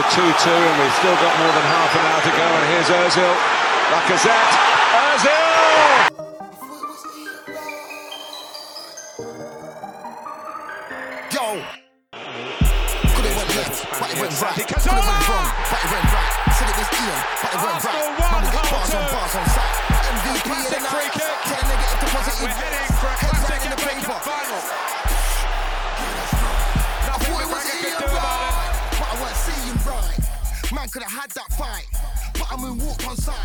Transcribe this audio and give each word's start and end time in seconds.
To 0.00 0.06
2 0.08 0.16
2, 0.16 0.24
and 0.24 0.80
we've 0.80 0.96
still 0.96 1.12
got 1.16 1.36
more 1.36 1.52
than 1.52 1.60
half 1.60 1.92
an 1.92 2.00
hour 2.08 2.22
to 2.24 2.32
go. 2.32 2.40
And 2.40 2.64
here's 2.72 2.88
Ozil. 2.88 3.36
Lacazette. 3.92 4.56
Ozil! 4.96 6.00
Yo! 11.36 11.60
Could 13.12 13.26
it 13.28 13.36
went 13.36 13.52
left, 13.52 13.84
but 14.00 14.08
it 14.08 14.16
went 14.24 14.40
right. 14.40 14.56
Could 14.56 14.72
it 14.72 14.88
went 14.88 15.28
wrong, 15.28 15.52
but 15.68 15.84
it 15.84 15.90
went 15.92 16.08
right. 16.16 16.32
Said 16.56 16.64
it 16.64 16.80
was 16.80 16.88
Ian, 16.96 17.20
but 17.44 17.52
it 17.52 17.60
went 17.60 17.84
right. 17.84 18.08
Man, 18.16 18.40
bars 18.72 18.96
on 18.96 19.04
bars 19.04 19.36
on. 19.36 19.44
MVP 20.16 20.48
of 20.48 20.70
the 20.72 20.80
night. 20.80 21.12
Negative 21.12 22.00
deposit. 22.00 22.40
We're 22.40 22.89
could 30.90 31.06
have 31.06 31.22
had 31.22 31.30
that 31.38 31.46
fight, 31.54 31.86
but 32.34 32.50
I'm 32.50 32.66
in 32.66 32.74
walk 32.82 32.98
on 33.06 33.14
side. 33.14 33.38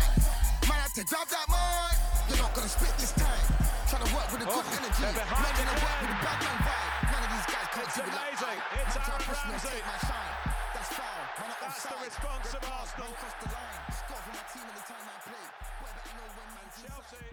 Man 0.66 0.74
I 0.74 0.82
had 0.82 0.90
to 0.98 1.06
grab 1.06 1.30
that 1.30 1.46
mic. 1.46 1.94
You're 2.26 2.42
not 2.42 2.50
gonna 2.58 2.66
spit 2.66 2.90
this 2.98 3.14
time. 3.14 3.46
Trying 3.86 4.02
to 4.02 4.10
work 4.10 4.26
with 4.34 4.42
a 4.42 4.48
good 4.50 4.66
oh, 4.66 4.78
energy. 4.82 5.06
Man 5.06 5.14
gonna 5.14 5.78
work 5.78 5.98
with 6.02 6.10
a 6.10 6.18
bad 6.26 6.38
man 6.42 6.58
vibe. 6.66 7.06
None 7.06 7.22
of 7.22 7.30
these 7.30 7.46
guys 7.46 7.68
can't 7.70 7.86
do 7.94 8.02
it 8.02 8.14
like 8.18 8.34
that. 8.42 8.58
It's 8.82 8.98
man 8.98 9.20
push 9.30 9.42
me 9.46 9.54
and 9.54 9.62
take 9.62 9.78
my 9.86 9.94
shine. 10.10 10.34
That's 10.74 10.90
foul. 10.90 11.22
Man 11.38 11.46
are 11.46 11.70
offside. 11.70 11.94
That's 12.02 12.18
the 12.18 12.26
response 12.26 12.50
of 12.50 12.66
Arsenal. 12.66 13.06
Man 13.06 13.14
cross 13.14 13.36
the 13.38 13.46
line. 13.54 13.78
Score 13.94 14.20
for 14.26 14.32
my 14.34 14.44
team 14.50 14.66
anytime 14.66 15.06
I 15.06 15.18
play. 15.22 15.46
Whatever 15.86 16.18
know 16.18 16.26
when 16.34 16.50
man's 16.50 16.82
Chelsea. 16.82 17.30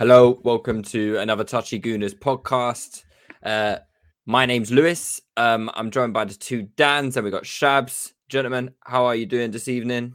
Hello, 0.00 0.40
welcome 0.42 0.80
to 0.96 1.20
another 1.20 1.44
Touchy 1.44 1.76
Gooners 1.76 2.16
podcast. 2.16 3.04
Uh, 3.44 3.84
my 4.26 4.46
name's 4.46 4.70
Lewis. 4.70 5.20
Um, 5.36 5.70
I'm 5.74 5.90
joined 5.90 6.12
by 6.12 6.24
the 6.24 6.34
two 6.34 6.62
Dans, 6.76 7.16
and 7.16 7.24
we 7.24 7.30
got 7.30 7.44
Shabs. 7.44 8.12
Gentlemen, 8.28 8.74
how 8.80 9.04
are 9.04 9.14
you 9.14 9.26
doing 9.26 9.50
this 9.50 9.68
evening? 9.68 10.14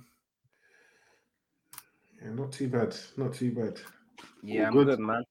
Yeah, 2.22 2.32
not 2.32 2.52
too 2.52 2.68
bad. 2.68 2.96
Not 3.18 3.34
too 3.34 3.52
bad. 3.52 3.80
Yeah, 4.42 4.68
I'm 4.68 4.74
good. 4.74 4.88
good, 4.88 5.00
man. 5.00 5.24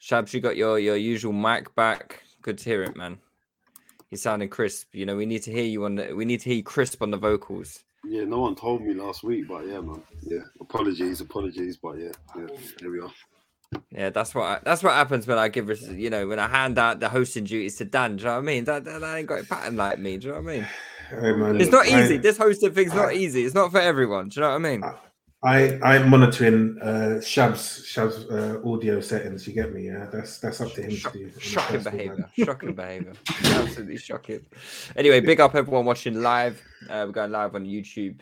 Shabs, 0.00 0.32
you 0.32 0.40
got 0.40 0.56
your 0.56 0.78
your 0.78 0.96
usual 0.96 1.32
mic 1.32 1.74
back. 1.74 2.22
Good 2.42 2.58
to 2.58 2.64
hear 2.64 2.82
it, 2.82 2.96
man. 2.96 3.18
You're 4.10 4.18
sounding 4.18 4.48
crisp. 4.48 4.94
You 4.94 5.04
know, 5.04 5.16
we 5.16 5.26
need 5.26 5.42
to 5.42 5.52
hear 5.52 5.64
you 5.64 5.84
on 5.84 5.96
the. 5.96 6.14
We 6.14 6.24
need 6.24 6.40
to 6.40 6.48
hear 6.48 6.56
you 6.56 6.62
crisp 6.62 7.02
on 7.02 7.10
the 7.10 7.16
vocals. 7.16 7.82
Yeah, 8.04 8.24
no 8.24 8.40
one 8.40 8.54
told 8.54 8.82
me 8.82 8.94
last 8.94 9.24
week, 9.24 9.48
but 9.48 9.66
yeah, 9.66 9.80
man. 9.80 10.02
Yeah, 10.22 10.42
apologies, 10.60 11.20
apologies, 11.20 11.76
but 11.76 11.98
yeah, 11.98 12.12
yeah, 12.36 12.46
here 12.80 12.92
we 12.92 13.00
are. 13.00 13.10
Yeah, 13.90 14.10
that's 14.10 14.34
what 14.34 14.44
I, 14.44 14.58
that's 14.62 14.82
what 14.82 14.94
happens 14.94 15.26
when 15.26 15.38
I 15.38 15.48
give 15.48 15.68
you 15.90 16.10
know 16.10 16.28
when 16.28 16.38
I 16.38 16.48
hand 16.48 16.78
out 16.78 17.00
the 17.00 17.08
hosting 17.08 17.44
duties 17.44 17.76
to 17.76 17.84
Dan. 17.84 18.16
Do 18.16 18.22
you 18.22 18.28
know 18.28 18.34
what 18.34 18.38
I 18.38 18.42
mean? 18.42 18.64
That, 18.64 18.84
that, 18.84 19.00
that 19.00 19.16
ain't 19.16 19.26
got 19.26 19.40
a 19.40 19.44
pattern 19.44 19.76
like 19.76 19.98
me. 19.98 20.18
Do 20.18 20.28
you 20.28 20.34
know 20.34 20.40
what 20.40 20.52
I 20.52 20.56
mean? 20.56 20.66
Hey, 21.08 21.30
man, 21.34 21.60
it's 21.60 21.70
not 21.70 21.86
easy. 21.86 22.16
I, 22.16 22.18
this 22.18 22.36
hosting 22.36 22.74
thing's 22.74 22.90
I, 22.90 22.96
not 22.96 23.14
easy. 23.14 23.44
It's 23.44 23.54
not 23.54 23.70
for 23.70 23.78
everyone. 23.78 24.28
Do 24.28 24.40
you 24.40 24.42
know 24.44 24.48
what 24.48 24.56
I 24.56 24.58
mean? 24.58 24.82
I 25.44 25.78
I'm 25.80 26.10
monitoring 26.10 26.78
uh 26.82 27.20
Shab's 27.20 27.84
Shab's 27.86 28.24
uh, 28.24 28.60
audio 28.64 29.00
settings. 29.00 29.46
You 29.46 29.52
get 29.52 29.72
me? 29.72 29.86
Yeah, 29.86 30.06
that's 30.12 30.38
that's 30.38 30.60
up 30.60 30.72
to 30.72 30.82
him 30.82 30.90
Shock, 30.90 31.12
to 31.12 31.30
do. 31.30 31.38
Shocking 31.38 31.82
behavior. 31.84 32.30
shocking 32.36 32.74
behavior. 32.74 33.12
Absolutely 33.44 33.98
shocking. 33.98 34.44
Anyway, 34.96 35.20
big 35.20 35.40
up 35.40 35.54
everyone 35.54 35.84
watching 35.84 36.22
live. 36.22 36.60
Uh, 36.90 37.04
we're 37.06 37.12
going 37.12 37.30
live 37.30 37.54
on 37.54 37.64
YouTube. 37.64 38.20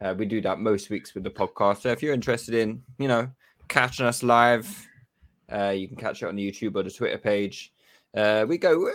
Uh, 0.00 0.14
we 0.16 0.24
do 0.24 0.40
that 0.40 0.58
most 0.58 0.88
weeks 0.88 1.14
with 1.14 1.24
the 1.24 1.30
podcast. 1.30 1.82
So 1.82 1.90
if 1.90 2.02
you're 2.02 2.14
interested 2.14 2.54
in, 2.54 2.82
you 2.98 3.08
know, 3.08 3.28
catching 3.72 4.06
us 4.06 4.22
live, 4.22 4.88
uh, 5.52 5.70
you 5.70 5.88
can 5.88 5.96
catch 5.96 6.22
it 6.22 6.26
on 6.26 6.36
the 6.36 6.50
YouTube 6.50 6.76
or 6.76 6.82
the 6.82 6.90
Twitter 6.90 7.18
page. 7.18 7.72
Uh, 8.14 8.44
we 8.46 8.58
go 8.58 8.90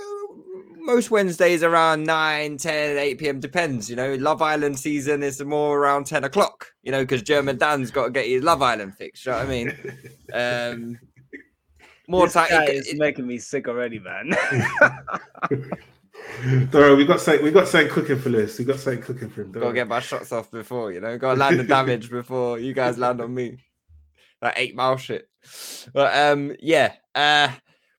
most 0.87 1.11
Wednesdays 1.11 1.61
around 1.63 2.05
9, 2.05 2.57
10, 2.57 2.97
8 2.97 3.17
p.m. 3.17 3.39
Depends. 3.39 3.89
You 3.89 3.97
know, 3.97 4.15
Love 4.15 4.41
Island 4.41 4.79
season 4.79 5.21
is 5.21 5.43
more 5.43 5.77
around 5.77 6.05
10 6.05 6.23
o'clock, 6.23 6.71
you 6.81 6.91
know, 6.91 7.01
because 7.01 7.21
German 7.21 7.57
Dan's 7.57 7.91
got 7.91 8.05
to 8.05 8.11
get 8.11 8.25
his 8.25 8.43
Love 8.43 8.61
Island 8.61 8.95
fix. 8.95 9.25
You 9.25 9.33
know 9.33 9.39
what 9.39 9.47
I 9.47 9.49
mean? 9.49 9.73
Um, 10.33 10.97
more 12.07 12.27
this 12.27 12.33
time. 12.33 12.49
Guy 12.49 12.65
is 12.65 12.93
making 12.95 13.27
me 13.27 13.37
sick 13.37 13.67
already, 13.67 13.99
man. 13.99 14.31
Doro, 16.71 16.95
we 16.95 17.05
got 17.05 17.19
something. 17.19 17.43
We 17.43 17.51
got 17.51 17.67
something 17.67 17.91
cooking 17.91 18.19
for 18.19 18.29
this. 18.29 18.57
We 18.57 18.65
got 18.65 18.79
something 18.79 19.01
cooking 19.01 19.29
for 19.29 19.41
him. 19.41 19.51
Got 19.51 19.67
to 19.67 19.73
get 19.73 19.87
my 19.87 19.99
shots 19.99 20.31
off 20.31 20.49
before 20.51 20.91
you 20.91 21.01
know. 21.01 21.17
Got 21.17 21.33
to 21.33 21.39
land 21.39 21.59
the 21.59 21.63
damage 21.63 22.09
before 22.09 22.59
you 22.59 22.73
guys 22.73 22.97
land 22.97 23.21
on 23.21 23.33
me. 23.33 23.57
That 24.41 24.55
eight 24.57 24.75
mile 24.75 24.97
shit. 24.97 25.27
But 25.93 26.15
um, 26.15 26.55
yeah. 26.59 26.93
Uh, 27.15 27.49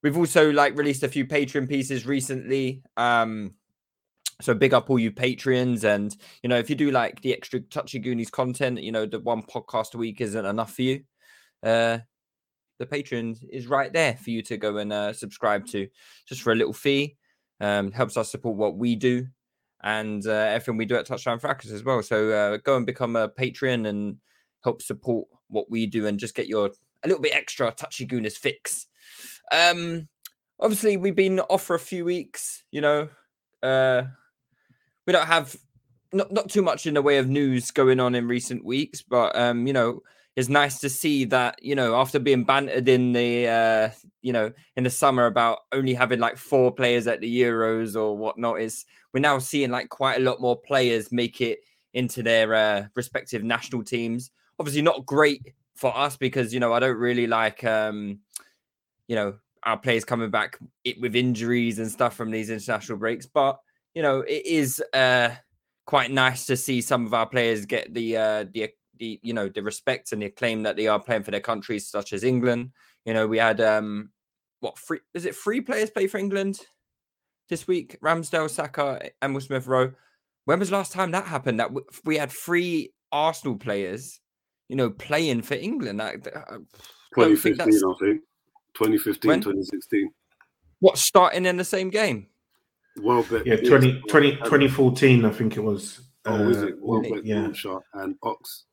we've 0.02 0.16
also 0.16 0.50
like 0.50 0.76
released 0.76 1.02
a 1.02 1.08
few 1.08 1.26
Patreon 1.26 1.68
pieces 1.68 2.06
recently. 2.06 2.82
Um, 2.96 3.54
so 4.40 4.54
big 4.54 4.72
up 4.72 4.88
all 4.88 4.98
you 4.98 5.10
Patreons, 5.10 5.82
and 5.82 6.14
you 6.42 6.48
know 6.48 6.58
if 6.58 6.70
you 6.70 6.76
do 6.76 6.92
like 6.92 7.20
the 7.22 7.34
extra 7.34 7.60
touchy 7.60 8.00
gooners 8.00 8.30
content, 8.30 8.80
you 8.80 8.92
know 8.92 9.04
the 9.04 9.18
one 9.18 9.42
podcast 9.42 9.94
a 9.94 9.98
week 9.98 10.20
isn't 10.20 10.46
enough 10.46 10.74
for 10.74 10.82
you. 10.82 11.00
Uh, 11.62 11.98
the 12.78 12.86
Patreon 12.86 13.36
is 13.50 13.66
right 13.66 13.92
there 13.92 14.14
for 14.14 14.30
you 14.30 14.42
to 14.42 14.56
go 14.56 14.76
and 14.76 14.92
uh, 14.92 15.12
subscribe 15.12 15.66
to, 15.66 15.88
just 16.28 16.42
for 16.42 16.52
a 16.52 16.56
little 16.56 16.72
fee. 16.72 17.16
Um, 17.60 17.90
helps 17.90 18.16
us 18.16 18.30
support 18.30 18.56
what 18.56 18.76
we 18.76 18.94
do 18.94 19.26
and 19.82 20.24
uh, 20.24 20.30
everything 20.30 20.76
we 20.76 20.86
do 20.86 20.94
at 20.94 21.08
Touchline 21.08 21.40
Fracas 21.40 21.72
as 21.72 21.82
well. 21.82 22.02
So 22.02 22.30
uh, 22.30 22.58
go 22.58 22.76
and 22.76 22.86
become 22.86 23.16
a 23.16 23.28
Patreon 23.28 23.88
and 23.88 24.18
help 24.62 24.80
support 24.80 25.26
what 25.48 25.70
we 25.70 25.86
do 25.86 26.06
and 26.06 26.18
just 26.18 26.34
get 26.34 26.48
your 26.48 26.70
a 27.04 27.08
little 27.08 27.22
bit 27.22 27.34
extra 27.34 27.70
touchy 27.72 28.06
gooners 28.06 28.36
fix. 28.36 28.86
Um, 29.52 30.08
obviously 30.60 30.96
we've 30.96 31.16
been 31.16 31.40
off 31.40 31.62
for 31.62 31.76
a 31.76 31.80
few 31.80 32.04
weeks. 32.04 32.64
You 32.70 32.80
know, 32.80 33.08
uh, 33.62 34.02
we 35.06 35.12
don't 35.12 35.26
have 35.26 35.56
not 36.12 36.32
not 36.32 36.50
too 36.50 36.62
much 36.62 36.86
in 36.86 36.94
the 36.94 37.02
way 37.02 37.18
of 37.18 37.28
news 37.28 37.70
going 37.70 38.00
on 38.00 38.14
in 38.14 38.28
recent 38.28 38.64
weeks, 38.64 39.02
but 39.02 39.36
um, 39.36 39.66
you 39.66 39.72
know, 39.72 40.00
it's 40.36 40.48
nice 40.48 40.78
to 40.80 40.88
see 40.88 41.24
that 41.26 41.62
you 41.62 41.74
know 41.74 41.96
after 41.96 42.18
being 42.18 42.44
bantered 42.44 42.88
in 42.88 43.12
the 43.12 43.48
uh, 43.48 43.90
you 44.22 44.32
know 44.32 44.52
in 44.76 44.84
the 44.84 44.90
summer 44.90 45.26
about 45.26 45.58
only 45.72 45.94
having 45.94 46.20
like 46.20 46.36
four 46.36 46.72
players 46.72 47.06
at 47.06 47.20
the 47.20 47.40
Euros 47.40 47.96
or 47.96 48.16
whatnot 48.16 48.60
is 48.60 48.84
we're 49.12 49.20
now 49.20 49.38
seeing 49.38 49.70
like 49.70 49.88
quite 49.88 50.18
a 50.18 50.22
lot 50.22 50.40
more 50.40 50.56
players 50.56 51.12
make 51.12 51.40
it 51.40 51.58
into 51.94 52.22
their 52.22 52.54
uh, 52.54 52.84
respective 52.94 53.42
national 53.42 53.82
teams. 53.82 54.30
Obviously, 54.58 54.82
not 54.82 55.06
great 55.06 55.54
for 55.76 55.96
us 55.96 56.16
because 56.16 56.52
you 56.52 56.60
know 56.60 56.72
I 56.72 56.80
don't 56.80 56.98
really 56.98 57.26
like 57.26 57.62
um, 57.64 58.20
you 59.08 59.16
know, 59.16 59.34
our 59.64 59.78
players 59.78 60.04
coming 60.04 60.30
back 60.30 60.58
with 61.00 61.16
injuries 61.16 61.78
and 61.78 61.90
stuff 61.90 62.14
from 62.14 62.30
these 62.30 62.50
international 62.50 62.98
breaks. 62.98 63.26
But 63.26 63.58
you 63.94 64.02
know, 64.02 64.20
it 64.20 64.46
is 64.46 64.82
uh, 64.92 65.30
quite 65.86 66.10
nice 66.10 66.46
to 66.46 66.56
see 66.56 66.80
some 66.80 67.06
of 67.06 67.14
our 67.14 67.26
players 67.26 67.66
get 67.66 67.92
the 67.92 68.16
uh, 68.16 68.44
the 68.52 68.70
the 68.98 69.18
you 69.22 69.32
know 69.32 69.48
the 69.48 69.62
respect 69.62 70.12
and 70.12 70.22
the 70.22 70.26
acclaim 70.26 70.62
that 70.62 70.76
they 70.76 70.86
are 70.86 71.00
playing 71.00 71.24
for 71.24 71.32
their 71.32 71.40
countries, 71.40 71.88
such 71.88 72.12
as 72.12 72.22
England. 72.22 72.70
You 73.04 73.14
know, 73.14 73.26
we 73.26 73.38
had 73.38 73.60
um, 73.60 74.10
what 74.60 74.78
three 74.78 75.00
is 75.14 75.24
it 75.24 75.34
three 75.34 75.60
players 75.60 75.90
play 75.90 76.06
for 76.06 76.18
England 76.18 76.60
this 77.48 77.66
week? 77.66 77.98
Ramsdale, 78.02 78.50
Saka, 78.50 79.10
Emil 79.22 79.40
Smith 79.40 79.66
Rowe. 79.66 79.92
When 80.44 80.58
was 80.58 80.70
last 80.70 80.92
time 80.92 81.10
that 81.10 81.26
happened? 81.26 81.60
That 81.60 81.70
we 82.04 82.16
had 82.16 82.30
three 82.30 82.92
Arsenal 83.10 83.56
players, 83.56 84.20
you 84.68 84.76
know, 84.76 84.90
playing 84.90 85.42
for 85.42 85.54
England. 85.54 86.00
I, 86.00 86.12
2015, 86.12 87.60
I 87.60 87.70
think. 87.98 88.20
2015, 88.74 89.28
when? 89.28 89.40
2016. 89.40 90.10
What 90.80 90.98
starting 90.98 91.46
in 91.46 91.56
the 91.56 91.64
same 91.64 91.90
game? 91.90 92.28
Well, 93.00 93.24
but 93.28 93.46
yeah, 93.46 93.56
20, 93.56 94.02
20, 94.08 94.36
2014, 94.36 95.24
I 95.24 95.30
think 95.30 95.56
it 95.56 95.60
was. 95.60 96.00
Oh, 96.24 96.34
uh, 96.34 96.48
is 96.48 96.62
it? 96.62 96.74
Well, 96.80 97.04
yeah. 97.24 97.48
and 97.94 98.16
Ox. 98.22 98.64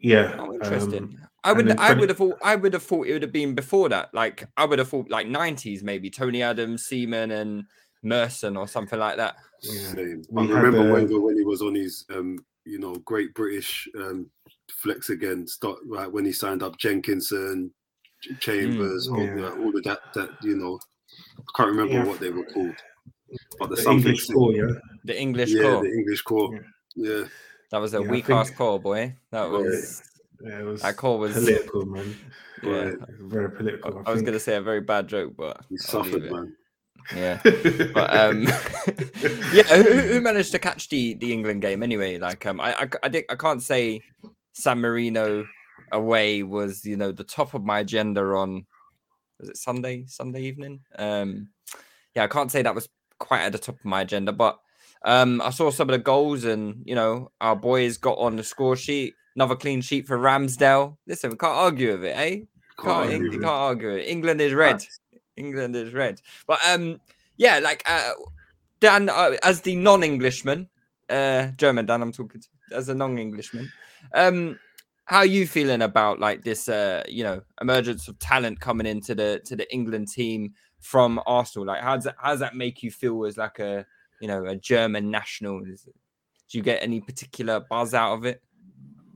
Yeah. 0.00 0.36
Oh, 0.38 0.52
interesting. 0.52 1.02
Um, 1.02 1.28
I 1.44 1.52
would 1.52 1.66
20... 1.66 1.80
I 1.80 1.92
would 1.94 2.08
have 2.08 2.18
thought 2.18 2.38
I 2.42 2.56
would 2.56 2.72
have 2.72 2.82
thought 2.82 3.06
it 3.06 3.12
would 3.12 3.22
have 3.22 3.32
been 3.32 3.54
before 3.54 3.88
that. 3.88 4.12
Like 4.12 4.46
I 4.56 4.64
would 4.64 4.78
have 4.78 4.88
thought 4.88 5.10
like 5.10 5.26
90s 5.26 5.82
maybe 5.82 6.10
Tony 6.10 6.42
Adams, 6.42 6.84
Seaman 6.86 7.30
and 7.30 7.64
Merson 8.02 8.56
or 8.56 8.68
something 8.68 8.98
like 8.98 9.16
that. 9.16 9.36
Yeah. 9.62 9.90
I 9.96 10.00
remember 10.30 10.84
the... 10.84 10.92
Wenger 10.92 11.20
when 11.20 11.36
he 11.36 11.44
was 11.44 11.62
on 11.62 11.74
his 11.74 12.04
um, 12.10 12.38
you 12.64 12.78
know, 12.78 12.94
great 12.96 13.34
British 13.34 13.88
um 13.98 14.30
flex 14.72 15.10
again, 15.10 15.46
start 15.46 15.78
right 15.86 16.10
when 16.10 16.24
he 16.24 16.32
signed 16.32 16.62
up 16.62 16.78
Jenkinson, 16.78 17.72
Chambers, 18.40 19.08
mm, 19.08 19.16
all, 19.16 19.40
yeah. 19.40 19.64
all 19.64 19.76
of 19.76 19.84
that 19.84 20.00
that 20.14 20.30
you 20.42 20.56
know 20.56 20.78
I 21.38 21.42
can't 21.56 21.70
remember 21.70 21.94
yeah. 21.94 22.04
what 22.04 22.20
they 22.20 22.30
were 22.30 22.44
called. 22.44 22.74
But 23.58 23.70
the 23.70 23.90
English 23.90 24.26
core, 24.28 24.52
yeah. 24.52 24.72
The 25.04 25.20
English 25.20 25.50
yeah, 25.50 25.62
core. 25.62 25.82
the 25.82 25.92
English 25.92 26.22
core. 26.22 26.54
Yeah. 26.96 27.10
yeah. 27.10 27.24
That 27.70 27.78
was 27.78 27.94
a 27.94 28.02
yeah, 28.02 28.08
weak 28.08 28.30
ass 28.30 28.50
core, 28.50 28.80
boy. 28.80 29.14
That 29.30 29.50
was. 29.50 30.02
Yeah, 30.40 30.60
it 30.60 30.64
was 30.64 30.82
that 30.82 30.96
call 30.96 31.18
was 31.18 31.34
political, 31.34 31.84
man. 31.84 32.16
Yeah, 32.62 32.92
very 33.20 33.50
political. 33.50 34.02
I, 34.06 34.10
I 34.10 34.12
was 34.12 34.22
gonna 34.22 34.38
say 34.38 34.56
a 34.56 34.62
very 34.62 34.80
bad 34.80 35.08
joke, 35.08 35.34
but 35.36 35.64
he 35.68 35.76
suffered, 35.76 36.30
man. 36.30 36.56
Yeah, 37.14 37.40
but 37.94 38.16
um, 38.16 38.42
yeah, 39.52 39.62
who, 39.64 39.82
who, 39.82 40.20
managed 40.20 40.52
to 40.52 40.58
catch 40.58 40.88
the 40.88 41.14
the 41.14 41.32
England 41.32 41.62
game 41.62 41.82
anyway? 41.82 42.18
Like, 42.18 42.46
um, 42.46 42.60
I 42.60 42.72
I 42.74 42.88
I, 43.02 43.24
I 43.30 43.34
can't 43.34 43.62
say 43.62 44.02
San 44.58 44.80
Marino 44.80 45.46
away 45.92 46.42
was 46.42 46.84
you 46.84 46.96
know 46.96 47.12
the 47.12 47.24
top 47.24 47.54
of 47.54 47.64
my 47.64 47.80
agenda 47.80 48.22
on 48.22 48.66
was 49.38 49.48
it 49.48 49.56
Sunday 49.56 50.04
Sunday 50.06 50.42
evening? 50.42 50.80
Um, 50.98 51.50
yeah, 52.14 52.24
I 52.24 52.26
can't 52.26 52.50
say 52.50 52.62
that 52.62 52.74
was 52.74 52.88
quite 53.18 53.42
at 53.42 53.52
the 53.52 53.58
top 53.58 53.76
of 53.78 53.84
my 53.84 54.02
agenda, 54.02 54.32
but 54.32 54.58
um, 55.04 55.40
I 55.40 55.50
saw 55.50 55.70
some 55.70 55.88
of 55.88 55.92
the 55.92 56.02
goals, 56.02 56.44
and 56.44 56.82
you 56.84 56.94
know, 56.94 57.30
our 57.40 57.56
boys 57.56 57.96
got 57.96 58.18
on 58.18 58.36
the 58.36 58.42
score 58.42 58.76
sheet. 58.76 59.14
Another 59.36 59.54
clean 59.54 59.80
sheet 59.80 60.06
for 60.08 60.18
Ramsdale. 60.18 60.96
Listen, 61.06 61.30
we 61.30 61.36
can't 61.36 61.54
argue 61.54 61.92
with 61.92 62.04
it, 62.04 62.16
eh? 62.16 62.30
Can't, 62.80 63.10
can't, 63.10 63.22
you 63.24 63.30
can't 63.38 63.44
argue 63.44 63.90
it. 63.90 64.08
England 64.08 64.40
is 64.40 64.52
red. 64.52 64.84
England 65.36 65.76
is 65.76 65.92
red. 65.92 66.20
But 66.48 66.58
um, 66.68 67.00
yeah, 67.36 67.60
like 67.60 67.84
uh, 67.86 68.12
Dan, 68.80 69.08
uh, 69.08 69.36
as 69.44 69.60
the 69.60 69.76
non-Englishman, 69.76 70.68
uh, 71.08 71.48
German 71.56 71.86
Dan, 71.86 72.02
I'm 72.02 72.10
talking 72.10 72.40
to, 72.40 72.76
as 72.76 72.88
a 72.88 72.94
non-Englishman. 72.94 73.70
Um, 74.14 74.58
how 75.04 75.18
are 75.18 75.26
you 75.26 75.46
feeling 75.46 75.82
about 75.82 76.20
like 76.20 76.42
this? 76.44 76.68
Uh, 76.68 77.02
you 77.08 77.24
know, 77.24 77.40
emergence 77.60 78.08
of 78.08 78.18
talent 78.18 78.60
coming 78.60 78.86
into 78.86 79.14
the 79.14 79.40
to 79.46 79.56
the 79.56 79.70
England 79.72 80.08
team 80.08 80.52
from 80.80 81.20
Arsenal. 81.26 81.66
Like, 81.66 81.82
how 81.82 81.94
does 81.94 82.04
that 82.04 82.16
how 82.18 82.30
does 82.30 82.40
that 82.40 82.54
make 82.54 82.82
you 82.82 82.90
feel 82.90 83.24
as 83.24 83.36
like 83.36 83.58
a 83.58 83.86
you 84.20 84.28
know 84.28 84.44
a 84.44 84.56
German 84.56 85.10
national? 85.10 85.64
Is 85.64 85.86
it, 85.86 85.94
do 86.50 86.58
you 86.58 86.64
get 86.64 86.82
any 86.82 87.00
particular 87.00 87.60
buzz 87.60 87.94
out 87.94 88.14
of 88.14 88.24
it? 88.24 88.42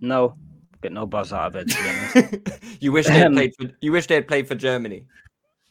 No, 0.01 0.37
get 0.83 0.93
no 0.93 1.07
buzz 1.07 1.33
out 1.33 1.55
of 1.55 1.67
it. 1.69 2.63
you 2.81 2.91
wish 2.93 3.07
they 3.07 3.23
um, 3.23 3.35
played 3.35 3.55
for 3.59 3.71
you 3.81 3.93
wish 3.93 4.07
they 4.07 4.17
had 4.17 4.29
played 4.29 4.49
for 4.49 4.55
Germany. 4.55 5.05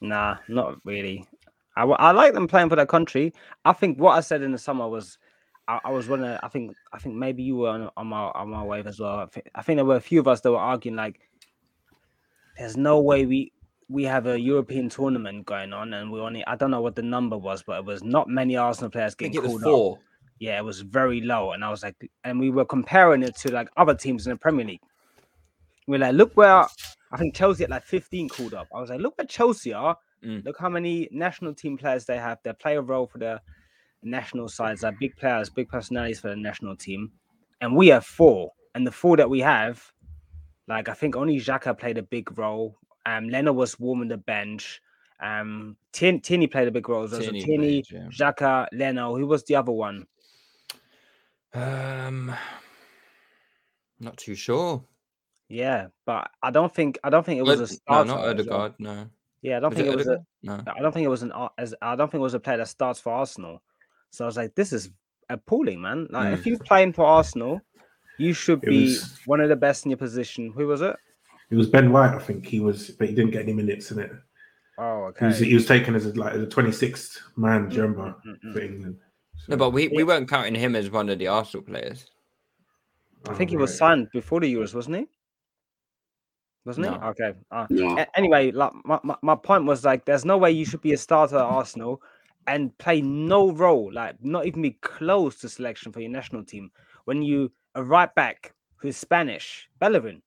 Nah, 0.02 0.38
not 0.48 0.78
really. 0.84 1.28
I, 1.76 1.84
I 1.84 2.12
like 2.12 2.34
them 2.34 2.48
playing 2.48 2.70
for 2.70 2.76
their 2.76 2.86
country. 2.86 3.34
I 3.66 3.74
think 3.74 4.00
what 4.00 4.18
I 4.18 4.22
said 4.22 4.42
in 4.42 4.52
the 4.52 4.58
summer 4.58 4.88
was 4.88 5.18
I, 5.68 5.80
I 5.86 5.92
was 5.92 6.08
running. 6.08 6.38
I 6.42 6.48
think 6.48 6.76
I 6.94 7.00
think 7.00 7.16
maybe 7.16 7.44
you 7.44 7.56
were 7.58 7.70
on, 7.70 7.90
on 7.96 8.08
my 8.08 8.24
on 8.24 8.50
my 8.50 8.64
wave 8.64 8.88
as 8.88 9.00
well. 9.00 9.20
I 9.20 9.26
think, 9.28 9.50
I 9.56 9.62
think 9.62 9.78
there 9.78 9.86
were 9.86 9.96
a 9.96 10.02
few 10.02 10.20
of 10.20 10.28
us 10.28 10.42
that 10.42 10.52
were 10.52 10.58
arguing 10.58 10.96
like, 10.96 11.20
"There's 12.58 12.78
no 12.78 13.00
way 13.00 13.26
we 13.26 13.52
we 13.90 14.04
have 14.04 14.26
a 14.28 14.40
European 14.40 14.90
tournament 14.90 15.46
going 15.46 15.74
on, 15.74 15.94
and 15.94 16.12
we 16.12 16.20
only 16.20 16.46
I 16.46 16.56
don't 16.56 16.72
know 16.72 16.82
what 16.82 16.96
the 16.96 17.02
number 17.02 17.38
was, 17.38 17.64
but 17.64 17.80
it 17.80 17.86
was 17.86 18.04
not 18.04 18.28
many 18.28 18.58
Arsenal 18.58 18.90
players 18.90 19.16
getting 19.16 19.38
I 19.38 19.42
think 19.42 19.52
it 19.52 19.54
was 19.54 19.64
four. 19.64 19.98
Up. 19.98 20.04
Yeah, 20.40 20.58
it 20.58 20.66
was 20.66 20.82
very 20.82 21.22
low, 21.22 21.52
and 21.52 21.64
I 21.64 21.70
was 21.70 21.84
like, 21.84 21.96
and 22.24 22.40
we 22.40 22.50
were 22.50 22.66
comparing 22.66 23.22
it 23.22 23.36
to 23.38 23.52
like 23.52 23.70
other 23.78 23.94
teams 23.94 24.26
in 24.26 24.32
the 24.32 24.38
Premier 24.38 24.66
League. 24.66 24.82
We're 25.88 26.00
like, 26.00 26.14
look 26.14 26.36
where 26.36 26.66
I 27.12 27.18
think 27.18 27.36
Chelsea 27.36 27.64
at 27.64 27.70
like 27.70 27.84
15 27.84 28.30
called 28.30 28.54
up. 28.54 28.68
I 28.74 28.80
was 28.80 28.90
like, 28.90 29.02
look 29.02 29.18
where 29.18 29.28
Chelsea 29.28 29.74
are. 29.74 29.98
Mm. 30.24 30.46
Look 30.46 30.58
how 30.58 30.70
many 30.70 31.10
national 31.12 31.54
team 31.54 31.78
players 31.78 32.06
they 32.06 32.18
have. 32.18 32.40
They 32.44 32.54
play 32.54 32.78
a 32.78 32.82
role 32.82 33.08
for 33.08 33.18
the 33.18 33.42
national 34.04 34.48
sides. 34.48 34.82
They're 34.82 34.92
big 34.92 35.16
players, 35.16 35.50
big 35.50 35.70
personalities 35.70 36.20
for 36.20 36.30
the 36.30 36.36
national 36.36 36.76
team, 36.76 37.12
and 37.62 37.76
we 37.76 37.88
have 37.90 38.06
four. 38.06 38.52
And 38.74 38.88
the 38.88 38.92
four 38.92 39.18
that 39.18 39.30
we 39.30 39.40
have, 39.42 39.84
like 40.68 40.88
I 40.88 40.94
think 40.94 41.16
only 41.16 41.38
Xhaka 41.40 41.78
played 41.78 41.98
a 41.98 42.04
big 42.04 42.38
role. 42.38 42.78
Um, 43.06 43.28
Leno 43.28 43.52
was 43.52 43.80
warming 43.80 44.08
the 44.08 44.18
bench. 44.18 44.82
Um, 45.22 45.76
Tierney 45.92 46.48
played 46.48 46.68
a 46.68 46.72
big 46.72 46.88
role. 46.88 47.08
So 47.08 47.20
Tierney, 47.20 47.44
Tierney 47.44 47.84
yeah. 47.92 48.08
Xhaka, 48.08 48.68
Leno. 48.72 49.16
Who 49.18 49.28
was 49.28 49.44
the 49.44 49.56
other 49.56 49.72
one? 49.72 50.08
Um, 51.54 52.34
not 54.00 54.18
too 54.18 54.36
sure. 54.36 54.84
Yeah, 55.50 55.88
but 56.06 56.32
I 56.42 56.50
don't 56.50 56.74
think 56.74 56.98
I 57.04 57.10
don't 57.10 57.26
think 57.26 57.40
it 57.40 57.44
was 57.44 57.60
a 57.60 57.68
starter. 57.68 58.08
No, 58.08 58.16
not 58.16 58.28
Odegaard. 58.28 58.74
No. 58.80 59.10
Yeah, 59.42 59.58
I 59.58 59.60
don't 59.60 59.72
was 59.72 59.78
think 59.78 59.88
it, 59.90 59.94
it 59.94 59.98
was. 59.98 60.08
A, 60.08 60.26
no. 60.44 60.64
I 60.66 60.82
don't 60.82 60.94
think 60.94 61.06
it 61.06 61.10
was 61.10 61.24
an. 61.24 61.34
As 61.58 61.76
I 61.82 61.96
don't 61.98 62.10
think 62.10 62.20
it 62.20 62.24
was 62.24 62.36
a 62.36 62.40
player 62.40 62.58
that 62.58 62.70
starts 62.70 63.02
for 63.02 63.12
Arsenal. 63.12 63.62
So 64.12 64.26
I 64.26 64.28
was 64.28 64.38
like, 64.38 64.54
this 64.56 64.74
is 64.74 64.90
appalling, 65.30 65.82
man. 65.82 66.08
Like, 66.12 66.28
mm. 66.28 66.34
if 66.34 66.46
you're 66.46 66.60
playing 66.60 66.94
for 66.94 67.06
Arsenal, 67.06 67.62
you 68.18 68.34
should 68.34 68.64
it 68.64 68.70
be 68.70 68.84
was... 68.84 69.20
one 69.26 69.40
of 69.40 69.50
the 69.50 69.56
best 69.56 69.86
in 69.86 69.92
your 69.92 69.98
position. 69.98 70.52
Who 70.52 70.68
was 70.68 70.82
it? 70.82 70.96
It 71.50 71.56
was 71.56 71.68
Ben 71.68 71.92
White, 71.92 72.14
I 72.14 72.20
think 72.20 72.46
he 72.46 72.60
was, 72.60 72.92
but 72.92 73.10
he 73.10 73.16
didn't 73.16 73.32
get 73.32 73.44
any 73.44 73.54
minutes 73.54 73.92
in 73.92 74.00
it. 74.00 74.12
Oh, 74.78 75.06
okay. 75.06 75.26
He 75.26 75.26
was, 75.26 75.40
he 75.40 75.54
was 75.54 75.66
taken 75.66 75.96
as 75.96 76.06
a, 76.06 76.14
like 76.14 76.34
as 76.34 76.42
a 76.42 76.48
26th 76.48 77.18
man 77.36 77.68
mm, 77.68 77.72
jumper 77.72 78.16
mm-hmm. 78.26 78.54
for 78.54 78.60
England. 78.60 78.98
So, 79.38 79.46
no, 79.50 79.58
but 79.58 79.72
we, 79.72 79.88
we 79.90 80.04
weren't 80.04 80.30
counting 80.30 80.56
him 80.56 80.76
as 80.76 80.90
one 80.90 81.10
of 81.10 81.20
the 81.20 81.28
Arsenal 81.28 81.66
players. 81.66 82.06
I 83.30 83.34
think 83.34 83.50
oh, 83.50 83.52
he 83.52 83.58
was 83.58 83.78
signed 83.78 84.10
before 84.12 84.40
the 84.40 84.54
Euros, 84.54 84.74
wasn't 84.74 84.98
he? 84.98 85.08
Wasn't 86.66 86.86
no. 86.86 86.94
he? 86.94 87.00
Okay. 87.00 87.34
Uh, 87.52 87.68
no. 87.70 88.06
Anyway, 88.16 88.52
like 88.52 88.72
my, 88.86 89.00
my, 89.04 89.16
my 89.22 89.36
point 89.36 89.66
was 89.66 89.84
like, 89.84 90.06
there's 90.06 90.26
no 90.26 90.38
way 90.38 90.52
you 90.52 90.66
should 90.66 90.82
be 90.82 90.94
a 90.94 90.98
starter 90.98 91.38
at 91.38 91.44
Arsenal 91.44 92.02
and 92.48 92.78
play 92.78 93.02
no 93.02 93.52
role, 93.52 93.92
like 93.94 94.16
not 94.22 94.46
even 94.46 94.62
be 94.62 94.72
close 94.82 95.38
to 95.38 95.50
selection 95.50 95.92
for 95.92 96.02
your 96.02 96.10
national 96.10 96.44
team 96.44 96.72
when 97.06 97.22
you 97.22 97.52
a 97.76 97.84
right 97.84 98.14
back 98.16 98.54
who's 98.76 98.98
Spanish, 98.98 99.70
Bellerin. 99.80 100.22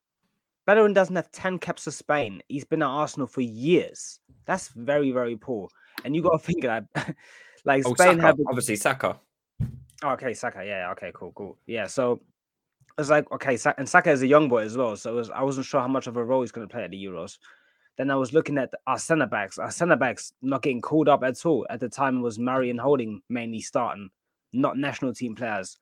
Bellerin 0.67 0.95
doesn't 0.95 1.17
have 1.17 1.31
10 1.31 1.59
caps 1.59 1.85
for 1.85 1.91
Spain. 1.91 2.41
He's 2.49 2.65
been 2.65 2.83
at 2.83 2.89
Arsenal 2.89 3.27
for 3.27 3.43
years. 3.43 4.21
That's 4.47 4.69
very, 4.69 5.11
very 5.11 5.37
poor. 5.37 5.69
And 6.05 6.15
you 6.15 6.23
got 6.23 6.33
to 6.33 6.39
think 6.47 6.63
that, 6.63 6.85
like, 7.65 7.85
oh, 7.87 7.95
Spain 7.95 8.17
Saka, 8.17 8.23
have 8.23 8.37
obviously 8.49 8.77
Saka. 8.77 9.19
okay, 10.03 10.33
Saka. 10.33 10.65
Yeah, 10.65 10.91
okay, 10.93 11.13
cool, 11.15 11.33
cool. 11.35 11.59
Yeah, 11.67 11.87
so 11.87 12.21
it's 12.99 13.11
like, 13.11 13.31
okay, 13.33 13.59
and 13.77 13.89
Saka 13.89 14.11
is 14.11 14.23
a 14.23 14.27
young 14.27 14.49
boy 14.49 14.63
as 14.63 14.77
well. 14.77 14.97
So 14.97 15.15
was, 15.15 15.31
I 15.31 15.43
wasn't 15.43 15.67
sure 15.67 15.81
how 15.81 15.89
much 15.89 16.07
of 16.07 16.17
a 16.17 16.25
role 16.25 16.41
he's 16.41 16.53
going 16.53 16.67
to 16.67 16.73
play 16.73 16.85
at 16.85 16.91
the 16.91 17.05
Euros. 17.05 17.39
Then 17.97 18.11
I 18.11 18.17
was 18.17 18.33
looking 18.33 18.59
at 18.59 18.73
our 18.87 18.99
centre 18.99 19.27
backs. 19.27 19.59
Our 19.59 19.71
centre 19.71 19.97
backs 19.97 20.33
not 20.43 20.63
getting 20.63 20.81
called 20.81 21.09
up 21.09 21.23
at 21.23 21.45
all. 21.47 21.67
At 21.71 21.81
the 21.81 21.89
time, 21.89 22.23
was 22.23 22.39
Mari 22.39 22.71
and 22.71 22.81
Holding 22.81 23.23
mainly 23.29 23.61
starting, 23.61 24.11
not 24.53 24.77
national 24.77 25.15
team 25.15 25.35
players. 25.35 25.79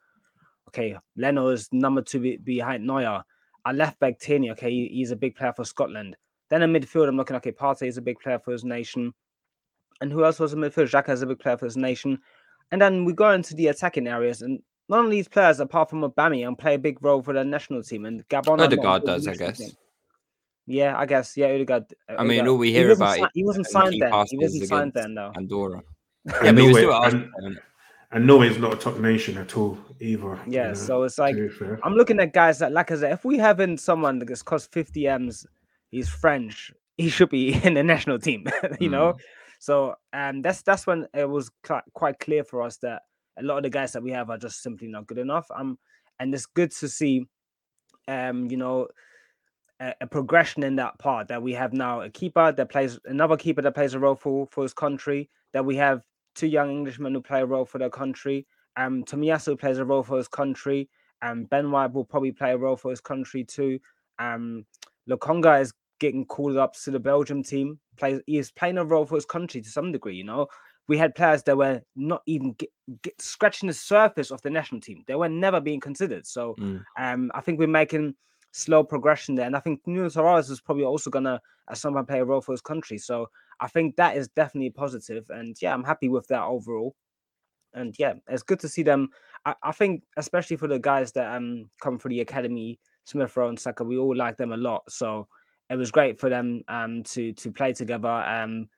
Okay, 0.68 0.96
Leno 1.16 1.48
is 1.48 1.68
number 1.72 2.02
two 2.02 2.20
be- 2.20 2.36
behind 2.36 2.86
Neuer. 2.86 3.22
Our 3.64 3.72
left 3.72 3.98
back 4.00 4.18
Tierney, 4.18 4.50
okay, 4.50 4.88
he's 4.88 5.10
a 5.10 5.16
big 5.16 5.36
player 5.36 5.52
for 5.54 5.64
Scotland. 5.64 6.16
Then 6.50 6.62
in 6.62 6.72
midfield, 6.72 7.08
I'm 7.08 7.16
looking, 7.16 7.36
okay, 7.36 7.52
Partey 7.52 7.86
is 7.86 7.96
a 7.96 8.02
big 8.02 8.18
player 8.20 8.38
for 8.38 8.52
his 8.52 8.64
nation. 8.64 9.14
And 10.00 10.12
who 10.12 10.24
else 10.24 10.38
was 10.38 10.52
in 10.52 10.58
midfield? 10.58 10.90
Xhaka 10.90 11.10
is 11.10 11.22
a 11.22 11.26
big 11.26 11.38
player 11.38 11.56
for 11.56 11.64
his 11.66 11.76
nation. 11.76 12.18
And 12.72 12.82
then 12.82 13.04
we 13.04 13.12
go 13.12 13.30
into 13.32 13.54
the 13.54 13.68
attacking 13.68 14.06
areas, 14.06 14.42
and 14.42 14.60
none 14.88 15.04
of 15.04 15.10
these 15.10 15.28
players, 15.28 15.60
apart 15.60 15.88
from 15.88 16.02
Aubameyang, 16.02 16.58
play 16.58 16.74
a 16.74 16.78
big 16.78 17.02
role 17.02 17.22
for 17.22 17.32
the 17.32 17.44
national 17.44 17.82
team. 17.82 18.04
And 18.04 18.26
Gabon, 18.28 18.60
Odegaard 18.60 19.04
does, 19.04 19.28
I 19.28 19.34
guess. 19.34 19.58
Team. 19.58 19.70
Yeah, 20.66 20.96
I 20.96 21.06
guess. 21.06 21.36
Yeah, 21.36 21.48
Odegaard. 21.48 21.86
Uh, 22.08 22.16
I 22.18 22.24
mean, 22.24 22.46
all 22.46 22.56
we 22.56 22.72
hear 22.72 22.92
about 22.92 23.16
si- 23.16 23.24
he 23.34 23.44
wasn't 23.44 23.66
signed 23.66 24.00
then. 24.00 24.12
He 24.28 24.38
wasn't 24.38 24.68
signed 24.68 24.92
then, 24.94 25.14
though. 25.14 25.32
Andorra. 25.36 25.82
yeah, 26.24 26.52
but 26.52 26.58
he 26.58 26.68
was 26.68 26.76
still 26.76 27.02
and, 27.02 27.58
and 28.12 28.26
Norway's 28.26 28.58
not 28.58 28.74
a 28.74 28.76
top 28.76 28.98
nation 28.98 29.38
at 29.38 29.56
all 29.56 29.76
either. 30.00 30.38
Yeah, 30.46 30.62
you 30.62 30.68
know, 30.68 30.74
so 30.74 31.02
it's 31.02 31.18
like 31.18 31.34
I'm 31.82 31.94
looking 31.94 32.20
at 32.20 32.32
guys 32.32 32.58
that 32.60 32.72
like 32.72 32.90
I 32.90 32.96
said, 32.96 33.12
if 33.12 33.24
we 33.24 33.38
having 33.38 33.76
someone 33.76 34.18
that's 34.18 34.42
cost 34.42 34.70
50 34.72 35.08
m's, 35.08 35.46
he's 35.90 36.08
French, 36.08 36.72
he 36.96 37.08
should 37.08 37.30
be 37.30 37.54
in 37.64 37.74
the 37.74 37.82
national 37.82 38.18
team. 38.18 38.44
you 38.80 38.88
mm. 38.88 38.92
know, 38.92 39.16
so 39.58 39.96
um, 40.12 40.42
that's 40.42 40.62
that's 40.62 40.86
when 40.86 41.06
it 41.14 41.28
was 41.28 41.50
quite 41.92 42.18
clear 42.20 42.44
for 42.44 42.62
us 42.62 42.76
that 42.78 43.02
a 43.38 43.42
lot 43.42 43.56
of 43.56 43.62
the 43.62 43.70
guys 43.70 43.92
that 43.92 44.02
we 44.02 44.10
have 44.10 44.30
are 44.30 44.38
just 44.38 44.62
simply 44.62 44.88
not 44.88 45.06
good 45.06 45.18
enough. 45.18 45.46
Um, 45.54 45.78
and 46.20 46.34
it's 46.34 46.46
good 46.46 46.70
to 46.72 46.88
see, 46.88 47.26
um, 48.06 48.50
you 48.50 48.56
know, 48.56 48.88
a, 49.82 49.94
a, 50.02 50.06
progression 50.06 50.62
in 50.62 50.76
that 50.76 50.98
part 50.98 51.28
that 51.28 51.42
we 51.42 51.52
have 51.52 51.72
now 51.72 52.00
a 52.02 52.08
keeper 52.08 52.52
that 52.52 52.70
plays 52.70 52.98
another 53.04 53.36
keeper 53.36 53.62
that 53.62 53.74
plays 53.74 53.94
a 53.94 53.98
role 53.98 54.14
for 54.14 54.46
for 54.50 54.62
his 54.62 54.72
country. 54.72 55.28
That 55.52 55.64
we 55.64 55.76
have 55.76 56.02
two 56.34 56.46
young 56.46 56.70
Englishmen 56.70 57.14
who 57.14 57.20
play 57.20 57.40
a 57.40 57.46
role 57.46 57.64
for 57.64 57.78
their 57.78 57.90
country. 57.90 58.46
Um, 58.76 59.04
Tomiyasu 59.04 59.58
plays 59.58 59.78
a 59.78 59.84
role 59.84 60.02
for 60.02 60.16
his 60.16 60.28
country. 60.28 60.88
Um, 61.20 61.44
Ben 61.44 61.70
White 61.70 61.92
will 61.92 62.04
probably 62.04 62.32
play 62.32 62.52
a 62.52 62.56
role 62.56 62.76
for 62.76 62.90
his 62.90 63.00
country 63.00 63.44
too. 63.44 63.78
Um, 64.18 64.64
Lokonga 65.10 65.60
is 65.60 65.74
getting 65.98 66.24
called 66.24 66.56
up 66.56 66.74
to 66.74 66.90
the 66.90 67.00
Belgium 67.00 67.42
team. 67.42 67.78
Plays 67.96 68.20
he 68.26 68.38
is 68.38 68.50
playing 68.50 68.78
a 68.78 68.84
role 68.84 69.04
for 69.04 69.16
his 69.16 69.26
country 69.26 69.60
to 69.60 69.68
some 69.68 69.92
degree. 69.92 70.14
You 70.14 70.24
know, 70.24 70.46
we 70.88 70.96
had 70.96 71.14
players 71.14 71.42
that 71.44 71.56
were 71.56 71.82
not 71.96 72.22
even 72.26 72.52
get, 72.52 72.70
get, 73.02 73.20
scratching 73.20 73.66
the 73.66 73.74
surface 73.74 74.30
of 74.30 74.40
the 74.42 74.50
national 74.50 74.80
team. 74.80 75.04
They 75.06 75.14
were 75.16 75.28
never 75.28 75.60
being 75.60 75.80
considered. 75.80 76.26
So 76.26 76.54
mm. 76.58 76.82
um, 76.98 77.30
I 77.34 77.40
think 77.40 77.58
we're 77.58 77.68
making 77.68 78.14
slow 78.52 78.84
progression 78.84 79.34
there. 79.34 79.46
And 79.46 79.56
I 79.56 79.60
think 79.60 79.80
Nuno 79.86 80.08
Tavares 80.08 80.50
is 80.50 80.60
probably 80.60 80.84
also 80.84 81.10
gonna 81.10 81.40
at 81.68 81.78
some 81.78 81.94
point 81.94 82.08
play 82.08 82.20
a 82.20 82.24
role 82.24 82.40
for 82.40 82.52
his 82.52 82.60
country. 82.60 82.98
So 82.98 83.28
I 83.60 83.68
think 83.68 83.96
that 83.96 84.16
is 84.16 84.28
definitely 84.28 84.70
positive. 84.70 85.28
And 85.30 85.56
yeah, 85.60 85.74
I'm 85.74 85.84
happy 85.84 86.08
with 86.08 86.28
that 86.28 86.42
overall. 86.42 86.94
And 87.74 87.94
yeah, 87.98 88.14
it's 88.28 88.42
good 88.42 88.60
to 88.60 88.68
see 88.68 88.82
them. 88.82 89.08
I, 89.44 89.54
I 89.62 89.72
think 89.72 90.02
especially 90.16 90.56
for 90.56 90.68
the 90.68 90.78
guys 90.78 91.12
that 91.12 91.34
um 91.34 91.70
come 91.80 91.98
from 91.98 92.10
the 92.10 92.20
academy, 92.20 92.78
Smith 93.04 93.36
Rowe 93.36 93.48
and 93.48 93.58
Saka, 93.58 93.82
we 93.82 93.98
all 93.98 94.14
like 94.14 94.36
them 94.36 94.52
a 94.52 94.56
lot. 94.56 94.82
So 94.88 95.26
it 95.70 95.76
was 95.76 95.90
great 95.90 96.20
for 96.20 96.28
them 96.28 96.62
um 96.68 97.02
to 97.04 97.32
to 97.32 97.50
play 97.50 97.72
together. 97.72 98.08
Um 98.08 98.68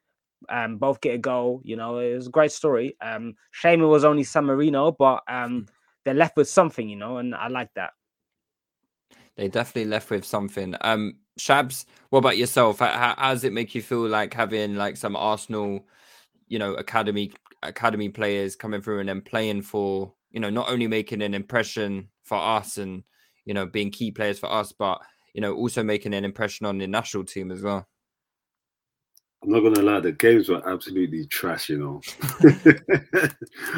um, 0.48 0.76
both 0.76 1.00
get 1.00 1.14
a 1.14 1.18
goal. 1.18 1.60
You 1.64 1.76
know, 1.76 1.98
it 1.98 2.14
was 2.14 2.26
a 2.26 2.30
great 2.30 2.52
story. 2.52 2.96
Um, 3.00 3.34
shame 3.50 3.82
it 3.82 3.86
was 3.86 4.04
only 4.04 4.24
San 4.24 4.44
Marino, 4.44 4.92
but 4.92 5.22
um, 5.28 5.50
hmm. 5.50 5.60
they're 6.04 6.14
left 6.14 6.36
with 6.36 6.48
something, 6.48 6.88
you 6.88 6.96
know, 6.96 7.18
and 7.18 7.34
I 7.34 7.48
like 7.48 7.70
that. 7.74 7.92
They 9.36 9.48
definitely 9.48 9.90
left 9.90 10.10
with 10.10 10.24
something. 10.24 10.74
Um, 10.80 11.16
Shabs, 11.38 11.86
what 12.10 12.20
about 12.20 12.38
yourself? 12.38 12.78
How, 12.78 13.14
how, 13.18 13.32
does 13.32 13.44
it 13.44 13.52
make 13.52 13.74
you 13.74 13.82
feel 13.82 14.06
like 14.06 14.32
having 14.32 14.76
like 14.76 14.96
some 14.96 15.16
Arsenal, 15.16 15.86
you 16.48 16.58
know, 16.58 16.74
academy 16.74 17.32
academy 17.62 18.08
players 18.08 18.54
coming 18.54 18.80
through 18.80 19.00
and 19.00 19.08
then 19.08 19.22
playing 19.22 19.62
for, 19.62 20.12
you 20.30 20.38
know, 20.38 20.50
not 20.50 20.70
only 20.70 20.86
making 20.86 21.22
an 21.22 21.34
impression 21.34 22.08
for 22.22 22.38
us 22.38 22.78
and 22.78 23.04
you 23.44 23.54
know 23.54 23.66
being 23.66 23.90
key 23.90 24.10
players 24.10 24.38
for 24.38 24.50
us, 24.50 24.72
but 24.72 25.00
you 25.34 25.40
know 25.40 25.54
also 25.54 25.82
making 25.82 26.14
an 26.14 26.24
impression 26.24 26.66
on 26.66 26.78
the 26.78 26.86
national 26.86 27.24
team 27.24 27.50
as 27.50 27.62
well. 27.62 27.86
I'm 29.42 29.50
not 29.50 29.60
gonna 29.60 29.82
lie, 29.82 30.00
the 30.00 30.12
games 30.12 30.48
were 30.48 30.66
absolutely 30.68 31.26
trash. 31.26 31.68
You 31.68 31.78
know, 31.78 32.00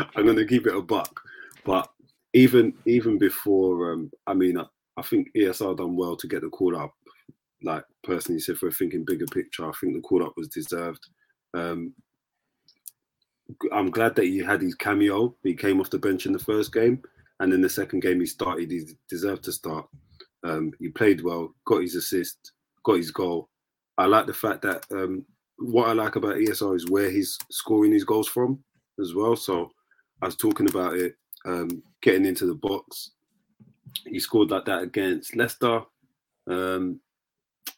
I'm 0.16 0.26
gonna 0.26 0.46
keep 0.46 0.66
it 0.66 0.76
a 0.76 0.80
buck. 0.80 1.20
But 1.64 1.90
even 2.32 2.72
even 2.86 3.18
before, 3.18 3.92
um, 3.92 4.10
I 4.26 4.34
mean, 4.34 4.58
I, 4.96 5.02
think 5.02 5.28
ESR 5.36 5.76
done 5.76 5.96
well 5.96 6.16
to 6.16 6.26
get 6.26 6.42
the 6.42 6.48
call 6.48 6.76
up. 6.76 6.92
Like 7.62 7.84
personally, 8.04 8.40
so 8.40 8.52
if 8.52 8.62
we're 8.62 8.70
thinking 8.70 9.04
bigger 9.04 9.26
picture, 9.26 9.66
I 9.66 9.72
think 9.80 9.94
the 9.94 10.00
call 10.00 10.24
up 10.24 10.34
was 10.36 10.48
deserved. 10.48 11.06
Um, 11.54 11.94
I'm 13.72 13.90
glad 13.90 14.14
that 14.16 14.24
he 14.24 14.38
had 14.38 14.60
his 14.60 14.74
cameo. 14.74 15.34
He 15.42 15.54
came 15.54 15.80
off 15.80 15.90
the 15.90 15.98
bench 15.98 16.26
in 16.26 16.32
the 16.32 16.38
first 16.38 16.72
game, 16.72 17.02
and 17.40 17.52
in 17.52 17.60
the 17.60 17.68
second 17.68 18.00
game 18.00 18.20
he 18.20 18.26
started. 18.26 18.70
He 18.70 18.84
deserved 19.08 19.44
to 19.44 19.52
start. 19.52 19.86
Um, 20.44 20.72
he 20.78 20.88
played 20.88 21.22
well, 21.22 21.54
got 21.64 21.82
his 21.82 21.94
assist, 21.94 22.52
got 22.84 22.98
his 22.98 23.10
goal. 23.10 23.48
I 23.98 24.06
like 24.06 24.26
the 24.26 24.34
fact 24.34 24.62
that 24.62 24.84
um, 24.92 25.24
what 25.58 25.88
I 25.88 25.92
like 25.92 26.16
about 26.16 26.36
ESR 26.36 26.76
is 26.76 26.90
where 26.90 27.10
he's 27.10 27.38
scoring 27.50 27.92
his 27.92 28.04
goals 28.04 28.28
from 28.28 28.62
as 29.00 29.14
well. 29.14 29.36
So 29.36 29.70
I 30.22 30.26
was 30.26 30.36
talking 30.36 30.68
about 30.68 30.94
it, 30.94 31.14
um, 31.46 31.82
getting 32.02 32.26
into 32.26 32.46
the 32.46 32.54
box. 32.54 33.12
He 34.06 34.18
scored 34.18 34.50
like 34.50 34.64
that 34.66 34.82
against 34.82 35.36
Leicester. 35.36 35.82
Um, 36.48 37.00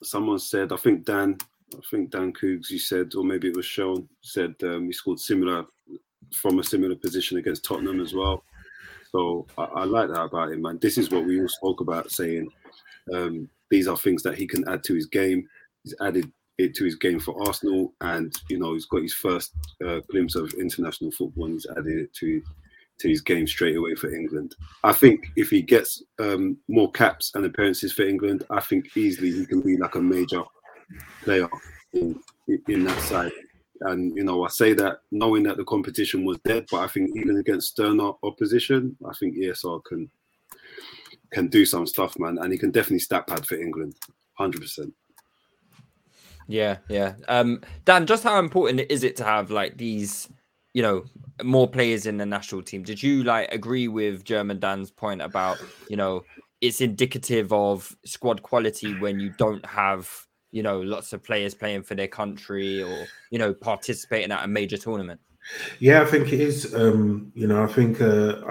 someone 0.02 0.38
said, 0.38 0.72
I 0.72 0.76
think 0.76 1.04
Dan, 1.04 1.36
I 1.74 1.80
think 1.90 2.10
Dan 2.10 2.32
Koogs, 2.32 2.70
you 2.70 2.78
said, 2.78 3.14
or 3.14 3.24
maybe 3.24 3.48
it 3.48 3.56
was 3.56 3.66
Sean, 3.66 4.08
said 4.22 4.54
um, 4.62 4.86
he 4.86 4.92
scored 4.92 5.20
similar 5.20 5.64
from 6.34 6.58
a 6.58 6.64
similar 6.64 6.96
position 6.96 7.38
against 7.38 7.64
Tottenham 7.64 8.00
as 8.00 8.14
well. 8.14 8.42
So 9.12 9.46
I, 9.56 9.64
I 9.64 9.84
like 9.84 10.08
that 10.08 10.22
about 10.22 10.52
him, 10.52 10.62
man. 10.62 10.78
This 10.80 10.98
is 10.98 11.10
what 11.10 11.24
we 11.24 11.40
all 11.40 11.48
spoke 11.48 11.80
about, 11.80 12.10
saying 12.10 12.50
um, 13.14 13.48
these 13.70 13.88
are 13.88 13.96
things 13.96 14.22
that 14.22 14.36
he 14.36 14.46
can 14.46 14.68
add 14.68 14.84
to 14.84 14.94
his 14.94 15.06
game. 15.06 15.48
He's 15.84 15.94
added 16.00 16.30
it 16.58 16.74
to 16.74 16.84
his 16.84 16.96
game 16.96 17.20
for 17.20 17.46
Arsenal, 17.46 17.94
and 18.00 18.34
you 18.48 18.58
know 18.58 18.74
he's 18.74 18.86
got 18.86 19.02
his 19.02 19.14
first 19.14 19.54
uh, 19.86 20.00
glimpse 20.10 20.34
of 20.34 20.52
international 20.54 21.10
football, 21.10 21.46
and 21.46 21.54
he's 21.54 21.66
added 21.70 21.98
it 21.98 22.12
to 22.14 22.42
to 22.98 23.08
his 23.08 23.20
game 23.20 23.46
straight 23.46 23.76
away 23.76 23.94
for 23.94 24.12
England. 24.12 24.56
I 24.84 24.92
think 24.92 25.26
if 25.36 25.50
he 25.50 25.62
gets 25.62 26.02
um, 26.18 26.56
more 26.68 26.90
caps 26.92 27.32
and 27.34 27.44
appearances 27.44 27.92
for 27.92 28.02
England, 28.02 28.44
I 28.50 28.60
think 28.60 28.96
easily 28.96 29.30
he 29.30 29.46
can 29.46 29.60
be 29.60 29.76
like 29.76 29.94
a 29.94 30.00
major 30.00 30.42
player 31.22 31.48
in 31.92 32.18
in 32.66 32.84
that 32.84 33.00
side. 33.02 33.32
And 33.82 34.16
you 34.16 34.24
know, 34.24 34.44
I 34.44 34.48
say 34.48 34.72
that 34.74 35.00
knowing 35.12 35.44
that 35.44 35.56
the 35.56 35.64
competition 35.64 36.24
was 36.24 36.38
dead, 36.44 36.66
but 36.70 36.78
I 36.78 36.88
think 36.88 37.10
even 37.16 37.36
against 37.36 37.68
sterner 37.68 38.12
opposition, 38.22 38.96
I 39.08 39.12
think 39.14 39.36
ESR 39.36 39.84
can 39.84 40.10
can 41.30 41.48
do 41.48 41.64
some 41.64 41.86
stuff, 41.86 42.18
man, 42.18 42.38
and 42.38 42.52
he 42.52 42.58
can 42.58 42.70
definitely 42.70 43.00
stat 43.00 43.26
pad 43.26 43.46
for 43.46 43.56
England, 43.56 43.94
hundred 44.34 44.62
percent. 44.62 44.92
Yeah, 46.48 46.78
yeah. 46.88 47.14
Um, 47.28 47.60
Dan, 47.84 48.06
just 48.06 48.24
how 48.24 48.38
important 48.38 48.80
is 48.90 49.04
it 49.04 49.16
to 49.16 49.24
have 49.24 49.50
like 49.50 49.76
these, 49.76 50.28
you 50.74 50.82
know, 50.82 51.04
more 51.42 51.68
players 51.68 52.06
in 52.06 52.16
the 52.18 52.26
national 52.26 52.62
team? 52.62 52.82
Did 52.82 53.02
you 53.02 53.24
like 53.24 53.52
agree 53.52 53.88
with 53.88 54.24
German 54.24 54.58
Dan's 54.58 54.90
point 54.90 55.22
about, 55.22 55.58
you 55.88 55.96
know, 55.96 56.24
it's 56.60 56.80
indicative 56.80 57.52
of 57.52 57.96
squad 58.04 58.42
quality 58.42 58.98
when 59.00 59.20
you 59.20 59.32
don't 59.38 59.64
have, 59.64 60.10
you 60.50 60.62
know, 60.62 60.80
lots 60.80 61.12
of 61.12 61.22
players 61.22 61.54
playing 61.54 61.82
for 61.82 61.94
their 61.94 62.08
country 62.08 62.82
or, 62.82 63.06
you 63.30 63.38
know, 63.38 63.54
participating 63.54 64.32
at 64.32 64.44
a 64.44 64.48
major 64.48 64.76
tournament? 64.76 65.20
Yeah, 65.78 66.02
I 66.02 66.04
think 66.04 66.32
it 66.32 66.40
is. 66.40 66.74
Um, 66.74 67.32
you 67.34 67.46
know, 67.46 67.62
I 67.62 67.66
think 67.66 68.00
uh, 68.00 68.42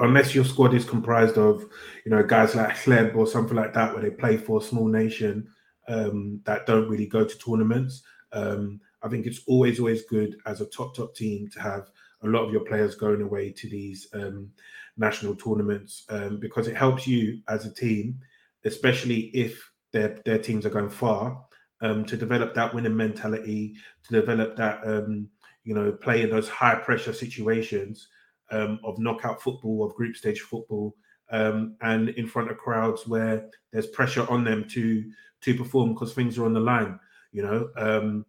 unless 0.00 0.34
your 0.34 0.44
squad 0.44 0.74
is 0.74 0.84
comprised 0.84 1.38
of, 1.38 1.64
you 2.04 2.10
know, 2.10 2.22
guys 2.24 2.54
like 2.54 2.70
Hleb 2.70 3.14
or 3.14 3.26
something 3.26 3.56
like 3.56 3.72
that, 3.74 3.92
where 3.92 4.02
they 4.02 4.10
play 4.10 4.36
for 4.36 4.60
a 4.60 4.64
small 4.64 4.88
nation, 4.88 5.48
um, 5.86 6.40
that 6.44 6.66
don't 6.66 6.88
really 6.88 7.06
go 7.06 7.24
to 7.24 7.38
tournaments. 7.38 8.02
Um, 8.32 8.80
I 9.02 9.08
think 9.08 9.26
it's 9.26 9.40
always, 9.46 9.78
always 9.78 10.04
good 10.04 10.36
as 10.46 10.60
a 10.60 10.66
top, 10.66 10.94
top 10.94 11.14
team 11.14 11.48
to 11.52 11.60
have 11.60 11.88
a 12.22 12.28
lot 12.28 12.44
of 12.44 12.52
your 12.52 12.64
players 12.64 12.94
going 12.94 13.22
away 13.22 13.50
to 13.52 13.68
these 13.68 14.08
um, 14.12 14.50
national 14.96 15.34
tournaments 15.34 16.04
um, 16.10 16.38
because 16.38 16.68
it 16.68 16.76
helps 16.76 17.06
you 17.06 17.40
as 17.48 17.64
a 17.64 17.74
team, 17.74 18.18
especially 18.64 19.30
if 19.34 19.70
their, 19.92 20.20
their 20.24 20.38
teams 20.38 20.66
are 20.66 20.70
going 20.70 20.90
far, 20.90 21.42
um, 21.80 22.04
to 22.04 22.16
develop 22.16 22.54
that 22.54 22.74
winning 22.74 22.96
mentality, 22.96 23.74
to 24.06 24.20
develop 24.20 24.56
that, 24.56 24.80
um, 24.86 25.28
you 25.64 25.74
know, 25.74 25.90
play 25.92 26.22
in 26.22 26.30
those 26.30 26.48
high 26.48 26.74
pressure 26.74 27.12
situations 27.12 28.08
of 28.50 28.98
knockout 28.98 29.40
football, 29.40 29.84
of 29.84 29.94
group 29.94 30.16
stage 30.16 30.40
football, 30.40 30.94
um, 31.30 31.76
and 31.82 32.10
in 32.10 32.26
front 32.26 32.50
of 32.50 32.58
crowds 32.58 33.06
where 33.06 33.48
there's 33.72 33.86
pressure 33.88 34.28
on 34.28 34.44
them 34.44 34.66
to 34.68 35.04
to 35.40 35.54
perform 35.54 35.94
because 35.94 36.12
things 36.12 36.36
are 36.38 36.44
on 36.44 36.52
the 36.52 36.60
line. 36.60 36.98
You 37.32 37.42
know, 37.42 37.70
um, 37.76 38.26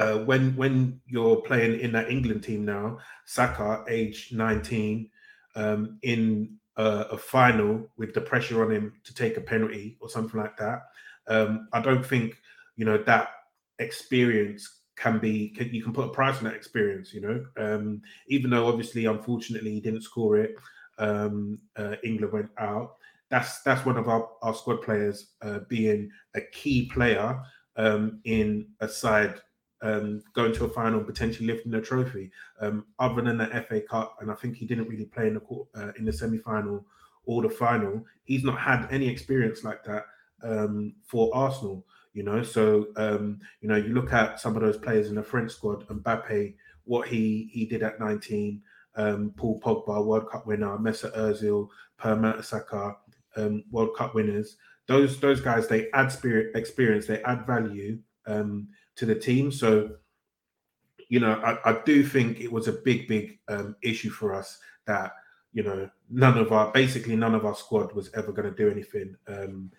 uh, 0.00 0.16
when 0.24 0.56
when 0.56 0.98
you're 1.06 1.42
playing 1.42 1.78
in 1.80 1.92
that 1.92 2.10
England 2.10 2.42
team 2.42 2.64
now, 2.64 2.98
Saka, 3.26 3.84
age 3.86 4.30
19, 4.32 5.10
um, 5.56 5.98
in 6.02 6.56
a, 6.76 6.84
a, 7.12 7.18
final 7.18 7.86
with 7.98 8.14
the 8.14 8.20
pressure 8.20 8.64
on 8.64 8.70
him 8.70 8.94
to 9.04 9.14
take 9.14 9.36
a 9.36 9.42
penalty 9.42 9.98
or 10.00 10.08
something 10.08 10.40
like 10.40 10.56
that. 10.56 10.80
Um, 11.28 11.68
I 11.74 11.80
don't 11.80 12.04
think 12.04 12.38
you 12.76 12.86
know 12.86 12.96
that 12.96 13.28
experience 13.78 14.80
can 14.96 15.18
be 15.18 15.50
can, 15.50 15.68
you 15.74 15.82
can 15.82 15.92
put 15.92 16.08
a 16.08 16.12
price 16.12 16.38
on 16.38 16.44
that 16.44 16.54
experience. 16.54 17.12
You 17.12 17.20
know, 17.20 17.44
um, 17.58 18.00
even 18.26 18.48
though 18.48 18.68
obviously, 18.68 19.04
unfortunately, 19.04 19.72
he 19.72 19.80
didn't 19.80 20.02
score 20.02 20.38
it. 20.38 20.54
Um, 20.98 21.58
uh, 21.76 21.96
England 22.02 22.32
went 22.32 22.50
out 22.58 22.96
that's 23.30 23.62
that's 23.62 23.86
one 23.86 23.96
of 23.96 24.08
our, 24.08 24.28
our 24.42 24.54
squad 24.54 24.82
players 24.82 25.28
uh, 25.42 25.60
being 25.68 26.10
a 26.34 26.40
key 26.52 26.90
player 26.92 27.40
um, 27.76 28.20
in 28.24 28.66
a 28.80 28.88
side 28.88 29.40
um, 29.82 30.22
going 30.34 30.52
to 30.54 30.64
a 30.64 30.68
final 30.68 31.02
potentially 31.02 31.46
lifting 31.46 31.74
a 31.74 31.80
trophy. 31.80 32.30
Um, 32.60 32.86
other 32.98 33.22
than 33.22 33.38
the 33.38 33.46
FA 33.68 33.80
Cup, 33.80 34.16
and 34.20 34.30
I 34.30 34.34
think 34.34 34.56
he 34.56 34.66
didn't 34.66 34.88
really 34.88 35.06
play 35.06 35.28
in 35.28 35.34
the 35.34 35.64
uh, 35.74 35.92
in 35.98 36.04
the 36.04 36.12
semi 36.12 36.38
final 36.38 36.84
or 37.24 37.42
the 37.42 37.50
final. 37.50 38.04
He's 38.24 38.44
not 38.44 38.58
had 38.58 38.88
any 38.90 39.08
experience 39.08 39.64
like 39.64 39.84
that 39.84 40.04
um, 40.42 40.94
for 41.06 41.34
Arsenal. 41.34 41.84
You 42.12 42.24
know, 42.24 42.42
so 42.42 42.88
um, 42.96 43.38
you 43.60 43.68
know 43.68 43.76
you 43.76 43.94
look 43.94 44.12
at 44.12 44.40
some 44.40 44.56
of 44.56 44.62
those 44.62 44.76
players 44.76 45.08
in 45.08 45.14
the 45.14 45.22
French 45.22 45.52
squad, 45.52 45.86
Mbappe, 45.88 46.54
what 46.84 47.08
he 47.08 47.48
he 47.52 47.66
did 47.66 47.82
at 47.82 48.00
19. 48.00 48.62
Um, 48.96 49.32
Paul 49.36 49.60
Pogba, 49.60 50.04
World 50.04 50.28
Cup 50.28 50.46
winner, 50.48 50.76
Mesut 50.76 51.16
Ozil, 51.16 51.68
Per 51.96 52.16
Mertesacker, 52.16 52.96
um, 53.36 53.62
World 53.70 53.96
Cup 53.96 54.16
winners. 54.16 54.56
those 54.88 55.20
those 55.20 55.40
guys 55.40 55.68
they 55.68 55.88
add 55.92 56.10
spirit 56.10 56.56
experience, 56.56 57.06
they 57.06 57.22
add 57.22 57.46
value 57.46 58.00
um, 58.26 58.68
to 59.00 59.06
the 59.06 59.14
team. 59.14 59.50
So 59.50 59.96
you 61.10 61.18
know, 61.18 61.32
I, 61.44 61.70
I 61.70 61.82
do 61.84 62.04
think 62.04 62.40
it 62.40 62.50
was 62.50 62.68
a 62.68 62.72
big, 62.72 63.08
big 63.08 63.40
um, 63.48 63.74
issue 63.82 64.10
for 64.10 64.32
us 64.32 64.58
that 64.86 65.12
you 65.52 65.64
know 65.64 65.90
none 66.08 66.38
of 66.38 66.52
our 66.52 66.70
basically 66.72 67.16
none 67.16 67.34
of 67.34 67.44
our 67.44 67.56
squad 67.56 67.92
was 67.92 68.10
ever 68.14 68.32
going 68.32 68.48
to 68.48 68.56
do 68.56 68.70
anything 68.70 69.16
um, 69.26 69.72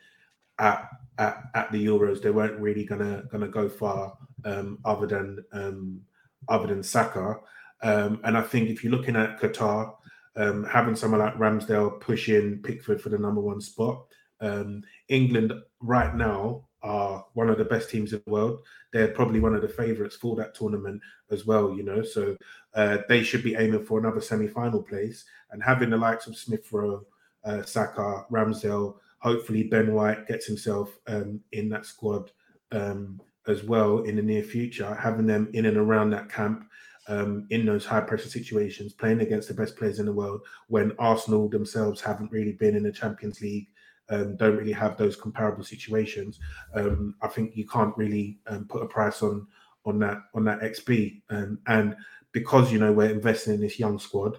at, 0.59 0.89
at 1.17 1.43
at 1.55 1.71
the 1.71 1.85
Euros. 1.85 2.21
They 2.21 2.31
weren't 2.31 2.59
really 2.59 2.83
gonna 2.83 3.23
gonna 3.31 3.47
go 3.47 3.69
far 3.69 4.17
um, 4.43 4.79
other 4.83 5.07
than 5.07 5.43
um, 5.53 6.01
other 6.49 6.67
than 6.67 6.83
Saka. 6.83 7.37
Um, 7.81 8.19
and 8.25 8.37
I 8.37 8.41
think 8.41 8.69
if 8.69 8.83
you're 8.83 8.93
looking 8.93 9.15
at 9.15 9.39
Qatar, 9.39 9.95
um, 10.35 10.65
having 10.65 10.95
someone 10.95 11.21
like 11.21 11.37
Ramsdale 11.37 11.99
push 12.01 12.27
in 12.27 12.61
Pickford 12.61 13.01
for 13.01 13.09
the 13.09 13.17
number 13.17 13.41
one 13.41 13.61
spot, 13.61 14.03
um, 14.41 14.83
England 15.07 15.53
right 15.79 16.13
now 16.13 16.65
are 16.83 17.25
one 17.33 17.49
of 17.49 17.57
the 17.57 17.65
best 17.65 17.89
teams 17.89 18.13
in 18.13 18.21
the 18.25 18.31
world. 18.31 18.59
They're 18.91 19.09
probably 19.09 19.39
one 19.39 19.55
of 19.55 19.61
the 19.61 19.67
favourites 19.69 20.15
for 20.15 20.35
that 20.37 20.55
tournament 20.55 21.01
as 21.29 21.45
well, 21.45 21.75
you 21.75 21.83
know. 21.83 22.03
So 22.03 22.35
uh, 22.73 22.99
they 23.07 23.23
should 23.23 23.43
be 23.43 23.55
aiming 23.55 23.85
for 23.85 23.99
another 23.99 24.21
semi-final 24.21 24.83
place 24.83 25.25
and 25.51 25.63
having 25.63 25.89
the 25.89 25.97
likes 25.97 26.27
of 26.27 26.37
Smith 26.37 26.71
Rowe, 26.71 27.05
uh, 27.43 27.63
Saka, 27.63 28.25
Ramsdale. 28.31 28.95
Hopefully, 29.19 29.63
Ben 29.63 29.93
White 29.93 30.27
gets 30.27 30.47
himself 30.47 30.97
um, 31.07 31.39
in 31.51 31.69
that 31.69 31.85
squad 31.85 32.31
um, 32.71 33.21
as 33.47 33.63
well 33.63 33.99
in 33.99 34.15
the 34.15 34.21
near 34.21 34.43
future. 34.43 34.95
Having 34.95 35.27
them 35.27 35.49
in 35.53 35.67
and 35.67 35.77
around 35.77 36.09
that 36.11 36.29
camp 36.29 36.67
um, 37.07 37.45
in 37.49 37.65
those 37.65 37.85
high 37.85 38.01
pressure 38.01 38.29
situations, 38.29 38.93
playing 38.93 39.21
against 39.21 39.47
the 39.47 39.53
best 39.53 39.75
players 39.75 39.99
in 39.99 40.05
the 40.05 40.13
world, 40.13 40.41
when 40.67 40.93
Arsenal 40.97 41.49
themselves 41.49 42.01
haven't 42.01 42.31
really 42.31 42.53
been 42.53 42.75
in 42.75 42.83
the 42.83 42.91
Champions 42.91 43.41
League 43.41 43.67
um, 44.11 44.35
don't 44.35 44.57
really 44.57 44.71
have 44.73 44.97
those 44.97 45.15
comparable 45.15 45.63
situations, 45.63 46.39
um, 46.75 47.15
I 47.21 47.27
think 47.27 47.55
you 47.55 47.65
can't 47.65 47.95
really 47.97 48.39
um, 48.47 48.65
put 48.65 48.83
a 48.83 48.87
price 48.87 49.23
on 49.23 49.47
on 49.85 49.97
that 49.99 50.17
on 50.35 50.43
that 50.45 50.59
XP. 50.59 51.21
Um, 51.29 51.59
and 51.67 51.95
because 52.33 52.71
you 52.71 52.79
know 52.79 52.91
we're 52.91 53.09
investing 53.09 53.55
in 53.55 53.61
this 53.61 53.79
young 53.79 53.97
squad, 53.97 54.37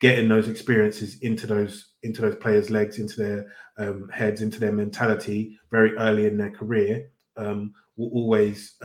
getting 0.00 0.28
those 0.28 0.48
experiences 0.48 1.18
into 1.20 1.46
those 1.46 1.94
into 2.04 2.22
those 2.22 2.36
players' 2.36 2.70
legs, 2.70 2.98
into 2.98 3.20
their 3.20 3.52
um, 3.76 4.08
heads, 4.08 4.40
into 4.40 4.60
their 4.60 4.72
mentality 4.72 5.58
very 5.70 5.96
early 5.96 6.26
in 6.26 6.38
their 6.38 6.50
career 6.50 7.10
um, 7.36 7.74
will 7.96 8.10
always 8.10 8.76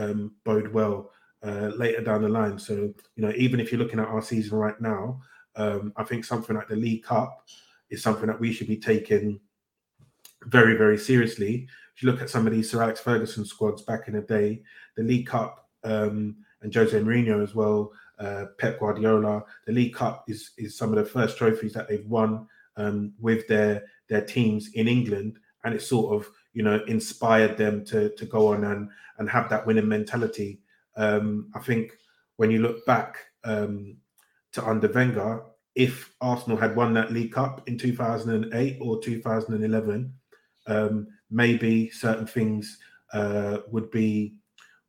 bode 0.43 0.73
well 0.73 1.11
uh, 1.43 1.71
later 1.77 2.01
down 2.01 2.23
the 2.23 2.29
line. 2.29 2.57
So 2.57 2.73
you 3.15 3.23
know, 3.23 3.33
even 3.35 3.59
if 3.59 3.71
you're 3.71 3.81
looking 3.81 3.99
at 3.99 4.07
our 4.07 4.21
season 4.21 4.57
right 4.57 4.79
now, 4.81 5.21
I 5.55 6.03
think 6.03 6.25
something 6.25 6.55
like 6.55 6.67
the 6.67 6.75
League 6.75 7.03
Cup 7.03 7.47
is 7.91 8.01
something 8.01 8.25
that 8.25 8.39
we 8.39 8.51
should 8.51 8.67
be 8.67 8.77
taking 8.77 9.39
very, 10.47 10.75
very 10.75 10.97
seriously. 10.97 11.67
If 11.95 12.01
you 12.01 12.11
look 12.11 12.21
at 12.21 12.29
some 12.29 12.47
of 12.47 12.53
these 12.53 12.69
Sir 12.71 12.81
Alex 12.81 12.99
Ferguson 12.99 13.45
squads 13.45 13.81
back 13.81 14.07
in 14.07 14.15
the 14.15 14.21
day, 14.21 14.63
the 14.97 15.03
League 15.03 15.27
Cup 15.27 15.69
um, 15.83 16.37
and 16.61 16.73
Jose 16.73 16.97
Mourinho 16.99 17.43
as 17.43 17.53
well, 17.53 17.91
uh, 18.19 18.45
Pep 18.57 18.79
Guardiola, 18.79 19.43
the 19.65 19.73
League 19.73 19.93
Cup 19.93 20.25
is 20.27 20.51
is 20.57 20.77
some 20.77 20.89
of 20.89 20.95
the 20.95 21.05
first 21.05 21.37
trophies 21.37 21.73
that 21.73 21.87
they've 21.87 22.07
won 22.07 22.47
um, 22.77 23.13
with 23.19 23.47
their 23.47 23.83
their 24.07 24.21
teams 24.21 24.69
in 24.73 24.87
England, 24.87 25.39
and 25.63 25.73
it 25.73 25.81
sort 25.81 26.15
of 26.15 26.29
you 26.53 26.63
know 26.63 26.83
inspired 26.87 27.57
them 27.57 27.83
to 27.85 28.09
to 28.15 28.25
go 28.25 28.53
on 28.53 28.63
and 28.63 28.89
and 29.17 29.29
have 29.29 29.49
that 29.49 29.65
winning 29.65 29.87
mentality. 29.87 30.61
Um, 30.95 31.51
I 31.55 31.59
think 31.59 31.93
when 32.37 32.51
you 32.51 32.59
look 32.59 32.85
back 32.85 33.17
um, 33.43 33.97
to 34.53 34.65
under 34.65 34.87
Wenger, 34.87 35.43
if 35.75 36.13
Arsenal 36.21 36.57
had 36.57 36.75
won 36.75 36.93
that 36.93 37.11
League 37.11 37.33
Cup 37.33 37.67
in 37.67 37.77
2008 37.77 38.77
or 38.79 39.01
2011, 39.01 40.13
um, 40.67 41.07
maybe 41.29 41.89
certain 41.89 42.27
things 42.27 42.77
uh, 43.13 43.59
would 43.69 43.89
be 43.91 44.35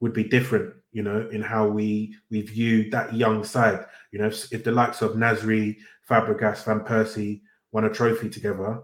would 0.00 0.12
be 0.12 0.25
different, 0.25 0.75
you 0.93 1.02
know, 1.02 1.28
in 1.33 1.40
how 1.40 1.66
we 1.66 2.14
we 2.31 2.43
view 2.43 2.90
that 2.90 3.14
young 3.14 3.45
side. 3.45 3.87
You 4.12 4.19
know, 4.19 4.26
if, 4.26 4.52
if 4.52 4.64
the 4.64 4.73
likes 4.73 5.02
of 5.02 5.12
Nasri, 5.12 5.76
Fabregas, 6.08 6.65
Van 6.65 6.80
Persie 6.80 7.41
won 7.73 7.84
a 7.84 7.91
trophy 7.91 8.28
together, 8.28 8.82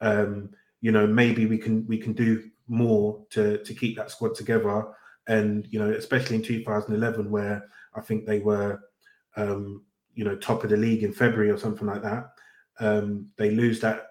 um, 0.00 0.50
you 0.80 0.92
know, 0.92 1.06
maybe 1.06 1.46
we 1.46 1.58
can 1.58 1.86
we 1.86 1.98
can 1.98 2.12
do 2.12 2.50
more 2.66 3.24
to 3.30 3.62
to 3.64 3.74
keep 3.74 3.96
that 3.96 4.10
squad 4.10 4.34
together. 4.34 4.84
And 5.26 5.66
you 5.70 5.78
know, 5.78 5.90
especially 5.90 6.36
in 6.36 6.42
2011, 6.42 7.30
where 7.30 7.68
I 7.94 8.00
think 8.00 8.24
they 8.24 8.40
were, 8.40 8.80
um, 9.36 9.84
you 10.14 10.24
know, 10.24 10.36
top 10.36 10.64
of 10.64 10.70
the 10.70 10.76
league 10.76 11.02
in 11.02 11.12
February 11.12 11.50
or 11.50 11.58
something 11.58 11.86
like 11.86 12.02
that. 12.02 12.30
Um, 12.80 13.28
they 13.36 13.50
lose 13.50 13.80
that 13.80 14.06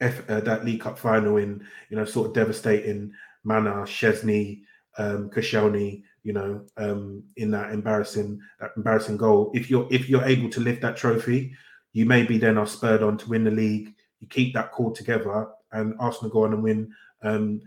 F, 0.00 0.28
uh, 0.28 0.40
that 0.40 0.64
League 0.64 0.80
Cup 0.80 0.98
final 0.98 1.36
in 1.36 1.64
you 1.90 1.96
know 1.96 2.04
sort 2.04 2.28
of 2.28 2.34
devastating 2.34 3.12
manner. 3.44 3.82
Szczesny, 3.82 4.62
um, 4.98 5.30
Koscielny, 5.30 6.02
you 6.22 6.32
know, 6.32 6.64
um, 6.76 7.22
in 7.36 7.50
that 7.52 7.72
embarrassing 7.72 8.40
that 8.60 8.72
embarrassing 8.76 9.16
goal. 9.16 9.50
If 9.54 9.70
you're 9.70 9.86
if 9.90 10.08
you're 10.08 10.24
able 10.24 10.50
to 10.50 10.60
lift 10.60 10.82
that 10.82 10.96
trophy, 10.96 11.54
you 11.92 12.04
maybe 12.04 12.36
then 12.36 12.58
are 12.58 12.66
spurred 12.66 13.02
on 13.02 13.16
to 13.18 13.28
win 13.28 13.44
the 13.44 13.50
league. 13.50 13.94
You 14.20 14.26
keep 14.28 14.54
that 14.54 14.72
core 14.72 14.92
together, 14.92 15.48
and 15.72 15.94
Arsenal 15.98 16.30
go 16.30 16.44
on 16.44 16.52
and 16.52 16.62
win 16.62 16.92
um, 17.22 17.62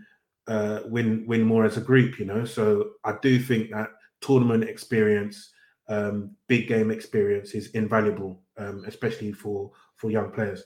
uh, 0.46 0.80
win 0.86 1.24
win 1.26 1.42
more 1.42 1.64
as 1.64 1.76
a 1.76 1.80
group. 1.80 2.18
You 2.18 2.26
know, 2.26 2.44
so 2.44 2.90
I 3.04 3.16
do 3.22 3.38
think 3.40 3.70
that 3.70 3.90
tournament 4.20 4.64
experience, 4.64 5.52
um, 5.88 6.32
big 6.46 6.68
game 6.68 6.90
experience, 6.90 7.52
is 7.52 7.70
invaluable, 7.70 8.42
um, 8.58 8.84
especially 8.86 9.32
for 9.32 9.72
for 9.96 10.10
young 10.10 10.30
players. 10.30 10.64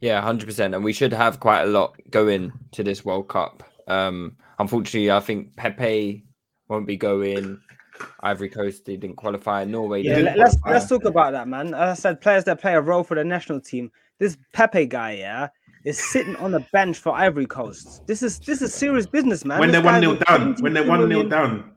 Yeah, 0.00 0.20
hundred 0.20 0.46
percent, 0.46 0.74
and 0.74 0.84
we 0.84 0.92
should 0.92 1.12
have 1.12 1.40
quite 1.40 1.62
a 1.62 1.66
lot 1.66 1.96
going 2.10 2.52
to 2.72 2.82
this 2.82 3.04
World 3.04 3.28
Cup. 3.28 3.62
Um, 3.88 4.36
unfortunately, 4.58 5.10
I 5.10 5.20
think 5.20 5.56
Pepe 5.56 6.24
won't 6.68 6.86
be 6.86 6.96
going. 6.96 7.60
Ivory 8.20 8.50
Coast 8.50 8.84
they 8.84 8.96
didn't 8.96 9.16
qualify. 9.16 9.64
Norway. 9.64 10.02
Yeah, 10.02 10.18
let, 10.18 10.38
us 10.38 10.56
let's 10.66 10.88
talk 10.88 11.04
about 11.04 11.32
that, 11.32 11.48
man. 11.48 11.68
As 11.68 11.90
I 11.90 11.94
said, 11.94 12.20
players 12.20 12.44
that 12.44 12.60
play 12.60 12.74
a 12.74 12.80
role 12.80 13.02
for 13.02 13.14
the 13.14 13.24
national 13.24 13.60
team. 13.60 13.90
This 14.18 14.36
Pepe 14.52 14.86
guy, 14.86 15.12
yeah, 15.12 15.48
is 15.84 15.98
sitting 15.98 16.36
on 16.36 16.50
the 16.50 16.60
bench 16.72 16.98
for 16.98 17.14
Ivory 17.14 17.46
Coast. 17.46 18.06
This 18.06 18.22
is 18.22 18.38
this 18.40 18.60
is 18.60 18.74
serious 18.74 19.06
business, 19.06 19.44
man. 19.44 19.60
When 19.60 19.70
this 19.70 19.80
they're 19.80 19.92
one 19.92 20.00
0 20.00 20.16
down, 20.16 20.56
when 20.60 20.74
they're 20.74 20.86
one 20.86 21.08
0 21.08 21.22
down, 21.24 21.72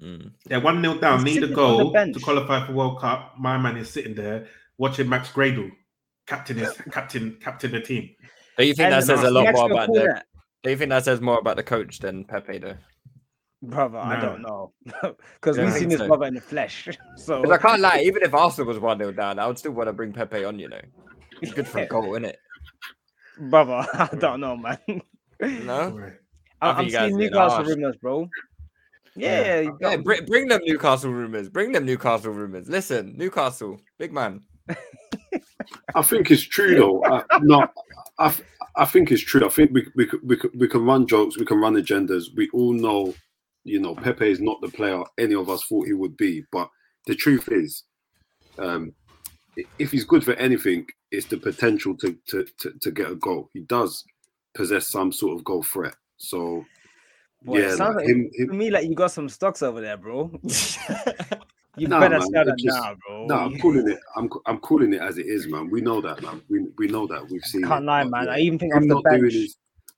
mm. 0.00 0.30
they're 0.44 0.60
one 0.60 0.80
0 0.82 0.98
down. 0.98 1.26
He's 1.26 1.36
need 1.36 1.50
a 1.50 1.54
goal 1.54 1.92
to 1.92 2.20
qualify 2.20 2.66
for 2.66 2.74
World 2.74 3.00
Cup. 3.00 3.34
My 3.38 3.58
man 3.58 3.76
is 3.76 3.90
sitting 3.90 4.14
there 4.14 4.46
watching 4.78 5.08
Max 5.08 5.30
Gradel 5.30 5.70
captain 6.30 6.58
is 6.60 6.72
captain 6.92 7.36
captain 7.40 7.72
the 7.72 7.80
team. 7.80 8.10
Do 8.56 8.64
you 8.64 8.74
think 8.74 8.86
and 8.86 8.94
that 8.94 9.04
says 9.04 9.22
a 9.22 9.30
lot 9.30 9.52
more 9.52 9.70
about 9.70 9.88
the? 9.88 10.22
Do 10.62 10.70
you 10.70 10.76
think 10.76 10.90
that 10.90 11.04
says 11.04 11.20
more 11.20 11.38
about 11.38 11.56
the 11.56 11.62
coach 11.62 11.98
than 11.98 12.24
Pepe 12.24 12.58
though? 12.58 12.76
Brother, 13.62 13.98
no. 13.98 14.00
I 14.00 14.20
don't 14.20 14.42
know 14.42 14.72
because 15.34 15.58
we've 15.58 15.72
seen 15.72 15.90
his 15.90 15.98
so. 15.98 16.06
brother 16.06 16.26
in 16.26 16.34
the 16.34 16.40
flesh. 16.40 16.88
So 17.16 17.50
I 17.52 17.58
can't 17.58 17.80
lie, 17.80 18.00
even 18.04 18.22
if 18.22 18.32
Arsenal 18.32 18.68
was 18.68 18.78
one 18.78 18.98
0 18.98 19.12
down, 19.12 19.38
I 19.38 19.46
would 19.46 19.58
still 19.58 19.72
want 19.72 19.88
to 19.88 19.92
bring 19.92 20.12
Pepe 20.12 20.44
on. 20.44 20.58
You 20.58 20.68
know, 20.68 20.80
it's 21.42 21.52
good 21.52 21.66
for 21.66 21.80
a 21.80 21.86
goal, 21.86 22.12
isn't 22.14 22.24
it? 22.24 22.38
Brother, 23.50 23.86
I 23.92 24.08
don't 24.18 24.40
know, 24.40 24.56
man. 24.56 24.78
No, 25.40 26.10
I, 26.62 26.80
am 26.80 26.90
seeing 26.90 27.16
Newcastle 27.16 27.64
rumors, 27.64 27.96
bro. 27.96 28.28
Yeah, 29.16 29.60
yeah, 29.60 29.70
yeah 29.80 29.96
bring, 29.96 30.24
bring 30.24 30.48
them 30.48 30.60
Newcastle 30.64 31.10
rumors. 31.10 31.48
Bring 31.48 31.72
them 31.72 31.84
Newcastle 31.84 32.32
rumors. 32.32 32.68
Listen, 32.68 33.14
Newcastle, 33.16 33.80
big 33.98 34.12
man. 34.12 34.42
I 35.94 36.02
think 36.02 36.30
it's 36.30 36.42
true 36.42 36.76
though. 36.76 37.04
I, 37.04 37.38
no, 37.42 37.66
I, 38.18 38.34
I 38.76 38.84
think 38.84 39.10
it's 39.10 39.22
true. 39.22 39.44
I 39.44 39.48
think 39.48 39.72
we 39.72 39.86
we 39.94 40.08
we 40.22 40.38
we 40.54 40.68
can 40.68 40.84
run 40.84 41.06
jokes, 41.06 41.38
we 41.38 41.44
can 41.44 41.60
run 41.60 41.74
agendas. 41.74 42.34
We 42.34 42.48
all 42.52 42.72
know, 42.72 43.14
you 43.64 43.80
know, 43.80 43.94
Pepe 43.94 44.30
is 44.30 44.40
not 44.40 44.60
the 44.60 44.68
player 44.68 45.02
any 45.18 45.34
of 45.34 45.48
us 45.50 45.64
thought 45.64 45.86
he 45.86 45.92
would 45.92 46.16
be. 46.16 46.44
But 46.52 46.68
the 47.06 47.14
truth 47.14 47.48
is, 47.50 47.84
um, 48.58 48.92
if 49.78 49.90
he's 49.90 50.04
good 50.04 50.24
for 50.24 50.34
anything, 50.34 50.86
it's 51.10 51.26
the 51.26 51.36
potential 51.36 51.96
to 51.98 52.16
to 52.28 52.46
to, 52.58 52.72
to 52.80 52.90
get 52.90 53.10
a 53.10 53.16
goal. 53.16 53.48
He 53.52 53.60
does 53.60 54.04
possess 54.54 54.88
some 54.88 55.12
sort 55.12 55.38
of 55.38 55.44
goal 55.44 55.62
threat. 55.62 55.94
So. 56.16 56.64
Boy, 57.42 57.60
yeah, 57.60 57.72
like, 57.72 57.94
like 57.94 58.06
him, 58.06 58.30
him, 58.34 58.48
to 58.48 58.52
me 58.52 58.68
like 58.68 58.86
you 58.86 58.94
got 58.94 59.12
some 59.12 59.26
stocks 59.26 59.62
over 59.62 59.80
there, 59.80 59.96
bro. 59.96 60.30
You 61.80 61.88
nah, 61.88 61.98
better 61.98 62.18
man, 62.18 62.28
sell 62.30 62.46
it 62.46 62.58
just, 62.58 62.76
now, 62.76 62.94
bro. 63.06 63.24
No, 63.24 63.36
I'm 63.36 63.58
calling 63.58 63.88
it. 63.88 63.98
I'm 64.14 64.28
I'm 64.44 64.58
calling 64.58 64.92
it 64.92 65.00
as 65.00 65.16
it 65.16 65.24
is, 65.24 65.48
man. 65.48 65.70
We 65.70 65.80
know 65.80 66.02
that, 66.02 66.20
man. 66.20 66.42
We 66.50 66.66
we 66.76 66.88
know 66.88 67.06
that. 67.06 67.26
We've 67.30 67.42
seen. 67.42 67.62
Can't 67.62 67.84
it, 67.84 67.86
lie, 67.86 68.04
man. 68.04 68.26
Yeah. 68.26 68.32
I 68.32 68.38
even 68.40 68.58
think 68.58 68.76
I'm 68.76 68.86
not 68.86 69.02
doing 69.08 69.22
this. 69.22 69.56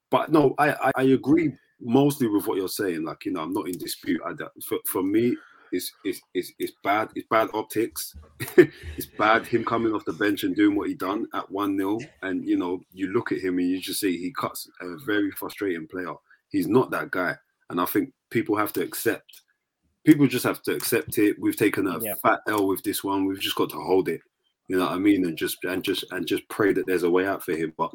But 0.09 0.31
no, 0.31 0.55
I, 0.59 0.75
I, 0.75 0.91
I 0.99 1.03
agree 1.03 1.53
mostly 1.81 2.29
with 2.29 2.47
what 2.47 2.57
you're 2.57 2.69
saying. 2.69 3.03
Like 3.03 3.25
you 3.25 3.33
know, 3.33 3.41
I'm 3.41 3.53
not 3.53 3.67
in 3.67 3.77
dispute. 3.79 4.21
I, 4.25 4.31
for 4.65 4.79
for 4.87 5.03
me, 5.03 5.37
it's 5.73 5.91
it's 6.05 6.21
it's, 6.35 6.53
it's 6.61 6.73
bad. 6.85 7.09
It's 7.17 7.27
bad 7.29 7.49
optics. 7.53 8.15
it's 8.57 9.07
bad 9.19 9.45
him 9.45 9.65
coming 9.65 9.93
off 9.93 10.05
the 10.05 10.13
bench 10.13 10.45
and 10.45 10.55
doing 10.55 10.77
what 10.77 10.87
he 10.87 10.95
done 10.95 11.27
at 11.35 11.51
one 11.51 11.77
0 11.77 11.99
And 12.23 12.47
you 12.47 12.57
know, 12.57 12.81
you 12.93 13.13
look 13.13 13.33
at 13.33 13.39
him 13.39 13.59
and 13.59 13.69
you 13.69 13.81
just 13.81 13.99
see 13.99 14.17
he 14.17 14.33
cuts 14.39 14.71
a 14.81 14.99
very 15.05 15.33
frustrating 15.33 15.89
player. 15.89 16.15
He's 16.49 16.69
not 16.69 16.93
that 16.93 17.11
guy, 17.11 17.35
and 17.71 17.81
I 17.81 17.87
think 17.87 18.13
people 18.31 18.57
have 18.57 18.73
to 18.75 18.83
accept 18.83 19.43
people 20.05 20.27
just 20.27 20.45
have 20.45 20.63
to 20.63 20.75
accept 20.75 21.19
it. 21.19 21.37
We've 21.41 21.57
taken 21.57 21.87
a 21.87 21.99
yeah. 22.01 22.15
fat 22.23 22.41
L 22.49 22.67
with 22.67 22.83
this 22.83 23.05
one. 23.05 23.27
We've 23.27 23.41
just 23.41 23.57
got 23.57 23.71
to 23.71 23.77
hold 23.77 24.09
it. 24.09 24.21
You 24.69 24.79
know 24.79 24.85
what 24.85 24.93
I 24.93 24.99
mean? 24.99 25.25
And 25.27 25.37
just 25.37 25.59
and 25.65 25.83
just 25.83 26.05
and 26.13 26.27
just 26.27 26.49
pray 26.49 26.73
that 26.73 26.87
there's 26.87 27.03
a 27.03 27.11
way 27.11 27.27
out 27.27 27.45
for 27.45 27.53
him. 27.53 27.73
But 27.77 27.91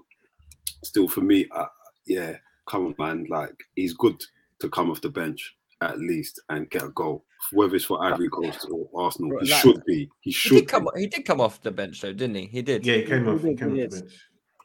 still, 0.83 1.07
for 1.07 1.21
me, 1.21 1.47
I, 1.51 1.65
yeah, 2.05 2.35
come 2.69 2.87
on, 2.87 2.95
man. 2.99 3.25
Like 3.29 3.55
he's 3.75 3.93
good 3.93 4.21
to 4.59 4.69
come 4.69 4.91
off 4.91 5.01
the 5.01 5.09
bench 5.09 5.55
at 5.81 5.99
least 5.99 6.41
and 6.49 6.69
get 6.69 6.83
a 6.83 6.89
goal, 6.89 7.23
whether 7.51 7.75
it's 7.75 7.85
for 7.85 8.03
Ivory 8.03 8.29
Coast 8.29 8.67
or 8.71 8.89
Arsenal. 8.95 9.39
He 9.41 9.51
Like- 9.51 9.61
should 9.61 9.83
be. 9.85 10.09
He 10.21 10.29
He 10.29 10.31
should. 10.31 10.53
did 10.55 10.67
come. 10.67 10.87
He 10.95 11.07
did 11.07 11.25
come 11.25 11.41
off 11.41 11.61
the 11.61 11.71
bench 11.71 12.01
though, 12.01 12.13
didn't 12.13 12.35
he? 12.35 12.45
He 12.47 12.61
did. 12.61 12.85
Yeah, 12.85 12.95
he 12.95 13.03
came 13.03 13.27
off. 13.27 13.43
He 13.43 13.55
came 13.55 13.75
he 13.75 13.83
off 13.85 13.91
the 13.91 14.01
bench. 14.01 14.13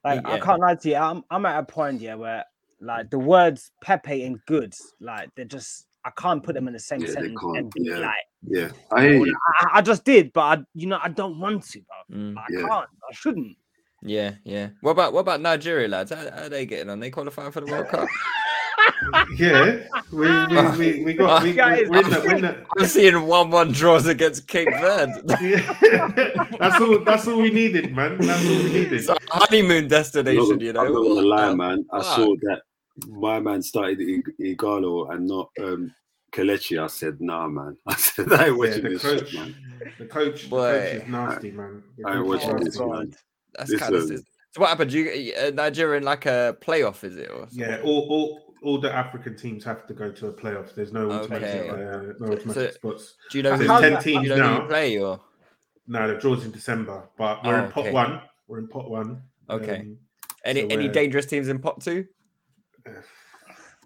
Like 0.04 0.26
I 0.26 0.40
can't 0.40 0.60
lie 0.60 0.74
to 0.74 0.88
you, 0.88 0.96
I'm 0.96 1.22
I'm 1.30 1.46
at 1.46 1.60
a 1.60 1.62
point 1.62 2.00
yeah 2.00 2.16
where 2.16 2.44
like 2.80 3.10
the 3.10 3.18
words 3.18 3.70
Pepe 3.80 4.24
and 4.24 4.38
good, 4.46 4.74
like 5.00 5.30
they're 5.36 5.44
just 5.44 5.86
I 6.04 6.10
can't 6.10 6.42
put 6.42 6.54
them 6.54 6.66
in 6.68 6.74
the 6.74 6.80
same 6.80 7.00
Yeah, 7.00 7.06
they 7.08 7.12
sentence 7.12 7.40
can't, 7.40 7.56
and 7.58 7.72
be 7.72 7.82
yeah. 7.84 7.98
like 7.98 8.14
Yeah, 8.46 8.68
I 8.90 9.02
hear 9.02 9.26
you. 9.26 9.36
I, 9.60 9.78
I 9.78 9.82
just 9.82 10.04
did, 10.04 10.32
but 10.32 10.40
I 10.40 10.62
you 10.74 10.86
know 10.86 10.98
I 11.02 11.08
don't 11.08 11.38
want 11.38 11.64
to, 11.70 11.80
bro. 11.80 12.18
Mm, 12.18 12.36
I 12.38 12.44
Yeah. 12.50 12.60
can't. 12.68 12.88
I 13.10 13.14
shouldn't. 13.14 13.56
yeah, 14.02 14.34
yeah. 14.44 14.70
What 14.80 14.92
about 14.92 15.12
what 15.12 15.20
about 15.20 15.40
Nigeria 15.40 15.88
lads? 15.88 16.10
How, 16.12 16.30
how 16.30 16.42
are 16.44 16.48
they 16.48 16.66
getting 16.66 16.90
on? 16.90 16.98
They 17.00 17.10
qualifying 17.10 17.52
for 17.52 17.60
the 17.60 17.70
World 17.70 17.88
Cup? 17.88 18.08
Yeah, 19.36 19.78
we 20.12 20.26
we, 20.26 20.76
we, 20.76 21.04
we 21.04 21.14
got 21.14 21.42
we, 21.44 21.50
we, 21.50 21.54
Guys, 21.56 21.88
we're 21.88 22.00
in 22.00 22.10
the, 22.10 22.20
we're 22.20 22.34
in 22.36 22.42
the, 22.42 22.66
I'm 22.78 22.86
seeing 22.86 23.26
one-one 23.26 23.70
draws 23.70 24.06
against 24.06 24.48
Cape 24.48 24.68
Verde. 24.80 25.12
yeah. 25.40 26.48
that's 26.58 26.80
all. 26.80 26.98
That's 27.04 27.28
all 27.28 27.40
we 27.40 27.50
needed, 27.50 27.94
man. 27.94 28.18
That's 28.18 28.44
all 28.44 28.50
we 28.56 28.72
needed. 28.72 28.92
it's 28.94 29.08
a 29.08 29.16
honeymoon 29.30 29.86
destination, 29.86 30.48
not, 30.50 30.60
you 30.62 30.72
know. 30.72 30.80
I'm 30.80 30.92
not 30.92 31.02
gonna 31.02 31.20
lie, 31.26 31.54
man. 31.54 31.84
I 31.92 31.98
fuck? 31.98 32.16
saw 32.16 32.34
that 32.42 32.62
my 33.08 33.40
man 33.40 33.62
started 33.62 33.98
Ighalo 34.40 35.12
and 35.12 35.26
not 35.26 35.50
um 35.60 35.94
Kelechi. 36.32 36.82
I 36.82 36.86
said, 36.86 37.20
nah, 37.20 37.46
man. 37.48 37.76
I 37.86 37.94
said, 37.96 38.32
I 38.32 38.46
ain't 38.46 38.52
Yeah, 38.52 38.56
watching 38.56 38.82
the 38.84 38.88
this 38.90 39.02
coach, 39.02 39.28
shit, 39.30 39.40
man. 39.40 39.54
the 39.98 40.06
coach, 40.06 40.42
the 40.44 40.48
Boy. 40.48 40.70
coach 40.80 41.02
is 41.02 41.08
nasty, 41.08 41.50
man. 41.50 41.82
The 41.98 42.08
I 42.08 42.16
ain't 42.16 42.26
watching 42.26 42.56
this, 42.56 42.64
nasty. 42.64 42.78
God. 42.78 42.90
man. 42.90 43.14
That's 43.58 43.76
kind 43.76 43.94
of. 43.94 44.02
Listen. 44.02 44.24
So 44.52 44.60
what 44.60 44.68
happened? 44.70 44.92
You 44.92 45.32
uh, 45.38 45.50
Nigeria 45.54 45.96
in 45.98 46.04
like 46.04 46.26
a 46.26 46.56
playoff, 46.60 47.04
is 47.04 47.16
it? 47.16 47.30
Or 47.30 47.40
something? 47.48 47.58
Yeah, 47.58 47.80
all, 47.84 48.06
all 48.10 48.40
all 48.62 48.78
the 48.80 48.92
African 48.94 49.36
teams 49.36 49.64
have 49.64 49.86
to 49.88 49.94
go 49.94 50.10
to 50.12 50.26
a 50.28 50.32
playoff. 50.32 50.74
There's 50.74 50.92
no 50.92 51.10
automatic, 51.10 51.48
Okay. 51.48 51.68
uh, 51.70 52.12
no 52.20 52.32
automatic 52.32 52.52
so- 52.54 52.70
spots. 52.70 53.14
Do 53.30 53.38
you 53.38 53.42
know 53.44 53.56
There's 53.56 53.70
who? 53.70 53.80
ten 53.80 53.92
do 53.94 54.00
teams 54.00 54.22
you 54.24 54.28
know 54.28 54.36
who 54.36 54.40
now. 54.42 54.62
you 54.62 54.68
play 54.68 54.98
or? 54.98 55.20
No, 55.88 56.06
the 56.06 56.14
draws 56.20 56.44
in 56.44 56.50
December, 56.52 57.08
but 57.18 57.44
we're 57.44 57.56
Oh, 57.60 57.64
in 57.64 57.72
pot 57.72 57.80
okay. 57.86 57.92
one. 57.92 58.20
We're 58.46 58.58
in 58.60 58.68
pot 58.68 58.88
one. 58.90 59.22
Okay. 59.50 59.80
Um, 59.80 59.98
Any 60.44 60.60
so 60.62 60.66
any 60.68 60.88
dangerous 60.88 61.26
teams 61.26 61.48
in 61.48 61.58
pot 61.58 61.80
two? 61.80 62.06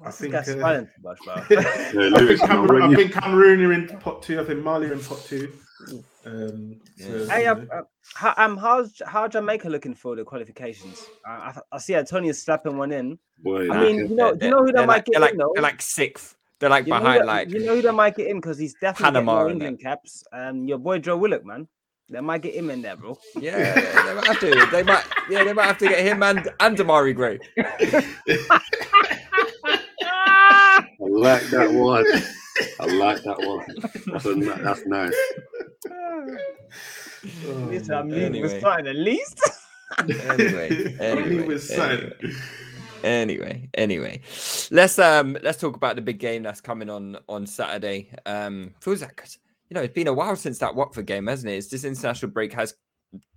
I 0.05 0.11
think. 0.11 0.35
Uh, 0.35 0.43
smiling 0.43 0.87
too 0.87 1.03
much. 1.03 1.19
I, 1.29 1.41
think 2.27 2.41
Cameroon, 2.41 2.83
I 2.83 2.89
you- 2.91 2.97
think 2.97 3.13
Cameroon 3.13 3.65
are 3.65 3.73
in 3.73 3.89
pot 3.99 4.23
two. 4.23 4.41
I 4.41 4.45
think 4.45 4.63
Mali 4.63 4.89
are 4.89 4.93
in 4.93 5.01
pot 5.03 5.25
two. 5.27 5.53
Um, 6.25 6.81
so, 6.97 7.27
Hey, 7.29 7.45
you 7.45 7.51
uh, 7.51 7.55
know. 7.55 7.83
how, 8.15 8.35
um, 8.37 8.57
how's 8.57 9.01
how 9.07 9.29
Jamaica 9.29 9.69
looking 9.69 9.95
for 9.95 10.17
the 10.17 10.25
qualifications? 10.25 11.07
I, 11.25 11.57
I 11.73 11.79
see 11.79 11.95
Antonio 11.95 12.33
slapping 12.33 12.77
one 12.77 12.93
in. 12.93 13.19
Boy, 13.39 13.71
I 13.71 13.81
mean, 13.81 13.97
you 14.11 14.17
know, 14.17 14.37
you 14.41 14.51
know 14.51 14.59
who 14.59 14.67
they 14.67 14.73
they're 14.73 14.87
might 14.87 14.95
like, 14.97 15.05
get 15.07 15.21
like, 15.21 15.33
in 15.33 15.39
though. 15.39 15.53
they're 15.55 15.63
like 15.63 15.81
sixth. 15.83 16.35
They're 16.59 16.71
like 16.71 16.87
you 16.87 16.93
behind 16.95 17.21
that- 17.21 17.27
like 17.27 17.51
you 17.51 17.65
know 17.65 17.77
who 17.77 17.83
they 17.83 17.91
might 17.91 18.17
get 18.17 18.27
in 18.29 18.37
because 18.41 18.59
he's 18.59 18.75
definitely 18.75 19.13
getting 19.13 19.15
Panama 19.27 19.33
more 19.33 19.45
and. 19.49 19.53
England 19.63 19.81
caps. 19.81 20.25
Um, 20.33 20.65
your 20.65 20.79
boy 20.79 20.99
Joe 20.99 21.17
Willock, 21.17 21.45
man, 21.45 21.69
they 22.09 22.21
might 22.21 22.43
get 22.43 22.55
him 22.55 22.71
in 22.71 22.83
there, 22.83 22.97
bro. 22.97 23.19
yeah, 23.41 23.75
they 23.75 24.15
might 24.15 24.27
have 24.27 24.41
to. 24.41 24.69
They 24.73 24.83
might 24.83 25.05
yeah, 25.31 25.45
they 25.45 25.53
might 25.53 25.67
have 25.67 25.79
to 25.79 25.89
get 25.89 26.01
him 26.01 26.23
and 26.23 26.49
and 26.61 26.77
Damari 26.77 27.15
Gray. 27.15 27.39
I 30.09 30.85
like 31.01 31.43
that 31.51 31.73
one. 31.73 32.05
I 32.81 32.87
like 32.97 33.23
that 33.25 33.39
one. 33.39 33.65
That's, 34.13 34.25
a, 34.27 34.35
that's 34.63 34.87
nice. 34.87 35.15
Oh, 35.89 37.69
Listen, 37.71 37.95
I 37.95 38.03
man. 38.03 38.09
mean, 38.11 38.23
Anyway. 38.23 38.49
we're 38.49 38.59
starting 38.61 38.87
at 38.87 38.97
least. 38.97 39.41
Anyway, 39.99 40.97
anyway, 41.01 41.47
with 41.47 41.71
anyway. 41.71 42.13
anyway 43.05 43.69
anyway 43.75 44.21
let's 44.73 44.99
um 44.99 45.39
let's 45.43 45.59
talk 45.61 45.77
about 45.77 45.95
the 45.95 46.03
big 46.03 46.19
game 46.19 46.43
that's 46.43 46.61
coming 46.61 46.91
on 46.91 47.17
on 47.29 47.47
saturday 47.47 48.09
um 48.27 48.75
feels 48.81 49.01
like 49.01 49.25
you 49.69 49.75
know 49.75 49.83
it's 49.83 49.95
been 49.95 50.07
a 50.09 50.13
while 50.13 50.37
since 50.37 50.59
that 50.59 50.75
watford 50.75 51.07
game 51.07 51.27
hasn't 51.27 51.53
it? 51.53 51.57
It's 51.57 51.69
this 51.69 51.85
international 51.85 52.31
break 52.33 52.53
has 52.55 52.75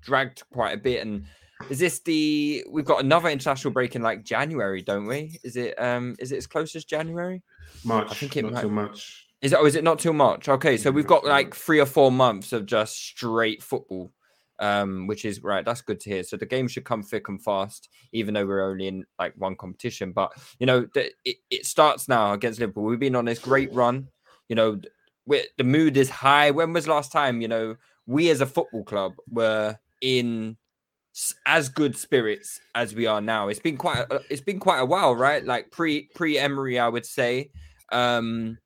dragged 0.01 0.43
quite 0.51 0.71
a 0.71 0.77
bit 0.77 1.01
and 1.05 1.25
is 1.69 1.79
this 1.79 1.99
the 2.01 2.63
we've 2.69 2.85
got 2.85 3.03
another 3.03 3.29
international 3.29 3.73
break 3.73 3.95
in 3.95 4.01
like 4.01 4.23
january 4.23 4.81
don't 4.81 5.05
we? 5.05 5.39
Is 5.43 5.55
it 5.55 5.75
um 5.81 6.15
is 6.19 6.31
it 6.31 6.37
as 6.37 6.47
close 6.47 6.75
as 6.75 6.85
january? 6.85 7.41
March. 7.83 8.07
I 8.11 8.13
think 8.13 8.37
it 8.37 8.43
not 8.43 8.53
might- 8.53 8.61
too 8.61 8.69
much. 8.69 9.27
is 9.41 9.53
it 9.53 9.59
oh 9.59 9.65
is 9.65 9.75
it 9.75 9.83
not 9.83 9.99
too 9.99 10.13
much 10.13 10.49
okay 10.49 10.75
so 10.77 10.91
we've 10.91 11.07
got 11.07 11.23
like 11.25 11.53
three 11.55 11.79
or 11.79 11.85
four 11.85 12.11
months 12.11 12.51
of 12.53 12.65
just 12.65 12.95
straight 12.97 13.61
football 13.63 14.11
um 14.59 15.07
which 15.07 15.23
is 15.23 15.41
right 15.41 15.63
that's 15.63 15.81
good 15.81 15.99
to 16.01 16.09
hear. 16.09 16.23
So 16.23 16.35
the 16.35 16.45
game 16.45 16.67
should 16.67 16.83
come 16.83 17.01
thick 17.03 17.29
and 17.29 17.41
fast 17.41 17.87
even 18.11 18.33
though 18.33 18.45
we're 18.45 18.69
only 18.69 18.87
in 18.87 19.05
like 19.17 19.33
one 19.37 19.55
competition. 19.55 20.11
But 20.11 20.33
you 20.59 20.65
know 20.65 20.87
the, 20.93 21.11
it, 21.23 21.37
it 21.49 21.65
starts 21.65 22.07
now 22.09 22.33
against 22.33 22.59
liverpool. 22.59 22.83
We've 22.83 22.99
been 22.99 23.15
on 23.15 23.25
this 23.25 23.39
great 23.39 23.73
run. 23.73 24.09
You 24.49 24.55
know 24.57 24.81
the 25.57 25.63
mood 25.63 25.97
is 25.97 26.09
high. 26.09 26.51
When 26.51 26.73
was 26.73 26.87
last 26.87 27.11
time 27.11 27.41
you 27.41 27.47
know 27.47 27.75
we 28.05 28.29
as 28.29 28.41
a 28.41 28.45
football 28.45 28.83
club 28.83 29.13
were 29.29 29.77
in 30.01 30.57
as 31.45 31.69
good 31.69 31.97
spirits 31.97 32.59
as 32.75 32.95
we 32.95 33.05
are 33.05 33.21
now? 33.21 33.47
It's 33.47 33.59
been 33.59 33.77
quite 33.77 34.05
a, 34.09 34.21
it's 34.29 34.41
been 34.41 34.59
quite 34.59 34.79
a 34.79 34.85
while 34.85 35.15
right? 35.15 35.43
Like 35.43 35.71
pre 35.71 36.09
pre 36.15 36.37
emery 36.37 36.79
i 36.79 36.87
would 36.87 37.05
say. 37.05 37.51
Um 37.91 38.57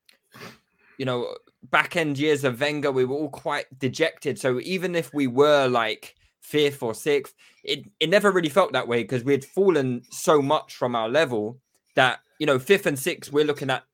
you 0.98 1.04
know, 1.04 1.34
back 1.70 1.96
end 1.96 2.18
years 2.18 2.44
of 2.44 2.60
Wenger, 2.60 2.92
we 2.92 3.04
were 3.04 3.16
all 3.16 3.30
quite 3.30 3.66
dejected. 3.78 4.38
So 4.38 4.60
even 4.60 4.94
if 4.94 5.12
we 5.12 5.26
were 5.26 5.66
like 5.66 6.14
fifth 6.40 6.82
or 6.82 6.94
sixth, 6.94 7.34
it, 7.62 7.84
it 8.00 8.10
never 8.10 8.30
really 8.30 8.48
felt 8.48 8.72
that 8.72 8.88
way 8.88 9.02
because 9.02 9.24
we 9.24 9.32
had 9.32 9.44
fallen 9.44 10.02
so 10.10 10.42
much 10.42 10.74
from 10.74 10.94
our 10.94 11.08
level 11.08 11.58
that, 11.94 12.20
you 12.38 12.46
know, 12.46 12.58
fifth 12.58 12.86
and 12.86 12.98
sixth, 12.98 13.32
we're 13.32 13.44
looking 13.44 13.70
at, 13.70 13.84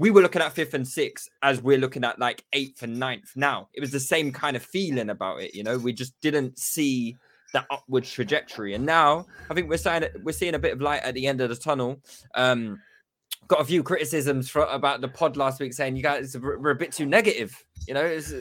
we 0.00 0.10
were 0.10 0.22
looking 0.22 0.40
at 0.40 0.54
fifth 0.54 0.72
and 0.72 0.88
sixth 0.88 1.28
as 1.42 1.60
we're 1.60 1.76
looking 1.76 2.04
at 2.04 2.18
like 2.18 2.42
eighth 2.54 2.82
and 2.82 2.98
ninth 2.98 3.32
now. 3.36 3.68
It 3.74 3.80
was 3.80 3.90
the 3.90 4.00
same 4.00 4.32
kind 4.32 4.56
of 4.56 4.62
feeling 4.62 5.10
about 5.10 5.42
it, 5.42 5.54
you 5.54 5.62
know, 5.62 5.76
we 5.76 5.92
just 5.92 6.18
didn't 6.22 6.58
see 6.58 7.18
that 7.52 7.66
upward 7.70 8.04
trajectory. 8.04 8.72
And 8.74 8.86
now 8.86 9.26
I 9.50 9.54
think 9.54 9.68
we're 9.68 9.76
saying 9.76 10.06
we're 10.22 10.32
seeing 10.32 10.54
a 10.54 10.58
bit 10.58 10.72
of 10.72 10.80
light 10.80 11.02
at 11.02 11.12
the 11.12 11.26
end 11.26 11.42
of 11.42 11.50
the 11.50 11.56
tunnel. 11.56 12.00
Um, 12.34 12.80
got 13.46 13.60
a 13.60 13.64
few 13.64 13.82
criticisms 13.82 14.48
for, 14.48 14.62
about 14.62 15.02
the 15.02 15.08
pod 15.08 15.36
last 15.36 15.60
week 15.60 15.74
saying 15.74 15.96
you 15.96 16.02
guys 16.02 16.34
were, 16.38 16.58
were 16.58 16.70
a 16.70 16.76
bit 16.76 16.92
too 16.92 17.04
negative. 17.04 17.52
You 17.86 17.92
know, 17.92 18.04
it's 18.04 18.32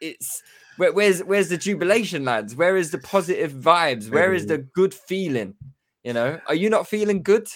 it's 0.00 0.42
where, 0.78 0.92
where's 0.92 1.20
where's 1.22 1.50
the 1.50 1.58
jubilation, 1.58 2.24
lads? 2.24 2.56
Where 2.56 2.78
is 2.78 2.92
the 2.92 2.98
positive 2.98 3.52
vibes? 3.52 4.10
Where 4.10 4.32
is 4.32 4.46
the 4.46 4.58
good 4.58 4.94
feeling? 4.94 5.54
You 6.02 6.14
know, 6.14 6.40
are 6.46 6.54
you 6.54 6.70
not 6.70 6.88
feeling 6.88 7.22
good? 7.22 7.48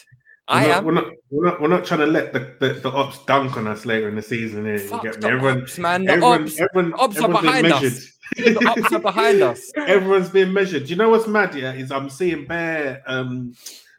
I 0.49 0.63
we're 0.63 0.69
not, 0.69 0.77
am. 0.79 0.85
We're 0.85 0.93
not, 0.93 1.13
we're 1.31 1.45
not. 1.45 1.61
We're 1.61 1.69
not 1.69 1.85
trying 1.85 2.01
to 2.01 2.07
let 2.07 2.33
the, 2.33 2.55
the, 2.59 2.75
the 2.75 2.91
ops 2.91 3.23
dunk 3.27 3.57
on 3.59 3.67
us 3.67 3.85
later 3.85 4.09
in 4.09 4.17
the 4.17 4.23
season. 4.23 4.65
Here, 4.65 4.77
you 4.77 5.03
get 5.03 5.23
me? 5.23 5.29
Everyone, 5.29 5.63
ops, 5.63 5.79
man. 5.79 6.05
The 6.05 6.13
everyone, 6.13 6.43
ops- 6.45 6.61
everyone, 6.61 6.95
ops 6.95 7.17
are 7.19 7.25
everyone's 7.25 7.43
being 7.43 7.63
behind 7.63 7.73
us. 7.73 7.83
measured. 7.83 8.57
The 8.57 8.69
ops 8.69 8.93
are 8.93 8.99
behind 8.99 9.43
us. 9.43 9.73
Everyone's 9.77 10.31
being 10.31 10.53
measured. 10.53 10.85
Do 10.85 10.91
you 10.91 10.97
know 10.97 11.11
what's 11.11 11.27
mad? 11.27 11.55
Yeah, 11.55 11.73
is 11.73 11.93
I'm 11.93 12.09
seeing 12.09 12.47
bare 12.47 13.03
um 13.07 13.55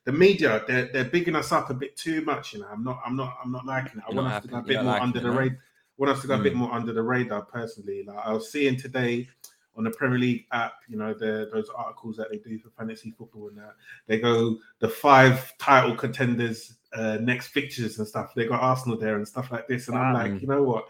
the 0.05 0.12
media. 0.12 0.63
They're 0.67 0.89
they're 0.91 1.05
bigging 1.05 1.35
us 1.35 1.51
up 1.51 1.69
a 1.69 1.73
bit 1.75 1.95
too 1.95 2.21
much. 2.25 2.53
You 2.53 2.62
know, 2.62 2.67
I'm 2.71 2.83
not. 2.83 2.99
I'm 3.05 3.15
not. 3.15 3.38
I'm 3.43 3.51
not 3.51 3.65
liking 3.67 3.99
it. 3.99 4.05
I 4.09 4.13
You're 4.13 4.23
want 4.23 4.33
us 4.33 4.41
to 4.41 4.47
go 4.47 4.57
a 4.57 4.62
bit 4.63 4.83
more 4.83 4.99
under 4.99 5.19
the 5.19 5.31
radar. 5.31 5.57
Want 5.97 6.12
us 6.13 6.21
to 6.21 6.27
go 6.27 6.35
a 6.35 6.39
bit 6.39 6.55
more 6.55 6.73
under 6.73 6.93
the 6.93 7.03
radar. 7.03 7.43
Personally, 7.43 8.05
like 8.07 8.25
I 8.25 8.33
was 8.33 8.51
seeing 8.51 8.75
today 8.75 9.27
on 9.75 9.84
the 9.86 9.91
Premier 9.91 10.17
League 10.19 10.45
app, 10.51 10.73
you 10.89 10.97
know, 10.97 11.13
the, 11.13 11.49
those 11.53 11.69
articles 11.75 12.17
that 12.17 12.29
they 12.29 12.38
do 12.38 12.60
for 12.60 12.69
fantasy 12.77 13.12
football 13.12 13.47
and 13.49 13.58
that 13.58 13.75
they 14.08 14.19
go 14.19 14.58
the 14.79 14.89
five 14.89 15.58
title 15.58 15.95
contenders 15.95 16.73
uh, 16.93 17.17
next 17.21 17.47
fixtures 17.47 17.97
and 17.99 18.08
stuff. 18.08 18.34
They 18.36 18.45
got 18.47 18.62
Arsenal 18.62 18.97
there 18.97 19.15
and 19.15 19.27
stuff 19.27 19.51
like 19.51 19.67
this, 19.67 19.88
and 19.88 19.97
I'm 19.97 20.13
like, 20.13 20.41
you 20.41 20.47
know 20.47 20.63
what, 20.63 20.86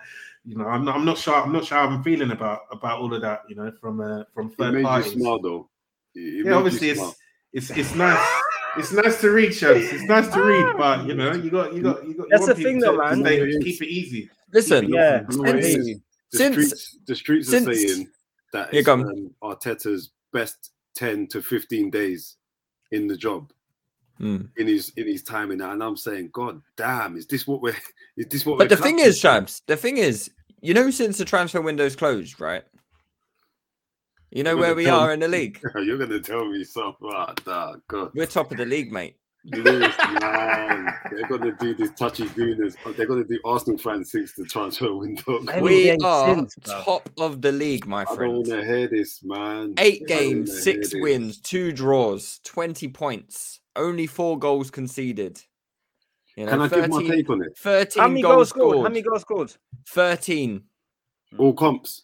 you 0.46 0.56
know, 0.56 0.66
I'm 0.66 0.86
not, 0.86 0.96
I'm 0.96 1.06
not 1.06 1.18
sure, 1.18 1.36
I'm 1.36 1.52
not 1.54 1.66
sure 1.66 1.78
how 1.78 1.88
I'm 1.88 2.02
feeling 2.04 2.32
about 2.32 2.62
about 2.72 3.00
all 3.00 3.14
of 3.14 3.22
that, 3.22 3.44
you 3.50 3.56
know, 3.56 3.72
from 3.80 4.00
uh, 4.02 4.24
from 4.34 4.48
It 4.48 4.58
third 4.58 4.74
made 4.76 4.84
parties. 4.86 5.14
you 5.14 5.22
smile 5.22 5.40
though. 5.40 5.70
It- 6.16 6.20
it 6.22 6.46
yeah, 6.48 6.54
obviously 6.54 6.96
smile. 6.96 7.16
it's 7.54 7.70
it's 7.70 7.80
it's 7.80 7.96
nice. 7.96 8.42
It's 8.78 8.92
nice 8.94 9.20
to 9.22 9.32
read, 9.32 9.54
shows. 9.54 9.84
It's 9.92 10.04
nice 10.04 10.28
to 10.30 10.42
read, 10.42 10.78
but 10.78 11.06
you 11.06 11.16
know, 11.16 11.34
you 11.34 11.50
got 11.52 11.74
you 11.74 11.82
got 11.82 12.08
you 12.08 12.14
got. 12.14 12.28
That's 12.30 12.44
want 12.44 12.56
the 12.58 12.64
thing 12.64 12.80
though, 12.80 12.92
to- 12.94 12.98
to 13.10 13.16
man. 13.18 13.26
stay- 13.26 13.60
keep 13.60 13.82
it 13.82 13.88
easy. 13.88 14.30
Listen, 14.54 14.90
Yeah. 14.90 15.26
You 15.30 15.38
know 15.38 15.44
what 15.54 15.64
since- 15.64 15.86
the 15.86 16.38
since- 16.38 16.54
streets, 16.56 16.98
the 17.08 17.16
streets 17.16 17.50
since- 17.50 17.68
are 17.68 17.74
saying 17.76 18.08
that 18.54 18.74
it's 18.74 18.88
um, 18.88 19.32
Arteta's 19.44 20.12
best 20.34 20.72
ten 20.96 21.28
to 21.28 21.42
fifteen 21.42 21.90
days 21.90 22.38
in 22.92 23.08
the 23.08 23.18
job 23.18 23.52
Mm. 24.20 24.50
in 24.58 24.68
his 24.68 24.90
in 24.98 25.08
his 25.08 25.24
time 25.24 25.50
in 25.50 25.60
that, 25.60 25.72
and 25.72 25.82
I'm 25.82 25.96
saying, 25.96 26.32
God 26.34 26.62
damn, 26.76 27.16
is 27.16 27.26
this 27.26 27.48
what 27.48 27.62
we're 27.62 27.74
is 28.18 28.26
this 28.28 28.46
what? 28.46 28.58
But 28.58 28.68
the 28.68 28.76
thing 28.76 29.00
is? 29.00 29.18
Shabs, 29.18 29.62
the 29.66 29.78
thing 29.78 29.96
is, 29.96 30.30
you 30.60 30.74
know, 30.74 30.92
since 30.92 31.18
the 31.18 31.24
transfer 31.24 31.62
window's 31.62 31.96
closed, 31.96 32.42
right? 32.42 32.64
You 34.32 34.44
know 34.44 34.52
You're 34.52 34.60
where 34.60 34.76
we 34.76 34.88
are 34.88 35.08
me- 35.08 35.14
in 35.14 35.20
the 35.22 35.28
league. 35.30 35.62
You're 35.76 35.98
gonna 35.98 36.20
tell 36.20 36.46
me 36.50 36.66
something, 36.66 37.10
nah, 37.48 37.76
God. 37.88 38.12
We're 38.14 38.26
top 38.26 38.52
of 38.52 38.58
the 38.58 38.66
league, 38.66 38.92
mate. 38.92 39.16
Lewis, 39.46 39.96
man, 40.20 40.94
they're 41.12 41.28
gonna 41.28 41.54
do 41.60 41.74
this 41.74 41.92
touchy 41.92 42.26
gooners. 42.26 42.76
They're 42.98 43.08
gonna 43.08 43.24
do 43.24 43.40
Arsenal 43.46 43.78
fans 43.78 44.12
since 44.12 44.34
the 44.34 44.44
transfer 44.46 44.94
window. 44.94 45.40
We 45.62 45.92
are 46.04 46.36
since, 46.36 46.56
top 46.66 47.10
of 47.18 47.42
the 47.42 47.52
league, 47.52 47.88
my 47.88 48.04
friend. 48.06 48.20
I 48.20 48.26
don't 48.26 48.46
friend. 48.46 48.50
want 48.50 48.68
to 48.68 48.78
hear 48.78 48.88
this, 48.90 49.24
man. 49.24 49.76
Eight 49.78 50.04
I 50.06 50.08
games, 50.08 50.52
six 50.64 50.92
hear 50.92 51.02
this. 51.02 51.04
wins, 51.12 51.40
two 51.40 51.72
draws, 51.72 52.40
20 52.44 52.90
points, 52.90 53.62
only 53.78 54.08
four 54.08 54.38
goals 54.38 54.70
conceded. 54.70 55.42
You 56.36 56.46
know, 56.46 56.52
Can 56.52 56.62
I 56.62 56.68
13, 56.68 56.82
give 56.92 56.92
my 57.10 57.16
take 57.16 57.30
on 57.30 57.42
it? 57.44 57.58
13 57.58 58.02
How 58.02 58.08
many 58.10 58.22
goals, 58.22 58.36
goals 58.36 58.50
scored? 58.50 58.72
scored. 58.74 58.84
How 58.86 58.90
many 58.90 59.02
goals 59.02 59.22
scored? 59.22 59.54
13. 59.88 60.64
All 61.38 61.54
comps 61.54 62.04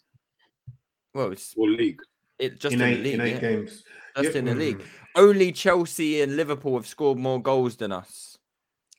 Well, 1.13 1.31
it's 1.31 1.53
or 1.57 1.67
league. 1.69 1.99
it 2.39 2.59
just 2.59 2.73
in 2.73 2.81
in, 2.81 2.87
eight, 2.87 2.95
the 2.95 3.03
league. 3.03 3.13
in 3.15 3.21
eight 3.21 3.33
yeah. 3.33 3.39
games. 3.39 3.83
Just 4.15 4.25
Yep. 4.27 4.35
in 4.35 4.45
the 4.45 4.55
league. 4.55 4.81
Only 5.15 5.51
Chelsea 5.51 6.21
and 6.21 6.35
Liverpool 6.35 6.75
have 6.75 6.87
scored 6.87 7.17
more 7.17 7.41
goals 7.41 7.77
than 7.77 7.91
us. 7.91 8.37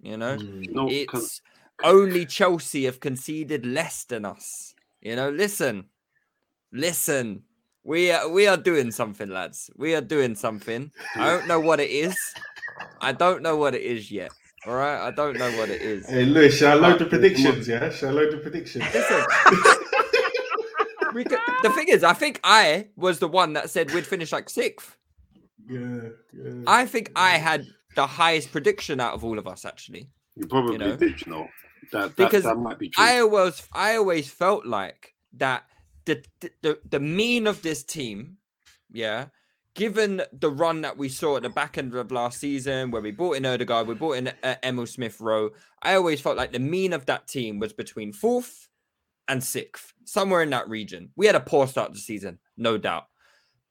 You 0.01 0.17
know, 0.17 0.37
Mm. 0.37 0.71
No, 0.73 0.87
can, 0.87 1.07
it's 1.21 1.41
only 1.85 2.27
Chelsea 2.27 2.85
have 2.85 3.01
conceded 3.01 3.67
less 3.67 4.05
than 4.05 4.25
us. 4.25 4.75
You 5.01 5.17
know, 5.17 5.31
listen, 5.31 5.87
listen. 6.73 7.43
We 7.85 8.11
are 8.11 8.29
we 8.29 8.47
are 8.47 8.57
doing 8.57 8.91
something, 8.91 9.29
lads. 9.29 9.71
We 9.77 9.95
are 9.95 10.01
doing 10.01 10.35
something. 10.35 10.91
I 11.15 11.29
don't 11.29 11.47
know 11.47 11.61
what 11.61 11.81
it 11.81 11.91
is. 11.91 12.17
I 13.01 13.13
don't 13.13 13.43
know 13.43 13.57
what 13.57 13.75
it 13.75 13.83
is 13.83 14.11
yet. 14.11 14.31
All 14.67 14.75
right, 14.75 15.07
I 15.07 15.13
don't 15.13 15.39
know 15.39 15.51
what 15.53 15.69
it 15.71 15.81
is. 15.81 16.09
Hey, 16.09 16.25
Lewis, 16.25 16.59
shall 16.59 16.85
I 16.85 16.89
load 16.89 16.99
the 16.99 17.07
predictions? 17.07 17.69
Yeah, 17.69 17.89
shall 17.91 18.09
I 18.09 18.13
load 18.13 18.33
the 18.33 18.39
predictions? 18.39 18.85
Listen. 18.93 19.25
we 21.15 21.23
could, 21.23 21.39
the 21.63 21.71
thing 21.71 21.87
is, 21.89 22.03
I 22.03 22.15
think 22.15 22.41
I 22.43 22.89
was 22.97 23.21
the 23.21 23.29
one 23.29 23.53
that 23.53 23.71
said 23.71 23.93
we'd 23.93 24.07
finish 24.07 24.33
like 24.33 24.51
sixth. 24.51 24.96
Yeah, 25.69 26.09
yeah. 26.33 26.63
I 26.67 26.87
think 26.87 27.13
I 27.17 27.39
had 27.39 27.67
the 27.95 28.07
highest 28.07 28.53
prediction 28.53 29.01
out 29.01 29.15
of 29.15 29.25
all 29.25 29.39
of 29.39 29.47
us, 29.47 29.65
actually. 29.65 30.11
you 30.35 30.47
probably 30.47 30.73
you 30.73 30.79
know, 30.79 30.97
did, 30.97 31.21
you 31.25 31.33
know. 31.33 31.49
That, 31.93 32.17
that, 32.17 32.17
because 32.17 32.45
that 32.45 32.57
might 32.57 32.79
be 32.79 32.89
true. 32.89 33.05
I 33.05 33.21
always, 33.21 33.63
I 33.73 33.97
always 33.97 34.31
felt 34.31 34.67
like 34.67 35.15
that 35.35 35.65
the, 36.05 36.25
the 36.41 36.51
the 36.63 36.79
the 36.89 37.01
mean 37.01 37.47
of 37.47 37.63
this 37.63 37.83
team, 37.85 38.39
yeah, 38.91 39.27
given 39.75 40.23
the 40.33 40.51
run 40.51 40.81
that 40.81 40.97
we 40.97 41.09
saw 41.09 41.37
at 41.37 41.43
the 41.43 41.49
back 41.49 41.79
end 41.79 41.95
of 41.95 42.11
last 42.11 42.41
season, 42.41 42.91
where 42.91 43.03
we 43.03 43.13
brought 43.13 43.37
in 43.37 43.47
Odegaard, 43.47 43.87
we 43.87 43.95
brought 43.95 44.17
in 44.17 44.33
uh, 44.43 44.55
Emil 44.65 44.87
Smith 44.87 45.21
Rowe, 45.21 45.51
I 45.83 45.95
always 45.95 46.21
felt 46.21 46.37
like 46.37 46.53
the 46.53 46.59
mean 46.59 46.93
of 46.93 47.07
that 47.07 47.29
team 47.29 47.59
was 47.59 47.73
between 47.73 48.13
fourth 48.13 48.69
and 49.29 49.45
sixth, 49.45 49.93
somewhere 50.05 50.43
in 50.43 50.51
that 50.51 50.69
region. 50.69 51.11
We 51.15 51.27
had 51.27 51.35
a 51.35 51.41
poor 51.41 51.67
start 51.67 51.91
to 51.91 51.95
the 51.95 52.01
season, 52.01 52.39
no 52.57 52.79
doubt, 52.79 53.07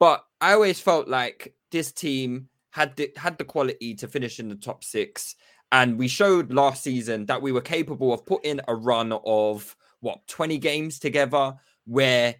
but 0.06 0.24
I 0.40 0.54
always 0.54 0.80
felt 0.80 1.08
like 1.08 1.56
this 1.72 1.92
team 1.92 2.48
had 2.70 2.96
the, 2.96 3.12
had 3.18 3.40
the 3.40 3.44
quality 3.44 3.96
to 3.96 4.08
finish 4.08 4.40
in 4.40 4.50
the 4.50 4.56
top 4.56 4.84
six. 4.84 5.34
And 5.72 5.98
we 5.98 6.08
showed 6.08 6.54
last 6.54 6.84
season 6.84 7.26
that 7.26 7.42
we 7.42 7.52
were 7.52 7.60
capable 7.60 8.14
of 8.14 8.24
putting 8.24 8.60
a 8.68 8.76
run 8.76 9.14
of 9.26 9.76
what 10.02 10.28
20 10.28 10.60
games 10.60 11.00
together 11.00 11.56
where 11.88 12.36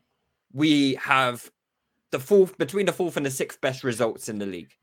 we 0.54 0.94
have 1.02 1.50
the 2.12 2.20
fourth 2.20 2.56
between 2.60 2.86
the 2.86 2.94
fourth 2.94 3.18
and 3.18 3.26
the 3.26 3.32
sixth 3.32 3.60
best 3.62 3.84
results 3.84 4.30
in 4.30 4.38
the 4.38 4.46
league. 4.46 4.76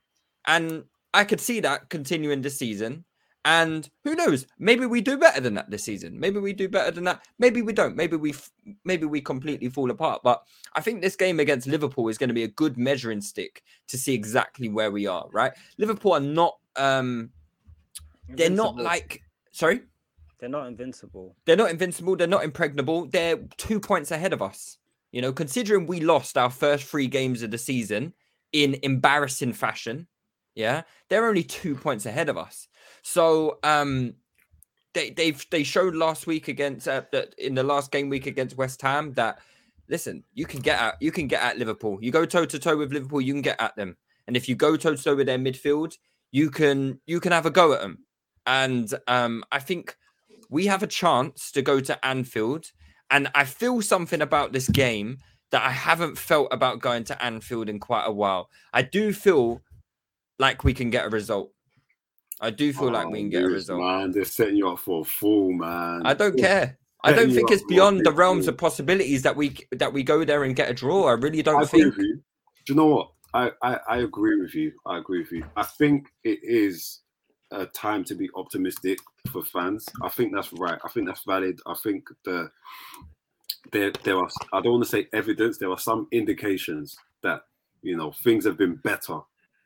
And 0.49 0.83
I 1.14 1.23
could 1.23 1.40
see 1.40 1.61
that 1.61 1.88
continuing 1.88 2.42
this 2.42 2.59
season. 2.59 3.05
And 3.44 3.88
who 4.05 4.14
knows? 4.14 4.46
Maybe 4.59 4.87
we 4.87 5.00
do 5.00 5.18
better 5.18 5.40
than 5.40 5.55
that 5.55 5.68
this 5.68 5.83
season. 5.83 6.18
Maybe 6.18 6.38
we 6.38 6.52
do 6.52 6.68
better 6.68 6.92
than 6.92 7.05
that. 7.05 7.24
Maybe 7.38 7.61
we 7.61 7.72
don't. 7.72 7.96
Maybe 7.96 8.16
we 8.16 8.31
f- 8.31 8.52
maybe 8.85 9.05
we 9.07 9.20
completely 9.20 9.68
fall 9.68 9.90
apart. 9.90 10.22
But 10.22 10.44
I 10.74 10.81
think 10.81 11.02
this 11.02 11.16
game 11.16 11.40
against 11.40 11.66
Liverpool 11.66 12.09
is 12.09 12.18
going 12.18 12.28
to 12.28 12.35
be 12.35 12.44
a 12.44 12.48
good 12.48 12.78
measuring 12.78 13.20
stick 13.20 13.62
to 13.88 13.98
see 13.98 14.14
exactly 14.14 14.68
where 14.68 14.92
we 14.92 15.07
are. 15.07 15.28
Right? 15.33 15.52
Liverpool 15.78 16.12
are 16.12 16.20
not. 16.20 16.59
um 16.76 17.31
They're 18.28 18.50
not 18.50 18.76
like. 18.76 19.22
Sorry. 19.50 19.83
They're 20.38 20.48
not 20.48 20.66
invincible. 20.66 21.37
They're 21.44 21.57
not 21.57 21.70
invincible. 21.70 22.16
They're 22.16 22.26
not 22.26 22.44
impregnable. 22.44 23.07
They're 23.07 23.38
two 23.59 23.81
points 23.81 24.11
ahead 24.11 24.33
of 24.33 24.42
us. 24.42 24.78
You 25.12 25.20
know, 25.20 25.33
considering 25.33 25.87
we 25.87 26.00
lost 26.00 26.38
our 26.38 26.50
first 26.50 26.85
three 26.85 27.07
games 27.07 27.42
of 27.42 27.50
the 27.50 27.59
season 27.59 28.14
in 28.52 28.76
embarrassing 28.83 29.52
fashion, 29.52 30.09
yeah, 30.55 30.83
they're 31.09 31.28
only 31.28 31.44
two 31.44 31.74
points 31.74 32.07
ahead 32.07 32.28
of 32.28 32.37
us. 32.37 32.66
So, 33.03 33.59
um, 33.62 34.15
they 34.95 35.11
they've 35.11 35.45
they 35.51 35.62
showed 35.62 35.95
last 35.95 36.27
week 36.27 36.49
against 36.49 36.87
uh, 36.87 37.03
that 37.12 37.35
in 37.38 37.55
the 37.55 37.62
last 37.62 37.91
game 37.91 38.09
week 38.09 38.27
against 38.27 38.57
West 38.57 38.83
Ham 38.83 39.12
that 39.15 39.38
listen, 39.88 40.25
you 40.35 40.47
can 40.47 40.61
get 40.61 40.81
at 40.81 40.97
you 41.01 41.12
can 41.12 41.27
get 41.27 41.43
at 41.43 41.59
Liverpool. 41.59 41.99
You 42.01 42.11
go 42.11 42.25
toe 42.25 42.45
to 42.45 42.59
toe 42.59 42.77
with 42.77 42.93
Liverpool, 42.93 43.21
you 43.21 43.33
can 43.33 43.43
get 43.43 43.61
at 43.61 43.77
them. 43.77 43.97
And 44.27 44.37
if 44.37 44.49
you 44.49 44.55
go 44.55 44.77
toe 44.77 44.95
to 44.95 45.03
toe 45.03 45.17
with 45.17 45.27
their 45.27 45.38
midfield, 45.38 45.97
you 46.31 46.51
can 46.51 47.01
you 47.07 47.21
can 47.21 47.33
have 47.33 47.47
a 47.47 47.51
go 47.51 47.73
at 47.73 47.81
them. 47.81 48.05
And 48.47 48.93
um, 49.07 49.45
I 49.53 49.61
think 49.61 49.97
we 50.51 50.67
have 50.67 50.83
a 50.83 50.87
chance 50.87 51.53
to 51.53 51.62
go 51.62 51.81
to 51.81 52.05
Anfield. 52.05 52.73
And 53.11 53.31
I 53.35 53.45
feel 53.45 53.83
something 53.83 54.23
about 54.23 54.53
this 54.53 54.69
game 54.69 55.19
that 55.51 55.62
I 55.62 55.71
haven't 55.71 56.17
felt 56.17 56.49
about 56.51 56.81
going 56.81 57.05
to 57.05 57.23
Anfield 57.23 57.69
in 57.69 57.79
quite 57.79 58.07
a 58.07 58.12
while. 58.12 58.49
I 58.73 58.83
do 58.83 59.12
feel 59.12 59.61
like 60.38 60.65
we 60.65 60.73
can 60.73 60.91
get 60.91 61.07
a 61.07 61.11
result. 61.11 61.53
I 62.42 62.50
do 62.50 62.72
feel 62.72 62.90
like 62.90 63.07
oh, 63.07 63.11
we 63.11 63.20
can 63.20 63.31
get 63.31 63.44
a 63.44 63.46
result. 63.46 63.81
Oh, 63.81 63.85
Man, 63.85 64.11
they're 64.11 64.24
setting 64.24 64.57
you 64.57 64.68
up 64.68 64.81
for 64.81 65.02
a 65.02 65.05
fool, 65.05 65.52
man. 65.52 66.02
I 66.05 66.12
don't 66.12 66.37
care. 66.37 66.76
I 67.05 67.12
don't 67.12 67.33
think 67.33 67.50
it's 67.50 67.64
beyond 67.64 68.05
the 68.05 68.12
realms 68.12 68.46
of 68.48 68.57
possibilities 68.57 69.22
that 69.22 69.35
we 69.35 69.57
that 69.72 69.92
we 69.92 70.02
go 70.02 70.24
there 70.24 70.44
and 70.44 70.55
get 70.55 70.70
a 70.70 70.74
draw. 70.74 71.09
I 71.09 71.12
really 71.12 71.42
don't 71.42 71.62
agree 71.62 71.83
think. 71.83 71.96
Do 71.96 72.12
you 72.68 72.74
know 72.74 72.87
what? 72.87 73.11
I, 73.35 73.50
I, 73.62 73.78
I 73.88 73.96
agree 73.98 74.40
with 74.40 74.55
you. 74.55 74.72
I 74.87 74.98
agree 74.98 75.20
with 75.20 75.33
you. 75.33 75.44
I 75.57 75.64
think 75.64 76.09
it 76.22 76.38
is 76.42 77.00
a 77.50 77.66
time 77.66 78.05
to 78.05 78.14
be 78.14 78.28
optimistic 78.37 78.98
for 79.33 79.42
fans. 79.42 79.88
I 80.02 80.09
think 80.11 80.33
that's 80.35 80.52
right. 80.52 80.78
I 80.85 80.88
think 80.88 81.07
that's 81.07 81.24
valid. 81.24 81.59
I 81.66 81.74
think 81.74 82.09
the 82.24 82.50
there 83.72 83.92
there 84.05 84.18
are 84.18 84.28
I 84.52 84.61
don't 84.61 84.72
want 84.72 84.85
to 84.85 84.90
say 84.90 85.09
evidence. 85.12 85.59
There 85.59 85.70
are 85.70 85.78
some 85.78 86.09
indications 86.12 86.96
that 87.22 87.42
you 87.83 87.96
know 87.96 88.12
things 88.22 88.44
have 88.44 88.59
been 88.59 88.76
better. 88.76 89.20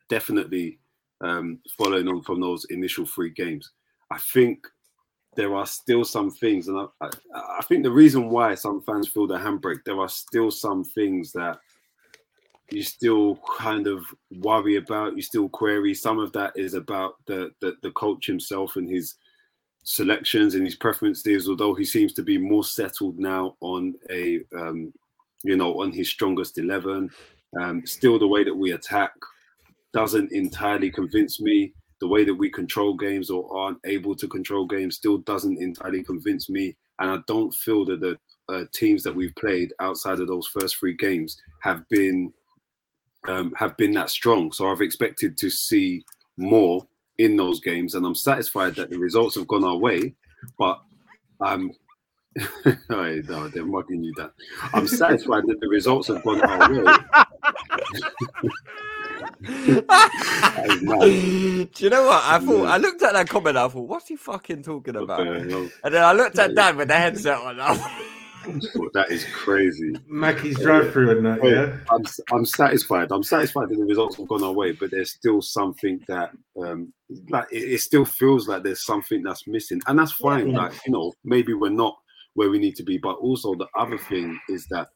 Definitely 0.09 0.79
um, 1.21 1.59
following 1.77 2.07
on 2.07 2.21
from 2.23 2.41
those 2.41 2.65
initial 2.65 3.05
three 3.05 3.29
games. 3.29 3.71
I 4.11 4.17
think 4.33 4.65
there 5.35 5.55
are 5.55 5.65
still 5.65 6.03
some 6.03 6.31
things, 6.31 6.67
and 6.67 6.79
I, 6.79 6.85
I, 7.01 7.09
I 7.59 7.61
think 7.63 7.83
the 7.83 7.91
reason 7.91 8.29
why 8.29 8.55
some 8.55 8.81
fans 8.81 9.07
feel 9.07 9.27
the 9.27 9.37
handbrake, 9.37 9.83
there 9.85 9.99
are 9.99 10.09
still 10.09 10.49
some 10.51 10.83
things 10.83 11.31
that 11.33 11.59
you 12.69 12.83
still 12.83 13.39
kind 13.57 13.87
of 13.87 14.03
worry 14.39 14.75
about, 14.75 15.15
you 15.15 15.21
still 15.21 15.47
query. 15.47 15.93
Some 15.93 16.19
of 16.19 16.33
that 16.33 16.53
is 16.55 16.73
about 16.73 17.15
the 17.25 17.51
the, 17.61 17.75
the 17.81 17.91
coach 17.91 18.25
himself 18.25 18.75
and 18.75 18.89
his 18.89 19.15
selections 19.83 20.55
and 20.55 20.65
his 20.65 20.75
preferences, 20.75 21.47
although 21.47 21.73
he 21.73 21.85
seems 21.85 22.13
to 22.13 22.23
be 22.23 22.37
more 22.37 22.63
settled 22.63 23.17
now 23.17 23.55
on 23.61 23.95
a 24.09 24.41
um, 24.55 24.93
you 25.43 25.55
know 25.55 25.81
on 25.81 25.91
his 25.91 26.09
strongest 26.09 26.57
eleven. 26.57 27.09
Um, 27.57 27.85
still, 27.85 28.19
the 28.19 28.27
way 28.27 28.43
that 28.43 28.53
we 28.55 28.73
attack 28.73 29.13
doesn't 29.97 30.31
entirely 30.31 30.91
convince 30.91 31.41
me. 31.41 31.73
The 32.01 32.07
way 32.07 32.23
that 32.23 32.35
we 32.35 32.51
control 32.51 32.95
games 32.95 33.31
or 33.31 33.57
aren't 33.57 33.79
able 33.83 34.15
to 34.17 34.27
control 34.27 34.67
games 34.67 34.95
still 34.95 35.17
doesn't 35.17 35.57
entirely 35.59 36.03
convince 36.03 36.51
me. 36.51 36.75
And 36.99 37.09
I 37.09 37.17
don't 37.27 37.51
feel 37.51 37.83
that 37.85 37.99
the 38.01 38.15
uh, 38.47 38.65
teams 38.75 39.01
that 39.01 39.15
we've 39.15 39.33
played 39.33 39.73
outside 39.79 40.19
of 40.19 40.27
those 40.27 40.45
first 40.45 40.77
three 40.77 40.95
games 40.95 41.41
have 41.63 41.81
been 41.89 42.31
um, 43.27 43.51
have 43.57 43.75
been 43.77 43.91
that 43.93 44.11
strong. 44.11 44.51
So 44.51 44.69
I've 44.69 44.81
expected 44.81 45.35
to 45.39 45.49
see 45.49 46.05
more 46.37 46.87
in 47.17 47.35
those 47.35 47.59
games, 47.59 47.95
and 47.95 48.05
I'm 48.05 48.13
satisfied 48.13 48.75
that 48.75 48.91
the 48.91 48.99
results 48.99 49.33
have 49.33 49.47
gone 49.47 49.63
our 49.63 49.77
way. 49.77 50.13
But 50.59 50.79
I'm 51.41 51.71
Hey, 52.63 53.23
no, 53.27 53.47
they're 53.47 53.65
mugging 53.65 54.03
you 54.03 54.13
that. 54.17 54.31
I'm 54.75 54.87
satisfied 54.87 55.47
that 55.47 55.59
the 55.59 55.69
results 55.69 56.07
have 56.09 56.23
gone 56.23 56.41
our 56.41 56.83
way. 56.83 56.93
is 59.43 60.81
mad. 60.81 60.99
Do 61.73 61.83
you 61.83 61.89
know 61.89 62.05
what? 62.05 62.23
I 62.23 62.39
thought 62.39 62.63
Yeah. 62.63 62.71
I 62.73 62.77
looked 62.77 63.01
at 63.01 63.13
that 63.13 63.29
comment. 63.29 63.57
I 63.57 63.67
thought, 63.67 63.87
what's 63.87 64.07
he 64.07 64.15
fucking 64.15 64.63
talking 64.63 64.95
about? 64.95 65.19
the 65.19 65.49
hell? 65.49 65.69
And 65.83 65.93
then 65.93 66.03
I 66.03 66.13
looked 66.13 66.39
at 66.39 66.55
Dan 66.55 66.77
with 66.77 66.87
the 66.87 66.95
headset 66.95 67.37
on. 67.37 67.59
I 67.59 68.03
That 68.93 69.07
is 69.09 69.25
crazy. 69.33 69.93
Mackey's 70.07 70.57
drive 70.59 70.93
through 70.93 71.17
and 71.17 71.25
that, 71.25 71.43
yeah. 71.43 71.77
I'm 71.93 72.05
I'm 72.31 72.45
satisfied. 72.45 73.11
I'm 73.11 73.23
satisfied 73.23 73.69
that 73.69 73.75
the 73.77 73.85
results 73.85 74.15
have 74.17 74.27
gone 74.27 74.43
our 74.43 74.53
way, 74.53 74.71
but 74.71 74.91
there's 74.91 75.11
still 75.11 75.41
something 75.41 75.99
that 76.07 76.31
um 76.61 76.93
like 77.29 77.51
it, 77.51 77.73
it 77.73 77.81
still 77.81 78.05
feels 78.05 78.47
like 78.47 78.63
there's 78.63 78.85
something 78.85 79.21
that's 79.23 79.47
missing, 79.47 79.81
and 79.87 79.99
that's 79.99 80.13
fine. 80.13 80.51
Yeah. 80.51 80.59
Like 80.59 80.73
you 80.85 80.93
know, 80.93 81.13
maybe 81.25 81.53
we're 81.53 81.69
not 81.69 81.97
where 82.35 82.49
we 82.49 82.59
need 82.59 82.75
to 82.75 82.83
be, 82.83 82.97
but 82.97 83.15
also 83.15 83.55
the 83.55 83.67
other 83.77 83.97
thing 83.97 84.39
is 84.49 84.65
that 84.69 84.87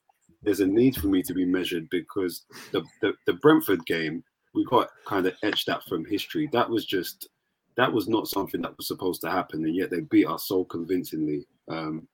there's 0.43 0.59
a 0.61 0.65
need 0.65 0.95
for 0.95 1.07
me 1.07 1.21
to 1.23 1.33
be 1.33 1.45
measured 1.45 1.87
because 1.89 2.45
the 2.71 2.83
the, 3.01 3.13
the 3.27 3.33
Brentford 3.33 3.85
game 3.85 4.23
we 4.53 4.65
got 4.65 4.89
kind 5.05 5.25
of 5.25 5.33
etched 5.43 5.67
that 5.67 5.83
from 5.85 6.05
history. 6.05 6.49
That 6.51 6.69
was 6.69 6.85
just 6.85 7.29
that 7.77 7.91
was 7.91 8.07
not 8.07 8.27
something 8.27 8.61
that 8.61 8.75
was 8.77 8.87
supposed 8.87 9.21
to 9.21 9.31
happen, 9.31 9.63
and 9.65 9.75
yet 9.75 9.89
they 9.89 10.01
beat 10.01 10.27
us 10.27 10.47
so 10.47 10.63
convincingly. 10.65 11.45
Um, 11.69 12.07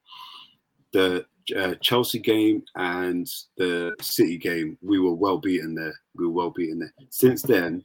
the 0.93 1.25
uh, 1.55 1.75
Chelsea 1.81 2.19
game 2.19 2.63
and 2.75 3.27
the 3.57 3.95
City 4.01 4.37
game, 4.37 4.77
we 4.81 4.99
were 4.99 5.13
well 5.13 5.37
beaten 5.37 5.75
there. 5.75 5.93
We 6.15 6.25
were 6.25 6.33
well 6.33 6.53
beaten 6.55 6.79
there. 6.79 6.93
Since 7.09 7.41
then, 7.41 7.83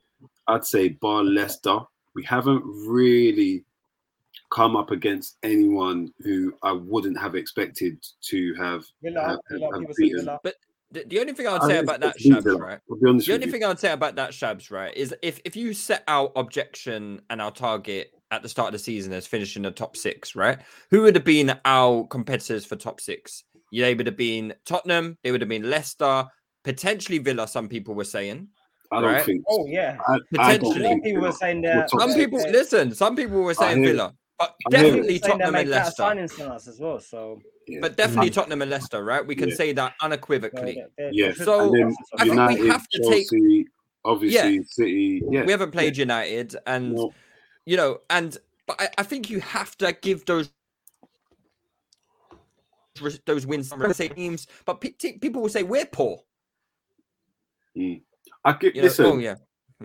I'd 0.49 0.65
say 0.65 0.91
bar 0.91 1.25
Leicester, 1.25 1.81
we 2.15 2.25
haven't 2.25 2.62
really 2.65 3.65
come 4.51 4.77
up 4.77 4.91
against 4.91 5.38
anyone 5.43 6.12
who 6.21 6.55
I 6.62 6.73
wouldn't 6.73 7.19
have 7.19 7.35
expected 7.35 7.99
to 8.29 8.55
have, 8.55 8.85
Villa, 9.03 9.21
have, 9.23 9.38
Villa, 9.51 9.69
have 9.73 9.97
beaten. 9.97 10.29
But 10.43 10.57
the, 10.93 11.05
the 11.07 11.21
only 11.21 11.33
thing 11.33 11.47
I'd 11.47 11.63
say 11.63 11.79
about 11.79 12.01
that, 12.01 12.19
Shabs, 12.19 12.61
right? 12.61 12.79
The 12.89 13.33
only 13.33 13.51
thing 13.51 13.65
I'd 13.65 13.81
say 13.81 13.93
about 13.93 14.17
that, 14.17 14.31
Shabs, 14.31 14.71
right, 14.71 14.95
is 14.97 15.15
if 15.23 15.41
if 15.45 15.57
you 15.57 15.73
set 15.73 16.05
our 16.07 16.31
objection 16.37 17.21
and 17.31 17.41
our 17.41 17.51
target 17.51 18.13
at 18.31 18.43
the 18.43 18.49
start 18.49 18.69
of 18.69 18.73
the 18.73 18.79
season 18.79 19.13
as 19.13 19.27
finishing 19.27 19.63
the 19.63 19.71
top 19.71 19.97
six, 19.97 20.37
right? 20.37 20.59
Who 20.91 21.03
would 21.03 21.15
have 21.15 21.25
been 21.25 21.59
our 21.65 22.07
competitors 22.07 22.65
for 22.65 22.77
top 22.77 23.01
six? 23.01 23.45
They 23.73 23.95
would 23.95 24.07
have 24.07 24.17
been 24.17 24.55
Tottenham. 24.67 25.17
They 25.23 25.33
would 25.33 25.41
have 25.41 25.49
been 25.49 25.71
Leicester, 25.71 26.27
potentially 26.63 27.19
Villa. 27.19 27.49
Some 27.49 27.69
people 27.69 27.95
were 27.95 28.05
saying. 28.05 28.49
I 28.91 29.01
don't 29.01 29.13
right? 29.15 29.25
think. 29.25 29.43
Oh 29.49 29.67
yeah, 29.67 29.97
I, 30.07 30.19
potentially. 30.31 30.89
some 30.89 31.01
people 31.01 31.23
were 31.23 31.33
saying 31.33 31.63
that. 31.63 31.89
Some 31.91 32.13
people 32.13 32.39
listen. 32.39 32.95
Some 32.95 33.17
people 33.17 33.41
were 33.41 33.55
saying 33.55 33.83
Villa, 33.83 34.13
but 34.61 34.71
definitely 34.71 35.19
Tottenham 35.19 35.55
and 35.55 35.71
Leicester. 35.71 36.03
Signings 36.03 36.33
from 36.33 36.53
us 36.53 36.69
as 36.69 36.81
well, 36.81 36.99
so. 37.01 37.41
Yeah. 37.69 37.79
But 37.81 37.97
definitely 37.97 38.31
Tottenham 38.31 38.63
and 38.63 38.71
Leicester, 38.71 39.05
right? 39.05 39.25
We 39.27 39.37
can 39.37 39.51
yeah. 39.51 39.55
say 39.55 39.73
that 39.73 39.95
unequivocally. 40.03 40.83
Yeah. 41.13 41.33
So 41.33 41.69
I 41.69 41.71
think 41.71 41.97
United, 42.25 42.61
we 42.61 42.69
have 42.69 42.89
to 42.89 43.03
Chelsea, 43.03 43.65
take. 43.65 43.69
Obviously, 44.05 44.55
yeah. 44.55 44.63
City. 44.67 45.23
Yeah. 45.31 45.45
We 45.45 45.53
haven't 45.53 45.71
played 45.71 45.97
United, 45.97 46.57
and 46.67 46.95
no. 46.95 47.13
you 47.67 47.77
know, 47.77 48.01
and 48.11 48.37
but 48.67 48.81
I, 48.81 48.89
I 48.99 49.03
think 49.05 49.31
you 49.31 49.41
have 49.41 49.79
to 49.79 49.93
give 49.93 50.25
those 50.27 50.51
those 53.27 53.47
wins 53.47 53.71
to 53.71 54.09
teams. 54.09 54.47
But 54.65 54.81
people 54.81 55.43
will 55.43 55.49
say 55.49 55.63
we're 55.63 55.87
poor. 55.87 56.23
Mm. 57.77 58.03
I 58.45 58.53
get, 58.55 58.75
listen, 58.75 59.05
know, 59.05 59.13
oh, 59.13 59.19
yeah. 59.19 59.37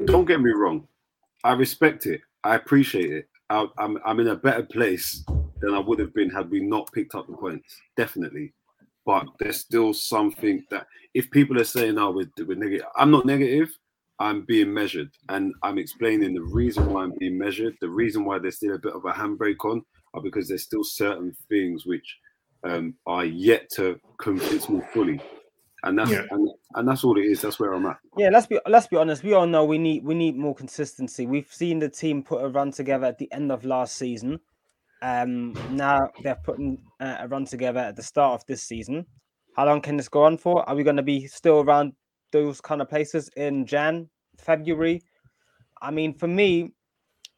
Don't 0.06 0.26
get 0.26 0.42
me 0.42 0.52
wrong. 0.52 0.88
I 1.44 1.54
respect 1.54 2.08
it. 2.08 2.22
I 2.44 2.56
appreciate 2.56 3.12
it. 3.12 3.30
I'm 3.50 3.98
I'm 4.06 4.20
in 4.20 4.28
a 4.28 4.36
better 4.36 4.64
place 4.64 5.24
than 5.62 5.74
I 5.74 5.80
would 5.80 6.00
have 6.00 6.14
been 6.14 6.30
had 6.30 6.50
we 6.50 6.60
not 6.60 6.92
picked 6.92 7.16
up 7.16 7.28
the 7.28 7.34
points. 7.34 7.80
Definitely. 7.96 8.54
But 9.06 9.26
there's 9.40 9.62
still 9.62 9.94
something 9.94 10.66
that 10.70 10.86
if 11.14 11.32
people 11.32 11.60
are 11.60 11.64
saying, 11.66 11.98
"Oh, 11.98 12.12
we're, 12.12 12.46
we're 12.46 12.58
negative," 12.58 12.86
I'm 12.96 13.12
not 13.12 13.26
negative. 13.26 13.70
I'm 14.20 14.46
being 14.46 14.74
measured, 14.74 15.12
and 15.30 15.54
I'm 15.64 15.78
explaining 15.78 16.34
the 16.34 16.42
reason 16.42 16.92
why 16.92 17.04
I'm 17.04 17.14
being 17.20 17.38
measured. 17.38 17.76
The 17.82 17.90
reason 17.90 18.26
why 18.26 18.40
there's 18.40 18.58
still 18.58 18.76
a 18.76 18.80
bit 18.80 18.94
of 18.94 19.06
a 19.06 19.12
handbrake 19.12 19.64
on 19.64 19.84
are 20.14 20.22
because 20.22 20.48
there's 20.48 20.64
still 20.64 20.84
certain 20.84 21.36
things 21.50 21.86
which 21.86 22.18
um, 22.64 22.96
are 23.06 23.26
yet 23.26 23.70
to 23.76 24.00
convince 24.18 24.68
me 24.70 24.82
fully 24.92 25.22
and 25.88 26.00
that's 26.00 26.12
yeah. 26.12 26.24
and, 26.32 26.50
and 26.76 26.88
that's 26.88 27.04
all 27.04 27.18
it 27.18 27.26
is. 27.26 27.42
That's 27.42 27.60
where 27.60 27.74
I'm 27.74 27.86
at. 27.86 27.98
Yeah, 28.18 28.30
let's 28.30 28.48
be 28.48 28.60
let's 28.68 28.88
be 28.88 28.98
honest. 28.98 29.24
We 29.24 29.34
all 29.34 29.48
know 29.48 29.66
we 29.66 29.78
need 29.78 30.04
we 30.04 30.16
need 30.16 30.36
more 30.36 30.56
consistency. 30.56 31.26
We've 31.26 31.52
seen 31.52 31.80
the 31.80 31.90
team 31.90 32.24
put 32.24 32.44
a 32.44 32.48
run 32.48 32.72
together 32.72 33.06
at 33.06 33.18
the 33.18 33.32
end 33.32 33.52
of 33.52 33.66
last 33.66 33.96
season. 33.96 34.40
Um, 35.02 35.54
now 35.72 36.10
they're 36.24 36.40
putting 36.44 36.80
uh, 37.00 37.18
a 37.20 37.28
run 37.28 37.46
together 37.46 37.80
at 37.80 37.96
the 37.96 38.04
start 38.04 38.42
of 38.42 38.46
this 38.48 38.64
season. 38.64 39.06
How 39.56 39.66
long 39.66 39.82
can 39.82 39.98
this 39.98 40.10
go 40.10 40.24
on 40.24 40.38
for? 40.38 40.68
Are 40.68 40.76
we 40.76 40.84
going 40.84 40.98
to 40.98 41.04
be 41.04 41.28
still 41.28 41.62
around 41.62 41.94
those 42.32 42.62
kind 42.62 42.82
of 42.82 42.90
places 42.90 43.30
in 43.36 43.66
Jan, 43.66 44.10
February? 44.38 45.02
I 45.82 45.92
mean, 45.92 46.14
for 46.14 46.28
me, 46.28 46.74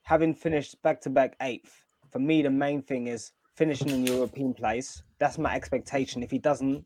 having 0.04 0.34
finished 0.34 0.82
back 0.82 1.02
to 1.02 1.10
back 1.10 1.36
eighth, 1.42 1.84
for 2.12 2.20
me 2.20 2.42
the 2.42 2.50
main 2.50 2.82
thing 2.82 3.08
is 3.08 3.32
finishing 3.56 3.90
in 3.90 4.06
European 4.06 4.54
place. 4.54 5.04
That's 5.20 5.38
my 5.38 5.54
expectation. 5.54 6.24
If 6.24 6.32
he 6.32 6.40
doesn't, 6.40 6.86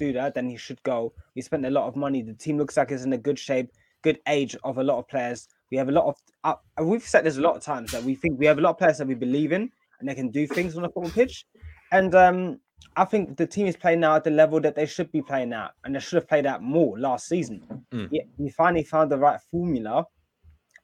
do 0.00 0.12
that, 0.14 0.34
then 0.34 0.48
he 0.48 0.56
should 0.56 0.82
go. 0.82 1.12
We 1.36 1.42
spent 1.42 1.64
a 1.66 1.70
lot 1.70 1.86
of 1.86 1.94
money. 1.96 2.22
The 2.22 2.34
team 2.34 2.58
looks 2.58 2.76
like 2.76 2.90
it's 2.90 3.04
in 3.04 3.12
a 3.12 3.18
good 3.18 3.38
shape, 3.38 3.70
good 4.02 4.18
age 4.26 4.56
of 4.64 4.78
a 4.78 4.84
lot 4.84 4.98
of 4.98 5.08
players. 5.08 5.48
We 5.70 5.76
have 5.76 5.88
a 5.88 5.92
lot 5.92 6.06
of. 6.06 6.14
Uh, 6.42 6.84
we've 6.84 7.02
said 7.02 7.24
this 7.24 7.38
a 7.38 7.40
lot 7.48 7.56
of 7.56 7.62
times 7.62 7.92
that 7.92 8.02
we 8.02 8.14
think 8.14 8.38
we 8.38 8.46
have 8.46 8.58
a 8.58 8.60
lot 8.60 8.70
of 8.70 8.78
players 8.78 8.98
that 8.98 9.06
we 9.06 9.14
believe 9.14 9.52
in 9.52 9.70
and 10.00 10.08
they 10.08 10.14
can 10.14 10.30
do 10.30 10.46
things 10.46 10.76
on 10.76 10.82
the 10.82 10.88
football 10.88 11.10
pitch. 11.10 11.46
And 11.92 12.14
um, 12.14 12.58
I 12.96 13.04
think 13.04 13.36
the 13.36 13.46
team 13.46 13.66
is 13.66 13.76
playing 13.76 14.00
now 14.00 14.16
at 14.16 14.24
the 14.24 14.30
level 14.30 14.60
that 14.60 14.74
they 14.74 14.86
should 14.86 15.12
be 15.12 15.22
playing 15.22 15.52
at, 15.52 15.72
and 15.84 15.94
they 15.94 16.00
should 16.00 16.16
have 16.16 16.28
played 16.28 16.46
out 16.46 16.62
more 16.62 16.98
last 16.98 17.28
season. 17.28 17.84
Mm. 17.92 18.08
Yeah, 18.10 18.22
we 18.38 18.50
finally 18.50 18.84
found 18.84 19.10
the 19.10 19.18
right 19.18 19.40
formula, 19.50 20.06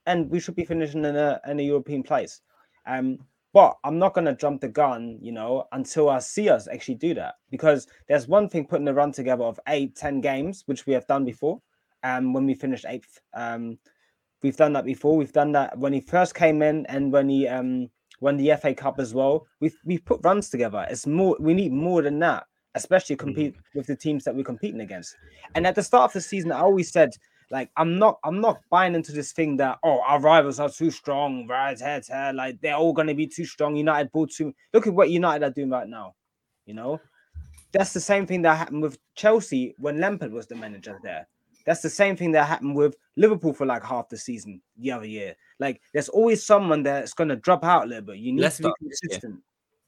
and 0.05 0.29
we 0.29 0.39
should 0.39 0.55
be 0.55 0.65
finishing 0.65 1.03
in 1.03 1.15
a 1.15 1.39
in 1.47 1.59
a 1.59 1.63
European 1.63 2.03
place. 2.03 2.41
Um, 2.85 3.19
but 3.53 3.77
I'm 3.83 3.97
not 3.99 4.13
going 4.13 4.25
to 4.25 4.35
jump 4.35 4.61
the 4.61 4.67
gun, 4.67 5.17
you 5.21 5.31
know, 5.31 5.65
until 5.71 6.09
I 6.09 6.19
see 6.19 6.49
us 6.49 6.67
actually 6.67 6.95
do 6.95 7.13
that. 7.15 7.35
Because 7.49 7.87
there's 8.07 8.27
one 8.27 8.49
thing 8.49 8.65
putting 8.65 8.87
a 8.87 8.93
run 8.93 9.11
together 9.11 9.43
of 9.43 9.59
eight, 9.67 9.95
ten 9.95 10.21
games, 10.21 10.63
which 10.65 10.85
we 10.85 10.93
have 10.93 11.07
done 11.07 11.25
before. 11.25 11.61
Um, 12.03 12.33
when 12.33 12.45
we 12.45 12.53
finished 12.53 12.85
eighth, 12.87 13.19
um, 13.33 13.79
we've 14.43 14.57
done 14.57 14.73
that 14.73 14.85
before. 14.85 15.17
We've 15.17 15.33
done 15.33 15.51
that 15.53 15.77
when 15.77 15.93
he 15.93 16.01
first 16.01 16.35
came 16.35 16.61
in, 16.61 16.85
and 16.87 17.11
when 17.11 17.29
he 17.29 17.47
um 17.47 17.89
won 18.19 18.37
the 18.37 18.55
FA 18.61 18.73
Cup 18.73 18.99
as 18.99 19.13
well. 19.13 19.47
We've 19.59 19.77
we've 19.85 20.05
put 20.05 20.21
runs 20.23 20.49
together. 20.49 20.85
It's 20.89 21.07
more. 21.07 21.35
We 21.39 21.53
need 21.53 21.71
more 21.71 22.01
than 22.01 22.19
that, 22.19 22.45
especially 22.75 23.15
compete 23.15 23.55
mm. 23.55 23.61
with 23.75 23.87
the 23.87 23.95
teams 23.95 24.23
that 24.25 24.35
we're 24.35 24.43
competing 24.43 24.81
against. 24.81 25.15
And 25.55 25.65
at 25.65 25.75
the 25.75 25.83
start 25.83 26.09
of 26.09 26.13
the 26.13 26.21
season, 26.21 26.51
I 26.51 26.59
always 26.59 26.91
said 26.91 27.11
like 27.49 27.69
I'm 27.77 27.97
not 27.97 28.19
I'm 28.23 28.41
not 28.41 28.59
buying 28.69 28.95
into 28.95 29.11
this 29.11 29.31
thing 29.31 29.57
that 29.57 29.79
oh 29.83 30.01
our 30.05 30.19
rivals 30.19 30.59
are 30.59 30.69
too 30.69 30.91
strong, 30.91 31.47
right? 31.47 31.79
Head 31.79 32.05
head, 32.07 32.35
like 32.35 32.59
they're 32.61 32.75
all 32.75 32.93
gonna 32.93 33.13
be 33.13 33.27
too 33.27 33.45
strong. 33.45 33.75
United 33.75 34.11
bought 34.11 34.31
too. 34.31 34.53
Look 34.73 34.87
at 34.87 34.93
what 34.93 35.09
United 35.09 35.45
are 35.45 35.51
doing 35.51 35.69
right 35.69 35.87
now. 35.87 36.15
You 36.65 36.73
know, 36.73 36.99
that's 37.71 37.93
the 37.93 37.99
same 37.99 38.25
thing 38.25 38.41
that 38.41 38.57
happened 38.57 38.81
with 38.81 38.97
Chelsea 39.15 39.75
when 39.77 39.99
Lampard 39.99 40.33
was 40.33 40.47
the 40.47 40.55
manager 40.55 40.99
there. 41.03 41.27
That's 41.65 41.81
the 41.81 41.89
same 41.89 42.15
thing 42.15 42.31
that 42.31 42.47
happened 42.47 42.75
with 42.75 42.95
Liverpool 43.17 43.53
for 43.53 43.65
like 43.65 43.83
half 43.83 44.09
the 44.09 44.17
season 44.17 44.61
the 44.77 44.91
other 44.91 45.05
year. 45.05 45.35
Like 45.59 45.81
there's 45.93 46.09
always 46.09 46.45
someone 46.45 46.83
that's 46.83 47.13
gonna 47.13 47.35
drop 47.37 47.63
out 47.63 47.85
a 47.85 47.87
little 47.87 48.03
bit. 48.03 48.17
You 48.17 48.33
need 48.33 48.41
Leicester, 48.41 48.63
to 48.63 48.73
be 48.79 48.89
consistent. 48.89 49.41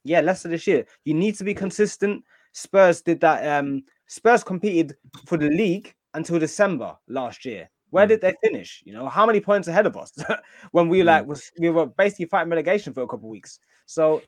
Yeah. 0.04 0.20
yeah, 0.20 0.26
Leicester 0.26 0.50
this 0.50 0.68
year. 0.68 0.86
You 1.04 1.14
need 1.14 1.36
to 1.38 1.44
be 1.44 1.54
consistent. 1.54 2.24
Spurs 2.54 3.02
did 3.02 3.20
that. 3.22 3.60
Um, 3.60 3.84
Spurs 4.08 4.44
competed 4.44 4.96
for 5.26 5.38
the 5.38 5.50
league 5.50 5.94
until 6.14 6.40
December 6.40 6.96
last 7.08 7.46
year. 7.46 7.70
Where 7.92 8.06
mm. 8.06 8.10
did 8.10 8.22
they 8.22 8.36
finish? 8.44 8.84
You 8.86 8.94
know, 8.94 9.08
how 9.10 9.26
many 9.26 9.40
points 9.40 9.68
ahead 9.68 9.86
of 9.86 9.98
us 9.98 10.12
when 10.72 10.90
we 10.90 11.04
like 11.04 11.24
mm. 11.24 11.28
was 11.28 11.52
we 11.60 11.70
were 11.70 11.88
basically 11.88 12.26
fighting 12.26 12.50
relegation 12.50 12.94
for 12.94 13.02
a 13.02 13.08
couple 13.08 13.28
of 13.28 13.32
weeks. 13.32 13.60
So, 13.86 14.22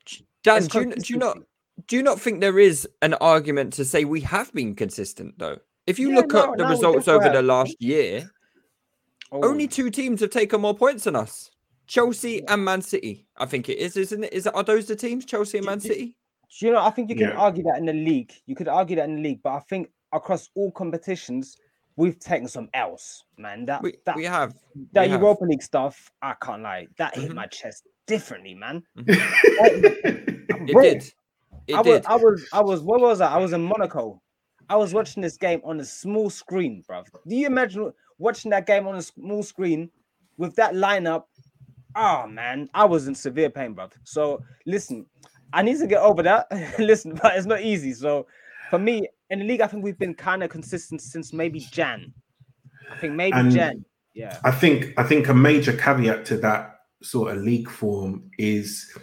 Dan, 0.44 0.66
do 0.66 0.80
you, 0.80 0.96
do 0.96 1.14
you 1.14 1.20
not 1.20 1.38
do 1.88 1.96
you 1.96 2.04
not 2.04 2.20
think 2.20 2.42
there 2.42 2.60
is 2.60 2.88
an 3.02 3.14
argument 3.16 3.74
to 3.74 3.86
say 3.86 4.06
we 4.06 4.22
have 4.22 4.52
been 4.54 4.76
consistent 4.76 5.38
though? 5.38 5.58
If 5.88 6.00
you 6.00 6.10
yeah, 6.10 6.18
look 6.18 6.32
no, 6.32 6.52
at 6.52 6.58
the 6.58 6.64
no, 6.64 6.70
results 6.70 7.08
over 7.08 7.30
the 7.30 7.42
last 7.42 7.76
year, 7.80 8.30
oh. 9.32 9.48
only 9.48 9.68
two 9.68 9.90
teams 9.90 10.22
have 10.22 10.30
taken 10.30 10.62
more 10.62 10.76
points 10.76 11.06
than 11.06 11.16
us. 11.16 11.50
Chelsea 11.88 12.48
and 12.48 12.64
Man 12.64 12.82
City. 12.82 13.28
I 13.38 13.46
think 13.46 13.68
it 13.68 13.78
is, 13.78 13.98
isn't 13.98 14.24
it? 14.24 14.32
Is 14.32 14.46
it, 14.46 14.56
are 14.56 14.64
those 14.64 14.86
the 14.86 14.96
teams, 14.96 15.26
Chelsea 15.26 15.58
and 15.58 15.68
Man 15.68 15.80
City? 15.80 16.16
Do 16.60 16.66
You 16.66 16.74
know, 16.74 16.80
I 16.80 16.90
think 16.90 17.10
you 17.10 17.16
can 17.16 17.30
yeah. 17.30 17.36
argue 17.36 17.64
that 17.64 17.78
in 17.78 17.86
the 17.86 17.94
league. 17.94 18.32
You 18.46 18.56
could 18.56 18.68
argue 18.68 18.96
that 18.96 19.10
in 19.10 19.16
the 19.18 19.22
league, 19.22 19.42
but 19.44 19.54
I 19.54 19.60
think 19.70 19.90
across 20.14 20.50
all 20.56 20.72
competitions, 20.72 21.58
we've 21.96 22.20
taken 22.20 22.48
some 22.48 22.70
else, 22.74 23.24
man. 23.38 23.66
That 23.66 23.84
we, 23.84 23.96
that 24.06 24.16
we 24.16 24.26
have 24.26 24.54
that 24.94 25.08
we 25.08 25.14
Europa 25.14 25.44
have. 25.44 25.50
League 25.50 25.64
stuff. 25.64 26.12
I 26.22 26.34
can't 26.42 26.64
lie. 26.64 26.88
That 26.98 27.16
hit 27.16 27.26
mm-hmm. 27.26 27.36
my 27.36 27.48
chest 27.48 27.88
differently, 28.08 28.54
man. 28.54 28.84
Mm-hmm. 28.98 30.68
it 30.68 30.82
did. 30.82 31.14
It 31.68 31.76
I 31.76 31.84
did. 31.84 31.90
was, 31.90 32.06
I 32.06 32.16
was, 32.16 32.48
I 32.54 32.62
was, 32.62 32.82
what 32.82 33.02
was 33.02 33.22
I? 33.22 33.34
I 33.34 33.38
was 33.38 33.54
in 33.54 33.64
Monaco. 33.64 34.22
I 34.70 34.76
was 34.76 34.94
watching 34.94 35.22
this 35.22 35.38
game 35.38 35.62
on 35.64 35.80
a 35.80 35.86
small 35.86 36.30
screen, 36.30 36.84
bro. 36.88 37.04
Do 37.28 37.36
you 37.36 37.46
imagine 37.46 37.92
watching 38.18 38.52
that 38.52 38.66
game 38.66 38.88
on 38.88 38.96
a 38.96 39.02
small 39.02 39.44
screen 39.44 39.90
with 40.38 40.56
that 40.56 40.74
lineup? 40.74 41.24
Oh 41.96 42.26
man, 42.26 42.70
I 42.74 42.86
was 42.86 43.08
in 43.08 43.16
severe 43.16 43.50
pain, 43.50 43.74
bro. 43.74 43.90
So 44.04 44.42
listen, 44.66 45.06
I 45.52 45.62
need 45.62 45.78
to 45.80 45.88
get 45.88 46.02
over 46.02 46.24
that. 46.24 46.48
listen, 46.80 47.16
but 47.22 47.36
it's 47.36 47.46
not 47.46 47.62
easy. 47.62 47.94
So 47.94 48.28
for 48.70 48.80
me, 48.80 49.10
in 49.32 49.40
the 49.40 49.46
league, 49.46 49.62
I 49.62 49.68
think 49.68 49.84
we've 49.84 49.98
been 49.98 50.14
kind 50.14 50.44
of 50.44 50.50
consistent 50.50 51.02
since 51.02 51.32
maybe 51.32 51.62
Jan. 51.62 52.14
I 52.92 52.98
think 52.98 53.14
maybe 53.14 53.38
and 53.38 53.52
Jan. 53.52 53.86
Yeah. 54.14 54.38
I 54.44 54.52
think 54.52 54.94
I 54.98 55.04
think 55.04 55.30
a 55.30 55.34
major 55.34 55.72
caveat 55.72 56.26
to 56.26 56.38
that 56.38 56.82
sort 57.02 57.36
of 57.36 57.42
league 57.42 57.70
form 57.70 58.30
is 58.38 58.94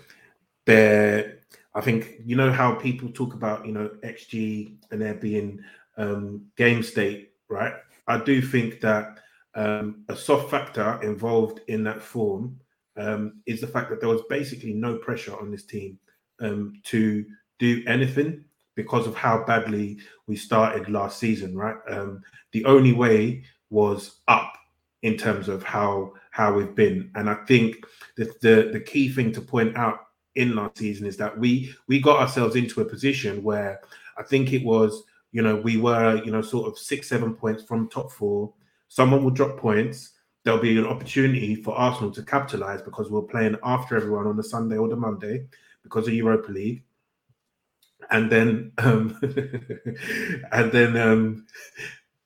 there. 0.66 1.38
I 1.74 1.80
think 1.80 2.20
you 2.26 2.36
know 2.36 2.52
how 2.52 2.74
people 2.74 3.08
talk 3.10 3.32
about 3.32 3.64
you 3.64 3.72
know 3.72 3.90
XG 4.04 4.76
and 4.90 5.00
there 5.00 5.14
being 5.14 5.60
um, 5.96 6.44
game 6.56 6.82
state, 6.82 7.32
right? 7.48 7.72
I 8.06 8.18
do 8.18 8.42
think 8.42 8.80
that 8.80 9.20
um, 9.54 10.04
a 10.10 10.16
soft 10.16 10.50
factor 10.50 11.00
involved 11.02 11.60
in 11.68 11.82
that 11.84 12.02
form 12.02 12.60
um, 12.98 13.40
is 13.46 13.62
the 13.62 13.66
fact 13.66 13.88
that 13.88 14.00
there 14.00 14.10
was 14.10 14.22
basically 14.28 14.74
no 14.74 14.96
pressure 14.96 15.34
on 15.40 15.50
this 15.50 15.64
team 15.64 15.98
um, 16.40 16.74
to 16.84 17.24
do 17.58 17.82
anything 17.86 18.44
because 18.78 19.08
of 19.08 19.16
how 19.16 19.42
badly 19.42 19.98
we 20.28 20.36
started 20.36 20.88
last 20.88 21.18
season, 21.18 21.56
right? 21.56 21.74
Um, 21.90 22.22
the 22.52 22.64
only 22.64 22.92
way 22.92 23.42
was 23.70 24.20
up 24.28 24.56
in 25.02 25.16
terms 25.16 25.48
of 25.48 25.64
how 25.64 26.12
how 26.30 26.54
we've 26.54 26.76
been, 26.76 27.10
and 27.16 27.28
I 27.28 27.34
think 27.48 27.84
the 28.16 28.32
the, 28.40 28.70
the 28.72 28.78
key 28.78 29.08
thing 29.08 29.32
to 29.32 29.40
point 29.40 29.76
out 29.76 29.98
in 30.36 30.54
last 30.54 30.78
season 30.78 31.08
is 31.08 31.16
that 31.16 31.36
we 31.36 31.74
we 31.88 32.00
got 32.00 32.20
ourselves 32.20 32.54
into 32.54 32.80
a 32.80 32.84
position 32.84 33.42
where 33.42 33.80
I 34.16 34.22
think 34.22 34.52
it 34.52 34.64
was 34.64 35.02
you 35.32 35.42
know 35.42 35.56
we 35.56 35.76
were 35.76 36.22
you 36.24 36.30
know 36.30 36.40
sort 36.40 36.68
of 36.68 36.78
six 36.78 37.08
seven 37.08 37.34
points 37.34 37.64
from 37.64 37.88
top 37.88 38.12
four. 38.12 38.54
Someone 38.86 39.24
will 39.24 39.32
drop 39.32 39.56
points. 39.56 40.12
There'll 40.44 40.60
be 40.60 40.78
an 40.78 40.86
opportunity 40.86 41.56
for 41.56 41.74
Arsenal 41.74 42.12
to 42.12 42.22
capitalize 42.22 42.80
because 42.80 43.10
we're 43.10 43.22
playing 43.22 43.56
after 43.64 43.96
everyone 43.96 44.28
on 44.28 44.36
the 44.36 44.44
Sunday 44.44 44.76
or 44.76 44.88
the 44.88 44.94
Monday 44.94 45.48
because 45.82 46.06
of 46.06 46.14
Europa 46.14 46.52
League 46.52 46.84
and 48.10 48.30
then 48.30 48.72
um, 48.78 49.18
and 50.52 50.72
then 50.72 50.96
um, 50.96 51.46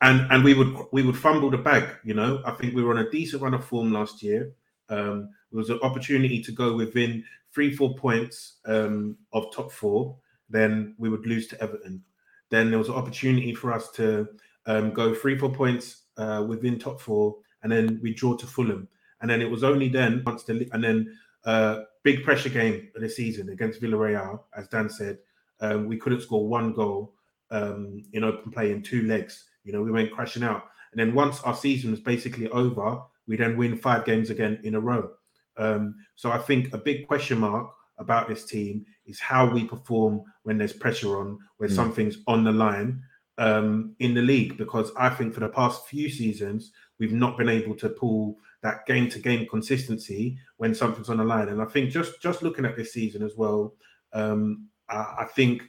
and 0.01 0.26
and 0.30 0.45
we 0.45 0.55
would 0.55 0.76
we 0.93 1.03
would 1.03 1.16
fumble 1.16 1.51
the 1.51 1.59
bag. 1.59 1.85
You 2.05 2.14
know, 2.14 2.43
I 2.45 2.53
think 2.53 2.74
we 2.74 2.83
were 2.83 2.97
on 2.97 3.07
a 3.07 3.11
decent 3.11 3.43
run 3.43 3.55
of 3.55 3.64
form 3.64 3.93
last 3.93 4.22
year. 4.22 4.53
Um, 4.89 5.30
there 5.51 5.59
was 5.59 5.70
an 5.70 5.80
opportunity 5.83 6.43
to 6.43 6.53
go 6.53 6.76
within 6.76 7.24
three 7.53 7.74
four 7.74 7.95
points 7.95 8.59
um, 8.66 9.16
of 9.33 9.53
top 9.53 9.72
four. 9.72 10.16
Then 10.49 10.95
we 10.99 11.09
would 11.09 11.26
lose 11.26 11.47
to 11.49 11.62
Everton. 11.62 12.03
Then 12.51 12.70
there 12.70 12.78
was 12.78 12.89
an 12.89 12.95
opportunity 12.95 13.55
for 13.55 13.72
us 13.72 13.91
to 13.93 14.28
um, 14.66 14.93
go 14.93 15.14
three 15.14 15.39
four 15.39 15.53
points 15.53 16.03
uh, 16.16 16.45
within 16.47 16.78
top 16.78 17.01
four, 17.01 17.37
and 17.62 17.72
then 17.72 17.99
we 18.03 18.14
draw 18.14 18.37
to 18.37 18.47
Fulham. 18.47 18.89
And 19.20 19.30
then 19.30 19.41
it 19.41 19.51
was 19.51 19.64
only 19.64 19.89
then 19.89 20.22
once 20.26 20.43
the 20.45 20.68
and 20.72 20.83
then 20.83 21.16
uh, 21.45 21.83
big 22.03 22.22
pressure 22.24 22.49
game 22.49 22.89
of 22.95 23.03
the 23.03 23.09
season 23.09 23.49
against 23.51 23.80
Villarreal, 23.80 24.41
as 24.57 24.68
Dan 24.68 24.89
said 24.89 25.18
um, 25.63 25.87
we 25.87 25.97
couldn't 25.97 26.21
score 26.21 26.47
one 26.47 26.75
goal 26.75 27.15
um, 27.51 28.03
in 28.13 28.25
open 28.25 28.53
play 28.53 28.73
in 28.73 28.83
two 28.83 29.03
legs. 29.07 29.45
You 29.65 29.73
know, 29.73 29.81
we 29.81 29.93
went 29.93 30.13
crashing 30.13 30.43
out. 30.43 30.65
And 30.93 31.01
then 31.01 31.15
once 31.15 31.41
our 31.43 31.57
season 31.57 31.91
was 31.91 32.01
basically 32.01 32.49
over, 32.49 33.01
we 33.27 33.37
then 33.37 33.57
win 33.57 33.79
five 33.79 34.05
games 34.05 34.29
again 34.29 34.61
in 34.65 34.75
a 34.75 34.81
row. 34.81 35.11
Um, 35.57 35.95
so 36.17 36.31
I 36.31 36.39
think 36.39 36.75
a 36.75 36.79
big 36.79 37.07
question 37.07 37.39
mark 37.39 37.71
about 37.99 38.29
this 38.29 38.45
team 38.45 38.85
is 39.07 39.21
how 39.21 39.49
we 39.49 39.65
perform 39.65 40.23
when 40.43 40.59
there's 40.59 40.73
pressure 40.73 41.19
on, 41.19 41.39
when 41.59 41.71
mm. 41.71 41.75
something's 41.75 42.19
on 42.27 42.45
the 42.45 42.53
line 42.53 43.03
um, 43.39 43.95
in 44.01 44.15
the 44.15 44.23
league. 44.23 44.59
Because 44.59 44.91
I 44.99 45.11
think 45.11 45.33
for 45.33 45.41
the 45.41 45.49
past 45.49 45.87
few 45.87 46.11
seasons, 46.11 46.73
we've 46.99 47.13
not 47.13 47.39
been 47.39 47.49
able 47.49 47.77
to 47.77 47.89
pull 47.89 48.37
that 48.63 48.85
game 48.87 49.09
to 49.11 49.19
game 49.19 49.47
consistency 49.49 50.39
when 50.57 50.75
something's 50.75 51.09
on 51.09 51.19
the 51.19 51.25
line. 51.25 51.49
And 51.49 51.63
I 51.63 51.67
think 51.67 51.91
just 51.91 52.21
just 52.21 52.43
looking 52.43 52.65
at 52.65 52.77
this 52.77 52.93
season 52.93 53.23
as 53.23 53.37
well, 53.37 53.75
um, 54.13 54.69
I, 54.93 55.26
think 55.34 55.62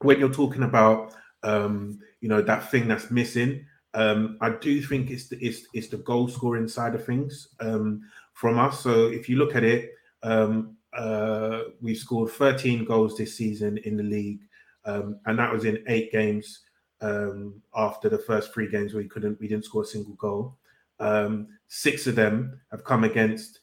when 0.00 0.18
you're 0.18 0.32
talking 0.32 0.62
about 0.62 1.14
um, 1.42 1.98
you 2.20 2.28
know 2.28 2.40
that 2.42 2.70
thing 2.70 2.88
that's 2.88 3.10
missing, 3.10 3.64
um, 3.94 4.38
I 4.40 4.50
do 4.50 4.82
think 4.82 5.10
it's 5.10 5.28
the, 5.28 5.38
it's, 5.44 5.66
it's 5.72 5.88
the 5.88 5.98
goal 5.98 6.28
scoring 6.28 6.68
side 6.68 6.94
of 6.94 7.04
things 7.04 7.48
um, 7.60 8.02
from 8.32 8.58
us. 8.58 8.80
So 8.80 9.06
if 9.06 9.28
you 9.28 9.36
look 9.36 9.54
at 9.54 9.64
it, 9.64 9.92
um, 10.22 10.76
uh, 10.92 11.60
we 11.80 11.94
scored 11.94 12.30
13 12.30 12.84
goals 12.84 13.16
this 13.16 13.36
season 13.36 13.78
in 13.78 13.96
the 13.96 14.02
league, 14.02 14.40
um, 14.84 15.18
and 15.26 15.38
that 15.38 15.52
was 15.52 15.64
in 15.64 15.84
eight 15.88 16.10
games. 16.12 16.60
Um, 17.00 17.60
after 17.76 18.08
the 18.08 18.18
first 18.18 18.54
three 18.54 18.70
games, 18.70 18.94
we 18.94 19.06
couldn't 19.06 19.38
we 19.40 19.48
didn't 19.48 19.66
score 19.66 19.82
a 19.82 19.86
single 19.86 20.14
goal. 20.14 20.56
Um, 21.00 21.48
six 21.68 22.06
of 22.06 22.14
them 22.14 22.60
have 22.70 22.84
come 22.84 23.04
against 23.04 23.60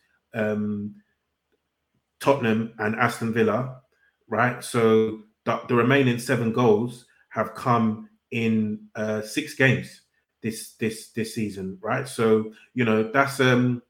Tottenham 2.21 2.73
and 2.77 2.95
Aston 2.95 3.33
Villa, 3.33 3.80
right? 4.31 4.63
So 4.63 5.19
the, 5.45 5.61
the 5.67 5.75
remaining 5.75 6.17
seven 6.17 6.51
goals 6.51 7.05
have 7.29 7.53
come 7.53 8.09
in 8.31 8.87
uh, 8.95 9.21
six 9.21 9.53
games 9.53 10.01
this 10.41 10.73
this 10.79 11.11
this 11.11 11.35
season, 11.35 11.77
right? 11.81 12.07
So 12.07 12.51
you 12.73 12.83
know 12.85 13.11
that's 13.11 13.39
um 13.39 13.83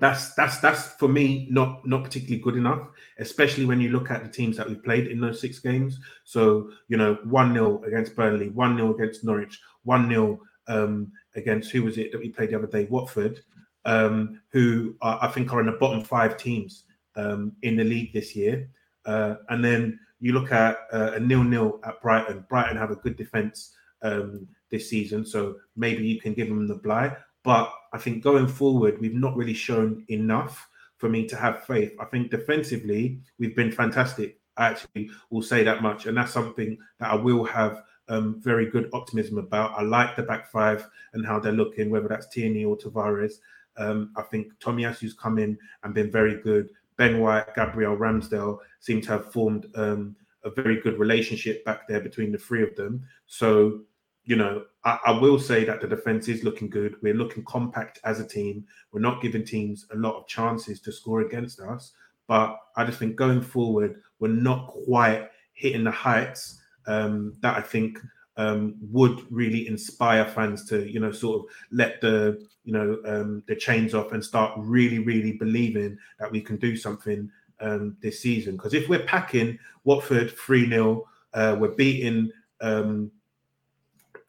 that's 0.00 0.32
that's 0.34 0.58
that's 0.60 0.94
for 0.94 1.08
me 1.08 1.46
not 1.50 1.86
not 1.86 2.04
particularly 2.04 2.42
good 2.42 2.56
enough, 2.56 2.88
especially 3.18 3.66
when 3.66 3.80
you 3.80 3.90
look 3.90 4.10
at 4.10 4.22
the 4.22 4.30
teams 4.30 4.56
that 4.56 4.68
we 4.68 4.76
played 4.76 5.08
in 5.08 5.20
those 5.20 5.40
six 5.40 5.58
games. 5.58 5.98
So 6.24 6.70
you 6.88 6.96
know 6.96 7.18
one 7.24 7.52
0 7.52 7.82
against 7.84 8.16
Burnley, 8.16 8.48
one 8.48 8.76
0 8.76 8.94
against 8.94 9.24
Norwich, 9.24 9.60
one 9.82 10.08
0 10.08 10.40
um, 10.68 11.12
against 11.34 11.70
who 11.70 11.82
was 11.82 11.98
it 11.98 12.12
that 12.12 12.20
we 12.20 12.30
played 12.30 12.50
the 12.50 12.56
other 12.56 12.66
day, 12.66 12.84
Watford, 12.84 13.40
um, 13.84 14.40
who 14.52 14.94
are, 15.02 15.18
I 15.20 15.28
think 15.28 15.52
are 15.52 15.60
in 15.60 15.66
the 15.66 15.72
bottom 15.72 16.02
five 16.02 16.36
teams 16.36 16.84
um, 17.16 17.52
in 17.62 17.76
the 17.76 17.84
league 17.84 18.12
this 18.12 18.34
year. 18.34 18.70
Uh, 19.06 19.36
and 19.48 19.64
then 19.64 19.98
you 20.20 20.32
look 20.32 20.52
at 20.52 20.78
uh, 20.92 21.12
a 21.14 21.20
nil-nil 21.20 21.80
at 21.84 22.00
Brighton. 22.02 22.44
Brighton 22.48 22.76
have 22.76 22.90
a 22.90 22.96
good 22.96 23.16
defense 23.16 23.74
um, 24.02 24.46
this 24.70 24.88
season, 24.88 25.24
so 25.24 25.56
maybe 25.76 26.06
you 26.06 26.20
can 26.20 26.34
give 26.34 26.48
them 26.48 26.66
the 26.66 26.74
bly. 26.74 27.16
But 27.42 27.72
I 27.92 27.98
think 27.98 28.22
going 28.22 28.46
forward, 28.46 29.00
we've 29.00 29.14
not 29.14 29.36
really 29.36 29.54
shown 29.54 30.04
enough 30.08 30.68
for 30.98 31.08
me 31.08 31.26
to 31.28 31.36
have 31.36 31.64
faith. 31.64 31.92
I 31.98 32.04
think 32.04 32.30
defensively, 32.30 33.20
we've 33.38 33.56
been 33.56 33.72
fantastic. 33.72 34.38
I 34.56 34.66
actually 34.68 35.10
will 35.30 35.42
say 35.42 35.62
that 35.64 35.82
much, 35.82 36.04
and 36.06 36.16
that's 36.16 36.32
something 36.32 36.76
that 36.98 37.10
I 37.10 37.14
will 37.14 37.44
have 37.44 37.82
um, 38.08 38.40
very 38.40 38.66
good 38.66 38.90
optimism 38.92 39.38
about. 39.38 39.72
I 39.78 39.82
like 39.82 40.16
the 40.16 40.22
back 40.22 40.50
five 40.50 40.86
and 41.14 41.24
how 41.24 41.38
they're 41.40 41.52
looking, 41.52 41.88
whether 41.88 42.08
that's 42.08 42.28
Tierney 42.28 42.64
or 42.64 42.76
Tavares. 42.76 43.34
Um, 43.78 44.12
I 44.16 44.22
think 44.22 44.52
Tommy 44.60 44.82
Tomiyasu's 44.82 45.14
come 45.14 45.38
in 45.38 45.56
and 45.82 45.94
been 45.94 46.10
very 46.10 46.42
good. 46.42 46.70
Ben 47.00 47.18
White, 47.18 47.54
Gabriel 47.54 47.96
Ramsdale 47.96 48.58
seem 48.80 49.00
to 49.00 49.08
have 49.12 49.32
formed 49.32 49.64
um, 49.74 50.14
a 50.44 50.50
very 50.50 50.82
good 50.82 50.98
relationship 50.98 51.64
back 51.64 51.88
there 51.88 52.02
between 52.02 52.30
the 52.30 52.36
three 52.36 52.62
of 52.62 52.76
them. 52.76 53.02
So, 53.26 53.80
you 54.24 54.36
know, 54.36 54.64
I, 54.84 54.98
I, 55.06 55.10
will 55.12 55.38
say 55.38 55.64
that 55.64 55.80
the 55.80 55.88
defense 55.88 56.28
is 56.28 56.44
looking 56.44 56.68
good. 56.68 56.96
We're 57.00 57.14
looking 57.14 57.42
compact 57.46 58.00
as 58.04 58.20
a 58.20 58.28
team. 58.28 58.66
We're 58.92 59.00
not 59.00 59.22
giving 59.22 59.46
teams 59.46 59.86
a 59.94 59.96
lot 59.96 60.14
of 60.18 60.26
chances 60.26 60.78
to 60.82 60.92
score 60.92 61.22
against 61.22 61.58
us. 61.58 61.92
But 62.28 62.58
I 62.76 62.84
just 62.84 62.98
think 62.98 63.16
going 63.16 63.40
forward, 63.40 64.02
we're 64.18 64.28
not 64.28 64.66
quite 64.66 65.30
hitting 65.54 65.84
the 65.84 65.90
heights 65.90 66.60
um, 66.86 67.32
that 67.40 67.56
I 67.56 67.62
think 67.62 67.98
um, 68.40 68.74
would 68.80 69.20
really 69.30 69.68
inspire 69.68 70.24
fans 70.24 70.64
to, 70.70 70.90
you 70.90 70.98
know, 70.98 71.12
sort 71.12 71.40
of 71.40 71.46
let 71.70 72.00
the 72.00 72.48
you 72.64 72.72
know 72.72 72.98
um, 73.04 73.42
the 73.46 73.54
chains 73.54 73.94
off 73.94 74.12
and 74.12 74.24
start 74.24 74.54
really, 74.56 74.98
really 74.98 75.32
believing 75.32 75.98
that 76.18 76.30
we 76.30 76.40
can 76.40 76.56
do 76.56 76.74
something 76.74 77.30
um, 77.60 77.96
this 78.00 78.20
season. 78.20 78.56
Because 78.56 78.72
if 78.72 78.88
we're 78.88 79.04
packing 79.04 79.58
Watford 79.84 80.30
three 80.32 80.66
0 80.68 81.06
uh, 81.34 81.56
we're 81.60 81.68
beating 81.68 82.30
um, 82.62 83.10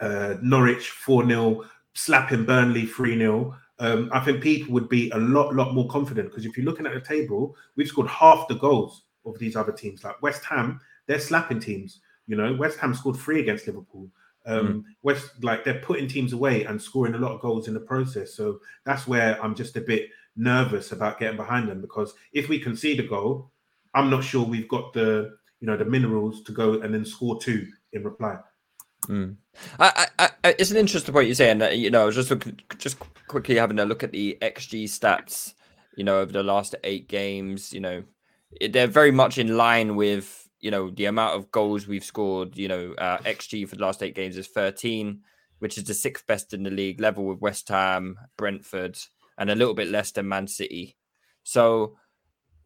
uh, 0.02 0.36
Norwich 0.42 0.90
four 0.90 1.26
0 1.26 1.64
slapping 1.94 2.44
Burnley 2.46 2.86
three 2.86 3.18
0 3.18 3.56
um, 3.80 4.10
I 4.12 4.20
think 4.20 4.44
people 4.44 4.74
would 4.74 4.90
be 4.90 5.10
a 5.12 5.18
lot, 5.18 5.56
lot 5.56 5.74
more 5.74 5.88
confident 5.88 6.30
because 6.30 6.46
if 6.46 6.58
you're 6.58 6.66
looking 6.66 6.86
at 6.86 6.94
the 6.94 7.02
table, 7.02 7.56
we've 7.76 7.88
scored 7.88 8.10
half 8.10 8.48
the 8.50 8.56
goals 8.56 9.06
of 9.26 9.40
these 9.40 9.56
other 9.56 9.72
teams. 9.72 10.04
Like 10.04 10.22
West 10.22 10.44
Ham, 10.44 10.82
they're 11.08 11.20
slapping 11.20 11.62
teams. 11.62 12.02
You 12.28 12.36
know, 12.36 12.54
West 12.54 12.80
Ham 12.80 12.94
scored 12.94 13.18
three 13.18 13.40
against 13.40 13.68
Liverpool. 13.68 14.10
Um, 14.46 14.68
mm. 14.68 14.84
West 15.04 15.44
like 15.44 15.64
they're 15.64 15.82
putting 15.82 16.08
teams 16.08 16.34
away 16.34 16.64
and 16.64 16.82
scoring 16.82 17.14
a 17.14 17.20
lot 17.20 17.34
of 17.34 17.42
goals 17.42 17.68
in 17.68 17.74
the 17.74 17.80
process. 17.80 18.34
So 18.34 18.60
that's 18.86 19.08
where 19.08 19.42
I'm 19.44 19.56
just 19.56 19.78
a 19.78 19.82
bit 19.82 20.10
nervous 20.36 20.92
about 20.92 21.20
getting 21.20 21.38
behind 21.38 21.70
them 21.70 21.82
because 21.82 22.14
if 22.34 22.50
we 22.50 22.60
concede 22.60 23.00
a 23.00 23.04
goal, 23.04 23.52
I'm 23.94 24.10
not 24.10 24.24
sure 24.24 24.44
we've 24.44 24.68
got 24.68 24.94
the 24.94 25.38
you 25.60 25.68
know 25.68 25.78
the 25.78 25.86
minerals 25.86 26.42
to 26.44 26.52
go 26.52 26.82
and 26.82 26.94
then 26.94 27.06
score 27.06 27.40
two 27.40 27.68
in 27.94 28.04
reply. 28.04 28.38
Mm. 29.08 29.36
I, 29.80 30.08
I, 30.20 30.30
I, 30.44 30.56
it's 30.60 30.72
an 30.72 30.78
interesting 30.78 31.14
point 31.14 31.28
you're 31.28 31.36
saying 31.36 31.60
that 31.60 31.78
you 31.78 31.90
know 31.90 32.04
I 32.04 32.06
was 32.06 32.16
just 32.16 32.30
looking, 32.30 32.60
just 32.78 32.98
quickly 33.28 33.56
having 33.56 33.80
a 33.80 33.86
look 33.86 34.04
at 34.04 34.12
the 34.12 34.38
xG 34.42 34.86
stats, 34.86 35.54
you 35.96 36.04
know, 36.04 36.20
over 36.20 36.32
the 36.32 36.44
last 36.44 36.76
eight 36.84 37.08
games. 37.08 37.74
You 37.74 37.82
know, 37.82 38.04
they're 38.70 38.88
very 38.88 39.12
much 39.12 39.38
in 39.38 39.58
line 39.58 39.96
with 39.96 40.50
you 40.62 40.70
know, 40.72 40.92
the 40.92 41.06
amount 41.06 41.36
of 41.36 41.52
goals 41.52 41.88
we've 41.88 42.04
scored, 42.04 42.58
you 42.58 42.68
know, 42.68 42.94
uh, 42.98 43.18
XG 43.20 43.68
for 43.68 43.76
the 43.76 43.82
last 43.82 44.04
eight 44.04 44.16
games 44.16 44.38
is 44.38 44.48
13, 44.48 45.22
which 45.60 45.78
is 45.78 45.84
the 45.84 45.94
sixth 45.94 46.26
best 46.28 46.54
in 46.54 46.64
the 46.64 46.70
league, 46.70 47.02
level 47.02 47.26
with 47.26 47.42
West 47.42 47.68
Ham, 47.70 48.18
Brentford, 48.38 48.98
and 49.38 49.50
a 49.50 49.56
little 49.56 49.74
bit 49.74 49.90
less 49.90 50.12
than 50.12 50.28
Man 50.28 50.48
City. 50.48 50.96
So, 51.44 51.98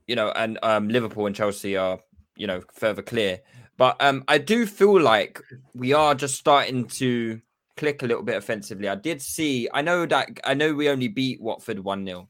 you 0.07 0.15
know, 0.15 0.31
and 0.35 0.59
um, 0.61 0.89
Liverpool 0.89 1.25
and 1.25 1.35
Chelsea 1.35 1.77
are, 1.77 1.99
you 2.35 2.47
know, 2.47 2.61
further 2.73 3.01
clear. 3.01 3.39
But 3.77 3.95
um, 4.01 4.23
I 4.27 4.37
do 4.37 4.65
feel 4.65 4.99
like 4.99 5.41
we 5.73 5.93
are 5.93 6.15
just 6.15 6.35
starting 6.35 6.85
to 6.87 7.39
click 7.77 8.03
a 8.03 8.07
little 8.07 8.23
bit 8.23 8.37
offensively. 8.37 8.89
I 8.89 8.95
did 8.95 9.21
see, 9.21 9.69
I 9.73 9.81
know 9.81 10.05
that, 10.05 10.29
I 10.43 10.53
know 10.53 10.73
we 10.73 10.89
only 10.89 11.07
beat 11.07 11.41
Watford 11.41 11.79
1 11.79 12.05
0, 12.05 12.29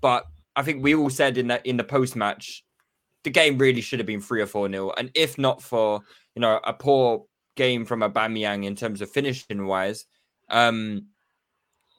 but 0.00 0.24
I 0.56 0.62
think 0.62 0.82
we 0.82 0.94
all 0.94 1.10
said 1.10 1.38
in 1.38 1.48
that 1.48 1.64
in 1.66 1.76
the 1.76 1.84
post 1.84 2.16
match 2.16 2.64
the 3.26 3.30
game 3.30 3.58
really 3.58 3.80
should 3.80 3.98
have 3.98 4.06
been 4.06 4.20
three 4.20 4.40
or 4.40 4.46
four 4.46 4.68
nil. 4.68 4.94
And 4.96 5.10
if 5.14 5.36
not 5.36 5.60
for 5.60 6.00
you 6.36 6.40
know 6.40 6.60
a 6.62 6.72
poor 6.72 7.24
game 7.56 7.84
from 7.84 8.00
Aubameyang 8.00 8.64
in 8.64 8.76
terms 8.76 9.00
of 9.00 9.10
finishing 9.10 9.66
wise, 9.66 10.06
um, 10.48 11.08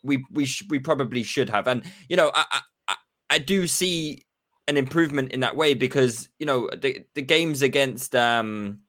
we 0.04 0.24
we 0.32 0.46
sh- 0.46 0.64
we 0.70 0.80
probably 0.80 1.24
should 1.24 1.50
have. 1.50 1.68
And 1.68 1.84
you 2.08 2.16
know, 2.16 2.32
I, 2.34 2.62
I 2.88 2.96
I 3.30 3.40
do 3.40 3.68
see 3.68 4.24
an 4.70 4.78
improvement 4.78 5.34
in 5.34 5.42
that 5.42 5.58
way 5.58 5.74
because 5.74 6.30
you 6.40 6.46
know 6.46 6.70
the 6.70 7.04
the 7.14 7.22
games 7.22 7.62
against 7.62 8.16
um 8.16 8.80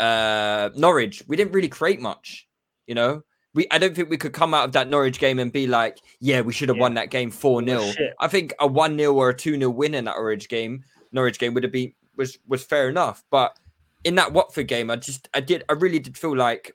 uh, 0.00 0.70
Norwich, 0.74 1.22
we 1.28 1.36
didn't 1.36 1.52
really 1.52 1.68
create 1.68 2.00
much. 2.00 2.48
You 2.88 2.96
know, 2.96 3.22
we 3.54 3.68
I 3.70 3.78
don't 3.78 3.94
think 3.94 4.10
we 4.10 4.16
could 4.16 4.32
come 4.32 4.54
out 4.54 4.64
of 4.64 4.72
that 4.72 4.88
Norwich 4.88 5.20
game 5.20 5.38
and 5.38 5.52
be 5.52 5.68
like, 5.68 5.98
yeah, 6.18 6.40
we 6.40 6.52
should 6.52 6.68
have 6.68 6.78
yeah. 6.78 6.82
won 6.82 6.94
that 6.94 7.10
game 7.10 7.30
4 7.30 7.64
0. 7.64 7.92
I 8.18 8.26
think 8.26 8.54
a 8.58 8.66
1 8.66 8.98
0 8.98 9.14
or 9.14 9.28
a 9.28 9.36
2 9.36 9.56
0 9.56 9.70
win 9.70 9.94
in 9.94 10.06
that 10.06 10.16
Norwich 10.16 10.48
game, 10.48 10.82
Norwich 11.12 11.38
game 11.38 11.54
would 11.54 11.62
have 11.62 11.72
been 11.72 11.92
was 12.16 12.38
was 12.46 12.64
fair 12.64 12.88
enough. 12.88 13.24
But 13.30 13.58
in 14.04 14.14
that 14.16 14.32
Watford 14.32 14.68
game, 14.68 14.90
I 14.90 14.96
just 14.96 15.28
I 15.34 15.40
did 15.40 15.64
I 15.68 15.74
really 15.74 15.98
did 15.98 16.16
feel 16.16 16.36
like 16.36 16.72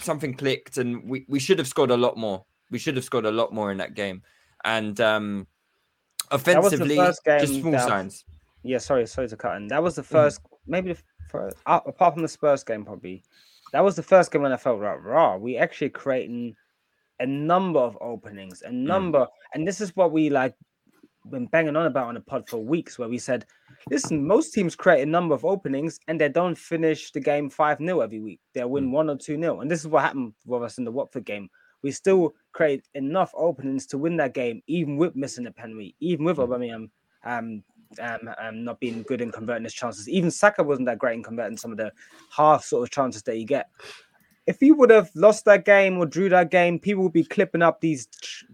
something 0.00 0.34
clicked 0.34 0.78
and 0.78 1.08
we, 1.08 1.24
we 1.28 1.38
should 1.38 1.58
have 1.58 1.68
scored 1.68 1.90
a 1.90 1.96
lot 1.96 2.16
more. 2.16 2.44
We 2.70 2.78
should 2.78 2.96
have 2.96 3.04
scored 3.04 3.24
a 3.24 3.30
lot 3.30 3.52
more 3.52 3.70
in 3.70 3.78
that 3.78 3.94
game. 3.94 4.22
And 4.64 5.00
um 5.00 5.46
offensively, 6.30 6.96
just 6.96 7.22
small 7.24 7.72
that, 7.72 7.88
signs. 7.88 8.24
Yeah, 8.62 8.78
sorry, 8.78 9.06
sorry 9.06 9.28
to 9.28 9.36
cut 9.36 9.56
in. 9.56 9.68
That 9.68 9.82
was 9.82 9.94
the 9.94 10.02
1st 10.02 10.40
mm 10.40 10.56
maybe 10.68 10.92
the 10.92 10.98
first, 11.28 11.56
uh, 11.66 11.80
apart 11.86 12.14
from 12.14 12.22
the 12.22 12.28
Spurs 12.28 12.64
game, 12.64 12.84
probably 12.84 13.22
that 13.72 13.84
was 13.84 13.96
the 13.96 14.02
first 14.02 14.32
game 14.32 14.42
when 14.42 14.52
I 14.52 14.56
felt 14.56 14.80
like 14.80 15.02
raw. 15.02 15.36
We 15.36 15.56
actually 15.56 15.90
creating 15.90 16.56
a 17.20 17.26
number 17.26 17.80
of 17.80 17.96
openings, 18.00 18.62
a 18.62 18.70
mm. 18.70 18.72
number, 18.72 19.20
mm. 19.20 19.28
and 19.54 19.66
this 19.66 19.80
is 19.80 19.94
what 19.96 20.12
we 20.12 20.30
like 20.30 20.54
been 21.30 21.46
banging 21.46 21.76
on 21.76 21.86
about 21.86 22.08
on 22.08 22.14
the 22.14 22.20
pod 22.20 22.48
for 22.48 22.58
weeks, 22.58 22.98
where 22.98 23.08
we 23.08 23.18
said, 23.18 23.46
listen, 23.90 24.26
most 24.26 24.52
teams 24.52 24.76
create 24.76 25.02
a 25.02 25.10
number 25.10 25.34
of 25.34 25.44
openings 25.44 25.98
and 26.08 26.20
they 26.20 26.28
don't 26.28 26.56
finish 26.56 27.10
the 27.12 27.20
game 27.20 27.50
5 27.50 27.78
0 27.78 28.00
every 28.00 28.20
week. 28.20 28.40
They'll 28.54 28.68
win 28.68 28.88
mm. 28.88 28.92
1 28.92 29.10
or 29.10 29.16
2 29.16 29.40
0. 29.40 29.60
And 29.60 29.70
this 29.70 29.80
is 29.80 29.88
what 29.88 30.02
happened 30.02 30.34
with 30.44 30.62
us 30.62 30.78
in 30.78 30.84
the 30.84 30.92
Watford 30.92 31.24
game. 31.24 31.48
We 31.82 31.90
still 31.90 32.34
create 32.52 32.84
enough 32.94 33.32
openings 33.36 33.86
to 33.88 33.98
win 33.98 34.16
that 34.16 34.34
game, 34.34 34.62
even 34.66 34.96
with 34.96 35.14
missing 35.14 35.46
a 35.46 35.52
penalty, 35.52 35.94
even 36.00 36.24
with 36.24 36.38
mm. 36.38 36.48
Aubameyang 36.48 36.90
um, 37.24 37.62
um, 38.00 38.30
um, 38.38 38.64
not 38.64 38.80
being 38.80 39.02
good 39.02 39.20
in 39.20 39.30
converting 39.30 39.64
his 39.64 39.74
chances. 39.74 40.08
Even 40.08 40.30
Saka 40.30 40.62
wasn't 40.62 40.86
that 40.86 40.98
great 40.98 41.14
in 41.14 41.22
converting 41.22 41.56
some 41.56 41.70
of 41.70 41.78
the 41.78 41.92
half 42.30 42.64
sort 42.64 42.82
of 42.82 42.90
chances 42.90 43.22
that 43.24 43.38
you 43.38 43.46
get. 43.46 43.68
If 44.46 44.62
you 44.62 44.74
would 44.76 44.90
have 44.90 45.10
lost 45.14 45.44
that 45.46 45.64
game 45.64 45.98
or 45.98 46.06
drew 46.06 46.28
that 46.28 46.50
game, 46.50 46.78
people 46.78 47.02
would 47.02 47.12
be 47.12 47.24
clipping 47.24 47.62
up 47.62 47.80
these 47.80 48.08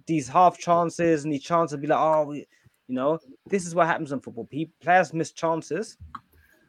these 0.07 0.27
half 0.27 0.59
chances 0.59 1.25
and 1.25 1.33
these 1.33 1.43
chances 1.43 1.73
would 1.73 1.83
be 1.83 1.89
like, 1.89 1.99
oh, 1.99 2.25
we, 2.25 2.47
you 2.93 2.97
know, 2.97 3.19
this 3.47 3.67
is 3.67 3.75
what 3.75 3.87
happens 3.87 4.13
in 4.13 4.21
football. 4.21 4.45
People, 4.45 4.75
players 4.83 5.15
miss 5.15 5.33
chances. 5.33 5.97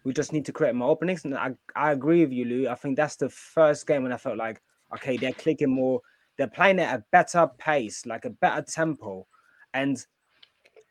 We 0.05 0.13
just 0.13 0.31
need 0.31 0.45
to 0.45 0.53
create 0.53 0.73
more 0.73 0.89
openings. 0.89 1.25
And 1.25 1.35
I, 1.35 1.51
I 1.75 1.91
agree 1.91 2.21
with 2.21 2.31
you, 2.31 2.45
Lou. 2.45 2.69
I 2.69 2.75
think 2.75 2.95
that's 2.95 3.17
the 3.17 3.29
first 3.29 3.85
game 3.85 4.03
when 4.03 4.13
I 4.13 4.17
felt 4.17 4.37
like, 4.37 4.61
okay, 4.93 5.17
they're 5.17 5.33
clicking 5.33 5.75
more. 5.75 5.99
They're 6.37 6.47
playing 6.47 6.79
at 6.79 6.97
a 6.97 7.03
better 7.11 7.49
pace, 7.57 8.05
like 8.05 8.23
a 8.23 8.29
better 8.29 8.61
tempo. 8.61 9.27
And 9.73 10.01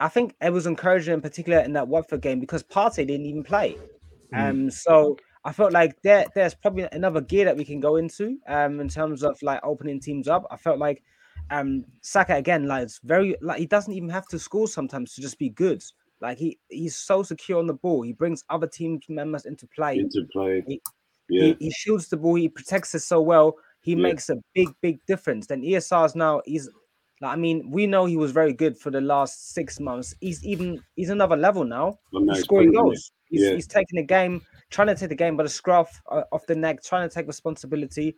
I 0.01 0.09
think 0.09 0.35
it 0.43 0.53
was 0.53 0.67
encouraging 0.67 1.15
in 1.15 1.23
particular 1.23 1.61
in 1.61 1.73
that 1.73 1.89
Watford 1.89 2.21
game 2.21 2.39
because 2.39 2.63
Partey 2.63 3.07
didn't 3.07 3.25
even 3.25 3.43
play. 3.43 3.79
Mm. 4.35 4.51
Um, 4.51 4.71
so 4.71 5.17
I 5.47 5.53
felt 5.53 5.73
like 5.73 5.97
there, 6.03 6.27
there's 6.35 6.55
probably 6.55 6.87
another 6.93 7.23
gear 7.23 7.47
that 7.47 7.57
we 7.57 7.65
can 7.65 7.81
go 7.81 7.97
into 7.97 8.37
um, 8.49 8.81
in 8.81 8.91
terms 8.91 9.23
of 9.23 9.41
like 9.41 9.61
opening 9.65 9.99
teams 9.99 10.29
up. 10.29 10.47
I 10.51 10.59
felt 10.59 10.79
like 10.79 11.03
um 11.51 11.85
Saka 12.01 12.37
again, 12.37 12.67
like 12.67 12.85
it's 12.85 13.01
very 13.05 13.37
like 13.41 13.59
he 13.59 13.67
doesn't 13.67 13.93
even 13.93 14.09
have 14.09 14.27
to 14.29 14.39
score 14.39 14.69
sometimes 14.69 15.15
to 15.15 15.21
just 15.21 15.39
be 15.39 15.49
good. 15.51 15.83
Like 16.21 16.39
he 16.39 16.59
he's 16.69 16.97
so 16.97 17.23
secure 17.23 17.59
on 17.59 17.67
the 17.67 17.75
ball. 17.75 18.03
He 18.03 18.13
brings 18.13 18.45
other 18.49 18.67
team 18.67 19.01
members 19.09 19.45
into 19.45 19.67
play. 19.67 19.99
Into 19.99 20.27
play. 20.33 20.63
He, 20.67 20.81
yeah. 21.29 21.45
he, 21.45 21.57
he 21.67 21.71
shields 21.71 22.09
the 22.09 22.17
ball. 22.17 22.37
He 22.37 22.49
protects 22.49 22.95
it 22.95 23.01
so 23.01 23.21
well. 23.21 23.57
He 23.81 23.93
yeah. 23.93 24.03
makes 24.03 24.31
a 24.31 24.37
big 24.55 24.69
big 24.81 25.05
difference. 25.07 25.47
Then 25.49 25.63
ESR's 25.63 26.15
now 26.15 26.41
he's 26.45 26.69
like, 27.21 27.33
I 27.33 27.37
mean, 27.37 27.71
we 27.71 27.87
know 27.87 28.05
he 28.07 28.17
was 28.17 28.33
very 28.33 28.53
good 28.53 28.77
for 28.77 28.91
the 28.91 29.01
last 29.01 29.53
six 29.53 29.79
months. 29.79 30.15
He's 30.21 30.45
even 30.45 30.83
he's 30.97 31.11
another 31.11 31.37
level 31.37 31.65
now. 31.65 31.99
he's 32.13 32.41
scoring 32.41 32.73
goals. 32.73 33.13
He's, 33.27 33.43
yeah. 33.43 33.55
he's 33.55 33.67
taking 33.67 33.97
the 33.97 34.03
game, 34.05 34.43
trying 34.71 34.89
to 34.89 34.95
take 34.95 35.09
the 35.09 35.15
game 35.15 35.37
by 35.37 35.45
the 35.45 35.49
scruff 35.49 36.03
uh, 36.11 36.23
off 36.33 36.47
the 36.47 36.55
neck, 36.55 36.83
trying 36.83 37.09
to 37.09 37.15
take 37.15 37.27
responsibility. 37.27 38.17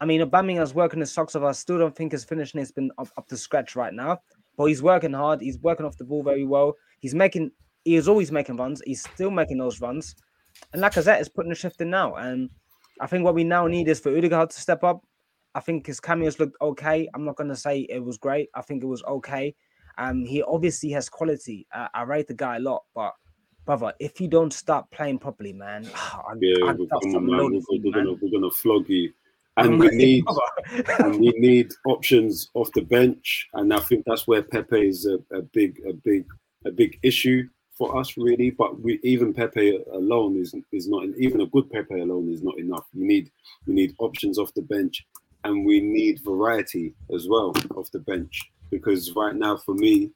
I 0.00 0.06
mean, 0.06 0.20
Aubameyang's 0.20 0.74
working 0.74 1.00
his 1.00 1.12
socks 1.12 1.34
off. 1.34 1.42
I 1.42 1.52
still 1.52 1.78
don't 1.78 1.94
think 1.94 2.12
his 2.12 2.24
finishing 2.24 2.60
has 2.60 2.70
been 2.70 2.90
up, 2.98 3.08
up 3.16 3.26
to 3.28 3.36
scratch 3.36 3.74
right 3.74 3.92
now, 3.92 4.20
but 4.56 4.66
he's 4.66 4.82
working 4.82 5.12
hard. 5.12 5.40
He's 5.40 5.58
working 5.58 5.86
off 5.86 5.96
the 5.96 6.04
ball 6.04 6.22
very 6.22 6.44
well. 6.44 6.74
He's 7.00 7.14
making. 7.14 7.50
He 7.84 7.96
is 7.96 8.08
always 8.08 8.30
making 8.30 8.56
runs. 8.56 8.82
He's 8.84 9.02
still 9.02 9.30
making 9.30 9.58
those 9.58 9.80
runs, 9.80 10.14
and 10.72 10.82
Lacazette 10.82 11.20
is 11.20 11.28
putting 11.28 11.52
a 11.52 11.54
shift 11.54 11.80
in 11.80 11.90
now. 11.90 12.14
And 12.14 12.50
I 13.00 13.06
think 13.06 13.24
what 13.24 13.34
we 13.34 13.44
now 13.44 13.66
need 13.66 13.88
is 13.88 14.00
for 14.00 14.16
Odegaard 14.16 14.50
to 14.50 14.60
step 14.60 14.84
up. 14.84 15.02
I 15.54 15.60
think 15.60 15.86
his 15.86 16.00
cameos 16.00 16.38
looked 16.38 16.56
okay. 16.60 17.08
I'm 17.14 17.24
not 17.24 17.36
going 17.36 17.48
to 17.48 17.56
say 17.56 17.80
it 17.88 18.04
was 18.04 18.18
great. 18.18 18.48
I 18.54 18.62
think 18.62 18.82
it 18.82 18.86
was 18.86 19.02
okay. 19.04 19.54
Um, 19.96 20.24
he 20.24 20.42
obviously 20.42 20.90
has 20.90 21.08
quality. 21.08 21.66
Uh, 21.74 21.88
I 21.92 22.02
rate 22.02 22.28
the 22.28 22.34
guy 22.34 22.56
a 22.56 22.60
lot, 22.60 22.84
but 22.94 23.14
brother, 23.64 23.92
if 23.98 24.20
you 24.20 24.28
don't 24.28 24.52
start 24.52 24.88
playing 24.92 25.18
properly, 25.18 25.52
man, 25.52 25.90
I, 25.94 26.34
yeah, 26.40 26.66
I, 26.66 26.72
we're, 26.72 26.86
gonna, 26.86 27.20
man, 27.20 27.52
we're, 27.52 27.60
we're, 27.68 27.92
gonna, 27.92 28.12
we're 28.20 28.30
gonna 28.30 28.50
flog 28.50 28.88
you. 28.88 29.12
And 29.58 29.78
we 29.78 29.88
need 29.88 30.24
and 30.98 31.20
we 31.20 31.30
need 31.30 31.72
options 31.86 32.50
off 32.54 32.70
the 32.72 32.82
bench, 32.82 33.48
and 33.54 33.72
I 33.72 33.80
think 33.80 34.04
that's 34.06 34.26
where 34.26 34.42
Pepe 34.42 34.88
is 34.88 35.06
a, 35.06 35.18
a 35.36 35.42
big, 35.42 35.80
a 35.88 35.92
big, 35.92 36.26
a 36.66 36.70
big 36.70 36.98
issue 37.02 37.48
for 37.72 37.96
us, 37.96 38.16
really. 38.16 38.50
But 38.50 38.80
we 38.80 39.00
even 39.02 39.34
Pepe 39.34 39.80
alone 39.92 40.36
is 40.36 40.54
is 40.72 40.88
not 40.88 41.04
even 41.18 41.40
a 41.40 41.46
good 41.46 41.70
Pepe 41.70 42.00
alone 42.00 42.32
is 42.32 42.42
not 42.42 42.58
enough. 42.58 42.86
We 42.94 43.04
need 43.04 43.30
we 43.66 43.74
need 43.74 43.94
options 43.98 44.38
off 44.38 44.54
the 44.54 44.62
bench. 44.62 45.06
And 45.44 45.64
we 45.64 45.80
need 45.80 46.20
variety 46.24 46.94
as 47.14 47.28
well 47.28 47.54
off 47.76 47.92
the 47.92 48.00
bench. 48.00 48.50
Because 48.70 49.12
right 49.14 49.34
now 49.34 49.56
for 49.56 49.74
me 49.74 50.10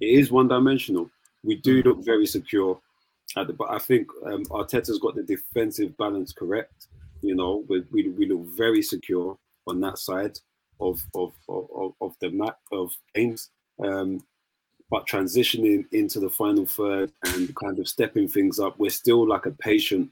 it 0.00 0.06
is 0.06 0.30
one 0.30 0.48
dimensional 0.48 1.10
we 1.44 1.56
do 1.56 1.82
look 1.82 2.04
very 2.04 2.26
secure 2.26 2.78
the, 3.34 3.52
but 3.52 3.70
i 3.70 3.78
think 3.78 4.08
um, 4.26 4.44
arteta's 4.46 4.98
got 4.98 5.14
the 5.14 5.22
defensive 5.22 5.96
balance 5.96 6.32
correct 6.32 6.87
you 7.22 7.34
know 7.34 7.64
we, 7.68 7.84
we, 7.90 8.08
we 8.08 8.26
look 8.26 8.46
very 8.56 8.82
secure 8.82 9.36
on 9.66 9.80
that 9.80 9.98
side 9.98 10.38
of 10.80 11.02
of 11.14 11.32
of, 11.48 11.92
of 12.00 12.14
the 12.20 12.30
map 12.30 12.58
of 12.72 12.92
games. 13.14 13.50
Um, 13.82 14.24
but 14.90 15.06
transitioning 15.06 15.84
into 15.92 16.18
the 16.18 16.30
final 16.30 16.64
third 16.64 17.12
and 17.26 17.54
kind 17.56 17.78
of 17.78 17.86
stepping 17.86 18.26
things 18.26 18.58
up 18.58 18.78
we're 18.78 18.88
still 18.88 19.28
like 19.28 19.44
a 19.44 19.50
patient 19.50 20.10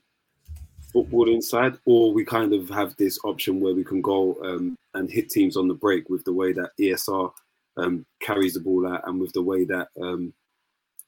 football 0.97 1.29
inside, 1.29 1.77
or 1.85 2.11
we 2.11 2.25
kind 2.25 2.55
of 2.55 2.71
have 2.71 2.97
this 2.97 3.19
option 3.23 3.61
where 3.61 3.75
we 3.75 3.85
can 3.85 4.01
go 4.01 4.35
um, 4.43 4.79
and 4.95 5.11
hit 5.11 5.29
teams 5.29 5.57
on 5.57 5.69
the 5.69 5.75
break 5.75 6.09
with 6.09 6.25
the 6.25 6.33
way 6.33 6.55
that 6.55 6.71
ESR 6.81 7.31
um, 7.77 8.07
carries 8.21 8.55
the 8.55 8.61
ball 8.61 8.89
out 8.89 9.07
and 9.07 9.21
with 9.21 9.31
the 9.35 9.43
way 9.43 9.67
that 9.67 9.89
um, 10.01 10.33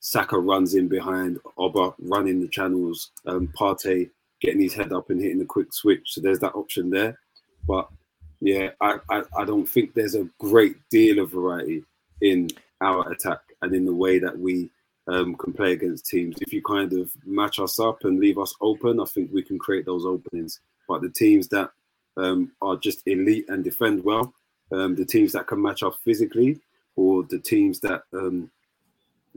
Saka 0.00 0.38
runs 0.38 0.74
in 0.74 0.88
behind, 0.88 1.38
Oba 1.56 1.94
running 2.00 2.38
the 2.38 2.48
channels, 2.48 3.12
um, 3.26 3.48
Partey 3.58 4.10
getting 4.40 4.60
his 4.60 4.74
head 4.74 4.92
up 4.92 5.10
and 5.10 5.20
hitting 5.20 5.38
the 5.38 5.44
quick 5.44 5.72
switch. 5.72 6.12
So 6.12 6.20
there's 6.20 6.38
that 6.40 6.54
option 6.54 6.90
there. 6.90 7.18
But 7.66 7.88
yeah, 8.40 8.70
I, 8.80 8.98
I, 9.10 9.22
I 9.36 9.44
don't 9.44 9.68
think 9.68 9.94
there's 9.94 10.14
a 10.14 10.28
great 10.38 10.76
deal 10.90 11.18
of 11.18 11.32
variety 11.32 11.84
in 12.20 12.48
our 12.80 13.10
attack 13.10 13.40
and 13.62 13.74
in 13.74 13.84
the 13.84 13.94
way 13.94 14.18
that 14.18 14.38
we 14.38 14.70
um, 15.08 15.34
can 15.34 15.52
play 15.52 15.72
against 15.72 16.06
teams. 16.06 16.36
If 16.40 16.52
you 16.52 16.62
kind 16.62 16.92
of 16.92 17.10
match 17.24 17.58
us 17.58 17.80
up 17.80 18.04
and 18.04 18.20
leave 18.20 18.38
us 18.38 18.54
open, 18.60 19.00
I 19.00 19.04
think 19.06 19.30
we 19.32 19.42
can 19.42 19.58
create 19.58 19.86
those 19.86 20.04
openings. 20.04 20.60
But 20.86 21.02
the 21.02 21.10
teams 21.10 21.48
that 21.48 21.70
um, 22.16 22.52
are 22.62 22.76
just 22.76 23.02
elite 23.06 23.46
and 23.48 23.64
defend 23.64 24.04
well, 24.04 24.32
um, 24.72 24.94
the 24.94 25.04
teams 25.04 25.32
that 25.32 25.46
can 25.46 25.62
match 25.62 25.82
up 25.82 25.96
physically, 26.04 26.60
or 26.96 27.22
the 27.24 27.38
teams 27.38 27.80
that 27.80 28.02
um, 28.12 28.50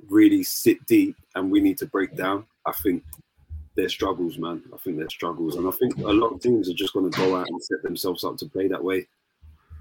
really 0.09 0.43
sit 0.43 0.85
deep 0.85 1.15
and 1.35 1.51
we 1.51 1.61
need 1.61 1.77
to 1.77 1.85
break 1.85 2.15
down, 2.15 2.45
I 2.65 2.71
think 2.83 3.03
their 3.75 3.89
struggles, 3.89 4.37
man. 4.37 4.61
I 4.73 4.77
think 4.77 4.97
their 4.97 5.09
struggles, 5.09 5.55
and 5.55 5.67
I 5.67 5.71
think 5.71 5.97
a 5.97 6.11
lot 6.11 6.33
of 6.33 6.41
teams 6.41 6.69
are 6.69 6.73
just 6.73 6.93
going 6.93 7.09
to 7.09 7.17
go 7.17 7.35
out 7.35 7.47
and 7.47 7.63
set 7.63 7.81
themselves 7.83 8.23
up 8.23 8.37
to 8.37 8.45
play 8.47 8.67
that 8.67 8.83
way 8.83 9.07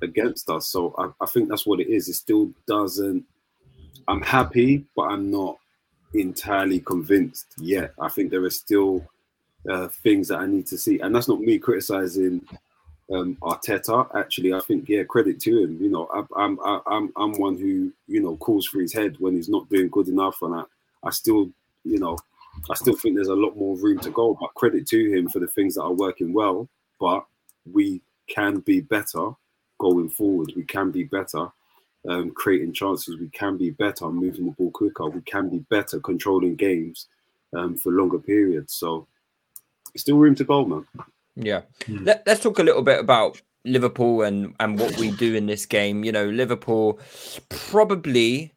against 0.03 0.49
us. 0.49 0.68
So 0.68 0.95
I, 0.99 1.24
I 1.24 1.26
think 1.26 1.49
that's 1.49 1.66
what 1.66 1.80
it 1.80 1.88
is. 1.88 2.09
It 2.09 2.14
still 2.14 2.51
doesn't. 2.66 3.24
I'm 4.09 4.22
happy, 4.22 4.84
but 4.97 5.03
I'm 5.03 5.30
not 5.30 5.59
entirely 6.14 6.80
convinced 6.80 7.47
yet. 7.59 7.93
I 8.01 8.09
think 8.09 8.30
there 8.30 8.45
are 8.45 8.51
still 8.51 9.07
uh, 9.68 9.88
things 9.88 10.28
that 10.28 10.38
I 10.38 10.47
need 10.47 10.66
to 10.68 10.78
see, 10.78 11.01
and 11.01 11.14
that's 11.14 11.28
not 11.28 11.41
me 11.41 11.59
criticizing 11.59 12.43
um, 13.12 13.36
Arteta. 13.43 14.14
Actually, 14.14 14.55
I 14.55 14.61
think 14.61 14.88
yeah, 14.88 15.05
credit 15.05 15.41
to 15.41 15.64
him. 15.64 15.78
You 15.80 15.91
know, 15.91 16.09
I, 16.12 16.43
I'm 16.43 16.59
I'm 16.86 17.12
I'm 17.16 17.32
one 17.41 17.59
who 17.59 17.93
you 18.07 18.22
know 18.22 18.36
calls 18.36 18.66
for 18.66 18.80
his 18.80 18.93
head 18.93 19.16
when 19.18 19.34
he's 19.34 19.49
not 19.49 19.68
doing 19.68 19.88
good 19.88 20.09
enough, 20.09 20.43
and 20.43 20.55
I 20.55 20.62
I 21.05 21.11
still 21.11 21.51
you 21.84 21.99
know 21.99 22.16
I 22.68 22.74
still 22.74 22.96
think 22.96 23.14
there's 23.14 23.28
a 23.28 23.34
lot 23.34 23.56
more 23.56 23.76
room 23.76 23.98
to 24.00 24.11
go. 24.11 24.36
But 24.40 24.54
credit 24.54 24.86
to 24.88 25.11
him 25.11 25.28
for 25.28 25.38
the 25.38 25.48
things 25.48 25.74
that 25.74 25.82
are 25.82 25.92
working 25.92 26.32
well. 26.32 26.68
But 26.98 27.24
we 27.70 28.02
can 28.28 28.61
be 28.61 28.80
better 28.80 29.30
going 29.78 30.08
forward. 30.11 30.52
We 30.56 30.64
can 30.64 30.90
be 30.90 31.04
better 31.04 31.50
um, 32.08 32.30
creating 32.30 32.72
chances. 32.72 33.18
We 33.18 33.28
can 33.28 33.56
be 33.56 33.70
better 33.70 34.08
moving 34.08 34.46
the 34.46 34.52
ball 34.52 34.70
quicker. 34.70 35.08
We 35.08 35.20
can 35.22 35.48
be 35.48 35.58
better 35.58 36.00
controlling 36.00 36.56
games 36.56 37.06
um, 37.56 37.76
for 37.76 37.92
longer 37.92 38.18
periods. 38.18 38.74
So 38.74 39.06
still 39.96 40.18
room 40.18 40.34
to 40.36 40.44
go, 40.44 40.64
man. 40.64 40.86
Yeah. 41.36 41.62
Mm. 41.82 42.06
Let, 42.06 42.26
us 42.28 42.40
talk 42.40 42.58
a 42.58 42.62
little 42.62 42.82
bit 42.82 43.00
about 43.00 43.40
Liverpool 43.64 44.22
and 44.22 44.54
and 44.58 44.78
what 44.78 44.96
we 44.98 45.11
do 45.11 45.34
in 45.34 45.46
this 45.46 45.66
game. 45.66 46.04
You 46.04 46.12
know, 46.12 46.26
Liverpool 46.26 46.98
probably 47.48 48.52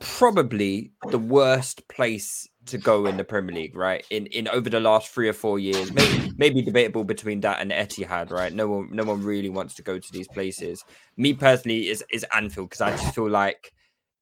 probably 0.00 0.90
the 1.10 1.18
worst 1.18 1.86
place 1.88 2.48
to 2.66 2.78
go 2.78 3.06
in 3.06 3.16
the 3.16 3.24
Premier 3.24 3.54
League, 3.54 3.76
right? 3.76 4.04
In 4.10 4.26
in 4.26 4.48
over 4.48 4.70
the 4.70 4.80
last 4.80 5.10
three 5.10 5.28
or 5.28 5.32
four 5.32 5.58
years, 5.58 5.92
maybe 5.92 6.32
maybe 6.36 6.62
debatable 6.62 7.04
between 7.04 7.40
that 7.40 7.60
and 7.60 7.70
Etihad, 7.70 8.30
right? 8.30 8.52
No 8.52 8.68
one 8.68 8.88
no 8.92 9.04
one 9.04 9.22
really 9.22 9.50
wants 9.50 9.74
to 9.74 9.82
go 9.82 9.98
to 9.98 10.12
these 10.12 10.28
places. 10.28 10.84
Me 11.16 11.34
personally 11.34 11.88
is 11.88 12.04
is 12.10 12.24
Anfield 12.34 12.70
because 12.70 12.80
I 12.80 12.90
just 12.90 13.14
feel 13.14 13.28
like 13.28 13.72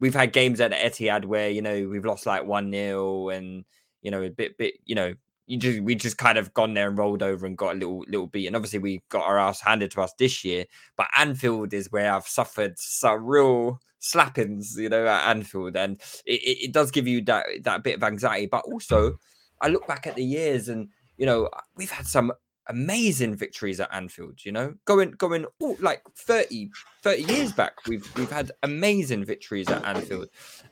we've 0.01 0.15
had 0.15 0.33
games 0.33 0.61
at 0.61 0.73
Etihad 0.73 1.25
where 1.25 1.51
you 1.51 1.63
know 1.63 1.89
we've 1.89 2.05
lost 2.05 2.27
like 2.27 2.45
one 2.45 2.71
0 2.73 3.29
and 3.31 3.65
you 4.03 4.11
know 4.11 4.23
a 4.23 4.31
bit 4.31 4.59
bit 4.59 4.75
you 4.85 4.95
know 4.95 5.15
you 5.53 5.59
just 5.59 5.81
we 5.81 5.95
just 5.95 6.17
kind 6.17 6.39
of 6.39 6.55
gone 6.55 6.73
there 6.73 6.89
and 6.89 6.97
rolled 6.97 7.23
over 7.23 7.45
and 7.45 7.59
got 7.59 7.75
a 7.75 7.79
little 7.79 8.03
little 8.09 8.27
beat. 8.27 8.47
And 8.47 8.57
obviously 8.57 8.79
we 8.79 9.03
got 9.11 9.27
our 9.27 9.39
ass 9.39 9.61
handed 9.61 9.91
to 9.91 10.01
us 10.01 10.15
this 10.19 10.43
year. 10.45 10.65
But 10.97 11.09
Anfield 11.19 11.75
is 11.75 11.93
where 11.93 12.11
I've 12.11 12.27
suffered 12.27 12.79
some 12.79 13.27
real 13.27 13.79
slappings, 14.01 14.79
you 14.79 14.89
know, 14.89 15.07
at 15.07 15.29
Anfield, 15.29 15.77
and 15.77 16.01
it, 16.25 16.41
it 16.69 16.73
does 16.73 16.91
give 16.91 17.07
you 17.07 17.21
that 17.25 17.45
that 17.65 17.85
bit 17.85 17.97
of 17.97 18.03
anxiety. 18.03 18.47
But 18.47 18.65
also, 18.65 19.19
I 19.61 19.69
look 19.69 19.87
back 19.87 20.07
at 20.07 20.17
the 20.17 20.25
years, 20.25 20.71
and 20.71 20.89
you 21.19 21.27
know, 21.27 21.51
we've 21.77 21.91
had 21.91 22.07
some 22.07 22.33
amazing 22.69 23.35
victories 23.35 23.79
at 23.79 23.93
Anfield. 23.93 24.47
You 24.47 24.53
know, 24.53 24.75
going 24.87 25.11
going 25.11 25.45
like 25.81 26.01
30, 26.17 26.71
30 27.03 27.31
years 27.31 27.53
back, 27.53 27.75
we've 27.87 28.11
we've 28.17 28.33
had 28.33 28.53
amazing 28.63 29.27
victories 29.27 29.69
at 29.69 29.85
Anfield, 29.85 30.31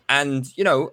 and 0.08 0.46
you 0.56 0.64
know, 0.64 0.92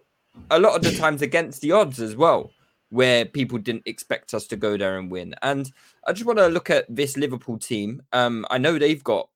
a 0.51 0.59
lot 0.59 0.75
of 0.75 0.81
the 0.81 0.91
times 0.99 1.21
against 1.21 1.61
the 1.61 1.71
odds 1.71 2.01
as 2.01 2.17
well. 2.17 2.51
Where 2.89 3.25
people 3.25 3.57
didn't 3.57 3.83
expect 3.85 4.33
us 4.33 4.47
to 4.47 4.55
go 4.55 4.77
there 4.77 4.97
and 4.97 5.11
win, 5.11 5.35
and 5.41 5.71
I 6.05 6.13
just 6.13 6.25
want 6.25 6.39
to 6.39 6.47
look 6.47 6.69
at 6.69 6.85
this 6.87 7.17
Liverpool 7.17 7.57
team. 7.57 8.01
Um, 8.13 8.45
I 8.49 8.57
know 8.57 8.79
they've 8.79 9.03
got 9.03 9.29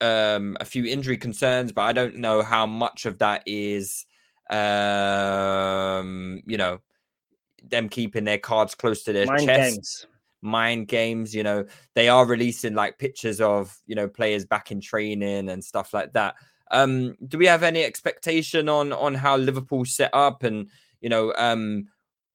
um, 0.00 0.56
a 0.60 0.64
few 0.64 0.84
injury 0.84 1.16
concerns, 1.16 1.72
but 1.72 1.82
I 1.82 1.92
don't 1.92 2.16
know 2.16 2.42
how 2.42 2.66
much 2.66 3.06
of 3.06 3.18
that 3.18 3.42
is, 3.46 4.06
um, 4.50 6.42
you 6.46 6.56
know, 6.56 6.78
them 7.62 7.88
keeping 7.88 8.24
their 8.24 8.38
cards 8.38 8.74
close 8.74 9.02
to 9.04 9.12
their 9.12 9.26
Mind 9.26 9.46
chest. 9.46 9.74
games. 9.74 10.06
Mind 10.42 10.88
games, 10.88 11.34
you 11.34 11.42
know, 11.42 11.64
they 11.94 12.08
are 12.08 12.26
releasing 12.26 12.74
like 12.74 12.98
pictures 12.98 13.40
of 13.40 13.76
you 13.86 13.94
know 13.96 14.06
players 14.06 14.44
back 14.44 14.70
in 14.70 14.80
training 14.80 15.48
and 15.48 15.64
stuff 15.64 15.92
like 15.92 16.12
that. 16.12 16.36
Um, 16.70 17.16
do 17.26 17.38
we 17.38 17.46
have 17.46 17.62
any 17.62 17.82
expectation 17.82 18.68
on 18.68 18.92
on 18.92 19.14
how 19.14 19.36
Liverpool 19.36 19.84
set 19.84 20.10
up 20.12 20.42
and 20.42 20.68
you 21.00 21.08
know 21.08 21.32
um, 21.36 21.88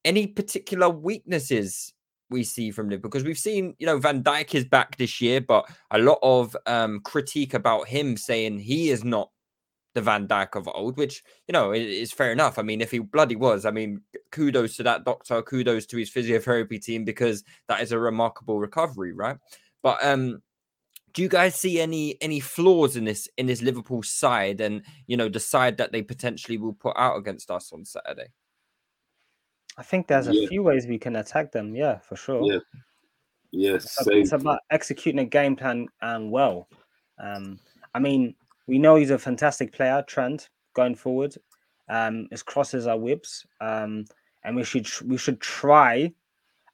any 0.06 0.28
particular 0.28 0.90
weaknesses 0.90 1.94
we 2.30 2.44
see 2.44 2.72
from 2.72 2.90
Liverpool 2.90 3.10
because 3.10 3.26
we've 3.26 3.38
seen, 3.38 3.76
you 3.78 3.86
know, 3.86 4.00
Van 4.00 4.24
Dijk 4.24 4.56
is 4.56 4.66
back 4.66 4.98
this 4.98 5.22
year, 5.22 5.42
but 5.42 5.70
a 5.92 6.00
lot 6.00 6.20
of 6.22 6.56
um, 6.66 7.02
critique 7.02 7.54
about 7.54 7.88
him 7.88 8.16
saying 8.16 8.60
he 8.60 8.90
is 8.90 9.04
not 9.04 9.30
the 9.94 10.02
Van 10.02 10.28
Dijk 10.28 10.56
of 10.56 10.70
old, 10.74 10.98
which 10.98 11.24
you 11.48 11.54
know 11.54 11.74
is 11.74 12.12
fair 12.12 12.32
enough. 12.32 12.58
I 12.58 12.62
mean, 12.62 12.82
if 12.82 12.92
he 12.92 13.00
bloody 13.00 13.36
was, 13.36 13.66
I 13.66 13.72
mean, 13.72 14.02
kudos 14.32 14.78
to 14.78 14.84
that 14.84 15.04
doctor, 15.04 15.42
kudos 15.42 15.86
to 15.88 15.98
his 15.98 16.10
physiotherapy 16.10 16.82
team 16.82 17.04
because 17.04 17.44
that 17.68 17.82
is 17.82 17.92
a 17.92 18.00
remarkable 18.00 18.60
recovery, 18.60 19.12
right? 19.14 19.38
But 19.84 20.04
um, 20.04 20.42
do 21.14 21.22
you 21.22 21.30
guys 21.30 21.56
see 21.56 21.82
any 21.82 22.18
any 22.22 22.40
flaws 22.40 22.96
in 22.96 23.04
this 23.04 23.28
in 23.38 23.48
this 23.48 23.62
Liverpool 23.62 24.04
side, 24.04 24.62
and 24.62 24.84
you 25.08 25.18
know 25.18 25.30
the 25.30 25.40
side 25.40 25.78
that 25.78 25.92
they 25.92 26.02
potentially 26.02 26.58
will 26.58 26.74
put 26.74 26.96
out 26.98 27.18
against 27.18 27.52
us 27.52 27.74
on 27.74 27.84
Saturday? 27.84 28.28
I 29.78 29.84
think 29.84 30.08
there's 30.08 30.28
a 30.28 30.34
Yeah. 30.36 30.48
few 30.48 30.64
ways 30.64 30.86
we 30.88 31.00
can 31.00 31.16
attack 31.16 31.52
them. 31.52 31.76
Yeah, 31.76 32.00
for 32.00 32.16
sure. 32.16 32.44
Yeah. 32.52 32.60
Yes, 33.52 33.98
It's, 34.00 34.08
it's 34.08 34.32
about 34.32 34.62
executing 34.70 35.20
a 35.20 35.26
game 35.26 35.56
plan 35.56 35.88
and 36.02 36.32
well. 36.32 36.70
Um, 37.20 37.60
I 37.94 38.00
mean, 38.00 38.36
we 38.68 38.80
know 38.80 38.96
he's 38.96 39.12
a 39.12 39.20
fantastic 39.20 39.74
player, 39.74 40.04
Trent, 40.08 40.50
going 40.74 40.96
forward. 40.96 41.36
Um, 41.90 42.28
his 42.32 42.44
crosses 42.44 42.88
are 42.88 42.98
whips, 42.98 43.46
um, 43.60 44.06
and 44.44 44.56
we 44.56 44.64
should 44.64 44.88
we 45.02 45.18
should 45.18 45.42
try. 45.42 46.14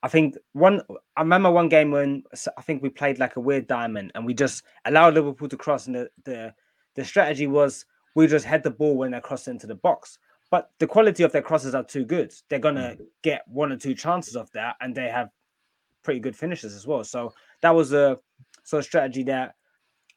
I 0.03 0.07
think 0.07 0.35
one. 0.53 0.81
I 1.15 1.21
remember 1.21 1.49
one 1.49 1.69
game 1.69 1.89
when 1.89 2.23
I 2.55 2.61
think 2.61 2.83
we 2.83 2.89
played 2.89 3.17
like 3.17 3.35
a 3.35 3.39
weird 3.41 3.65
diamond, 3.65 4.11
and 4.13 4.23
we 4.25 4.35
just 4.35 4.63
allowed 4.85 5.15
Liverpool 5.15 5.49
to 5.49 5.57
cross, 5.57 5.87
and 5.87 5.95
the 5.95 6.09
the, 6.23 6.53
the 6.93 7.03
strategy 7.03 7.47
was 7.47 7.85
we 8.13 8.27
just 8.27 8.45
head 8.45 8.61
the 8.61 8.69
ball 8.69 8.95
when 8.95 9.11
they 9.11 9.19
cross 9.19 9.47
into 9.47 9.65
the 9.65 9.75
box. 9.75 10.19
But 10.49 10.71
the 10.79 10.87
quality 10.87 11.23
of 11.23 11.31
their 11.31 11.41
crosses 11.41 11.75
are 11.75 11.83
too 11.83 12.05
good. 12.05 12.33
They're 12.49 12.59
gonna 12.59 12.95
mm. 12.97 13.05
get 13.23 13.43
one 13.47 13.71
or 13.71 13.77
two 13.77 13.93
chances 13.93 14.35
of 14.35 14.49
that, 14.51 14.75
and 14.81 14.95
they 14.95 15.09
have 15.09 15.29
pretty 16.03 16.19
good 16.19 16.35
finishes 16.35 16.73
as 16.73 16.87
well. 16.87 17.03
So 17.03 17.33
that 17.61 17.75
was 17.75 17.91
a 17.93 18.17
sort 18.63 18.79
of 18.79 18.85
strategy 18.85 19.23
that 19.23 19.55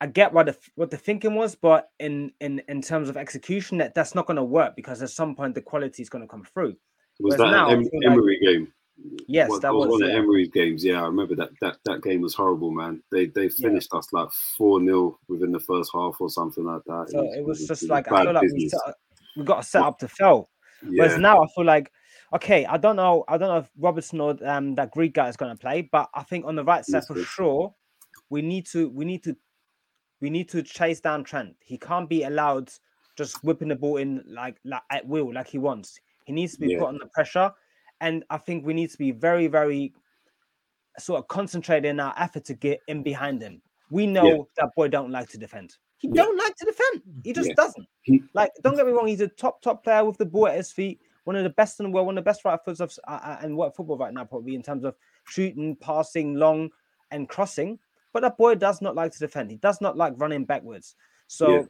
I 0.00 0.06
get 0.06 0.32
what 0.32 0.46
the 0.46 0.56
what 0.76 0.90
the 0.90 0.96
thinking 0.96 1.34
was, 1.34 1.54
but 1.54 1.90
in 1.98 2.32
in 2.40 2.62
in 2.68 2.80
terms 2.80 3.08
of 3.08 3.16
execution, 3.16 3.78
that 3.78 3.94
that's 3.94 4.14
not 4.14 4.26
going 4.26 4.38
to 4.38 4.44
work 4.44 4.74
because 4.74 5.02
at 5.02 5.10
some 5.10 5.34
point 5.34 5.54
the 5.54 5.60
quality 5.60 6.02
is 6.02 6.08
going 6.08 6.22
to 6.22 6.28
come 6.28 6.44
through. 6.44 6.74
Was 7.20 7.36
Whereas 7.36 7.38
that 7.38 7.50
now, 7.50 7.68
an 7.68 7.78
em- 7.78 7.84
feel 7.84 8.00
like- 8.02 8.12
Emery 8.12 8.38
game? 8.40 8.72
Yes, 9.26 9.48
What- 9.48 9.62
that 9.62 9.72
was, 9.74 9.88
one 9.88 10.00
yeah. 10.00 10.08
of 10.08 10.12
uh, 10.12 10.18
Emery's 10.18 10.50
games. 10.50 10.84
Yeah, 10.84 11.02
I 11.02 11.06
remember 11.06 11.34
that. 11.36 11.50
That 11.60 11.78
that 11.84 12.02
game 12.02 12.22
was 12.22 12.34
horrible, 12.34 12.70
man. 12.70 13.02
They 13.10 13.26
they 13.26 13.48
finished 13.48 13.88
us 13.92 14.12
like 14.12 14.28
four 14.56 14.80
0 14.80 15.18
within 15.28 15.52
the 15.52 15.60
first 15.60 15.90
half 15.94 16.20
or 16.20 16.30
something 16.30 16.64
like 16.64 16.82
that. 16.86 17.10
So 17.10 17.22
it 17.22 17.44
was 17.44 17.66
just 17.66 17.84
it 17.84 17.90
like 17.90 18.10
I 18.10 18.24
feel 18.24 18.32
like 18.34 18.42
we, 18.42 18.48
business. 18.48 18.82
set, 18.84 18.94
we 19.36 19.44
got 19.44 19.62
to 19.62 19.68
set 19.68 19.82
up 19.82 19.98
to 19.98 20.08
fail. 20.08 20.50
Whereas 20.82 21.18
now 21.18 21.42
I 21.42 21.46
feel 21.54 21.64
like, 21.64 21.92
okay, 22.34 22.64
I 22.66 22.76
don't 22.76 22.96
know, 22.96 23.24
I 23.28 23.36
don't 23.38 23.48
know 23.48 23.58
if 23.58 23.70
Robertson 23.78 24.20
or 24.20 24.36
um, 24.46 24.74
that 24.76 24.90
Greek 24.92 25.14
guy 25.14 25.28
is 25.28 25.36
going 25.36 25.54
to 25.54 25.60
play, 25.60 25.88
but 25.92 26.08
I 26.14 26.22
think 26.22 26.44
on 26.46 26.56
the 26.56 26.64
right 26.64 26.84
side 26.84 27.04
for 27.04 27.22
sure, 27.24 27.74
we 28.30 28.42
need 28.42 28.66
to 28.68 28.88
we 28.90 29.04
need 29.04 29.22
to 29.24 29.36
we 30.20 30.30
need 30.30 30.48
to 30.50 30.62
chase 30.62 31.00
down 31.00 31.24
Trent. 31.24 31.56
He 31.60 31.78
can't 31.78 32.08
be 32.08 32.22
allowed 32.24 32.70
just 33.16 33.42
whipping 33.44 33.68
the 33.68 33.76
ball 33.76 33.96
in 33.98 34.22
like 34.26 34.56
like 34.64 34.82
at 34.90 35.06
will, 35.06 35.32
like 35.32 35.48
he 35.48 35.58
wants. 35.58 36.00
He 36.24 36.32
needs 36.32 36.54
to 36.54 36.60
be 36.60 36.68
Yeah. 36.68 36.78
put 36.78 36.88
under 36.88 37.06
pressure, 37.12 37.52
and 38.00 38.24
I 38.30 38.38
think 38.38 38.64
we 38.64 38.74
need 38.74 38.90
to 38.90 38.98
be 38.98 39.10
very 39.10 39.46
very 39.46 39.92
sort 40.98 41.18
of 41.18 41.28
concentrated 41.28 41.86
in 41.86 42.00
our 42.00 42.14
effort 42.18 42.44
to 42.46 42.54
get 42.54 42.80
in 42.88 43.02
behind 43.02 43.42
him. 43.42 43.62
We 43.90 44.06
know 44.06 44.48
that 44.56 44.70
boy 44.76 44.88
don't 44.88 45.10
like 45.10 45.28
to 45.30 45.38
defend. 45.38 45.76
He 46.01 46.09
Yeah. 46.09 46.22
don't 46.24 46.36
like 46.38 46.57
to 46.57 46.64
defend. 46.64 47.03
He 47.24 47.32
just 47.32 47.48
Yeah. 47.51 47.55
doesn't. 47.55 47.86
Like, 48.34 48.51
don't 48.62 48.74
get 48.74 48.86
me 48.86 48.92
wrong, 48.92 49.07
he's 49.07 49.20
a 49.20 49.28
top 49.28 49.61
top 49.61 49.84
player 49.84 50.05
with 50.05 50.16
the 50.16 50.24
ball 50.26 50.48
at 50.48 50.57
his 50.57 50.72
feet. 50.72 51.01
One 51.24 51.36
of 51.36 51.44
the 51.44 51.51
best 51.51 51.78
in 51.78 51.84
the 51.84 51.90
world, 51.90 52.07
one 52.07 52.16
of 52.16 52.24
the 52.24 52.28
best 52.28 52.44
right 52.44 52.59
footers 52.64 52.80
of 52.80 52.92
uh, 53.07 53.20
uh, 53.22 53.38
and 53.42 53.55
what 53.57 53.76
football 53.76 53.98
right 53.98 54.12
now, 54.12 54.24
probably 54.24 54.55
in 54.55 54.62
terms 54.62 54.84
of 54.84 54.96
shooting, 55.24 55.76
passing, 55.76 56.34
long, 56.34 56.70
and 57.11 57.28
crossing. 57.28 57.78
But 58.12 58.20
that 58.22 58.38
boy 58.38 58.55
does 58.55 58.80
not 58.80 58.96
like 58.96 59.12
to 59.12 59.18
defend. 59.18 59.51
He 59.51 59.59
does 59.59 59.80
not 59.80 59.96
like 59.96 60.14
running 60.16 60.44
backwards. 60.46 60.96
So 61.26 61.51
Yeah. 61.51 61.62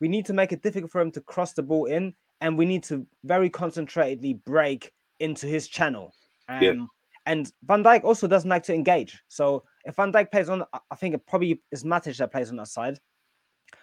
we 0.00 0.08
need 0.08 0.26
to 0.26 0.34
make 0.34 0.52
it 0.52 0.62
difficult 0.62 0.92
for 0.92 1.00
him 1.00 1.10
to 1.12 1.20
cross 1.22 1.54
the 1.54 1.62
ball 1.62 1.86
in, 1.86 2.14
and 2.42 2.58
we 2.58 2.66
need 2.66 2.84
to 2.84 3.06
very 3.24 3.48
concentratedly 3.48 4.44
break 4.44 4.92
into 5.18 5.46
his 5.46 5.66
channel. 5.66 6.14
Um, 6.48 6.62
Yeah. 6.62 6.86
And 7.26 7.52
Van 7.64 7.82
Dijk 7.82 8.04
also 8.04 8.26
doesn't 8.26 8.48
like 8.48 8.62
to 8.64 8.74
engage. 8.74 9.22
So 9.28 9.64
if 9.84 9.96
Van 9.96 10.12
Dijk 10.12 10.30
plays 10.30 10.48
on, 10.48 10.64
I- 10.72 10.80
I 10.90 10.94
think 10.94 11.14
it 11.14 11.26
probably 11.26 11.62
is 11.72 11.84
Matip 11.84 12.16
that 12.18 12.30
plays 12.32 12.50
on 12.50 12.56
that 12.56 12.68
side. 12.68 13.00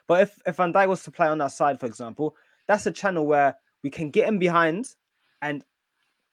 But 0.08 0.22
if, 0.22 0.40
if 0.46 0.56
Van 0.58 0.74
Dijk 0.74 0.88
was 0.88 1.04
to 1.04 1.12
play 1.12 1.28
on 1.28 1.38
that 1.40 1.52
side, 1.52 1.80
for 1.80 1.86
example, 1.86 2.36
that's 2.68 2.86
a 2.86 2.92
channel 2.92 3.26
where 3.26 3.56
we 3.84 3.90
can 3.90 4.10
get 4.10 4.28
him 4.28 4.40
behind, 4.40 4.88
and 5.42 5.64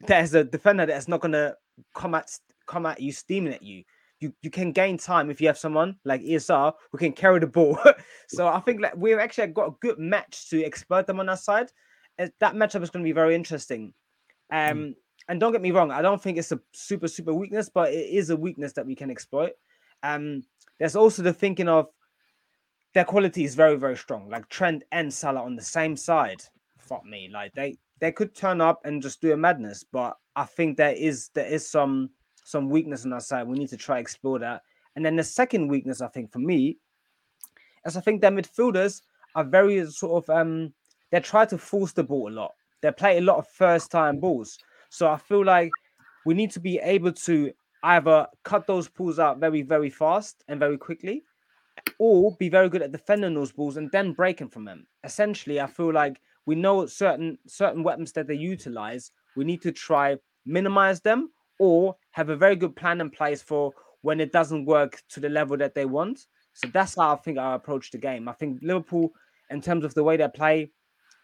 there's 0.00 0.34
a 0.34 0.44
defender 0.44 0.86
that's 0.86 1.08
not 1.08 1.20
gonna 1.20 1.54
come 1.94 2.14
at 2.14 2.30
come 2.66 2.86
at 2.86 3.00
you 3.00 3.12
steaming 3.12 3.52
at 3.52 3.62
you. 3.62 3.84
You 4.20 4.32
you 4.42 4.50
can 4.50 4.72
gain 4.72 4.98
time 4.98 5.30
if 5.30 5.40
you 5.40 5.46
have 5.48 5.58
someone 5.58 5.96
like 6.04 6.22
ESR 6.22 6.72
who 6.90 6.98
can 6.98 7.12
carry 7.12 7.40
the 7.40 7.46
ball. 7.46 7.78
so 8.28 8.46
I 8.46 8.60
think 8.60 8.82
that 8.82 8.96
we've 8.98 9.18
actually 9.18 9.48
got 9.48 9.68
a 9.68 9.76
good 9.80 9.98
match 9.98 10.48
to 10.50 10.64
exploit 10.64 11.06
them 11.06 11.20
on 11.20 11.26
that 11.26 11.40
side. 11.40 11.70
That 12.18 12.54
matchup 12.54 12.82
is 12.82 12.90
going 12.90 13.04
to 13.04 13.08
be 13.08 13.12
very 13.12 13.34
interesting. 13.34 13.94
Um, 14.52 14.94
and 15.28 15.40
don't 15.40 15.52
get 15.52 15.62
me 15.62 15.70
wrong, 15.70 15.90
I 15.90 16.02
don't 16.02 16.22
think 16.22 16.36
it's 16.36 16.52
a 16.52 16.60
super 16.72 17.08
super 17.08 17.32
weakness, 17.32 17.68
but 17.68 17.92
it 17.92 18.10
is 18.10 18.30
a 18.30 18.36
weakness 18.36 18.72
that 18.74 18.86
we 18.86 18.94
can 18.94 19.10
exploit. 19.10 19.52
Um, 20.02 20.42
there's 20.78 20.96
also 20.96 21.22
the 21.22 21.32
thinking 21.32 21.68
of 21.68 21.88
their 22.94 23.04
quality 23.04 23.44
is 23.44 23.54
very 23.54 23.76
very 23.76 23.96
strong. 23.96 24.28
Like 24.28 24.48
Trent 24.48 24.84
and 24.92 25.12
Salah 25.12 25.42
on 25.42 25.56
the 25.56 25.62
same 25.62 25.96
side. 25.96 26.42
Fuck 26.78 27.04
me, 27.04 27.28
like 27.32 27.52
they 27.54 27.76
they 28.00 28.12
could 28.12 28.34
turn 28.34 28.60
up 28.60 28.80
and 28.84 29.00
just 29.00 29.20
do 29.20 29.32
a 29.32 29.36
madness, 29.36 29.84
but 29.84 30.16
I 30.34 30.44
think 30.44 30.76
there 30.76 30.92
is 30.92 31.30
there 31.34 31.46
is 31.46 31.68
some 31.68 32.10
some 32.44 32.68
weakness 32.68 33.04
on 33.04 33.12
our 33.12 33.20
side. 33.20 33.46
We 33.46 33.58
need 33.58 33.68
to 33.68 33.76
try 33.76 33.98
explore 33.98 34.38
that. 34.40 34.62
And 34.96 35.04
then 35.04 35.16
the 35.16 35.24
second 35.24 35.68
weakness, 35.68 36.02
I 36.02 36.08
think, 36.08 36.32
for 36.32 36.38
me, 36.38 36.78
is 37.86 37.96
I 37.96 38.00
think 38.00 38.20
their 38.20 38.30
midfielders 38.30 39.02
are 39.34 39.44
very 39.44 39.86
sort 39.90 40.24
of 40.24 40.36
um 40.36 40.72
they 41.10 41.20
try 41.20 41.44
to 41.46 41.58
force 41.58 41.92
the 41.92 42.02
ball 42.02 42.28
a 42.28 42.34
lot. 42.34 42.54
They 42.80 42.90
play 42.90 43.18
a 43.18 43.22
lot 43.22 43.38
of 43.38 43.46
first 43.48 43.90
time 43.90 44.18
balls. 44.18 44.58
So 44.90 45.08
I 45.08 45.16
feel 45.16 45.44
like 45.44 45.70
we 46.26 46.34
need 46.34 46.50
to 46.52 46.60
be 46.60 46.78
able 46.78 47.12
to 47.12 47.52
either 47.84 48.26
cut 48.44 48.66
those 48.66 48.88
pulls 48.88 49.18
out 49.18 49.38
very, 49.38 49.62
very 49.62 49.90
fast 49.90 50.44
and 50.48 50.58
very 50.58 50.78
quickly, 50.78 51.24
or 51.98 52.36
be 52.38 52.48
very 52.48 52.68
good 52.68 52.82
at 52.82 52.92
defending 52.92 53.34
those 53.34 53.52
balls 53.52 53.76
and 53.76 53.90
then 53.92 54.12
breaking 54.12 54.48
from 54.48 54.64
them. 54.64 54.86
Essentially, 55.04 55.60
I 55.60 55.66
feel 55.66 55.92
like 55.92 56.20
we 56.46 56.54
know 56.54 56.86
certain 56.86 57.38
certain 57.46 57.82
weapons 57.82 58.12
that 58.12 58.26
they 58.26 58.34
utilize. 58.34 59.10
We 59.36 59.44
need 59.44 59.62
to 59.62 59.72
try 59.72 60.16
minimize 60.44 61.00
them 61.00 61.30
or 61.58 61.96
have 62.12 62.28
a 62.28 62.36
very 62.36 62.56
good 62.56 62.74
plan 62.74 63.00
in 63.00 63.10
place 63.10 63.42
for 63.42 63.72
when 64.02 64.20
it 64.20 64.32
doesn't 64.32 64.66
work 64.66 65.02
to 65.10 65.20
the 65.20 65.28
level 65.28 65.56
that 65.56 65.74
they 65.74 65.84
want. 65.84 66.26
So 66.54 66.68
that's 66.68 66.96
how 66.96 67.14
I 67.14 67.16
think 67.16 67.38
I 67.38 67.54
approach 67.54 67.90
the 67.90 67.98
game. 67.98 68.28
I 68.28 68.32
think 68.32 68.60
Liverpool, 68.62 69.12
in 69.50 69.60
terms 69.60 69.84
of 69.84 69.94
the 69.94 70.02
way 70.02 70.16
they 70.16 70.28
play, 70.28 70.72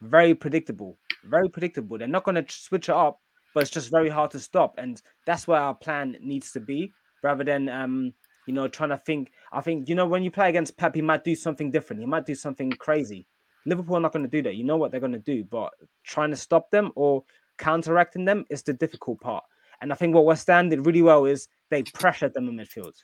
very 0.01 0.35
predictable. 0.35 0.97
Very 1.25 1.49
predictable. 1.49 1.99
They're 1.99 2.07
not 2.07 2.25
going 2.25 2.43
to 2.43 2.45
switch 2.49 2.89
it 2.89 2.95
up, 2.95 3.21
but 3.55 3.59
but 3.59 3.63
it's 3.63 3.73
just 3.73 3.91
very 3.91 4.09
hard 4.09 4.31
to 4.31 4.39
stop. 4.39 4.77
And 4.79 5.03
that's 5.27 5.49
where 5.49 5.61
our 5.61 5.75
plan 5.75 6.17
needs 6.21 6.53
to 6.53 6.61
be, 6.61 6.93
rather 7.25 7.43
than 7.43 7.69
um, 7.69 8.15
you 8.49 8.55
know, 8.55 8.67
trying 8.67 8.91
to 8.91 8.99
think. 8.99 9.31
I 9.53 9.61
think 9.61 9.89
you 9.89 9.95
know 9.95 10.07
when 10.07 10.23
you 10.23 10.31
play 10.31 10.49
against 10.49 10.77
Pep, 10.77 10.95
he 10.95 11.03
might 11.03 11.25
do 11.25 11.35
something 11.35 11.71
different. 11.71 12.01
He 12.01 12.07
might 12.07 12.27
do 12.27 12.35
something 12.35 12.71
crazy. 12.73 13.27
Liverpool 13.67 13.97
are 13.97 14.01
not 14.01 14.13
going 14.13 14.25
to 14.25 14.31
do 14.31 14.43
that. 14.43 14.57
You 14.57 14.65
know 14.65 14.77
what 14.77 14.91
they're 14.91 15.01
going 15.01 15.13
to 15.13 15.19
do, 15.19 15.45
but 15.45 15.71
trying 16.05 16.31
to 16.31 16.37
stop 16.37 16.71
them 16.71 16.91
or 16.97 17.23
counteracting 17.59 18.25
them 18.25 18.45
is 18.49 18.63
the 18.63 18.73
difficult 18.73 19.21
part. 19.21 19.45
And 19.81 19.93
I 19.93 19.97
think 19.97 20.15
what 20.15 20.25
West 20.25 20.47
Ham 20.47 20.71
did 20.71 20.87
really 20.87 21.03
well 21.03 21.27
is 21.27 21.49
they 21.71 21.83
pressured 21.83 22.35
them 22.35 22.49
in 22.49 22.57
midfield. 22.57 22.95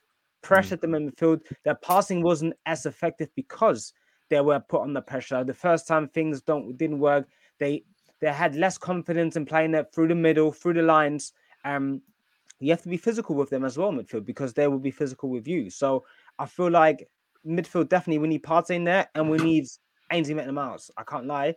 Pressured 0.43 0.81
them 0.81 0.95
in 0.95 1.11
midfield. 1.11 1.43
Their 1.65 1.75
passing 1.77 2.23
wasn't 2.23 2.55
as 2.67 2.87
effective 2.87 3.29
because 3.37 3.93
they 4.31 4.41
were 4.41 4.61
put 4.61 4.83
under 4.83 5.01
pressure. 5.01 5.45
The 5.45 5.55
first 5.55 5.87
time 5.87 6.09
things 6.09 6.41
don't 6.41 6.77
didn't 6.77 6.99
work, 6.99 7.29
they 7.59 7.85
they 8.21 8.33
had 8.33 8.57
less 8.57 8.79
confidence 8.79 9.37
in 9.37 9.45
playing 9.45 9.75
it 9.75 9.89
through 9.95 10.09
the 10.09 10.15
middle, 10.15 10.51
through 10.51 10.75
the 10.75 10.83
lines. 10.83 11.33
Um, 11.65 12.01
you 12.65 12.73
have 12.73 12.83
to 12.83 12.89
be 12.89 12.97
physical 12.97 13.35
with 13.35 13.51
them 13.51 13.65
as 13.65 13.77
well, 13.77 13.93
midfield, 13.93 14.25
because 14.25 14.55
they 14.55 14.67
will 14.69 14.79
be 14.79 14.91
physical 14.91 15.29
with 15.29 15.47
you. 15.47 15.71
So 15.71 16.05
I 16.39 16.47
feel 16.47 16.71
like 16.71 17.09
midfield 17.47 17.89
definitely 17.89 18.19
we 18.19 18.29
need 18.29 18.43
Partey 18.43 18.77
in 18.77 18.85
there, 18.85 19.09
and 19.15 19.29
we 19.29 19.39
need 19.39 19.67
Ainsley 20.11 20.35
Maitland-Niles. 20.35 20.91
I 20.97 21.03
can't 21.05 21.27
lie. 21.27 21.55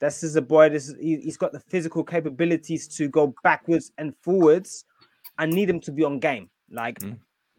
This 0.00 0.22
is 0.22 0.36
a 0.36 0.42
boy. 0.42 0.70
This 0.70 0.88
is, 0.88 0.96
he, 0.98 1.22
has 1.24 1.36
got 1.36 1.52
the 1.52 1.60
physical 1.60 2.02
capabilities 2.02 2.88
to 2.96 3.08
go 3.08 3.34
backwards 3.44 3.92
and 3.98 4.14
forwards. 4.22 4.84
I 5.38 5.46
need 5.46 5.70
him 5.70 5.80
to 5.80 5.92
be 5.92 6.04
on 6.04 6.18
game. 6.18 6.50
Like, 6.70 6.98
mm. 6.98 7.18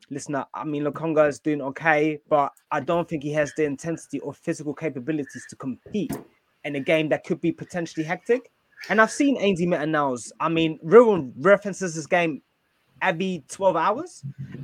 listen, 0.09 0.35
I 0.53 0.63
mean, 0.65 0.83
Lokonga 0.83 1.27
is 1.27 1.39
doing 1.39 1.61
okay, 1.61 2.19
but 2.29 2.51
I 2.71 2.79
don't 2.79 3.07
think 3.07 3.23
he 3.23 3.31
has 3.33 3.53
the 3.55 3.65
intensity 3.65 4.19
or 4.19 4.33
physical 4.33 4.73
capabilities 4.73 5.45
to 5.49 5.55
compete 5.55 6.11
in 6.63 6.75
a 6.75 6.79
game 6.79 7.09
that 7.09 7.23
could 7.23 7.41
be 7.41 7.51
potentially 7.51 8.03
hectic. 8.03 8.51
And 8.89 8.99
I've 8.99 9.11
seen 9.11 9.37
Ainsley 9.39 9.67
Maitland-Niles. 9.67 10.33
I 10.39 10.49
mean, 10.49 10.79
Real 10.81 11.31
references 11.37 11.95
this 11.95 12.07
game 12.07 12.41
every 13.01 13.43
12 13.49 13.75
hours. 13.75 14.23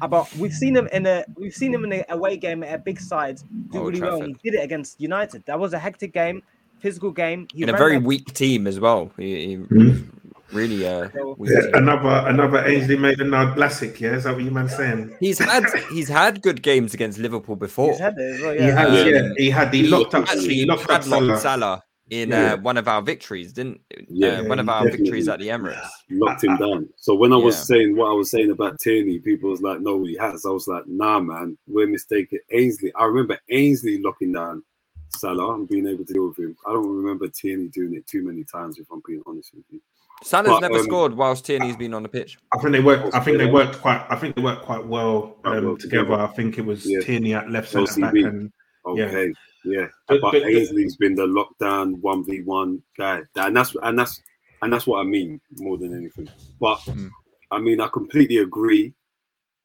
But 0.09 0.33
we've 0.35 0.53
seen 0.53 0.75
him 0.75 0.87
in 0.91 1.05
a 1.05 1.25
we've 1.35 1.55
seen 1.55 1.73
him 1.73 1.83
in 1.85 1.93
a 1.93 2.05
away 2.09 2.37
game 2.37 2.63
at 2.63 2.73
a 2.73 2.77
big 2.77 2.99
side 2.99 3.39
do 3.71 3.83
really 3.83 4.01
well. 4.01 4.21
He 4.21 4.33
did 4.43 4.53
it 4.55 4.63
against 4.63 5.01
United. 5.01 5.45
That 5.45 5.59
was 5.59 5.73
a 5.73 5.79
hectic 5.79 6.13
game 6.13 6.43
physical 6.79 7.11
game. 7.11 7.47
He 7.53 7.63
in 7.63 7.69
a 7.69 7.77
very 7.77 7.97
weak 7.97 8.33
team 8.33 8.67
as 8.67 8.79
well. 8.79 9.11
He, 9.17 9.47
he 9.47 9.57
mm. 9.57 10.07
really 10.51 10.87
uh, 10.87 11.09
yeah, 11.39 11.61
another 11.73 12.27
another 12.27 12.65
Ainsley 12.65 12.97
Maitland 12.97 13.31
classic. 13.55 13.99
Yeah, 13.99 14.13
is 14.13 14.23
that 14.23 14.35
what 14.35 14.43
you 14.43 14.51
man 14.51 14.69
saying? 14.69 15.15
He's 15.19 15.39
had 15.39 15.65
he's 15.91 16.09
had 16.09 16.41
good 16.41 16.61
games 16.61 16.93
against 16.93 17.17
Liverpool 17.19 17.55
before. 17.55 17.91
He's 17.91 17.99
had 17.99 18.15
it 18.17 18.41
well, 18.41 18.55
yeah. 18.55 18.61
He 18.61 18.67
has, 18.67 18.93
yeah. 18.93 19.11
yeah. 19.11 19.33
He 19.37 19.49
had 19.49 19.73
he 19.73 19.87
locked 19.87 20.13
up 20.15 20.23
actually 20.23 20.55
he 20.55 20.65
locked 20.65 20.89
up 20.89 21.03
Salah. 21.03 21.39
Salah 21.39 21.83
in 22.09 22.29
yeah. 22.29 22.53
uh, 22.53 22.57
one 22.57 22.77
of 22.77 22.87
our 22.87 23.01
victories, 23.01 23.53
didn't 23.53 23.81
yeah, 24.07 24.39
uh, 24.39 24.43
one 24.45 24.59
of 24.59 24.69
our 24.69 24.89
victories 24.89 25.27
at 25.27 25.39
the 25.39 25.47
Emirates 25.47 25.87
locked 26.09 26.43
him 26.43 26.57
down. 26.57 26.89
So 26.95 27.15
when 27.15 27.33
I 27.33 27.37
was 27.37 27.55
yeah. 27.55 27.63
saying 27.63 27.95
what 27.95 28.09
I 28.09 28.13
was 28.13 28.31
saying 28.31 28.51
about 28.51 28.79
Tierney, 28.79 29.19
people 29.19 29.49
was 29.49 29.61
like, 29.61 29.81
"No, 29.81 30.03
he 30.03 30.15
has." 30.15 30.45
I 30.45 30.49
was 30.49 30.67
like, 30.67 30.87
"Nah, 30.87 31.19
man, 31.19 31.57
we're 31.67 31.87
mistaken." 31.87 32.39
Ainsley, 32.51 32.93
I 32.95 33.05
remember 33.05 33.37
Ainsley 33.49 34.01
locking 34.01 34.33
down 34.33 34.63
Salah 35.09 35.55
and 35.55 35.67
being 35.67 35.87
able 35.87 36.05
to 36.05 36.13
deal 36.13 36.27
with 36.27 36.39
him. 36.39 36.55
I 36.65 36.71
don't 36.71 36.87
remember 36.87 37.27
Tierney 37.27 37.67
doing 37.67 37.95
it 37.95 38.07
too 38.07 38.23
many 38.23 38.43
times, 38.43 38.77
if 38.77 38.87
I'm 38.91 39.01
being 39.05 39.23
honest 39.25 39.53
with 39.53 39.65
you. 39.69 39.81
Salah's 40.23 40.49
but, 40.49 40.59
never 40.61 40.79
um, 40.79 40.83
scored 40.83 41.13
whilst 41.13 41.45
Tierney's 41.45 41.77
been 41.77 41.93
on 41.93 42.03
the 42.03 42.09
pitch. 42.09 42.37
I 42.53 42.57
think 42.57 42.71
they 42.71 42.79
worked. 42.79 43.13
I 43.13 43.19
think 43.19 43.37
they 43.37 43.45
worked 43.45 43.79
quite. 43.81 44.05
I 44.09 44.15
think 44.15 44.35
they 44.35 44.41
worked 44.41 44.63
quite 44.63 44.85
well, 44.85 45.37
um, 45.45 45.65
well 45.65 45.77
together. 45.77 46.05
together. 46.05 46.21
I 46.21 46.27
think 46.27 46.57
it 46.57 46.65
was 46.65 46.89
yeah. 46.89 47.01
Tierney 47.01 47.33
at 47.33 47.51
left 47.51 47.69
centre 47.69 48.01
back 48.01 48.13
and 48.13 48.51
okay, 48.85 49.27
yeah. 49.27 49.33
Yeah. 49.67 49.87
But, 50.07 50.21
but, 50.21 50.31
but 50.33 50.47
Ainsley's 50.47 50.95
been 50.95 51.15
the 51.15 51.27
lockdown 51.27 51.99
one 52.01 52.25
v 52.25 52.41
one 52.41 52.81
guy, 52.97 53.21
and 53.35 53.55
that's 53.55 53.75
and 53.83 53.97
that's 53.97 54.21
and 54.61 54.71
that's 54.71 54.87
what 54.87 54.99
I 54.99 55.03
mean 55.03 55.39
more 55.57 55.77
than 55.77 55.95
anything. 55.95 56.29
But 56.59 56.79
mm. 56.79 57.09
I 57.51 57.59
mean, 57.59 57.79
I 57.81 57.87
completely 57.87 58.37
agree. 58.37 58.93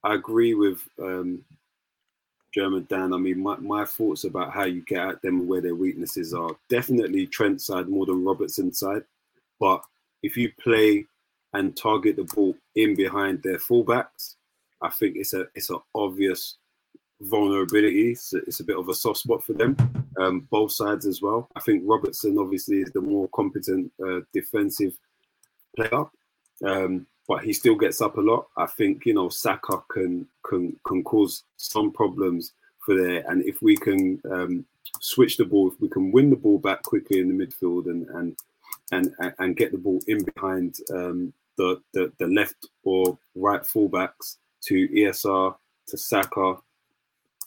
I 0.05 0.15
agree 0.15 0.55
with 0.55 0.81
um, 1.01 1.45
German 2.53 2.87
Dan. 2.89 3.13
I 3.13 3.17
mean, 3.17 3.43
my, 3.43 3.57
my 3.57 3.85
thoughts 3.85 4.25
about 4.25 4.53
how 4.53 4.65
you 4.65 4.83
get 4.87 5.09
at 5.09 5.23
them 5.23 5.41
and 5.41 5.49
where 5.49 5.61
their 5.61 5.75
weaknesses 5.75 6.35
are 6.35 6.51
definitely 6.69 7.27
Trent 7.27 7.61
side 7.63 7.89
more 7.89 8.07
than 8.07 8.25
Robertson 8.25 8.73
side. 8.73 9.03
But 9.61 9.83
if 10.23 10.37
you 10.37 10.53
play 10.63 11.07
and 11.55 11.77
target 11.77 12.17
the 12.17 12.25
ball 12.25 12.55
in 12.75 12.95
behind 12.95 13.43
their 13.43 13.59
fullbacks, 13.59 14.35
I 14.81 14.91
think 14.91 15.17
it's 15.17 15.35
a 15.35 15.47
it's 15.55 15.71
an 15.71 15.79
obvious 15.95 16.59
vulnerability. 17.23 18.13
A, 18.13 18.37
it's 18.47 18.61
a 18.61 18.65
bit 18.65 18.79
of 18.79 18.89
a 18.89 18.95
soft 18.95 19.21
spot 19.21 19.45
for 19.45 19.53
them, 19.53 19.77
um, 20.19 20.47
both 20.51 20.73
sides 20.73 21.07
as 21.07 21.23
well. 21.23 21.49
I 21.57 21.61
think 21.61 21.83
Robertson 21.85 22.39
obviously 22.39 22.79
is 22.79 22.91
the 22.93 23.01
more 23.01 23.29
competent 23.35 23.93
uh, 24.05 24.21
defensive 24.33 24.99
player. 25.77 26.05
Um, 26.65 27.07
but 27.29 27.45
he 27.45 27.53
still 27.53 27.77
gets 27.77 28.01
up 28.01 28.19
a 28.19 28.21
lot. 28.21 28.49
I 28.57 28.67
think 28.67 29.07
you 29.07 29.15
know 29.15 29.29
Saka 29.29 29.83
can 29.91 30.27
can 30.45 30.77
can 30.87 31.03
cause 31.05 31.45
some 31.57 31.93
problems 31.93 32.53
for 32.85 32.95
there, 32.95 33.25
and 33.29 33.45
if 33.45 33.63
we 33.63 33.77
can 33.77 34.21
um, 34.31 34.67
switch 35.01 35.37
the 35.37 35.45
ball, 35.45 35.69
if 35.69 35.81
we 35.81 35.89
can 35.89 36.13
win 36.13 36.31
the 36.31 36.37
ball 36.37 36.59
back 36.59 36.83
quickly 36.83 37.21
in 37.21 37.29
the 37.29 37.47
midfield 37.47 37.87
and 37.87 38.07
and 38.11 38.37
and 38.91 39.35
and 39.39 39.57
get 39.57 39.73
the 39.73 39.79
ball 39.79 40.01
in 40.09 40.25
behind 40.35 40.79
um, 40.93 41.33
the, 41.57 41.81
the 41.95 42.13
the 42.19 42.27
left 42.27 42.67
or 42.83 43.19
right 43.35 43.63
fullbacks 43.63 44.37
to 44.65 44.89
ESR 44.89 45.55
to 45.89 45.99
Saka, 45.99 46.57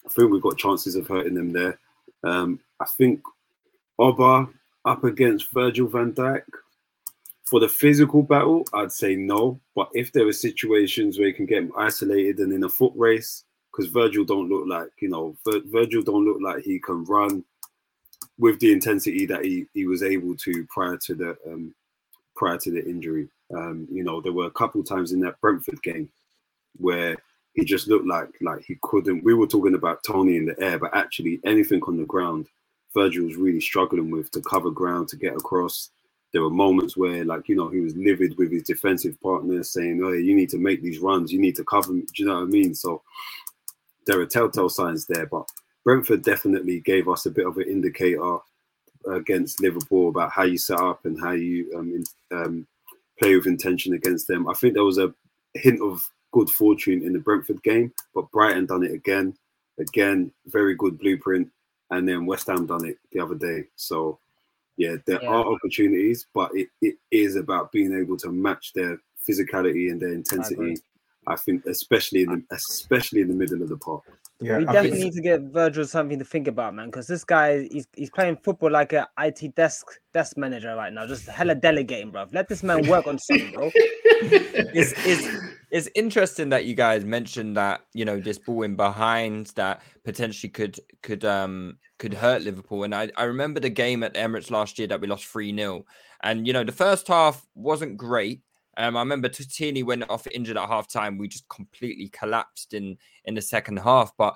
I 0.06 0.10
think 0.10 0.32
we've 0.32 0.41
got 0.41 0.58
chances 0.58 0.95
of 0.95 1.08
hurting 1.08 1.34
them 1.34 1.51
there. 1.51 1.80
Um, 2.24 2.60
I 2.80 2.86
think 2.86 3.22
Oba 3.97 4.47
up 4.86 5.03
against 5.03 5.51
Virgil 5.51 5.88
van 5.88 6.14
Dijk 6.14 6.43
for 7.45 7.60
the 7.60 7.70
physical 7.70 8.24
battle, 8.24 8.66
I'd 8.74 8.91
say 8.91 9.16
no. 9.16 9.60
But 9.76 9.89
if 9.93 10.12
there 10.12 10.28
are 10.28 10.34
situations 10.34 11.18
where 11.18 11.28
you 11.28 11.34
can 11.34 11.45
get 11.45 11.60
him 11.60 11.72
isolated 11.78 12.39
and 12.39 12.51
in 12.51 12.64
a 12.64 12.70
foot 12.70 12.93
race, 12.95 13.43
because 13.72 13.91
Virgil 13.91 14.24
don't 14.24 14.49
look 14.49 14.66
like 14.68 14.89
you 14.99 15.10
know 15.10 15.36
Vir- 15.45 15.64
Virgil 15.66 16.01
don't 16.01 16.26
look 16.26 16.39
like 16.41 16.64
he 16.64 16.80
can 16.80 17.03
run 17.06 17.43
with 18.38 18.60
the 18.60 18.72
intensity 18.72 19.26
that 19.26 19.45
he, 19.45 19.66
he 19.74 19.86
was 19.86 20.03
able 20.03 20.36
to 20.36 20.66
prior 20.66 20.97
to 20.97 21.16
the 21.16 21.38
um, 21.47 21.74
prior 22.36 22.58
to 22.58 22.72
the 22.72 22.84
injury. 22.86 23.28
Um, 23.56 23.88
you 23.91 24.03
know, 24.03 24.22
there 24.22 24.34
were 24.34 24.47
a 24.47 24.51
couple 24.51 24.84
times 24.84 25.12
in 25.12 25.20
that 25.22 25.39
Brentford 25.39 25.82
game 25.84 26.10
where 26.78 27.16
he 27.56 27.66
just 27.66 27.88
looked 27.88 28.08
like 28.08 28.30
like 28.41 28.64
he 28.66 28.78
couldn't. 28.82 29.24
We 29.24 29.34
were 29.34 29.47
talking 29.47 29.76
about 29.76 30.03
Toney 30.03 30.38
in 30.38 30.45
the 30.45 30.62
air, 30.62 30.78
but 30.80 30.95
actually 30.95 31.39
anything 31.45 31.82
on 31.84 31.97
the 31.97 32.06
ground, 32.06 32.47
Virgil 32.93 33.26
was 33.26 33.36
really 33.36 33.62
struggling 33.62 34.12
with 34.12 34.30
to 34.32 34.41
cover 34.41 34.70
ground 34.72 35.08
to 35.10 35.18
get 35.18 35.34
across 35.34 35.89
there 36.36 36.43
were 36.43 36.49
moments 36.49 36.97
where, 36.97 37.24
like, 37.24 37.47
you 37.47 37.56
know, 37.56 37.70
he 37.70 37.80
was 37.80 37.95
livid 37.95 38.38
with 38.38 38.51
his 38.51 38.64
defensive 38.64 39.18
partner 39.22 39.64
saying, 39.64 40.01
Oh, 40.03 40.12
you 40.12 40.36
need 40.36 40.49
to 40.49 40.58
make 40.58 40.82
these 40.82 40.99
runs, 40.99 41.32
you 41.32 41.39
need 41.39 41.56
to 41.56 41.64
cover 41.64 41.93
Do 41.93 42.06
you 42.18 42.26
know 42.26 42.36
what 42.36 42.41
I 42.41 42.47
mean? 42.47 42.76
So 42.76 43.03
there 44.06 44.20
are 44.20 44.26
telltale 44.26 44.68
signs 44.68 45.06
there, 45.06 45.28
but 45.28 45.47
Brentford 45.86 46.24
definitely 46.24 46.82
gave 46.82 47.08
us 47.08 47.26
a 47.26 47.32
bit 47.32 47.47
of 47.47 47.56
an 47.56 47.70
indicator 47.70 48.39
against 49.10 49.62
Liverpool 49.62 50.10
about 50.10 50.32
how 50.32 50.43
you 50.43 50.58
set 50.58 50.82
up 50.82 51.06
and 51.06 51.18
how 51.18 51.32
you 51.32 51.72
um, 51.74 51.93
in, 51.93 52.38
um, 52.38 52.68
play 53.18 53.34
with 53.38 53.47
intention 53.47 53.93
against 53.93 54.28
them. 54.28 54.49
I 54.49 54.56
think 54.56 54.74
there 54.74 54.84
was 54.84 54.97
a 54.97 55.14
hint 55.53 55.82
of 55.82 56.03
good 56.36 56.50
fortune 56.50 57.02
in 57.02 57.14
the 57.14 57.20
Brentford 57.20 57.64
game, 57.64 57.94
but 58.14 58.30
Brighton 58.32 58.66
done 58.66 58.84
it 58.84 58.92
again. 58.92 59.34
Again, 59.80 60.32
very 60.48 60.76
good 60.76 61.00
blueprint. 61.00 61.48
And 61.92 62.08
then 62.08 62.26
West 62.26 62.48
Ham 62.48 62.66
done 62.66 62.86
it 62.86 62.98
the 63.14 63.22
other 63.22 63.36
day. 63.36 63.64
So 63.78 64.20
yeah, 64.76 64.96
there 65.06 65.24
yeah. 65.24 65.30
are 65.30 65.54
opportunities, 65.54 66.28
but 66.34 66.52
it, 66.54 66.68
it 66.82 66.96
is 67.10 67.38
about 67.38 67.72
being 67.72 67.98
able 67.98 68.18
to 68.18 68.30
match 68.32 68.74
their 68.74 69.00
physicality 69.28 69.90
and 69.92 70.02
their 70.02 70.14
intensity. 70.14 70.76
I, 71.26 71.34
I 71.34 71.36
think, 71.38 71.66
especially 71.68 72.24
in 72.24 72.30
the 72.30 72.56
especially 72.56 73.22
in 73.22 73.30
the 73.30 73.34
middle 73.34 73.62
of 73.62 73.70
the 73.70 73.78
park. 73.78 74.04
Yeah, 74.42 74.58
we 74.58 74.68
I 74.68 74.74
definitely 74.74 75.04
need 75.06 75.14
to 75.14 75.22
get 75.22 75.42
Virgil 75.44 75.86
something 75.86 76.20
to 76.20 76.26
think 76.26 76.50
about, 76.50 76.76
man, 76.76 76.88
because 76.88 77.08
this 77.08 77.24
guy 77.24 77.70
he's, 77.72 77.88
he's 77.96 78.10
playing 78.10 78.38
football 78.44 78.70
like 78.70 78.92
a 78.92 79.08
IT 79.20 79.56
desk 79.56 79.88
desk 80.14 80.36
manager 80.36 80.76
right 80.76 80.92
now, 80.92 81.08
just 81.08 81.28
hella 81.28 81.56
delegating, 81.56 82.12
bro. 82.12 82.26
Let 82.34 82.50
this 82.50 82.62
man 82.62 82.86
work 82.88 83.08
on 83.08 83.18
something, 83.18 83.54
bro. 83.54 83.72
it's, 83.74 84.94
it's, 85.06 85.55
it's 85.76 85.89
interesting 85.93 86.47
that 86.49 86.63
you 86.63 86.73
guys 86.73 87.03
mentioned 87.03 87.57
that 87.57 87.82
you 87.93 88.05
know 88.05 88.17
this 88.17 88.39
ball 88.39 88.63
in 88.63 88.78
behind 88.78 89.47
that 89.55 89.82
potentially 90.05 90.49
could 90.49 90.80
could 91.01 91.26
um 91.26 91.78
could 91.97 92.13
hurt 92.13 92.43
Liverpool. 92.43 92.84
And 92.84 92.95
I, 92.95 93.11
I 93.17 93.23
remember 93.23 93.59
the 93.59 93.69
game 93.69 94.01
at 94.01 94.13
Emirates 94.13 94.51
last 94.51 94.80
year 94.80 94.88
that 94.88 95.01
we 95.01 95.07
lost 95.07 95.26
3 95.26 95.55
0. 95.55 95.86
And, 96.23 96.47
you 96.47 96.53
know, 96.53 96.63
the 96.63 96.71
first 96.71 97.07
half 97.07 97.45
wasn't 97.55 97.97
great. 97.97 98.41
Um, 98.78 98.97
I 98.97 98.99
remember 98.99 99.30
Tierney 99.30 99.84
went 99.84 100.09
off 100.09 100.28
injured 100.28 100.57
at 100.57 100.67
half 100.67 100.88
time. 100.88 101.17
We 101.17 101.28
just 101.28 101.47
completely 101.49 102.09
collapsed 102.09 102.73
in 102.73 102.97
in 103.26 103.36
the 103.36 103.41
second 103.41 103.78
half. 103.78 104.11
But 104.17 104.36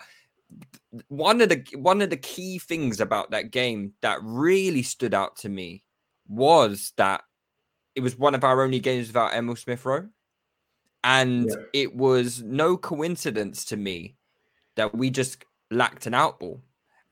one 1.07 1.41
of 1.41 1.49
the 1.49 1.65
one 1.75 2.01
of 2.01 2.09
the 2.09 2.17
key 2.17 2.59
things 2.59 2.99
about 2.99 3.31
that 3.31 3.51
game 3.51 3.93
that 4.01 4.19
really 4.23 4.83
stood 4.83 5.13
out 5.13 5.37
to 5.37 5.49
me 5.49 5.83
was 6.27 6.93
that 6.97 7.21
it 7.95 8.01
was 8.01 8.17
one 8.17 8.35
of 8.35 8.43
our 8.43 8.61
only 8.61 8.79
games 8.79 9.07
without 9.07 9.33
Emil 9.33 9.55
Smith 9.55 9.85
Rowe. 9.85 10.07
And 11.03 11.49
yeah. 11.49 11.55
it 11.73 11.95
was 11.95 12.41
no 12.41 12.75
coincidence 12.77 13.65
to 13.65 13.77
me 13.77 14.15
that 14.75 14.95
we 14.95 15.09
just 15.09 15.45
lacked 15.71 16.05
an 16.05 16.13
outball. 16.13 16.61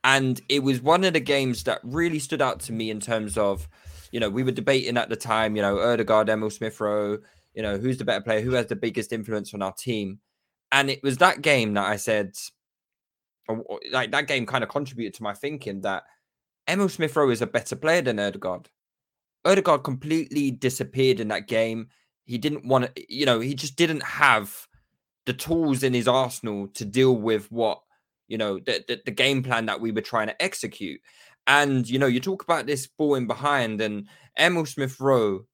And 0.03 0.41
it 0.49 0.63
was 0.63 0.81
one 0.81 1.03
of 1.03 1.13
the 1.13 1.19
games 1.19 1.63
that 1.63 1.79
really 1.83 2.19
stood 2.19 2.41
out 2.41 2.59
to 2.61 2.73
me 2.73 2.89
in 2.89 2.99
terms 2.99 3.37
of, 3.37 3.67
you 4.11 4.19
know, 4.19 4.29
we 4.29 4.43
were 4.43 4.51
debating 4.51 4.97
at 4.97 5.09
the 5.09 5.15
time, 5.15 5.55
you 5.55 5.61
know, 5.61 5.79
Odegaard, 5.79 6.29
Emil 6.29 6.49
Smith 6.49 6.79
Rowe, 6.79 7.17
You 7.53 7.63
know, 7.63 7.77
who's 7.77 7.97
the 7.97 8.05
better 8.05 8.21
player? 8.23 8.41
Who 8.41 8.51
has 8.51 8.67
the 8.67 8.75
biggest 8.75 9.11
influence 9.11 9.53
on 9.53 9.63
our 9.63 9.73
team? 9.73 10.19
And 10.71 10.91
it 10.91 11.01
was 11.01 11.17
that 11.17 11.41
game 11.41 11.73
that 11.73 11.85
I 11.85 11.95
said, 11.95 12.33
uh, 13.49 13.55
like 13.91 14.11
that 14.11 14.27
game 14.27 14.45
kind 14.45 14.63
of 14.63 14.69
contributed 14.69 15.15
to 15.15 15.23
my 15.23 15.33
thinking 15.33 15.81
that 15.81 16.03
Emil 16.67 16.87
Smith 16.87 17.15
Rowe 17.15 17.31
is 17.31 17.41
a 17.41 17.47
better 17.47 17.75
player 17.75 18.03
than 18.03 18.19
Odegaard. 18.19 18.69
Odegaard 19.43 19.83
completely 19.83 20.51
disappeared 20.51 21.19
in 21.19 21.29
that 21.29 21.47
game. 21.47 21.87
He 22.27 22.37
didn't 22.37 22.65
want 22.65 22.93
to, 22.95 23.13
you 23.13 23.25
know, 23.25 23.39
he 23.39 23.55
just 23.55 23.75
didn't 23.75 24.03
have 24.03 24.67
the 25.25 25.33
tools 25.33 25.81
in 25.81 25.93
his 25.93 26.07
arsenal 26.07 26.67
to 26.75 26.85
deal 26.85 27.15
with 27.15 27.51
what, 27.51 27.81
you 28.27 28.37
know, 28.37 28.59
the, 28.59 28.83
the, 28.87 29.01
the 29.05 29.11
game 29.11 29.41
plan 29.41 29.65
that 29.65 29.81
we 29.81 29.91
were 29.91 30.01
trying 30.01 30.27
to 30.27 30.41
execute. 30.41 31.01
And, 31.47 31.89
you 31.89 31.97
know, 31.97 32.07
you 32.07 32.19
talk 32.19 32.43
about 32.43 32.67
this 32.67 32.85
ball 32.87 33.15
in 33.15 33.25
behind 33.25 33.81
and 33.81 34.07
Emil 34.37 34.65
Smith 34.65 34.99
Rowe, 34.99 35.45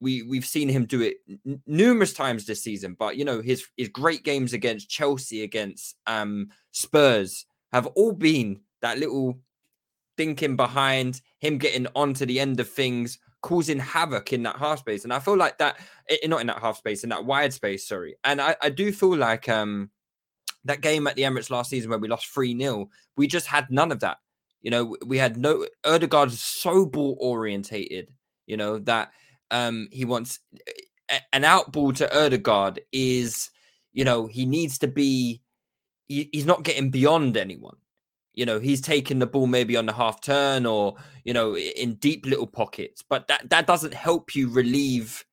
we 0.00 0.22
we've 0.22 0.46
seen 0.46 0.68
him 0.68 0.84
do 0.84 1.02
it 1.02 1.16
n- 1.46 1.60
numerous 1.66 2.12
times 2.12 2.46
this 2.46 2.62
season. 2.62 2.96
But 2.98 3.16
you 3.16 3.24
know, 3.24 3.40
his 3.40 3.66
his 3.76 3.88
great 3.88 4.24
games 4.24 4.52
against 4.52 4.88
Chelsea, 4.88 5.42
against 5.42 5.96
um 6.06 6.48
Spurs 6.70 7.46
have 7.72 7.86
all 7.88 8.12
been 8.12 8.60
that 8.80 8.98
little 8.98 9.38
thinking 10.16 10.56
behind 10.56 11.20
him 11.40 11.58
getting 11.58 11.86
onto 11.94 12.26
the 12.26 12.40
end 12.40 12.60
of 12.60 12.68
things, 12.68 13.18
causing 13.40 13.78
havoc 13.78 14.32
in 14.32 14.42
that 14.42 14.56
half 14.56 14.80
space. 14.80 15.04
And 15.04 15.12
I 15.12 15.20
feel 15.20 15.36
like 15.36 15.58
that, 15.58 15.78
not 16.24 16.40
in 16.40 16.46
that 16.48 16.60
half 16.60 16.78
space, 16.78 17.04
in 17.04 17.10
that 17.10 17.24
wide 17.24 17.52
space, 17.52 17.86
sorry. 17.86 18.16
And 18.24 18.40
I, 18.40 18.56
I 18.60 18.70
do 18.70 18.92
feel 18.92 19.16
like 19.16 19.48
um 19.48 19.90
that 20.64 20.80
game 20.80 21.06
at 21.06 21.14
the 21.16 21.22
Emirates 21.22 21.50
last 21.50 21.70
season 21.70 21.90
where 21.90 21.98
we 21.98 22.08
lost 22.08 22.26
3 22.26 22.58
0, 22.58 22.88
we 23.16 23.26
just 23.26 23.46
had 23.46 23.70
none 23.70 23.92
of 23.92 24.00
that. 24.00 24.18
You 24.60 24.70
know, 24.70 24.96
we 25.06 25.18
had 25.18 25.36
no 25.36 25.66
Odegaard 25.84 26.32
so 26.32 26.84
ball 26.84 27.16
orientated, 27.20 28.10
you 28.46 28.56
know, 28.56 28.78
that 28.80 29.12
um 29.50 29.88
he 29.92 30.04
wants 30.04 30.40
an 31.32 31.44
out 31.44 31.72
ball 31.72 31.92
to 31.92 32.24
Odegaard 32.24 32.80
is, 32.92 33.50
you 33.92 34.04
know, 34.04 34.26
he 34.26 34.46
needs 34.46 34.78
to 34.78 34.88
be 34.88 35.42
he, 36.08 36.28
he's 36.32 36.46
not 36.46 36.64
getting 36.64 36.90
beyond 36.90 37.36
anyone. 37.36 37.76
You 38.38 38.46
know, 38.46 38.60
he's 38.60 38.80
taking 38.80 39.18
the 39.18 39.26
ball 39.26 39.46
maybe 39.46 39.76
on 39.76 39.86
the 39.86 39.92
half 39.92 40.20
turn 40.20 40.64
or, 40.64 40.94
you 41.24 41.32
know, 41.32 41.56
in 41.56 41.94
deep 41.94 42.24
little 42.24 42.46
pockets, 42.46 43.02
but 43.08 43.26
that, 43.28 43.50
that 43.50 43.66
doesn't 43.66 43.94
help 43.94 44.34
you 44.34 44.48
relieve 44.48 45.24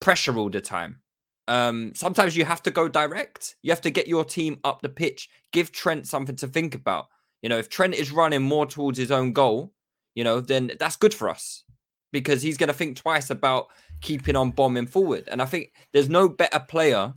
pressure 0.00 0.36
all 0.38 0.48
the 0.48 0.60
time. 0.60 1.00
Um, 1.48 1.92
sometimes 1.94 2.36
you 2.36 2.44
have 2.44 2.62
to 2.62 2.70
go 2.70 2.88
direct. 2.88 3.56
You 3.62 3.70
have 3.70 3.82
to 3.82 3.90
get 3.90 4.08
your 4.08 4.24
team 4.24 4.58
up 4.64 4.80
the 4.80 4.88
pitch. 4.88 5.28
Give 5.52 5.70
Trent 5.70 6.06
something 6.06 6.36
to 6.36 6.48
think 6.48 6.74
about. 6.74 7.06
You 7.42 7.48
know, 7.48 7.58
if 7.58 7.68
Trent 7.68 7.94
is 7.94 8.10
running 8.10 8.42
more 8.42 8.66
towards 8.66 8.98
his 8.98 9.10
own 9.10 9.32
goal, 9.32 9.72
you 10.14 10.24
know, 10.24 10.40
then 10.40 10.72
that's 10.80 10.96
good 10.96 11.14
for 11.14 11.28
us 11.28 11.62
because 12.10 12.40
he's 12.40 12.56
going 12.56 12.68
to 12.68 12.74
think 12.74 12.96
twice 12.96 13.28
about 13.28 13.66
keeping 14.00 14.34
on 14.34 14.50
bombing 14.50 14.86
forward. 14.86 15.28
And 15.30 15.42
I 15.42 15.44
think 15.44 15.72
there's 15.92 16.08
no 16.08 16.28
better 16.28 16.58
player 16.58 17.12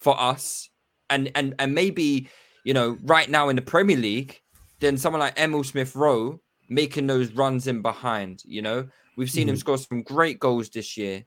for 0.00 0.20
us 0.20 0.68
and 1.10 1.30
and 1.34 1.54
and 1.58 1.74
maybe 1.74 2.28
you 2.64 2.72
know 2.72 2.96
right 3.02 3.28
now 3.28 3.48
in 3.48 3.56
the 3.56 3.62
Premier 3.62 3.96
League 3.96 4.39
than 4.80 4.96
someone 4.96 5.20
like 5.20 5.38
Emil 5.38 5.64
Smith 5.64 5.94
Rowe 5.94 6.40
making 6.68 7.06
those 7.06 7.32
runs 7.32 7.66
in 7.66 7.82
behind. 7.82 8.42
You 8.44 8.62
know, 8.62 8.88
we've 9.16 9.30
seen 9.30 9.42
mm-hmm. 9.42 9.50
him 9.50 9.56
score 9.56 9.78
some 9.78 10.02
great 10.02 10.38
goals 10.40 10.68
this 10.70 10.96
year, 10.96 11.24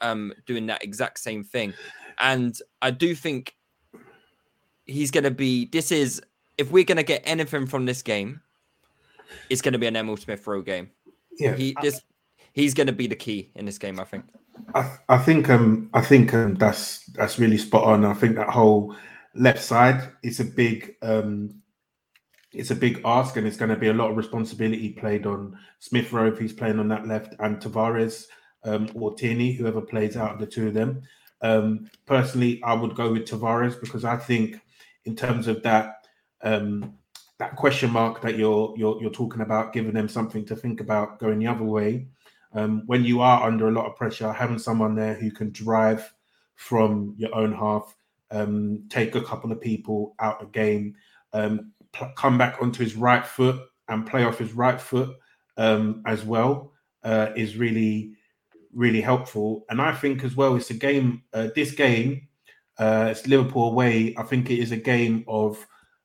um, 0.00 0.32
doing 0.46 0.66
that 0.66 0.82
exact 0.82 1.18
same 1.18 1.44
thing. 1.44 1.74
And 2.18 2.56
I 2.80 2.90
do 2.90 3.14
think 3.14 3.54
he's 4.86 5.10
going 5.10 5.24
to 5.24 5.30
be. 5.30 5.66
This 5.66 5.92
is 5.92 6.22
if 6.58 6.70
we're 6.70 6.84
going 6.84 6.96
to 6.96 7.02
get 7.02 7.22
anything 7.24 7.66
from 7.66 7.86
this 7.86 8.02
game, 8.02 8.40
it's 9.50 9.62
going 9.62 9.72
to 9.72 9.78
be 9.78 9.86
an 9.86 9.96
Emil 9.96 10.16
Smith 10.16 10.46
Rowe 10.46 10.62
game. 10.62 10.90
Yeah, 11.38 11.54
he 11.54 11.76
this 11.82 12.00
he's 12.52 12.74
going 12.74 12.86
to 12.86 12.92
be 12.92 13.06
the 13.06 13.16
key 13.16 13.50
in 13.54 13.66
this 13.66 13.78
game. 13.78 14.00
I 14.00 14.04
think. 14.04 14.24
I, 14.74 14.96
I 15.08 15.18
think 15.18 15.50
um 15.50 15.90
I 15.92 16.00
think 16.00 16.32
um 16.32 16.54
that's 16.54 17.04
that's 17.06 17.38
really 17.38 17.58
spot 17.58 17.84
on. 17.84 18.04
I 18.04 18.14
think 18.14 18.36
that 18.36 18.48
whole 18.48 18.94
left 19.34 19.60
side 19.60 20.12
is 20.22 20.38
a 20.38 20.44
big 20.44 20.94
um 21.02 21.62
it's 22.54 22.70
a 22.70 22.76
big 22.76 23.00
ask 23.04 23.36
and 23.36 23.46
it's 23.46 23.56
going 23.56 23.70
to 23.70 23.76
be 23.76 23.88
a 23.88 23.94
lot 23.94 24.10
of 24.10 24.16
responsibility 24.16 24.90
played 24.90 25.26
on 25.26 25.58
Smith 25.78 26.12
Rowe 26.12 26.28
if 26.28 26.38
he's 26.38 26.52
playing 26.52 26.78
on 26.78 26.88
that 26.88 27.06
left 27.06 27.34
and 27.38 27.58
Tavares 27.58 28.26
um, 28.64 28.88
or 28.94 29.14
Tierney, 29.14 29.52
whoever 29.52 29.80
plays 29.80 30.16
out 30.16 30.32
of 30.32 30.38
the 30.40 30.46
two 30.46 30.68
of 30.68 30.74
them. 30.74 31.02
Um, 31.42 31.90
personally, 32.06 32.62
I 32.62 32.74
would 32.74 32.94
go 32.94 33.12
with 33.12 33.26
Tavares 33.26 33.78
because 33.78 34.04
I 34.04 34.16
think 34.16 34.60
in 35.04 35.14
terms 35.14 35.46
of 35.46 35.62
that 35.62 36.06
um, 36.42 36.94
that 37.38 37.56
question 37.56 37.90
mark 37.90 38.22
that 38.22 38.38
you're 38.38 38.74
you're 38.76 39.00
you're 39.00 39.10
talking 39.10 39.42
about, 39.42 39.72
giving 39.72 39.92
them 39.92 40.08
something 40.08 40.44
to 40.46 40.56
think 40.56 40.80
about 40.80 41.18
going 41.18 41.38
the 41.38 41.46
other 41.46 41.64
way. 41.64 42.06
Um, 42.54 42.84
when 42.86 43.04
you 43.04 43.20
are 43.20 43.46
under 43.46 43.68
a 43.68 43.72
lot 43.72 43.86
of 43.86 43.96
pressure, 43.96 44.32
having 44.32 44.58
someone 44.58 44.94
there 44.94 45.14
who 45.14 45.30
can 45.30 45.50
drive 45.50 46.14
from 46.54 47.14
your 47.18 47.34
own 47.34 47.52
half, 47.52 47.96
um, 48.30 48.84
take 48.88 49.16
a 49.16 49.20
couple 49.20 49.50
of 49.50 49.60
people 49.60 50.14
out 50.20 50.40
of 50.40 50.52
game, 50.52 50.94
um, 51.32 51.72
come 52.16 52.38
back 52.38 52.58
onto 52.60 52.82
his 52.82 52.94
right 52.94 53.24
foot 53.24 53.60
and 53.88 54.06
play 54.06 54.24
off 54.24 54.38
his 54.38 54.52
right 54.52 54.80
foot 54.80 55.16
um, 55.56 56.02
as 56.06 56.24
well 56.24 56.72
uh, 57.02 57.28
is 57.36 57.56
really, 57.56 58.12
really 58.72 59.00
helpful. 59.00 59.64
And 59.68 59.80
I 59.80 59.92
think 59.92 60.24
as 60.24 60.36
well, 60.36 60.56
it's 60.56 60.70
a 60.70 60.74
game. 60.74 61.22
Uh, 61.32 61.48
this 61.54 61.72
game, 61.72 62.28
uh, 62.78 63.08
it's 63.10 63.26
Liverpool 63.26 63.70
away. 63.70 64.14
I 64.16 64.22
think 64.22 64.50
it 64.50 64.58
is 64.58 64.72
a 64.72 64.76
game 64.76 65.24
of 65.28 65.64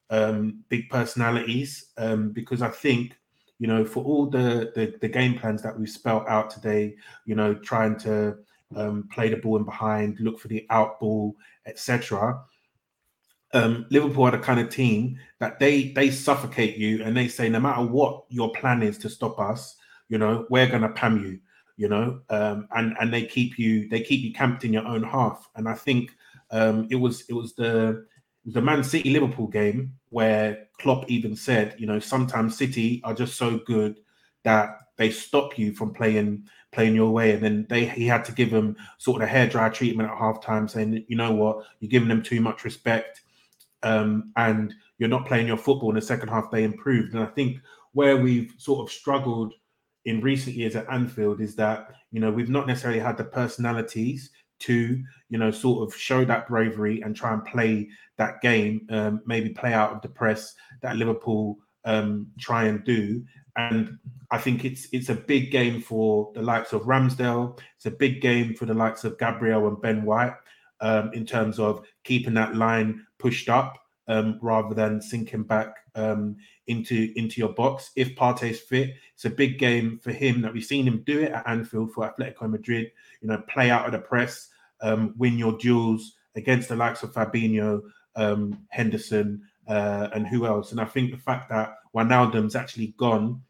um, 0.09 0.63
big 0.69 0.89
personalities 0.89 1.85
um, 1.97 2.31
because 2.31 2.61
I 2.61 2.69
think 2.69 3.15
you 3.59 3.67
know 3.67 3.85
for 3.85 4.03
all 4.03 4.27
the, 4.27 4.71
the, 4.73 4.95
the 5.01 5.09
game 5.09 5.37
plans 5.37 5.61
that 5.61 5.77
we've 5.77 5.89
spelt 5.89 6.27
out 6.27 6.49
today, 6.49 6.95
you 7.25 7.35
know, 7.35 7.53
trying 7.53 7.97
to 7.99 8.37
um, 8.75 9.07
play 9.11 9.29
the 9.29 9.37
ball 9.37 9.57
in 9.57 9.63
behind, 9.63 10.19
look 10.19 10.39
for 10.39 10.47
the 10.47 10.65
out 10.69 10.99
ball, 10.99 11.35
etc 11.65 12.39
um, 13.53 13.85
Liverpool 13.89 14.25
are 14.25 14.31
the 14.31 14.39
kind 14.39 14.59
of 14.59 14.69
team 14.69 15.17
that 15.39 15.59
they 15.59 15.89
they 15.89 16.11
suffocate 16.11 16.77
you 16.77 17.03
and 17.03 17.15
they 17.15 17.27
say 17.27 17.49
no 17.49 17.59
matter 17.59 17.83
what 17.83 18.25
your 18.29 18.51
plan 18.51 18.83
is 18.83 18.97
to 18.99 19.09
stop 19.09 19.39
us, 19.39 19.75
you 20.07 20.17
know, 20.17 20.45
we're 20.49 20.67
gonna 20.67 20.89
pam 20.89 21.23
you, 21.23 21.39
you 21.77 21.87
know, 21.87 22.21
um, 22.29 22.67
and 22.75 22.95
and 22.99 23.11
they 23.11 23.25
keep 23.25 23.57
you 23.57 23.89
they 23.89 24.01
keep 24.01 24.21
you 24.21 24.33
camped 24.33 24.65
in 24.65 24.73
your 24.73 24.85
own 24.85 25.03
half. 25.03 25.49
And 25.55 25.67
I 25.67 25.73
think 25.73 26.11
um, 26.51 26.87
it 26.91 26.95
was 26.95 27.23
it 27.29 27.33
was 27.33 27.53
the 27.55 28.05
the 28.45 28.61
Man 28.61 28.83
City 28.83 29.09
Liverpool 29.09 29.47
game 29.47 29.93
where 30.09 30.67
Klopp 30.79 31.09
even 31.09 31.35
said, 31.35 31.75
you 31.77 31.87
know, 31.87 31.99
sometimes 31.99 32.57
City 32.57 33.01
are 33.03 33.13
just 33.13 33.35
so 33.35 33.57
good 33.57 33.99
that 34.43 34.77
they 34.97 35.09
stop 35.09 35.57
you 35.57 35.73
from 35.73 35.93
playing 35.93 36.43
playing 36.71 36.93
your 36.93 37.09
way. 37.09 37.31
And 37.31 37.43
then 37.43 37.65
they 37.67 37.85
he 37.85 38.05
had 38.05 38.23
to 38.25 38.31
give 38.31 38.51
them 38.51 38.75
sort 38.99 39.23
of 39.23 39.27
a 39.27 39.31
hairdryer 39.31 39.73
treatment 39.73 40.11
at 40.11 40.17
halftime, 40.17 40.69
saying, 40.69 41.03
you 41.07 41.15
know 41.15 41.31
what, 41.31 41.65
you're 41.79 41.89
giving 41.89 42.09
them 42.09 42.21
too 42.21 42.41
much 42.41 42.63
respect 42.63 43.21
um, 43.84 44.32
and 44.36 44.73
you're 44.97 45.09
not 45.09 45.25
playing 45.25 45.47
your 45.47 45.57
football 45.57 45.89
in 45.89 45.95
the 45.95 46.01
second 46.01 46.30
half, 46.30 46.51
they 46.51 46.63
improved. 46.63 47.13
And 47.13 47.23
I 47.23 47.27
think 47.27 47.59
where 47.93 48.17
we've 48.17 48.53
sort 48.57 48.88
of 48.88 48.91
struggled 48.91 49.53
in 50.05 50.21
recent 50.21 50.55
years 50.55 50.75
at 50.75 50.89
Anfield 50.91 51.41
is 51.41 51.55
that 51.55 51.91
you 52.11 52.19
know 52.19 52.32
we've 52.32 52.49
not 52.49 52.67
necessarily 52.67 52.99
had 52.99 53.17
the 53.17 53.23
personalities 53.23 54.32
to 54.59 55.01
you 55.30 55.38
know 55.38 55.51
sort 55.51 55.88
of 55.88 55.95
show 55.95 56.25
that 56.25 56.47
bravery 56.47 57.01
and 57.01 57.15
try 57.15 57.34
and 57.34 57.45
play 57.45 57.88
that 58.17 58.41
game, 58.41 58.86
um, 58.89 59.21
maybe 59.25 59.49
play 59.49 59.73
out 59.73 59.91
of 59.91 60.01
the 60.01 60.09
press 60.09 60.53
that 60.82 60.97
Liverpool 60.97 61.57
um, 61.86 62.27
try 62.39 62.65
and 62.65 62.84
do. 62.84 63.23
And 63.55 63.97
I 64.32 64.38
think 64.38 64.65
it's 64.65 64.88
it's 64.91 65.09
a 65.09 65.15
big 65.15 65.51
game 65.51 65.82
for 65.82 66.32
the 66.34 66.41
likes 66.41 66.73
of 66.73 66.84
Ramsdale. 66.84 67.59
It's 67.77 67.86
a 67.86 67.91
big 67.91 68.21
game 68.21 68.53
for 68.53 68.65
the 68.65 68.73
likes 68.73 69.03
of 69.03 69.17
Gabriel 69.17 69.67
and 69.67 69.82
Ben 69.82 70.03
White 70.03 70.36
um, 70.82 71.11
in 71.13 71.25
terms 71.25 71.59
of 71.59 71.86
keeping 72.03 72.34
that 72.36 72.55
line 72.55 73.05
pushed 73.17 73.49
up 73.49 73.77
um, 74.07 74.39
rather 74.41 74.73
than 74.73 75.01
sinking 75.01 75.43
back 75.43 75.75
um, 75.95 76.36
into 76.67 77.13
into 77.15 77.39
your 77.39 77.53
box. 77.53 77.91
If 77.95 78.15
Partey's 78.15 78.59
fit, 78.59 78.95
it's 79.13 79.25
a 79.25 79.30
big 79.30 79.59
game 79.59 79.99
for 79.99 80.11
him 80.11 80.41
that 80.41 80.53
we've 80.53 80.63
seen 80.63 80.86
him 80.86 81.03
do 81.05 81.19
it 81.21 81.32
at 81.32 81.47
Anfield 81.47 81.91
for 81.93 82.11
Atletico 82.11 82.49
Madrid. 82.49 82.91
You 83.21 83.30
know, 83.30 83.43
play 83.47 83.69
out 83.69 83.86
of 83.86 83.91
the 83.91 83.99
press, 83.99 84.49
um, 84.82 85.13
win 85.17 85.38
your 85.38 85.57
duels 85.57 86.13
against 86.36 86.69
the 86.69 86.75
likes 86.75 87.03
of 87.03 87.13
Fabinho, 87.13 87.82
um, 88.15 88.65
Henderson, 88.69 89.41
uh, 89.67 90.09
and 90.13 90.27
who 90.27 90.45
else. 90.45 90.71
And 90.71 90.82
I 90.82 90.86
think 90.86 91.11
the 91.11 91.17
fact 91.17 91.49
that 91.49 91.75
Wijnaldum's 91.95 92.55
actually 92.55 92.95
gone 92.97 93.41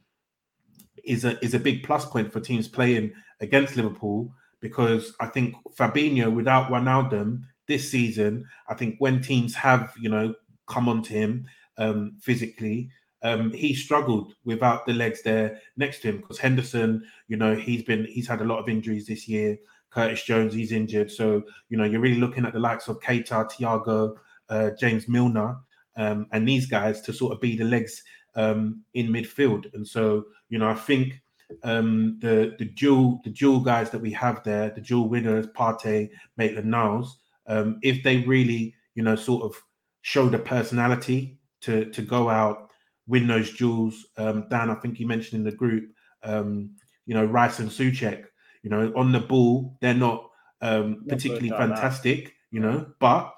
is 1.05 1.23
a 1.23 1.43
is 1.43 1.53
a 1.53 1.59
big 1.59 1.84
plus 1.84 2.05
point 2.05 2.32
for 2.32 2.41
teams 2.41 2.67
playing 2.67 3.13
against 3.39 3.77
Liverpool 3.77 4.34
because 4.62 5.14
I 5.20 5.28
think 5.28 5.55
Fabinho 5.78 6.34
without 6.34 6.70
Wijnaldum 6.70 7.41
this 7.68 7.89
season, 7.89 8.45
I 8.68 8.74
think 8.74 8.95
when 8.99 9.22
teams 9.22 9.55
have, 9.55 9.93
you 9.99 10.10
know, 10.10 10.34
come 10.68 10.89
onto 10.89 11.14
him 11.14 11.47
um, 11.78 12.18
physically, 12.22 12.89
um, 13.22 13.51
he 13.51 13.74
struggled 13.74 14.34
without 14.45 14.86
the 14.86 14.93
legs 14.93 15.22
there 15.24 15.60
next 15.78 16.01
to 16.01 16.10
him 16.10 16.18
because 16.18 16.38
Henderson, 16.38 17.03
you 17.28 17.38
know, 17.38 17.55
he's 17.55 17.84
been 17.84 18.05
he's 18.05 18.28
had 18.28 18.41
a 18.41 18.45
lot 18.45 18.60
of 18.60 18.70
injuries 18.70 19.07
this 19.07 19.28
year. 19.28 19.57
Curtis 19.91 20.24
Jones, 20.24 20.53
he's 20.53 20.72
injured. 20.72 21.12
So, 21.12 21.43
you 21.70 21.78
know, 21.78 21.84
you're 21.84 21.99
really 21.99 22.20
looking 22.20 22.45
at 22.45 22.53
the 22.53 22.60
likes 22.60 22.88
of 22.88 22.99
Keita, 22.99 23.51
Thiago, 23.51 24.16
uh, 24.49 24.70
James 24.80 25.07
Milner, 25.07 25.57
um, 25.97 26.28
and 26.32 26.47
these 26.47 26.68
guys 26.68 27.01
to 27.01 27.14
sort 27.14 27.34
of 27.34 27.41
be 27.41 27.57
the 27.57 27.64
legs 27.64 28.03
um, 28.36 28.84
in 28.93 29.07
midfield. 29.07 29.66
And 29.74 29.88
so, 29.88 30.26
you 30.49 30.60
know, 30.60 30.70
I 30.70 30.76
think 30.76 31.22
um, 31.63 32.17
the 32.21 32.55
the 32.59 32.65
dual 32.65 33.21
the 33.23 33.29
dual 33.29 33.59
guys 33.59 33.89
that 33.91 34.01
we 34.01 34.11
have 34.11 34.43
there, 34.43 34.69
the 34.69 34.81
dual 34.81 35.09
winners, 35.09 35.47
Partey, 35.47 36.09
Maitland 36.37 36.69
Niles, 36.69 37.19
um, 37.47 37.79
if 37.81 38.03
they 38.03 38.17
really 38.17 38.73
you 38.95 39.03
know 39.03 39.15
sort 39.15 39.43
of 39.43 39.55
show 40.01 40.29
the 40.29 40.39
personality 40.39 41.39
to 41.61 41.85
to 41.91 42.01
go 42.01 42.29
out, 42.29 42.69
win 43.07 43.27
those 43.27 43.55
duels. 43.55 44.05
Um, 44.17 44.47
Dan, 44.49 44.69
I 44.69 44.75
think 44.75 44.99
you 44.99 45.07
mentioned 45.07 45.39
in 45.39 45.45
the 45.45 45.55
group, 45.55 45.89
um, 46.23 46.75
you 47.05 47.13
know 47.13 47.25
Rice 47.25 47.59
and 47.59 47.69
Soucek, 47.69 48.25
you 48.63 48.69
know 48.69 48.91
on 48.95 49.11
the 49.11 49.19
ball, 49.19 49.77
they're 49.81 49.93
not 49.93 50.29
um, 50.61 51.03
particularly 51.07 51.49
fantastic, 51.49 52.33
you 52.51 52.59
know, 52.59 52.85
but 52.99 53.33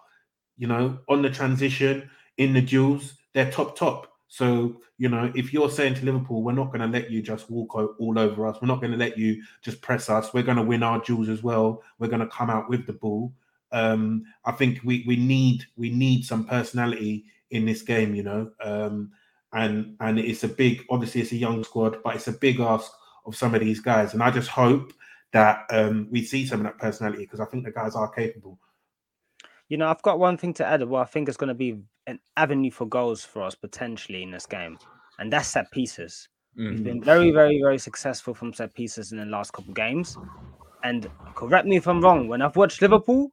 you 0.58 0.68
know 0.68 1.00
on 1.10 1.22
the 1.22 1.30
transition 1.30 2.10
in 2.38 2.54
the 2.54 2.62
duels, 2.62 3.16
they're 3.34 3.52
top 3.52 3.78
top. 3.78 4.11
So, 4.34 4.78
you 4.98 5.10
know, 5.10 5.30
if 5.36 5.52
you're 5.52 5.70
saying 5.70 5.96
to 5.96 6.06
Liverpool, 6.06 6.42
we're 6.42 6.54
not 6.54 6.68
going 6.68 6.80
to 6.80 6.88
let 6.88 7.12
you 7.12 7.22
just 7.22 7.50
walk 7.50 7.76
all 7.76 8.18
over 8.18 8.48
us, 8.48 8.62
we're 8.62 8.70
not 8.70 8.80
going 8.80 8.94
to 8.94 8.98
let 8.98 9.18
you 9.18 9.44
just 9.62 9.82
press 9.82 10.10
us, 10.10 10.34
we're 10.34 10.42
going 10.42 10.56
to 10.56 10.64
win 10.64 10.84
our 10.84 11.02
duels 11.02 11.28
as 11.28 11.44
well, 11.44 11.84
we're 12.00 12.08
going 12.08 12.22
to 12.22 12.28
come 12.28 12.50
out 12.50 12.70
with 12.70 12.88
the 12.88 12.94
ball. 12.94 13.34
Um, 13.74 14.24
I 14.46 14.54
think 14.54 14.80
we 14.86 15.04
we 15.06 15.18
need 15.18 15.66
we 15.76 15.90
need 15.90 16.24
some 16.24 16.46
personality 16.46 17.26
in 17.50 17.66
this 17.66 17.82
game, 17.82 18.16
you 18.16 18.24
know. 18.24 18.50
Um, 18.64 19.12
and 19.52 19.98
and 20.00 20.18
it's 20.18 20.46
a 20.46 20.48
big 20.48 20.86
obviously 20.90 21.20
it's 21.20 21.34
a 21.34 21.36
young 21.36 21.62
squad, 21.66 21.98
but 22.02 22.16
it's 22.16 22.30
a 22.30 22.32
big 22.32 22.62
ask 22.62 22.90
of 23.26 23.36
some 23.36 23.54
of 23.54 23.60
these 23.60 23.82
guys. 23.82 24.14
And 24.14 24.24
I 24.24 24.32
just 24.32 24.48
hope 24.48 24.94
that 25.34 25.66
um, 25.72 26.08
we 26.10 26.24
see 26.24 26.46
some 26.46 26.62
of 26.62 26.68
that 26.68 26.78
personality 26.78 27.24
because 27.24 27.42
I 27.42 27.46
think 27.48 27.66
the 27.66 27.72
guys 27.72 27.96
are 27.96 28.10
capable. 28.10 28.58
You 29.72 29.78
know, 29.78 29.88
I've 29.88 30.02
got 30.02 30.20
one 30.20 30.36
thing 30.36 30.54
to 30.56 30.66
add. 30.68 30.84
Well, 30.84 31.02
I 31.02 31.06
think 31.06 31.30
it's 31.30 31.38
going 31.38 31.48
to 31.48 31.54
be 31.54 31.80
an 32.06 32.20
avenue 32.36 32.72
for 32.72 32.86
goals 32.86 33.24
for 33.24 33.42
us 33.42 33.56
potentially 33.56 34.22
in 34.22 34.30
this 34.30 34.46
game, 34.46 34.78
and 35.18 35.32
that's 35.32 35.48
set 35.48 35.72
pieces. 35.72 36.28
Mm-hmm. 36.60 36.70
We've 36.70 36.84
been 36.84 37.02
very, 37.02 37.32
very, 37.32 37.62
very 37.62 37.78
successful 37.78 38.34
from 38.34 38.54
set 38.54 38.74
pieces 38.74 39.14
in 39.14 39.18
the 39.18 39.26
last 39.26 39.54
couple 39.54 39.74
games. 39.74 40.18
And 40.84 41.10
correct 41.36 41.68
me 41.68 41.78
if 41.78 41.88
I'm 41.88 42.02
wrong. 42.02 42.28
When 42.28 42.42
I've 42.42 42.58
watched 42.58 42.82
Liverpool, 42.82 43.32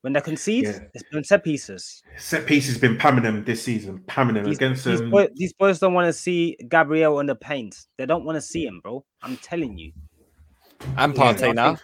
when 0.00 0.12
they 0.12 0.20
concede, 0.20 0.64
yeah. 0.64 0.80
it's 0.92 1.04
been 1.12 1.22
set 1.22 1.44
pieces. 1.44 2.02
Set 2.16 2.46
pieces 2.46 2.78
been 2.78 2.98
pamming 2.98 3.22
them 3.22 3.44
this 3.44 3.62
season, 3.62 4.02
pamming 4.08 4.34
them 4.34 4.46
these, 4.46 4.56
against 4.56 4.84
these, 4.84 5.00
um... 5.00 5.10
boys, 5.10 5.28
these 5.36 5.52
boys 5.52 5.78
don't 5.78 5.94
want 5.94 6.06
to 6.06 6.12
see 6.12 6.56
Gabriel 6.68 7.18
on 7.18 7.26
the 7.26 7.36
paint. 7.36 7.86
They 7.96 8.06
don't 8.06 8.24
want 8.24 8.34
to 8.34 8.42
see 8.42 8.66
him, 8.66 8.80
bro. 8.82 9.04
I'm 9.22 9.36
telling 9.36 9.78
you. 9.78 9.92
And 10.96 11.14
Partey 11.14 11.42
yeah, 11.42 11.52
now. 11.52 11.76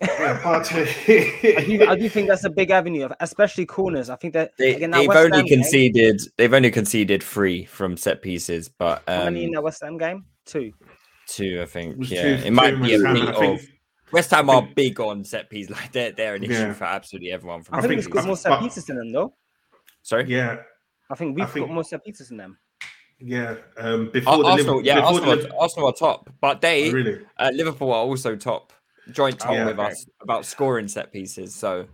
Yeah, 0.00 0.38
Partey. 0.40 1.56
I, 1.58 1.64
do, 1.64 1.86
I 1.88 1.96
do 1.96 2.08
think 2.08 2.28
that's 2.28 2.44
a 2.44 2.50
big 2.50 2.70
avenue, 2.70 3.08
especially 3.20 3.66
corners. 3.66 4.10
I 4.10 4.16
think 4.16 4.34
that 4.34 4.52
they, 4.58 4.74
again, 4.76 4.90
they've 4.92 5.08
West 5.08 5.18
only 5.24 5.38
Ham 5.38 5.46
conceded. 5.46 6.18
Game, 6.18 6.26
they've 6.36 6.54
only 6.54 6.70
conceded 6.70 7.22
three 7.22 7.64
from 7.64 7.96
set 7.96 8.22
pieces, 8.22 8.68
but 8.68 9.02
um, 9.08 9.16
how 9.18 9.24
many 9.24 9.44
in 9.44 9.50
that 9.52 9.62
West 9.62 9.82
Ham 9.82 9.98
game? 9.98 10.24
Two. 10.46 10.72
Two, 11.26 11.60
I 11.62 11.66
think. 11.66 11.96
Yeah, 12.10 12.22
two, 12.38 12.46
it 12.46 12.52
might 12.52 12.80
be 12.80 12.94
a 12.94 12.98
West 13.02 13.14
bit 13.26 13.36
think- 13.36 13.60
of. 13.60 13.66
West 14.10 14.30
Ham 14.30 14.48
are 14.48 14.66
big 14.74 14.98
on 15.00 15.22
set 15.24 15.50
pieces. 15.50 15.70
Like 15.76 15.92
they're 15.92 16.12
they're 16.12 16.34
an 16.36 16.44
issue 16.44 16.52
Yeah. 16.54 16.72
for 16.72 16.84
absolutely 16.84 17.30
everyone. 17.32 17.62
From 17.62 17.74
I 17.74 17.78
I 17.78 17.80
think 17.82 17.90
think- 18.00 18.06
we've 18.06 18.14
got 18.14 18.26
more 18.26 18.36
set 18.36 18.60
pieces 18.60 18.84
than 18.86 18.96
them, 18.96 19.12
though. 19.12 19.34
Sorry. 20.02 20.24
Yeah, 20.28 20.58
I 21.10 21.14
think 21.16 21.36
we've 21.36 21.44
I 21.44 21.48
think- 21.48 21.66
got 21.66 21.74
more 21.74 21.84
set 21.84 22.04
pieces 22.04 22.28
than 22.28 22.38
them. 22.38 22.58
yeah. 23.20 23.56
Um, 23.76 24.10
before 24.10 24.32
Ar- 24.34 24.38
the 24.42 24.48
Arsenal, 24.48 24.76
Liv- 24.76 24.86
yeah, 24.86 24.94
before 24.94 25.08
Arsenal, 25.14 25.36
the 25.36 25.50
are, 25.54 25.60
Arsenal 25.60 25.88
are 25.88 25.92
top, 25.92 26.30
but 26.40 26.60
they 26.62 26.88
Oh, 26.88 26.92
really. 26.92 27.18
uh, 27.38 27.50
Liverpool 27.52 27.92
are 27.92 28.04
also 28.04 28.34
top, 28.36 28.72
joint 29.12 29.38
top 29.38 29.52
Yeah. 29.52 29.66
with 29.66 29.78
us 29.78 30.06
about 30.20 30.44
scoring 30.44 30.88
set 30.88 31.12
pieces. 31.12 31.54
So 31.54 31.86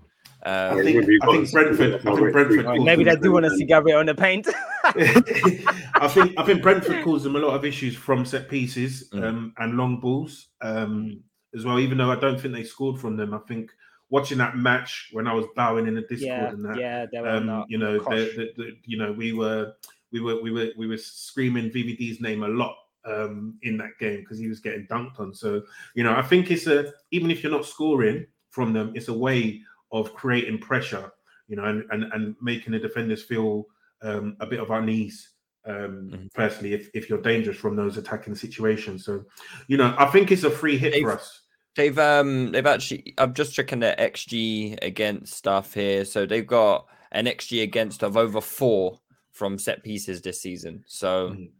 I 0.44 0.68
um, 0.68 0.82
think, 0.82 1.02
I 1.02 1.06
think 1.06 1.52
Brentford. 1.52 1.94
I 1.94 1.98
think 2.16 2.32
Brentford. 2.32 2.82
Maybe 2.82 3.04
they 3.04 3.16
do 3.16 3.32
want 3.32 3.44
to 3.46 3.50
see 3.56 3.64
Gabriel 3.64 4.00
in 4.00 4.06
the 4.06 4.14
paint. 4.14 4.46
I 4.84 6.08
think 6.08 6.34
I 6.38 6.44
think 6.44 6.62
Brentford 6.62 7.02
caused 7.02 7.24
them 7.24 7.36
a 7.36 7.38
lot 7.38 7.54
of 7.54 7.64
issues 7.64 7.96
from 7.96 8.24
set 8.24 8.48
pieces 8.48 9.08
Mm. 9.10 9.24
um, 9.24 9.54
and 9.58 9.76
long 9.76 10.00
balls 10.00 10.48
um, 10.60 11.22
as 11.54 11.64
well. 11.64 11.78
Even 11.78 11.98
though 11.98 12.10
I 12.10 12.16
don't 12.16 12.38
think 12.38 12.54
they 12.54 12.64
scored 12.64 13.00
from 13.00 13.16
them, 13.16 13.32
I 13.32 13.38
think 13.48 13.70
watching 14.10 14.38
that 14.38 14.56
match 14.56 15.08
when 15.12 15.26
I 15.26 15.32
was 15.32 15.46
bowing 15.56 15.86
in 15.86 15.94
the 15.94 16.02
Discord 16.02 16.22
yeah, 16.22 16.48
and 16.48 16.64
that, 16.64 16.78
yeah, 16.78 17.06
they 17.10 17.20
were 17.20 17.28
um, 17.30 17.64
you 17.68 17.78
know, 17.78 17.98
cosh. 18.00 18.14
the, 18.14 18.52
the, 18.56 18.62
the, 18.62 18.76
you 18.84 18.98
know, 18.98 19.12
we 19.12 19.32
were 19.32 19.72
we 20.12 20.20
were 20.20 20.42
we 20.42 20.50
were 20.50 20.70
we 20.76 20.86
were 20.86 20.98
screaming 20.98 21.70
VVD's 21.70 22.20
name 22.20 22.42
a 22.42 22.48
lot 22.48 22.76
um, 23.06 23.58
in 23.62 23.76
that 23.78 23.98
game 23.98 24.20
because 24.20 24.38
he 24.38 24.48
was 24.48 24.60
getting 24.60 24.86
dunked 24.86 25.20
on. 25.20 25.34
So 25.34 25.62
you 25.94 26.04
know, 26.04 26.14
I 26.14 26.22
think 26.22 26.50
it's 26.50 26.66
a 26.66 26.92
even 27.10 27.30
if 27.30 27.42
you're 27.42 27.52
not 27.52 27.66
scoring 27.66 28.26
from 28.50 28.72
them, 28.72 28.92
it's 28.94 29.08
a 29.08 29.12
way 29.12 29.60
of 29.92 30.14
creating 30.14 30.58
pressure, 30.58 31.10
you 31.48 31.56
know, 31.56 31.64
and 31.64 31.84
and, 31.90 32.04
and 32.12 32.36
making 32.40 32.72
the 32.72 32.78
defenders 32.78 33.22
feel 33.22 33.66
um, 34.02 34.36
a 34.40 34.46
bit 34.46 34.60
of 34.60 34.70
unease. 34.70 35.30
Um, 35.66 36.10
Mhm. 36.12 36.28
Firstly, 36.34 36.74
if, 36.74 36.90
if 36.92 37.08
you're 37.08 37.22
dangerous 37.22 37.56
from 37.56 37.74
those 37.74 37.96
attacking 37.96 38.34
situations, 38.34 39.04
so 39.06 39.24
you 39.66 39.76
know, 39.78 39.94
I 39.98 40.06
think 40.06 40.30
it's 40.30 40.44
a 40.44 40.50
free 40.50 40.76
hit 40.76 40.92
for 40.94 40.98
They've- 41.00 41.08
us. 41.18 41.40
They've 41.76 41.98
um 41.98 42.52
they've 42.52 42.66
actually 42.66 43.14
I'm 43.18 43.34
just 43.34 43.52
checking 43.54 43.80
their 43.80 43.96
XG 43.96 44.78
against 44.82 45.34
stuff 45.34 45.74
here. 45.74 46.04
So 46.04 46.24
they've 46.24 46.46
got 46.46 46.86
an 47.10 47.26
XG 47.26 47.62
against 47.64 48.04
of 48.04 48.16
over 48.16 48.40
four 48.40 49.00
from 49.32 49.58
set 49.58 49.82
pieces 49.82 50.22
this 50.22 50.40
season. 50.40 50.84
So 50.86 51.30
Mhm. 51.30 51.50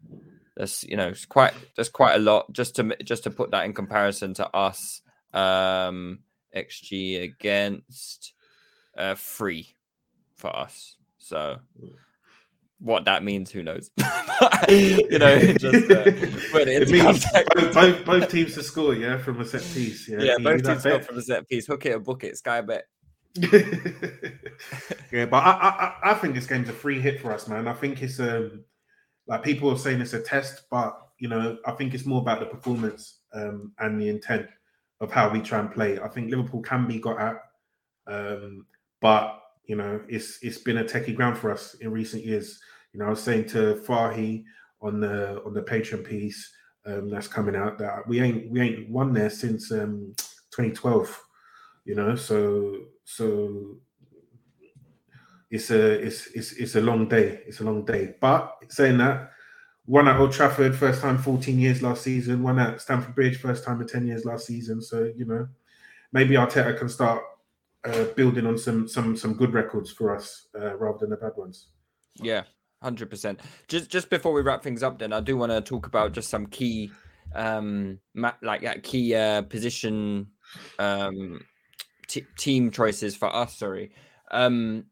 That's 0.57 0.85
you 0.85 0.97
know 0.97 1.09
it's 1.09 1.27
quite 1.27 1.53
that's 1.77 1.89
quite 1.89 2.15
a 2.15 2.19
lot 2.19 2.53
just 2.53 2.77
to 2.77 2.97
just 3.03 3.25
to 3.25 3.31
put 3.31 3.51
that 3.51 3.65
in 3.65 3.73
comparison 3.73 4.35
to 4.35 4.49
us. 4.57 5.01
Um 5.33 6.21
XG 6.57 7.23
against 7.23 8.33
uh 8.97 9.15
three 9.17 9.75
for 10.37 10.55
us. 10.55 10.97
So 11.19 11.59
what 12.81 13.07
that 13.07 13.25
means, 13.25 13.51
who 13.51 13.63
knows? 13.63 13.91
you 14.69 15.19
know, 15.19 15.39
just 15.55 15.91
uh, 15.91 16.05
put 16.53 16.69
it 16.69 16.83
It 16.83 16.91
means 16.91 17.25
both, 17.55 17.73
both, 17.75 18.05
both 18.05 18.31
teams 18.31 18.53
to 18.55 18.63
score, 18.63 18.95
yeah, 18.95 19.17
from 19.17 19.41
a 19.41 19.45
set 19.45 19.63
piece. 19.73 20.07
Yeah, 20.09 20.21
Yeah, 20.23 20.37
both 20.39 20.63
teams 20.65 20.83
bet? 20.83 21.05
from 21.07 21.17
a 21.17 21.23
set 21.23 21.49
piece. 21.49 21.67
Hook 21.67 21.87
it 21.87 21.93
or 21.95 22.01
book 22.01 22.25
it. 22.25 22.37
Sky 22.37 22.61
bet. 22.61 22.85
yeah, 23.37 25.27
but 25.27 25.37
I, 25.43 25.51
I 25.51 25.69
I- 25.69 26.11
I 26.11 26.15
think 26.15 26.35
this 26.35 26.47
game's 26.47 26.69
a 26.69 26.73
free 26.73 27.01
hit 27.01 27.21
for 27.21 27.33
us, 27.33 27.49
man. 27.49 27.67
I 27.69 27.73
think 27.73 28.03
it's 28.03 28.21
um 28.21 28.65
like 29.27 29.43
people 29.43 29.71
are 29.71 29.79
saying 29.79 30.01
it's 30.01 30.13
a 30.13 30.21
test, 30.21 30.63
but 30.71 30.99
you 31.19 31.29
know, 31.29 31.57
I 31.67 31.73
think 31.73 31.95
it's 31.95 32.07
more 32.07 32.21
about 32.21 32.41
the 32.41 32.47
performance 32.47 33.21
um 33.33 33.73
and 33.79 34.01
the 34.01 34.09
intent 34.09 34.47
of 35.01 35.11
how 35.11 35.29
we 35.29 35.41
try 35.41 35.61
and 35.61 35.73
play. 35.73 35.99
I 35.99 36.09
think 36.09 36.31
Liverpool 36.31 36.63
can 36.63 36.87
be 36.87 36.99
got 36.99 37.21
at, 37.21 37.37
um, 38.07 38.67
but 39.01 39.41
you 39.67 39.77
know, 39.77 40.01
it's 40.09 40.39
it's 40.43 40.59
been 40.59 40.79
a 40.79 40.85
techie 40.85 41.15
ground 41.15 41.39
for 41.39 41.51
us 41.51 41.75
in 41.75 41.91
recent 41.91 42.25
years. 42.25 42.61
You 42.93 43.01
know, 43.01 43.07
I 43.07 43.11
was 43.11 43.23
saying 43.23 43.47
to 43.49 43.83
Fahi 43.87 44.45
on 44.81 45.01
the 45.01 45.43
on 45.45 45.55
the 45.55 45.63
Patreon 45.63 46.05
piece 46.05 46.53
um, 46.87 47.09
that's 47.11 47.29
coming 47.29 47.57
out 47.57 47.79
that 47.79 48.07
we 48.07 48.21
ain't 48.21 48.51
we 48.51 48.61
ain't 48.61 48.89
won 48.91 49.13
there 49.13 49.31
since 49.31 49.73
um 49.73 50.15
2012 50.51 51.21
you 51.85 51.95
know 51.95 52.15
so 52.15 52.79
so 53.05 53.77
it's 55.55 55.71
a 55.71 56.05
it's 56.05 56.27
it's 56.35 56.53
it's 56.53 56.75
a 56.75 56.81
long 56.81 57.09
day. 57.09 57.41
It's 57.47 57.61
a 57.61 57.65
long 57.65 57.85
day. 57.85 58.15
But 58.21 58.57
saying 58.69 58.99
that 58.99 59.31
one 59.85 60.09
at 60.09 60.19
Old 60.19 60.33
Trafford 60.33 60.75
first 60.75 61.01
time 61.01 61.17
14 61.17 61.61
years 61.61 61.81
last 61.81 62.03
season. 62.03 62.43
One 62.43 62.59
at 62.59 62.81
Stamford 62.81 63.15
Bridge 63.15 63.39
first 63.39 63.63
time 63.63 63.81
in 63.81 63.87
10 63.87 64.05
years 64.05 64.25
last 64.25 64.47
season. 64.47 64.83
So 64.83 65.13
you 65.17 65.25
know 65.25 65.47
maybe 66.13 66.35
Arteta 66.35 66.77
can 66.77 66.89
start 66.89 67.23
uh, 67.85 68.05
building 68.17 68.47
on 68.47 68.59
some 68.59 68.89
some 68.89 69.17
some 69.17 69.35
good 69.35 69.53
records 69.53 69.93
for 69.93 70.17
us 70.17 70.49
uh, 70.61 70.75
rather 70.77 70.99
than 70.99 71.11
the 71.11 71.17
bad 71.17 71.37
ones. 71.37 71.69
Yeah, 72.17 72.43
hundred 72.83 73.09
percent. 73.09 73.41
Just 73.69 73.89
just 73.91 74.11
before 74.11 74.33
we 74.33 74.43
wrap 74.43 74.65
things 74.65 74.83
up, 74.83 74.99
then 74.99 75.13
I 75.13 75.21
do 75.21 75.37
want 75.37 75.53
to 75.53 75.61
talk 75.61 75.87
about 75.87 76.11
just 76.11 76.31
some 76.31 76.47
key, 76.47 76.91
um, 77.33 78.01
like 78.43 78.65
uh, 78.65 78.75
key 78.83 79.15
uh, 79.15 79.43
position, 79.43 80.27
um, 80.81 81.41
t- 82.09 82.27
team 82.37 82.73
choices 82.73 83.15
for 83.15 83.33
us. 83.33 83.57
Sorry, 83.57 83.93
um, 84.33 84.87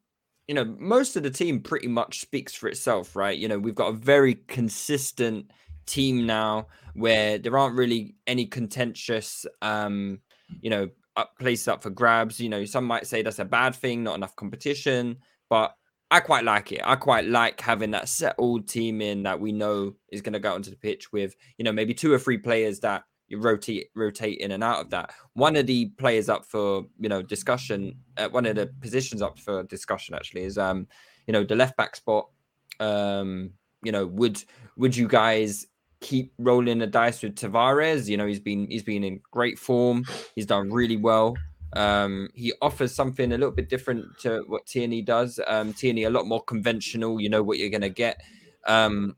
you 0.53 0.55
know, 0.55 0.77
most 0.79 1.17
of 1.17 1.23
the 1.23 1.31
team 1.31 1.61
pretty 1.61 1.89
much 1.89 2.21
speaks 2.21 2.53
for 2.55 2.69
itself, 2.69 3.17
right? 3.17 3.39
You 3.39 3.49
know, 3.49 3.59
we've 3.59 3.75
got 3.75 3.89
a 3.89 3.97
very 3.97 4.35
consistent 4.49 5.51
team 5.87 6.27
now 6.27 6.67
where 6.93 7.39
there 7.39 7.57
aren't 7.57 7.75
really 7.75 8.17
any 8.27 8.45
contentious, 8.45 9.47
um, 9.63 10.21
you 10.61 10.69
know, 10.69 10.91
up 11.17 11.31
places 11.39 11.69
up 11.69 11.83
for 11.83 11.89
grabs. 11.89 12.39
You 12.39 12.51
know, 12.51 12.67
some 12.67 12.85
might 12.85 13.07
say 13.07 13.23
that's 13.23 13.39
a 13.39 13.47
bad 13.47 13.75
thing, 13.75 14.03
not 14.03 14.15
enough 14.15 14.37
competition, 14.37 15.17
but 15.49 15.75
I 16.11 16.21
quite 16.21 16.45
like 16.45 16.71
it. 16.71 16.83
I 16.85 16.97
quite 16.97 17.25
like 17.25 17.59
having 17.59 17.93
that 17.93 18.11
settled 18.11 18.69
team 18.69 19.01
in 19.01 19.23
that 19.23 19.41
we 19.41 19.53
know 19.53 19.95
is 20.11 20.21
going 20.21 20.35
to 20.35 20.39
go 20.39 20.53
onto 20.53 20.69
the 20.69 20.77
pitch 20.77 21.13
with, 21.13 21.35
you 21.57 21.65
know, 21.65 21.73
maybe 21.73 21.95
two 21.95 22.13
or 22.13 22.19
three 22.19 22.37
players 22.37 22.81
that 22.81 23.05
you 23.33 23.39
rotate 23.39 23.89
rotate 23.97 24.39
in 24.39 24.53
and 24.53 24.63
out 24.63 24.81
of 24.81 24.91
that. 24.91 25.11
One 25.33 25.57
of 25.57 25.67
the 25.67 25.87
players 25.99 26.29
up 26.29 26.45
for 26.45 26.85
you 27.01 27.09
know 27.09 27.23
discussion, 27.23 27.97
uh, 28.17 28.29
one 28.29 28.47
of 28.47 28.55
the 28.55 28.69
positions 28.81 29.23
up 29.23 29.39
for 29.39 29.65
discussion 29.65 30.15
actually 30.15 30.45
is 30.45 30.59
um, 30.59 30.87
you 31.27 31.33
know, 31.33 31.45
the 31.45 31.57
left 31.57 31.77
back 31.77 31.97
spot. 31.97 32.29
Um, 32.81 33.51
you 33.83 33.93
know, 33.93 34.07
would 34.07 34.43
would 34.77 34.97
you 34.97 35.09
guys 35.09 35.67
keep 36.01 36.33
rolling 36.39 36.79
the 36.79 36.87
dice 36.87 37.23
with 37.23 37.37
Tavares? 37.37 38.09
You 38.09 38.17
know, 38.17 38.27
he's 38.27 38.41
been 38.41 38.69
he's 38.71 38.83
been 38.83 39.05
in 39.05 39.21
great 39.31 39.59
form. 39.59 40.05
He's 40.35 40.47
done 40.47 40.73
really 40.73 40.97
well. 40.97 41.37
Um, 41.75 42.29
he 42.35 42.53
offers 42.61 42.95
something 42.95 43.33
a 43.33 43.39
little 43.39 43.55
bit 43.55 43.69
different 43.69 44.19
to 44.21 44.45
what 44.47 44.67
Tierney 44.67 45.01
does. 45.01 45.41
Um, 45.47 45.73
Tierney 45.73 46.05
a 46.05 46.11
lot 46.11 46.27
more 46.27 46.43
conventional. 46.43 47.21
You 47.21 47.31
know 47.31 47.43
what 47.43 47.59
you're 47.59 47.71
going 47.71 47.81
to 47.81 47.89
get. 47.89 48.21
Um, 48.67 49.17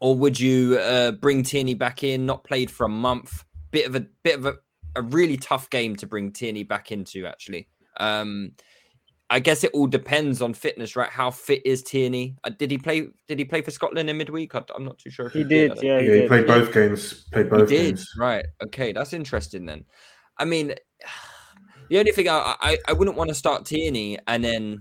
or 0.00 0.16
would 0.16 0.38
you 0.38 0.78
uh, 0.78 1.12
bring 1.12 1.42
Tierney 1.42 1.74
back 1.74 2.02
in? 2.02 2.26
Not 2.26 2.44
played 2.44 2.70
for 2.70 2.86
a 2.86 2.88
month. 2.88 3.44
Bit 3.70 3.86
of 3.86 3.96
a 3.96 4.06
bit 4.22 4.38
of 4.38 4.46
a, 4.46 4.54
a 4.96 5.02
really 5.02 5.36
tough 5.36 5.70
game 5.70 5.96
to 5.96 6.06
bring 6.06 6.32
Tierney 6.32 6.62
back 6.62 6.92
into. 6.92 7.26
Actually, 7.26 7.68
um, 7.98 8.52
I 9.30 9.40
guess 9.40 9.64
it 9.64 9.70
all 9.72 9.86
depends 9.86 10.42
on 10.42 10.54
fitness, 10.54 10.96
right? 10.96 11.10
How 11.10 11.30
fit 11.30 11.62
is 11.64 11.82
Tierney? 11.82 12.36
Uh, 12.44 12.50
did 12.50 12.70
he 12.70 12.78
play? 12.78 13.08
Did 13.26 13.38
he 13.38 13.44
play 13.44 13.62
for 13.62 13.70
Scotland 13.70 14.10
in 14.10 14.16
midweek? 14.18 14.54
I, 14.54 14.62
am 14.76 14.84
not 14.84 14.98
too 14.98 15.10
sure. 15.10 15.28
he, 15.28 15.38
he 15.38 15.44
did. 15.44 15.72
Yeah, 15.82 16.00
he, 16.00 16.08
yeah, 16.08 16.22
he 16.22 16.28
played 16.28 16.46
both 16.46 16.72
games. 16.72 17.24
Played 17.32 17.50
both 17.50 17.70
he 17.70 17.76
games. 17.76 18.00
Did. 18.00 18.20
Right. 18.20 18.46
Okay, 18.64 18.92
that's 18.92 19.12
interesting 19.12 19.66
then. 19.66 19.84
I 20.38 20.44
mean, 20.44 20.74
the 21.88 21.98
only 21.98 22.12
thing 22.12 22.28
I, 22.28 22.54
I, 22.60 22.78
I 22.86 22.92
wouldn't 22.92 23.16
want 23.16 23.28
to 23.28 23.34
start 23.34 23.64
Tierney 23.64 24.18
and 24.26 24.44
then 24.44 24.80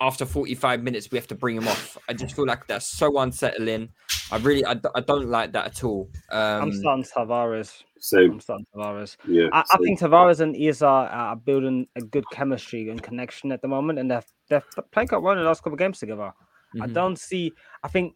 after 0.00 0.24
45 0.24 0.82
minutes 0.82 1.10
we 1.10 1.18
have 1.18 1.26
to 1.28 1.34
bring 1.34 1.56
him 1.56 1.68
off. 1.68 1.98
I 2.08 2.14
just 2.14 2.34
feel 2.34 2.46
like 2.46 2.66
that's 2.66 2.86
so 2.86 3.18
unsettling. 3.18 3.90
I 4.32 4.38
really 4.38 4.64
I, 4.64 4.76
I 4.94 5.00
don't 5.00 5.28
like 5.28 5.52
that 5.52 5.66
at 5.66 5.84
all. 5.84 6.08
Um, 6.30 6.62
I'm 6.62 6.72
starting 6.72 7.04
Tavares. 7.04 7.82
Same. 7.98 8.32
I'm 8.32 8.40
starting 8.40 8.66
Tavares. 8.74 9.16
Yeah, 9.26 9.48
I, 9.52 9.62
I 9.72 9.76
think 9.78 9.98
Tavares 10.00 10.40
and 10.40 10.56
Isa 10.56 10.86
are 10.86 11.36
building 11.36 11.86
a 11.96 12.00
good 12.00 12.24
chemistry 12.32 12.88
and 12.88 13.02
connection 13.02 13.52
at 13.52 13.60
the 13.60 13.68
moment, 13.68 13.98
and 13.98 14.10
they've 14.10 14.26
they've 14.48 14.64
played 14.92 15.08
quite 15.08 15.22
well 15.22 15.32
in 15.32 15.40
the 15.40 15.44
last 15.44 15.60
couple 15.60 15.74
of 15.74 15.78
games 15.78 15.98
together. 15.98 16.32
Mm-hmm. 16.74 16.82
I 16.82 16.86
don't 16.86 17.18
see. 17.18 17.52
I 17.82 17.88
think 17.88 18.14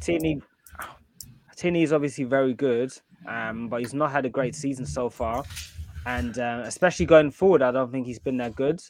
Tierney 0.00 0.42
Tierney 1.56 1.82
is 1.82 1.92
obviously 1.92 2.24
very 2.24 2.52
good, 2.52 2.92
um, 3.26 3.68
but 3.68 3.80
he's 3.80 3.94
not 3.94 4.10
had 4.10 4.26
a 4.26 4.30
great 4.30 4.54
season 4.54 4.84
so 4.84 5.08
far, 5.08 5.44
and 6.04 6.38
uh, 6.38 6.62
especially 6.64 7.06
going 7.06 7.30
forward, 7.30 7.62
I 7.62 7.70
don't 7.70 7.90
think 7.90 8.06
he's 8.06 8.18
been 8.18 8.36
that 8.38 8.54
good. 8.54 8.80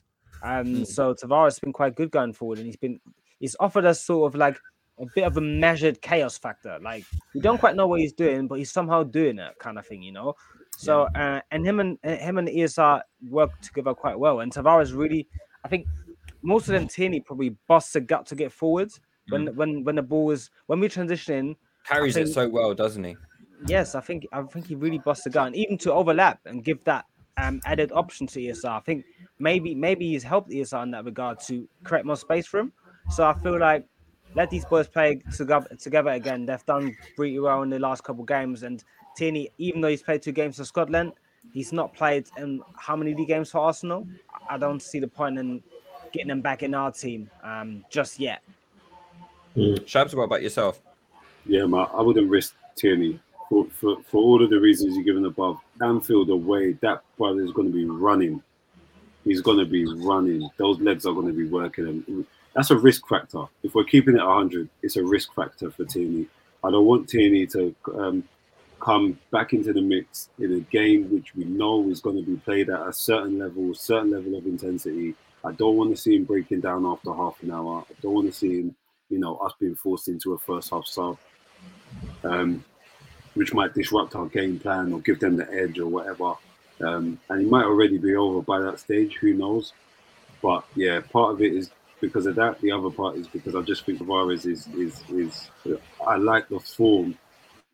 Um, 0.43 0.67
mm. 0.67 0.87
So 0.87 1.15
Tavares 1.15 1.45
has 1.45 1.59
been 1.59 1.73
quite 1.73 1.95
good 1.95 2.11
going 2.11 2.33
forward, 2.33 2.59
and 2.59 2.67
he's 2.67 2.77
been 2.77 3.01
he's 3.39 3.57
offered 3.61 3.85
us 3.85 4.03
sort 4.03 4.33
of 4.33 4.39
like 4.39 4.59
a 4.99 5.07
bit 5.15 5.25
of 5.25 5.37
a 5.37 5.41
measured 5.41 6.01
chaos 6.01 6.39
factor. 6.39 6.79
Like 6.81 7.05
we 7.35 7.41
don't 7.41 7.59
quite 7.59 7.77
know 7.77 7.87
what 7.87 8.01
he's 8.01 8.13
doing, 8.13 8.47
but 8.47 8.57
he's 8.57 8.73
somehow 8.73 9.03
doing 9.03 9.39
it, 9.39 9.55
kind 9.59 9.79
of 9.79 9.87
thing, 9.87 10.03
you 10.03 10.13
know. 10.13 10.35
So 10.79 11.03
uh, 11.15 11.41
and 11.51 11.67
him 11.67 11.81
and 11.81 11.99
uh, 12.05 12.17
him 12.17 12.39
and 12.39 12.49
ESR 12.49 13.03
work 13.29 13.61
together 13.61 13.95
quite 13.95 14.19
well. 14.19 14.41
And 14.41 14.53
Tavares 14.53 14.97
really, 14.97 15.27
I 15.65 15.69
think, 15.69 15.87
most 16.43 16.69
of 16.69 16.75
them 16.75 16.87
Tierney 16.87 17.21
probably 17.21 17.57
busts 17.67 17.95
a 17.97 18.01
gut 18.01 18.27
to 18.27 18.35
get 18.35 18.53
forward 18.53 18.91
when 19.29 19.47
mm. 19.47 19.55
when 19.55 19.85
when 19.85 19.97
the 19.97 20.03
ball 20.03 20.31
is 20.31 20.51
when 20.67 20.81
we 20.81 20.89
transition. 20.89 21.35
In 21.37 21.57
carries 21.85 22.15
think, 22.15 22.29
it 22.29 22.33
so 22.33 22.49
well, 22.49 22.75
doesn't 22.75 23.05
he? 23.05 23.17
Yes, 23.67 23.95
I 23.95 24.01
think 24.01 24.27
I 24.33 24.43
think 24.43 24.67
he 24.67 24.75
really 24.75 24.99
busts 24.99 25.27
a 25.27 25.31
gut, 25.31 25.49
and 25.49 25.57
even 25.57 25.79
to 25.79 25.93
overlap 25.93 26.41
and 26.45 26.65
give 26.65 26.85
that 26.85 27.07
um, 27.37 27.61
added 27.65 27.93
option 27.93 28.27
to 28.29 28.41
ESR. 28.41 28.71
I 28.71 28.81
think 28.81 29.05
maybe 29.39 29.75
maybe 29.75 30.09
he's 30.09 30.23
helped 30.23 30.51
ESR 30.51 30.83
in 30.85 30.91
that 30.93 31.05
regard 31.05 31.41
to 31.41 31.69
create 31.85 32.05
more 32.05 32.17
space 32.17 32.47
for 32.47 32.61
him. 32.61 32.73
So 33.11 33.25
I 33.25 33.35
feel 33.35 33.59
like 33.59 33.87
let 34.35 34.51
these 34.51 34.65
boys 34.65 34.89
play 34.89 35.23
together, 35.35 35.69
together 35.81 36.11
again. 36.11 36.47
They've 36.47 36.67
done 36.67 36.97
pretty 37.15 37.39
well 37.39 37.63
in 37.63 37.71
the 37.71 37.79
last 37.79 38.05
couple 38.05 38.23
of 38.23 38.29
games, 38.29 38.63
and 38.63 38.83
Tierney, 39.17 39.51
even 39.59 39.81
though 39.81 39.89
he's 39.89 40.03
played 40.03 40.23
two 40.23 40.33
games 40.33 40.57
for 40.57 40.65
Scotland, 40.65 41.13
he's 41.53 41.73
not 41.73 41.95
played 41.95 42.29
in 42.37 42.61
how 42.77 42.97
many 42.97 43.15
league 43.15 43.29
games 43.29 43.51
for 43.51 43.59
Arsenal. 43.59 44.07
I 44.49 44.59
don't 44.59 44.81
see 44.81 44.99
the 45.01 45.09
point 45.09 45.39
in 45.39 45.63
getting 46.13 46.31
him 46.31 46.41
back 46.41 46.63
in 46.63 46.75
our 46.75 46.93
team 46.93 47.31
um, 47.43 47.85
just 47.91 48.21
yet. 48.21 48.43
Mm. 49.57 49.81
Shabs, 49.85 50.15
what 50.15 50.25
about 50.25 50.43
yourself? 50.43 50.81
Yeah, 51.47 51.65
man, 51.65 51.87
I 51.95 52.03
wouldn't 52.03 52.29
risk 52.29 52.55
Tierney 52.77 53.21
for, 53.49 53.67
for, 53.71 53.97
for 54.03 54.19
all 54.19 54.43
of 54.43 54.51
the 54.51 54.61
reasons 54.61 54.97
you've 54.97 55.07
given 55.07 55.25
above. 55.25 55.59
Anfield 55.81 56.31
away, 56.31 56.73
that 56.83 57.03
brother 57.19 57.43
is 57.43 57.53
going 57.53 57.69
to 57.69 57.75
be 57.75 57.85
running. 57.85 58.43
He's 59.25 59.41
going 59.41 59.59
to 59.59 59.67
be 59.67 59.85
running. 59.87 60.49
Those 60.57 60.81
legs 60.81 61.07
are 61.07 61.13
going 61.13 61.27
to 61.27 61.33
be 61.33 61.49
working. 61.49 62.05
And 62.07 62.27
that's 62.55 62.71
a 62.71 62.77
risk 62.77 63.07
factor. 63.09 63.45
If 63.63 63.75
we're 63.75 63.85
keeping 63.85 64.17
it 64.17 64.25
100, 64.25 64.69
it's 64.83 64.97
a 64.97 65.05
risk 65.05 65.35
factor 65.35 65.71
for 65.71 65.85
Tierney. 65.85 66.27
I 66.65 66.71
don't 66.71 66.87
want 66.87 67.09
Tierney 67.09 67.47
to 67.49 67.75
um, 67.95 68.25
come 68.81 69.19
back 69.31 69.53
into 69.53 69.73
the 69.73 69.81
mix 69.81 70.31
in 70.39 70.53
a 70.55 70.61
game 70.61 71.11
which 71.11 71.35
we 71.35 71.45
know 71.45 71.89
is 71.91 72.01
going 72.01 72.17
to 72.17 72.23
be 72.23 72.37
played 72.37 72.71
at 72.71 72.87
a 72.87 72.93
certain 72.93 73.39
level, 73.39 73.75
certain 73.75 74.11
level 74.11 74.37
of 74.37 74.47
intensity. 74.47 75.15
I 75.45 75.53
don't 75.53 75.77
want 75.77 75.91
to 75.91 76.01
see 76.01 76.17
him 76.17 76.25
breaking 76.25 76.61
down 76.61 76.87
after 76.87 77.13
half 77.13 77.43
an 77.43 77.51
hour. 77.51 77.85
I 77.89 77.95
don't 78.01 78.15
want 78.15 78.27
to 78.27 78.33
see 78.33 78.61
him, 78.61 78.75
you 79.11 79.19
know, 79.19 79.37
us 79.39 79.53
being 79.59 79.75
forced 79.75 80.09
into 80.09 80.33
a 80.33 80.39
first 80.39 80.71
half 80.71 80.87
sub. 80.87 81.19
Um, 82.25 82.65
which 83.37 83.53
might 83.53 83.75
disrupt 83.75 84.17
our 84.17 84.27
game 84.27 84.59
plan 84.59 84.93
or 84.93 85.01
give 85.01 85.21
them 85.21 85.37
the 85.37 85.49
edge 85.53 85.79
or 85.79 85.87
whatever. 85.87 86.35
Um, 86.81 87.21
and 87.29 87.43
it 87.43 87.51
might 87.51 87.65
already 87.65 87.99
be 87.99 88.17
over 88.17 88.43
by 88.43 88.61
that 88.61 88.81
stage. 88.81 89.17
Who 89.17 89.35
knows? 89.35 89.73
But 90.43 90.65
yeah, 90.75 91.01
part 91.01 91.35
of 91.35 91.43
it 91.43 91.53
is 91.53 91.71
because 92.01 92.27
of 92.27 92.35
that. 92.37 92.61
The 92.61 92.73
other 92.73 92.91
part 92.91 93.17
is 93.17 93.29
because 93.29 93.55
I 93.55 93.61
just 93.61 93.85
think 93.85 94.01
Tavares 94.01 94.47
is 94.47 94.67
is 94.69 95.03
is. 95.11 95.51
I 96.07 96.17
like 96.17 96.49
the 96.49 96.61
form 96.61 97.17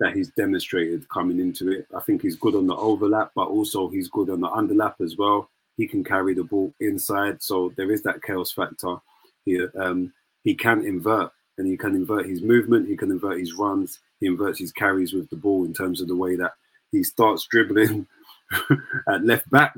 that 0.00 0.14
he's 0.14 0.30
demonstrated 0.30 1.08
coming 1.08 1.38
into 1.38 1.70
it. 1.70 1.86
I 1.96 2.00
think 2.00 2.22
he's 2.22 2.36
good 2.36 2.56
on 2.56 2.66
the 2.66 2.76
overlap, 2.76 3.30
but 3.34 3.48
also 3.48 3.88
he's 3.88 4.08
good 4.08 4.30
on 4.30 4.40
the 4.40 4.48
underlap 4.48 5.00
as 5.00 5.16
well. 5.16 5.48
He 5.76 5.86
can 5.86 6.02
carry 6.02 6.34
the 6.34 6.44
ball 6.44 6.74
inside, 6.80 7.42
so 7.42 7.72
there 7.76 7.92
is 7.92 8.02
that 8.02 8.22
chaos 8.22 8.52
factor. 8.52 8.96
Here, 9.44 9.72
um, 9.80 10.12
he 10.44 10.54
can 10.54 10.84
invert, 10.84 11.30
and 11.58 11.66
he 11.66 11.76
can 11.76 11.94
invert 11.94 12.26
his 12.26 12.42
movement. 12.42 12.88
He 12.88 12.96
can 12.96 13.10
invert 13.10 13.38
his 13.38 13.54
runs 13.54 14.00
he 14.22 14.28
inverts 14.28 14.60
his 14.60 14.72
carries 14.72 15.12
with 15.12 15.28
the 15.30 15.36
ball 15.36 15.64
in 15.64 15.74
terms 15.74 16.00
of 16.00 16.06
the 16.06 16.16
way 16.16 16.36
that 16.36 16.52
he 16.92 17.02
starts 17.02 17.46
dribbling 17.50 18.06
at 19.08 19.24
left 19.24 19.50
back 19.50 19.74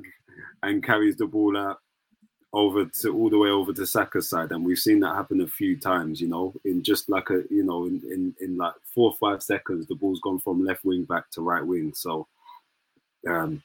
and 0.63 0.85
carries 0.85 1.17
the 1.17 1.27
ball 1.27 1.57
out 1.57 1.81
over 2.53 2.85
to 2.85 3.09
all 3.15 3.31
the 3.31 3.39
way 3.39 3.49
over 3.49 3.73
to 3.73 3.87
Saka's 3.87 4.29
side, 4.29 4.53
and 4.53 4.65
we've 4.65 4.79
seen 4.79 5.01
that 5.01 5.17
happen 5.17 5.41
a 5.41 5.47
few 5.47 5.77
times. 5.77 6.21
You 6.21 6.29
know, 6.29 6.55
in 6.65 6.83
just 6.83 7.09
like 7.09 7.31
a 7.31 7.43
you 7.51 7.65
know 7.65 7.87
in 7.87 8.01
in, 8.11 8.35
in 8.41 8.57
like 8.57 8.75
four 8.95 9.11
or 9.11 9.17
five 9.17 9.43
seconds, 9.43 9.87
the 9.87 9.95
ball's 9.95 10.21
gone 10.21 10.39
from 10.39 10.65
left 10.65 10.85
wing 10.85 11.05
back 11.05 11.31
to 11.31 11.41
right 11.41 11.67
wing. 11.67 11.93
So, 11.95 12.29
um, 13.29 13.63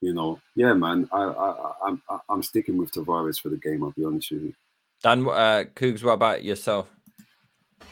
you 0.00 0.12
know, 0.12 0.40
yeah, 0.56 0.74
man, 0.74 1.08
I, 1.12 1.22
I 1.22 1.72
I'm 1.86 2.02
I'm 2.28 2.42
sticking 2.42 2.76
with 2.76 2.92
Tavares 2.92 3.40
for 3.40 3.48
the 3.50 3.56
game. 3.56 3.82
I'll 3.84 3.92
be 3.92 4.04
honest 4.04 4.32
with 4.32 4.42
you. 4.42 4.54
Dan, 5.02 5.26
uh, 5.26 5.64
Koogs, 5.74 6.02
what 6.02 6.12
about 6.12 6.44
yourself? 6.44 6.90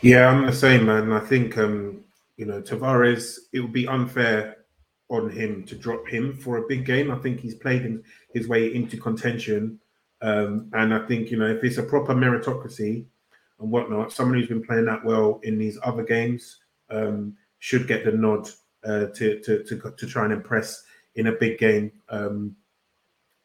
Yeah, 0.03 0.29
I'm 0.29 0.45
the 0.45 0.53
same, 0.53 0.87
man. 0.87 1.12
I 1.12 1.20
think 1.20 1.57
um, 1.57 2.05
you 2.37 2.47
know, 2.47 2.61
Tavares, 2.61 3.39
it 3.53 3.61
would 3.61 3.72
be 3.72 3.89
unfair 3.89 4.57
on 5.09 5.30
him 5.30 5.64
to 5.64 5.74
drop 5.74 6.07
him 6.09 6.37
for 6.37 6.59
a 6.59 6.66
big 6.68 6.84
game. 6.84 7.11
I 7.11 7.16
think 7.16 7.41
he's 7.41 7.55
played 7.55 8.03
his 8.32 8.49
way 8.49 8.74
into 8.74 8.97
contention. 8.97 9.78
Um, 10.20 10.70
and 10.72 10.93
I 10.93 11.07
think, 11.07 11.30
you 11.30 11.39
know, 11.39 11.47
if 11.47 11.62
it's 11.62 11.78
a 11.78 11.82
proper 11.82 12.14
meritocracy 12.14 13.07
and 13.61 13.70
whatnot, 13.70 14.12
someone 14.12 14.39
who's 14.39 14.49
been 14.49 14.64
playing 14.64 14.87
that 14.87 15.05
well 15.05 15.41
in 15.43 15.59
these 15.59 15.78
other 15.82 16.03
games 16.03 16.59
um, 16.91 17.37
should 17.59 17.87
get 17.87 18.05
the 18.05 18.12
nod 18.12 18.49
uh, 18.84 19.07
to, 19.14 19.41
to, 19.41 19.62
to, 19.64 19.95
to, 19.97 20.07
try 20.07 20.24
and 20.24 20.32
impress 20.32 20.82
in 21.16 21.28
a 21.28 21.32
big 21.32 21.59
game 21.59 21.91
um, 22.09 22.55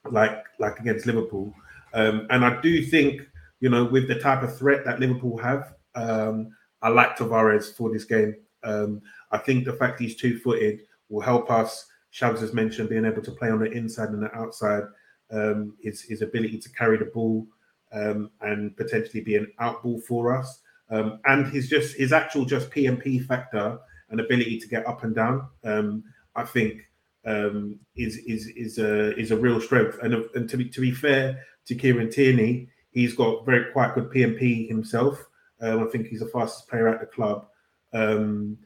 like, 0.10 0.44
like 0.60 0.80
against 0.80 1.06
Liverpool. 1.06 1.54
Um, 1.94 2.28
and 2.30 2.46
I 2.46 2.60
do 2.62 2.84
think, 2.86 3.22
you 3.60 3.70
know, 3.70 3.86
with 3.86 4.08
the 4.08 4.20
type 4.20 4.44
of 4.44 4.56
threat 4.58 4.86
that 4.86 5.00
Liverpool 5.00 5.38
have, 5.38 5.74
um, 5.96 6.56
I 6.82 6.90
like 6.90 7.18
Tavares 7.18 7.76
for 7.76 7.92
this 7.92 8.06
game. 8.06 8.36
Um, 8.64 9.02
I 9.32 9.38
think 9.38 9.66
the 9.66 9.74
fact 9.74 10.00
he's 10.00 10.16
two 10.16 10.40
footed 10.40 10.82
will 11.10 11.22
help 11.22 11.50
us. 11.52 11.88
Shabs 12.14 12.40
has 12.40 12.54
mentioned 12.54 12.90
being 12.90 13.06
able 13.06 13.22
to 13.22 13.32
play 13.32 13.50
on 13.50 13.60
the 13.60 13.72
inside 13.72 14.10
and 14.10 14.24
the 14.24 14.34
outside, 14.36 14.84
um, 15.32 15.76
his, 15.82 16.02
his 16.02 16.22
ability 16.22 16.60
to 16.60 16.70
carry 16.74 16.98
the 16.98 17.06
ball 17.06 17.48
um, 17.94 18.32
and 18.42 18.76
potentially 18.76 19.22
be 19.22 19.36
an 19.36 19.52
out 19.60 19.82
ball 19.84 20.00
for 20.02 20.36
us. 20.36 20.62
Um, 20.90 21.20
and 21.26 21.48
his 21.48 21.70
just 21.70 21.96
his 21.96 22.12
actual 22.12 22.44
just 22.44 22.70
PMP 22.70 23.26
factor 23.26 23.80
and 24.10 24.20
ability 24.20 24.60
to 24.60 24.68
get 24.68 24.86
up 24.86 25.04
and 25.04 25.16
down, 25.16 25.48
um, 25.64 26.04
I 26.36 26.44
think 26.44 26.82
um, 27.26 27.80
is 27.96 28.18
is 28.18 28.48
is 28.48 28.78
a 28.78 29.18
is 29.18 29.32
a 29.32 29.38
real 29.38 29.62
strength. 29.62 29.98
And, 30.04 30.14
and 30.36 30.50
to 30.50 30.58
be 30.58 30.68
to 30.68 30.82
be 30.82 30.92
fair 30.92 31.46
to 31.66 31.76
Kieran 31.76 32.12
Tierney, 32.12 32.68
he's 32.92 33.16
got 33.16 33.46
very 33.46 33.72
quite 33.72 33.96
good 33.96 34.10
PMP 34.10 34.68
himself. 34.68 35.26
Um, 35.62 35.88
I 35.88 35.90
think 35.90 36.08
he's 36.08 36.20
the 36.20 36.26
fastest 36.26 36.68
player 36.68 36.90
at 36.90 37.00
the 37.00 37.06
club 37.06 37.48
um, 37.94 38.58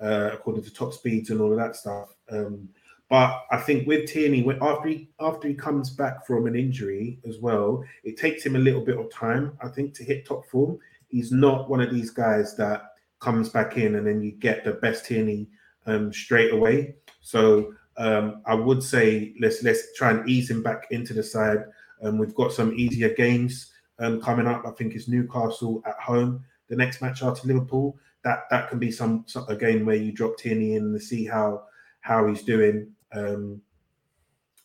uh, 0.00 0.30
according 0.32 0.62
to 0.64 0.72
top 0.72 0.92
speeds 0.92 1.30
and 1.30 1.40
all 1.40 1.52
of 1.52 1.58
that 1.58 1.76
stuff. 1.76 2.14
Um, 2.30 2.68
but 3.10 3.44
I 3.50 3.58
think 3.58 3.86
with 3.86 4.08
Tierney, 4.08 4.44
after 4.60 4.88
he 4.88 5.10
after 5.20 5.48
he 5.48 5.54
comes 5.54 5.90
back 5.90 6.26
from 6.26 6.46
an 6.46 6.56
injury 6.56 7.18
as 7.28 7.38
well, 7.38 7.84
it 8.02 8.16
takes 8.16 8.44
him 8.44 8.56
a 8.56 8.58
little 8.58 8.84
bit 8.84 8.98
of 8.98 9.10
time, 9.10 9.56
I 9.62 9.68
think, 9.68 9.94
to 9.94 10.04
hit 10.04 10.26
top 10.26 10.46
form. 10.46 10.78
He's 11.08 11.30
not 11.30 11.68
one 11.68 11.80
of 11.80 11.92
these 11.92 12.10
guys 12.10 12.56
that 12.56 12.82
comes 13.20 13.48
back 13.48 13.76
in 13.76 13.96
and 13.96 14.06
then 14.06 14.20
you 14.20 14.32
get 14.32 14.64
the 14.64 14.72
best 14.72 15.06
Tierney 15.06 15.48
um, 15.86 16.12
straight 16.12 16.52
away. 16.52 16.94
So 17.20 17.74
um, 17.96 18.42
I 18.46 18.54
would 18.54 18.82
say 18.82 19.34
let's 19.40 19.62
let's 19.62 19.94
try 19.94 20.10
and 20.10 20.28
ease 20.28 20.50
him 20.50 20.62
back 20.62 20.86
into 20.90 21.12
the 21.12 21.22
side. 21.22 21.64
Um, 22.02 22.18
we've 22.18 22.34
got 22.34 22.52
some 22.52 22.74
easier 22.74 23.14
games 23.14 23.70
um, 23.98 24.20
coming 24.20 24.46
up. 24.46 24.64
I 24.66 24.70
think 24.72 24.94
it's 24.94 25.08
Newcastle 25.08 25.82
at 25.86 25.98
home. 25.98 26.44
The 26.68 26.76
next 26.76 27.02
match 27.02 27.22
after 27.22 27.46
Liverpool 27.46 27.96
that 28.24 28.44
that 28.50 28.68
can 28.68 28.78
be 28.78 28.90
some, 28.90 29.24
some 29.26 29.46
a 29.48 29.54
game 29.56 29.86
where 29.86 29.96
you 29.96 30.10
drop 30.10 30.36
Tierney 30.36 30.74
in 30.74 30.84
and 30.84 31.02
see 31.02 31.26
how 31.26 31.64
how 32.00 32.26
he's 32.26 32.42
doing 32.42 32.90
um, 33.14 33.60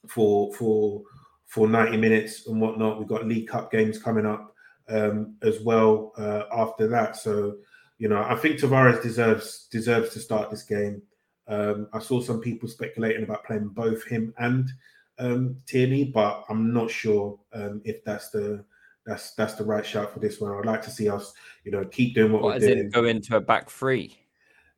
for 0.07 0.53
for 0.53 1.03
for 1.45 1.67
90 1.67 1.97
minutes 1.97 2.47
and 2.47 2.59
whatnot. 2.61 2.99
We've 2.99 3.07
got 3.07 3.27
League 3.27 3.47
Cup 3.47 3.71
games 3.71 4.01
coming 4.01 4.25
up 4.25 4.55
um, 4.87 5.35
as 5.41 5.59
well 5.61 6.13
uh, 6.17 6.43
after 6.51 6.87
that. 6.87 7.15
So 7.15 7.57
you 7.97 8.07
know, 8.07 8.23
I 8.23 8.35
think 8.35 8.59
Tavares 8.59 9.01
deserves 9.03 9.67
deserves 9.69 10.13
to 10.13 10.19
start 10.19 10.49
this 10.49 10.63
game. 10.63 11.01
Um, 11.47 11.87
I 11.93 11.99
saw 11.99 12.21
some 12.21 12.39
people 12.39 12.69
speculating 12.69 13.23
about 13.23 13.43
playing 13.43 13.69
both 13.69 14.05
him 14.05 14.33
and 14.37 14.71
um, 15.17 15.57
Tierney, 15.65 16.05
but 16.05 16.45
I'm 16.49 16.73
not 16.73 16.89
sure 16.89 17.37
um, 17.53 17.81
if 17.83 18.03
that's 18.05 18.29
the 18.29 18.63
that's 19.05 19.33
that's 19.33 19.53
the 19.55 19.63
right 19.63 19.85
shout 19.85 20.13
for 20.13 20.19
this 20.19 20.39
one. 20.39 20.51
I'd 20.51 20.65
like 20.65 20.81
to 20.83 20.91
see 20.91 21.09
us, 21.09 21.33
you 21.63 21.71
know, 21.71 21.85
keep 21.85 22.15
doing 22.15 22.31
what, 22.31 22.41
what 22.41 22.59
we're 22.59 22.75
doing. 22.75 22.89
Go 22.89 23.05
into 23.05 23.35
a 23.35 23.41
back 23.41 23.69
three. 23.69 24.17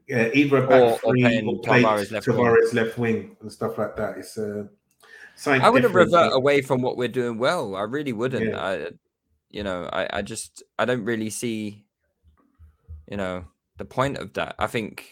Yeah, 0.08 0.30
either 0.34 0.64
a 0.64 0.68
back 0.68 1.04
or, 1.04 1.12
three 1.12 1.24
or, 1.24 1.56
or 1.56 1.62
play 1.62 1.84
Tavares, 1.84 2.12
left, 2.12 2.28
Tavares 2.28 2.74
wing. 2.74 2.84
left 2.84 2.98
wing 2.98 3.38
and 3.42 3.52
stuff 3.52 3.78
like 3.78 3.96
that. 3.98 4.18
It's 4.18 4.38
uh, 4.38 4.66
I 5.46 5.70
wouldn't 5.70 5.94
revert 5.94 6.34
away 6.34 6.62
from 6.62 6.82
what 6.82 6.98
we're 6.98 7.08
doing 7.08 7.38
well. 7.38 7.76
I 7.76 7.84
really 7.84 8.14
wouldn't. 8.14 8.52
Yeah. 8.52 8.60
I, 8.60 8.88
you 9.50 9.64
know, 9.64 9.90
I, 9.92 10.08
I 10.18 10.22
just 10.22 10.64
I 10.78 10.86
don't 10.86 11.04
really 11.04 11.30
see, 11.30 11.86
you 13.10 13.18
know, 13.18 13.46
the 13.78 13.86
point 13.86 14.18
of 14.18 14.34
that. 14.34 14.56
I 14.60 14.68
think 14.68 15.10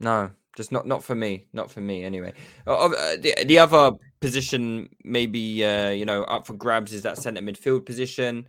no, 0.00 0.30
just 0.56 0.72
not 0.72 0.86
not 0.86 1.04
for 1.04 1.14
me, 1.14 1.46
not 1.52 1.70
for 1.70 1.80
me 1.80 2.04
anyway. 2.04 2.32
Uh, 2.66 2.88
the 3.16 3.44
the 3.44 3.58
other 3.58 3.92
position 4.24 4.88
maybe 5.04 5.64
uh, 5.64 5.90
you 5.90 6.06
know 6.06 6.24
up 6.24 6.46
for 6.46 6.54
grabs 6.54 6.92
is 6.92 7.02
that 7.02 7.18
centre 7.18 7.42
midfield 7.42 7.84
position. 7.84 8.46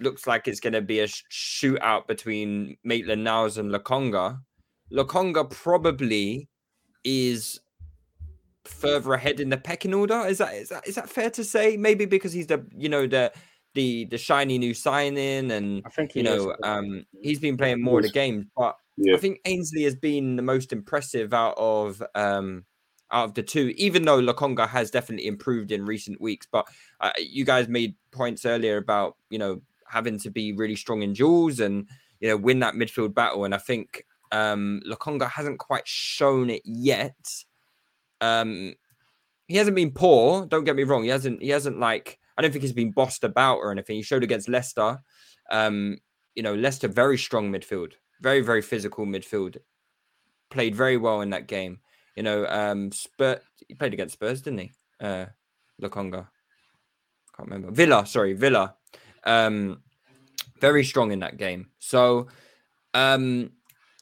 Looks 0.00 0.26
like 0.26 0.48
it's 0.48 0.60
going 0.60 0.72
to 0.72 0.80
be 0.80 1.00
a 1.00 1.06
shootout 1.06 2.08
between 2.08 2.76
Maitland 2.82 3.22
Niles 3.22 3.58
and 3.58 3.70
Lokonga. 3.70 4.40
Lokonga 4.90 5.48
probably 5.50 6.48
is 7.04 7.60
further 8.64 9.12
ahead 9.12 9.40
in 9.40 9.50
the 9.50 9.58
pecking 9.58 9.92
order. 9.92 10.26
Is 10.26 10.38
that 10.38 10.54
is 10.54 10.70
that 10.70 10.88
is 10.88 10.94
that 10.94 11.10
fair 11.10 11.30
to 11.30 11.44
say? 11.44 11.76
Maybe 11.76 12.06
because 12.06 12.32
he's 12.32 12.46
the 12.46 12.64
you 12.74 12.88
know 12.88 13.06
the 13.06 13.30
the 13.74 14.06
the 14.06 14.18
shiny 14.18 14.56
new 14.56 14.72
signing, 14.72 15.50
and 15.50 15.82
I 15.84 15.90
think 15.90 16.16
you 16.16 16.22
know 16.22 16.52
is. 16.52 16.56
um 16.64 17.04
he's 17.22 17.40
been 17.40 17.56
playing 17.56 17.82
more 17.82 17.98
of 17.98 18.04
the 18.04 18.10
games. 18.10 18.46
But 18.56 18.76
yeah. 18.96 19.16
I 19.16 19.18
think 19.18 19.40
Ainsley 19.44 19.82
has 19.82 19.96
been 19.96 20.36
the 20.36 20.42
most 20.42 20.72
impressive 20.72 21.34
out 21.34 21.54
of 21.58 22.02
um 22.14 22.64
out 23.14 23.24
of 23.24 23.34
the 23.34 23.42
two. 23.42 23.72
Even 23.76 24.04
though 24.04 24.20
Lokonga 24.20 24.68
has 24.68 24.90
definitely 24.90 25.26
improved 25.26 25.72
in 25.72 25.86
recent 25.86 26.20
weeks, 26.20 26.46
but 26.50 26.66
uh, 27.00 27.12
you 27.18 27.44
guys 27.44 27.68
made 27.68 27.94
points 28.10 28.44
earlier 28.44 28.76
about 28.76 29.16
you 29.30 29.38
know 29.38 29.62
having 29.88 30.18
to 30.18 30.30
be 30.30 30.52
really 30.52 30.76
strong 30.76 31.02
in 31.02 31.12
duels 31.12 31.60
and 31.60 31.88
you 32.20 32.28
know 32.28 32.36
win 32.36 32.58
that 32.58 32.74
midfield 32.74 33.14
battle, 33.14 33.44
and 33.44 33.54
I 33.54 33.58
think 33.58 34.04
um 34.32 34.82
Lokonga 34.86 35.30
hasn't 35.30 35.58
quite 35.60 35.86
shown 35.86 36.50
it 36.50 36.62
yet. 36.64 37.14
Um, 38.20 38.74
he 39.46 39.56
hasn't 39.56 39.76
been 39.76 39.92
poor. 39.92 40.46
Don't 40.46 40.64
get 40.64 40.76
me 40.76 40.84
wrong. 40.84 41.04
He 41.04 41.10
hasn't. 41.10 41.40
He 41.40 41.50
hasn't 41.50 41.78
like. 41.78 42.18
I 42.36 42.42
don't 42.42 42.50
think 42.50 42.62
he's 42.62 42.72
been 42.72 42.90
bossed 42.90 43.22
about 43.22 43.58
or 43.58 43.70
anything. 43.70 43.96
He 43.96 44.02
showed 44.02 44.24
against 44.24 44.48
Leicester. 44.48 44.98
Um, 45.50 45.98
you 46.34 46.42
know, 46.42 46.54
Leicester 46.54 46.88
very 46.88 47.16
strong 47.16 47.52
midfield, 47.52 47.92
very 48.20 48.40
very 48.40 48.62
physical 48.62 49.06
midfield. 49.06 49.58
Played 50.50 50.74
very 50.74 50.96
well 50.96 51.20
in 51.20 51.30
that 51.30 51.46
game. 51.46 51.78
You 52.16 52.22
know, 52.22 52.46
um, 52.46 52.92
Spurs. 52.92 53.40
He 53.66 53.74
played 53.74 53.94
against 53.94 54.14
Spurs, 54.14 54.42
didn't 54.42 54.60
he? 54.60 54.72
Uh, 55.00 55.26
Lokonga. 55.82 56.28
Can't 57.36 57.48
remember. 57.48 57.70
Villa. 57.70 58.06
Sorry, 58.06 58.32
Villa. 58.34 58.74
Um, 59.24 59.82
very 60.60 60.84
strong 60.84 61.12
in 61.12 61.20
that 61.20 61.36
game. 61.36 61.70
So, 61.78 62.28
um, 62.92 63.50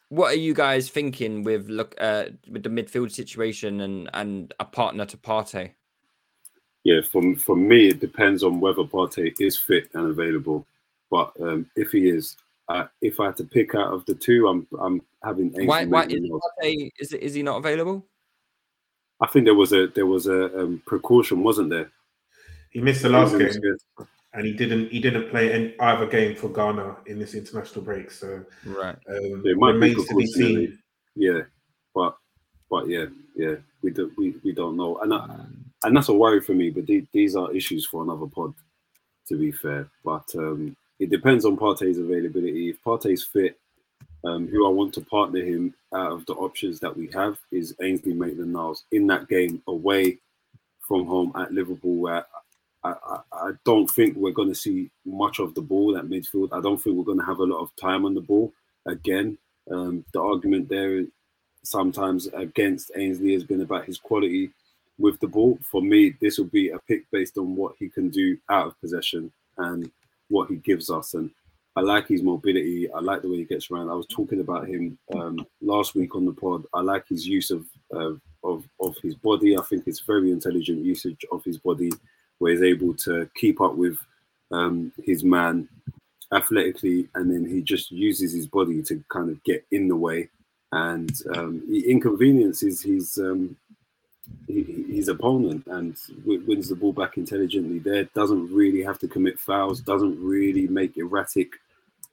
what 0.08 0.32
are 0.32 0.38
you 0.38 0.52
guys 0.52 0.90
thinking 0.90 1.42
with 1.42 1.68
look 1.68 1.94
uh, 1.98 2.24
with 2.50 2.62
the 2.62 2.68
midfield 2.68 3.10
situation 3.10 3.80
and 3.80 4.10
and 4.12 4.52
a 4.60 4.64
partner 4.64 5.06
to 5.06 5.16
Partey? 5.16 5.72
Yeah, 6.84 7.00
for 7.00 7.34
for 7.36 7.56
me, 7.56 7.88
it 7.88 8.00
depends 8.00 8.42
on 8.42 8.60
whether 8.60 8.82
Partey 8.82 9.32
is 9.40 9.56
fit 9.56 9.88
and 9.94 10.10
available. 10.10 10.66
But 11.10 11.32
um, 11.40 11.66
if 11.76 11.92
he 11.92 12.08
is, 12.08 12.36
uh, 12.68 12.86
if 13.00 13.20
I 13.20 13.26
had 13.26 13.36
to 13.38 13.44
pick 13.44 13.74
out 13.74 13.92
of 13.92 14.04
the 14.06 14.14
two, 14.14 14.48
I'm 14.48 14.66
I'm 14.80 15.02
having. 15.24 15.46
Ainsley 15.48 15.66
why? 15.66 15.84
Why 15.84 16.04
is, 16.04 16.30
Partey, 16.62 16.90
is 16.98 17.12
is 17.12 17.34
he 17.34 17.42
not 17.42 17.58
available? 17.58 18.06
I 19.20 19.26
think 19.26 19.44
there 19.44 19.54
was 19.54 19.72
a 19.72 19.88
there 19.88 20.06
was 20.06 20.26
a 20.26 20.60
um, 20.60 20.82
precaution, 20.86 21.42
wasn't 21.42 21.70
there? 21.70 21.90
He 22.70 22.80
missed 22.80 23.02
the 23.02 23.08
last 23.08 23.36
game 23.36 23.50
and 24.34 24.46
he 24.46 24.52
didn't 24.52 24.90
he 24.90 25.00
didn't 25.00 25.30
play 25.30 25.52
any 25.52 25.78
either 25.80 26.06
game 26.06 26.34
for 26.34 26.48
Ghana 26.48 26.96
in 27.06 27.18
this 27.18 27.34
international 27.34 27.84
break. 27.84 28.10
So 28.10 28.44
right, 28.64 28.96
um, 29.08 29.42
it 29.44 29.56
might 29.56 29.72
remains 29.72 30.06
to 30.06 30.14
be 30.14 30.26
seen. 30.26 30.78
Yeah, 31.14 31.42
but 31.94 32.16
but 32.70 32.88
yeah, 32.88 33.06
yeah, 33.36 33.56
we 33.82 33.90
do 33.90 34.10
we, 34.16 34.34
we 34.42 34.52
don't 34.52 34.76
know, 34.76 34.98
and 34.98 35.12
I, 35.12 35.28
and 35.84 35.96
that's 35.96 36.08
a 36.08 36.14
worry 36.14 36.40
for 36.40 36.54
me. 36.54 36.70
But 36.70 36.86
the, 36.86 37.06
these 37.12 37.36
are 37.36 37.52
issues 37.52 37.86
for 37.86 38.02
another 38.02 38.26
pod, 38.26 38.54
to 39.28 39.36
be 39.36 39.52
fair. 39.52 39.88
But 40.04 40.34
um, 40.36 40.76
it 41.02 41.10
depends 41.10 41.44
on 41.44 41.56
Partey's 41.56 41.98
availability. 41.98 42.70
If 42.70 42.82
Partey's 42.84 43.24
fit, 43.24 43.58
um, 44.24 44.46
who 44.46 44.64
I 44.64 44.70
want 44.70 44.94
to 44.94 45.00
partner 45.00 45.40
him 45.40 45.74
out 45.92 46.12
of 46.12 46.24
the 46.26 46.34
options 46.34 46.78
that 46.78 46.96
we 46.96 47.10
have 47.12 47.38
is 47.50 47.74
Ainsley 47.82 48.14
Maitland-Niles 48.14 48.84
in 48.92 49.08
that 49.08 49.26
game 49.26 49.60
away 49.66 50.18
from 50.86 51.06
home 51.06 51.32
at 51.34 51.52
Liverpool, 51.52 51.96
where 51.96 52.24
I, 52.84 52.94
I, 53.32 53.50
don't 53.64 53.90
think 53.90 54.16
we're 54.16 54.30
going 54.32 54.48
to 54.48 54.54
see 54.54 54.90
much 55.04 55.40
of 55.40 55.54
the 55.54 55.60
ball 55.60 55.96
at 55.96 56.04
midfield. 56.04 56.50
I 56.52 56.60
don't 56.60 56.80
think 56.80 56.96
we're 56.96 57.04
going 57.04 57.18
to 57.18 57.26
have 57.26 57.38
a 57.38 57.44
lot 57.44 57.62
of 57.62 57.74
time 57.74 58.04
on 58.04 58.14
the 58.14 58.20
ball. 58.20 58.52
Again, 58.86 59.38
um, 59.70 60.04
the 60.12 60.20
argument 60.20 60.68
there 60.68 61.04
sometimes 61.64 62.28
against 62.28 62.92
Ainsley 62.96 63.32
has 63.32 63.44
been 63.44 63.60
about 63.60 63.86
his 63.86 63.98
quality 63.98 64.50
with 64.98 65.18
the 65.18 65.28
ball. 65.28 65.58
For 65.62 65.82
me, 65.82 66.14
this 66.20 66.38
will 66.38 66.46
be 66.46 66.70
a 66.70 66.78
pick 66.78 67.10
based 67.10 67.38
on 67.38 67.56
what 67.56 67.74
he 67.78 67.88
can 67.88 68.08
do 68.08 68.36
out 68.48 68.68
of 68.68 68.80
possession 68.80 69.32
and 69.58 69.90
what 70.32 70.48
he 70.50 70.56
gives 70.56 70.90
us. 70.90 71.14
And 71.14 71.30
I 71.76 71.80
like 71.80 72.08
his 72.08 72.22
mobility. 72.22 72.90
I 72.90 73.00
like 73.00 73.22
the 73.22 73.30
way 73.30 73.38
he 73.38 73.44
gets 73.44 73.70
around. 73.70 73.88
I 73.88 73.94
was 73.94 74.06
talking 74.06 74.40
about 74.40 74.68
him 74.68 74.98
um, 75.14 75.46
last 75.60 75.94
week 75.94 76.14
on 76.16 76.24
the 76.26 76.32
pod. 76.32 76.64
I 76.74 76.80
like 76.80 77.06
his 77.08 77.26
use 77.26 77.50
of, 77.50 77.64
uh, 77.94 78.14
of 78.44 78.64
of 78.80 78.96
his 79.02 79.14
body. 79.14 79.56
I 79.56 79.62
think 79.62 79.84
it's 79.86 80.00
very 80.00 80.30
intelligent 80.30 80.84
usage 80.84 81.24
of 81.30 81.44
his 81.44 81.58
body 81.58 81.90
where 82.38 82.52
he's 82.52 82.62
able 82.62 82.94
to 83.06 83.28
keep 83.36 83.60
up 83.60 83.74
with 83.74 83.96
um, 84.50 84.92
his 85.04 85.22
man 85.24 85.68
athletically, 86.32 87.08
and 87.14 87.30
then 87.30 87.44
he 87.46 87.62
just 87.62 87.90
uses 87.90 88.32
his 88.32 88.46
body 88.46 88.82
to 88.82 89.02
kind 89.08 89.30
of 89.30 89.42
get 89.44 89.64
in 89.70 89.88
the 89.88 89.96
way, 89.96 90.28
and 90.72 91.12
um, 91.36 91.62
he 91.68 91.80
inconveniences 91.90 92.82
his 92.82 93.18
um, 93.18 93.56
his 94.46 95.08
opponent 95.08 95.66
and 95.66 95.96
wins 96.24 96.68
the 96.68 96.76
ball 96.76 96.92
back 96.92 97.16
intelligently. 97.16 97.78
There 97.78 98.04
doesn't 98.14 98.52
really 98.52 98.82
have 98.82 98.98
to 99.00 99.08
commit 99.08 99.38
fouls, 99.38 99.80
doesn't 99.80 100.22
really 100.22 100.66
make 100.68 100.96
erratic 100.96 101.52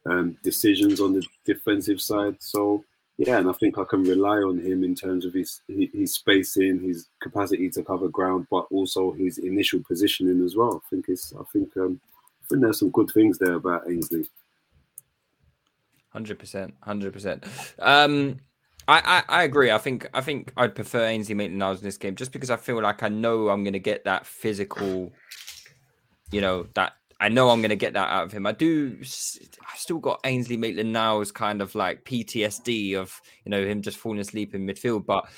um, 0.06 0.38
decisions 0.44 1.00
on 1.00 1.14
the 1.14 1.26
defensive 1.46 2.02
side. 2.02 2.38
So 2.40 2.84
yeah, 3.18 3.38
and 3.38 3.50
I 3.50 3.54
think 3.54 3.78
I 3.78 3.84
can 3.84 4.04
rely 4.04 4.38
on 4.38 4.60
him 4.60 4.84
in 4.84 4.96
terms 4.96 5.26
of 5.26 5.34
his 5.34 5.62
his 5.68 6.14
spacing, 6.14 6.80
his 6.80 7.08
capacity 7.20 7.70
to 7.72 7.84
cover 7.84 8.08
ground, 8.08 8.48
but 8.50 8.66
also 8.72 9.12
his 9.12 9.40
initial 9.40 9.82
positioning 9.86 10.44
as 10.44 10.56
well. 10.56 10.82
I 10.84 10.90
think 10.90 11.10
it's 11.10 11.34
I 11.38 11.44
think 11.52 11.76
um, 11.76 12.00
I 12.42 12.48
think 12.48 12.62
there's 12.62 12.80
some 12.80 12.92
good 12.92 13.12
things 13.12 13.38
there 13.38 13.56
about 13.56 13.90
Ainsley. 13.90 14.26
Hundred 16.12 16.40
percent, 16.40 16.74
hundred 16.82 17.12
percent. 17.12 17.44
Um, 17.80 18.40
I, 18.90 19.02
I 19.06 19.24
I 19.42 19.44
agree. 19.44 19.70
I 19.70 19.78
think 19.78 20.10
I 20.16 20.22
think 20.22 20.52
I'd 20.58 20.74
prefer 20.74 21.06
Ainsley 21.06 21.36
Maitland-Niles 21.36 21.80
in 21.80 21.86
this 21.86 21.98
game 21.98 22.16
just 22.16 22.32
because 22.32 22.50
I 22.50 22.58
feel 22.58 22.82
like 22.82 23.04
I 23.04 23.10
know 23.10 23.50
I'm 23.50 23.64
going 23.64 23.74
to 23.74 23.80
get 23.80 24.06
that 24.06 24.26
physical, 24.26 25.12
you 26.32 26.42
know, 26.42 26.66
that 26.74 26.94
I 27.20 27.30
know 27.30 27.52
I'm 27.52 27.62
going 27.62 27.70
to 27.70 27.76
get 27.76 27.94
that 27.94 28.10
out 28.10 28.24
of 28.24 28.32
him. 28.32 28.48
I 28.48 28.52
do. 28.52 28.98
I 29.02 29.78
still 29.78 30.00
got 30.00 30.22
Ainsley 30.24 30.58
Maitland 30.58 30.92
Niles 30.92 31.32
kind 31.32 31.62
of 31.62 31.76
like 31.76 32.04
PTSD 32.04 32.96
of 32.96 33.22
you 33.46 33.52
know 33.52 33.64
him 33.64 33.84
just 33.84 33.98
falling 33.98 34.20
asleep 34.20 34.56
in 34.56 34.66
midfield, 34.66 35.06
but 35.06 35.30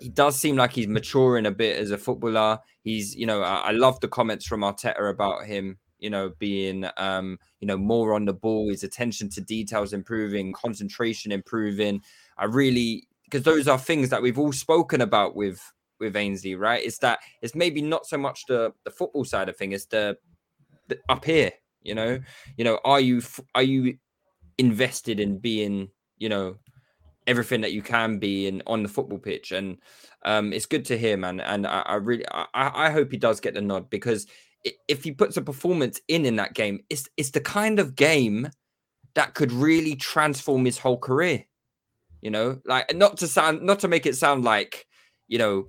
he 0.00 0.08
does 0.08 0.40
seem 0.40 0.56
like 0.56 0.72
he's 0.72 0.88
maturing 0.88 1.44
a 1.44 1.50
bit 1.50 1.78
as 1.78 1.90
a 1.90 1.98
footballer. 1.98 2.58
He's 2.84 3.14
you 3.14 3.26
know 3.26 3.42
I, 3.42 3.56
I 3.56 3.70
love 3.72 4.00
the 4.00 4.08
comments 4.08 4.46
from 4.46 4.62
Arteta 4.62 5.10
about 5.10 5.44
him. 5.44 5.76
You 5.98 6.10
know, 6.10 6.32
being 6.38 6.86
um, 6.96 7.38
you 7.60 7.66
know 7.66 7.76
more 7.76 8.14
on 8.14 8.24
the 8.24 8.32
ball, 8.32 8.70
his 8.70 8.82
attention 8.82 9.28
to 9.30 9.42
details 9.42 9.92
improving, 9.92 10.54
concentration 10.54 11.32
improving. 11.32 12.00
I 12.38 12.44
really 12.46 13.08
because 13.24 13.42
those 13.42 13.68
are 13.68 13.78
things 13.78 14.10
that 14.10 14.22
we've 14.22 14.38
all 14.38 14.52
spoken 14.52 15.00
about 15.00 15.34
with 15.34 15.60
with 16.00 16.16
Ainsley, 16.16 16.54
right? 16.54 16.84
It's 16.84 16.98
that 16.98 17.20
it's 17.42 17.54
maybe 17.54 17.80
not 17.82 18.06
so 18.06 18.18
much 18.18 18.46
the 18.46 18.72
the 18.84 18.90
football 18.90 19.24
side 19.24 19.48
of 19.48 19.56
thing, 19.56 19.72
it's 19.72 19.86
the 19.86 20.16
up 21.08 21.24
here 21.24 21.52
you 21.84 21.94
know? 21.94 22.18
You 22.56 22.64
know 22.64 22.80
are 22.84 23.00
you 23.00 23.22
are 23.54 23.62
you 23.62 23.98
invested 24.58 25.20
in 25.20 25.38
being 25.38 25.88
you 26.18 26.28
know 26.28 26.56
everything 27.26 27.60
that 27.62 27.72
you 27.72 27.82
can 27.82 28.18
be 28.18 28.46
in 28.46 28.62
on 28.66 28.82
the 28.82 28.88
football 28.88 29.18
pitch? 29.18 29.52
And 29.52 29.78
um 30.24 30.52
it's 30.52 30.66
good 30.66 30.84
to 30.86 30.98
hear 30.98 31.16
man 31.16 31.38
and 31.40 31.66
i, 31.66 31.80
I 31.80 31.94
really 31.96 32.24
I, 32.32 32.46
I 32.54 32.90
hope 32.90 33.10
he 33.10 33.18
does 33.18 33.40
get 33.40 33.54
the 33.54 33.60
nod 33.60 33.90
because 33.90 34.26
if 34.88 35.04
he 35.04 35.12
puts 35.12 35.36
a 35.36 35.42
performance 35.42 36.00
in 36.08 36.24
in 36.24 36.36
that 36.36 36.54
game 36.54 36.80
it's 36.88 37.08
it's 37.18 37.30
the 37.30 37.40
kind 37.40 37.78
of 37.78 37.94
game 37.94 38.48
that 39.14 39.34
could 39.34 39.52
really 39.52 39.94
transform 39.96 40.64
his 40.64 40.78
whole 40.78 40.98
career 40.98 41.44
you 42.24 42.30
know 42.30 42.58
like 42.64 42.92
not 42.96 43.16
to 43.18 43.28
sound 43.28 43.62
not 43.62 43.78
to 43.78 43.86
make 43.86 44.06
it 44.06 44.16
sound 44.16 44.42
like 44.42 44.86
you 45.28 45.38
know 45.38 45.68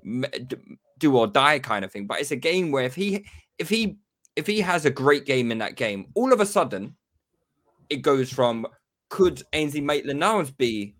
do 0.97 1.15
or 1.15 1.27
die 1.27 1.59
kind 1.59 1.85
of 1.85 1.91
thing 1.91 2.07
but 2.07 2.19
it's 2.19 2.31
a 2.31 2.35
game 2.35 2.71
where 2.71 2.85
if 2.85 2.95
he 2.95 3.23
if 3.59 3.69
he 3.69 3.99
if 4.35 4.47
he 4.47 4.61
has 4.61 4.85
a 4.85 4.89
great 4.89 5.25
game 5.25 5.51
in 5.51 5.57
that 5.59 5.75
game, 5.75 6.07
all 6.13 6.33
of 6.33 6.41
a 6.41 6.45
sudden 6.45 6.95
it 7.89 7.97
goes 7.97 8.31
from 8.31 8.67
could 9.09 9.43
Ainsley 9.53 9.81
Maitland-Niles 9.81 10.51
be 10.51 10.95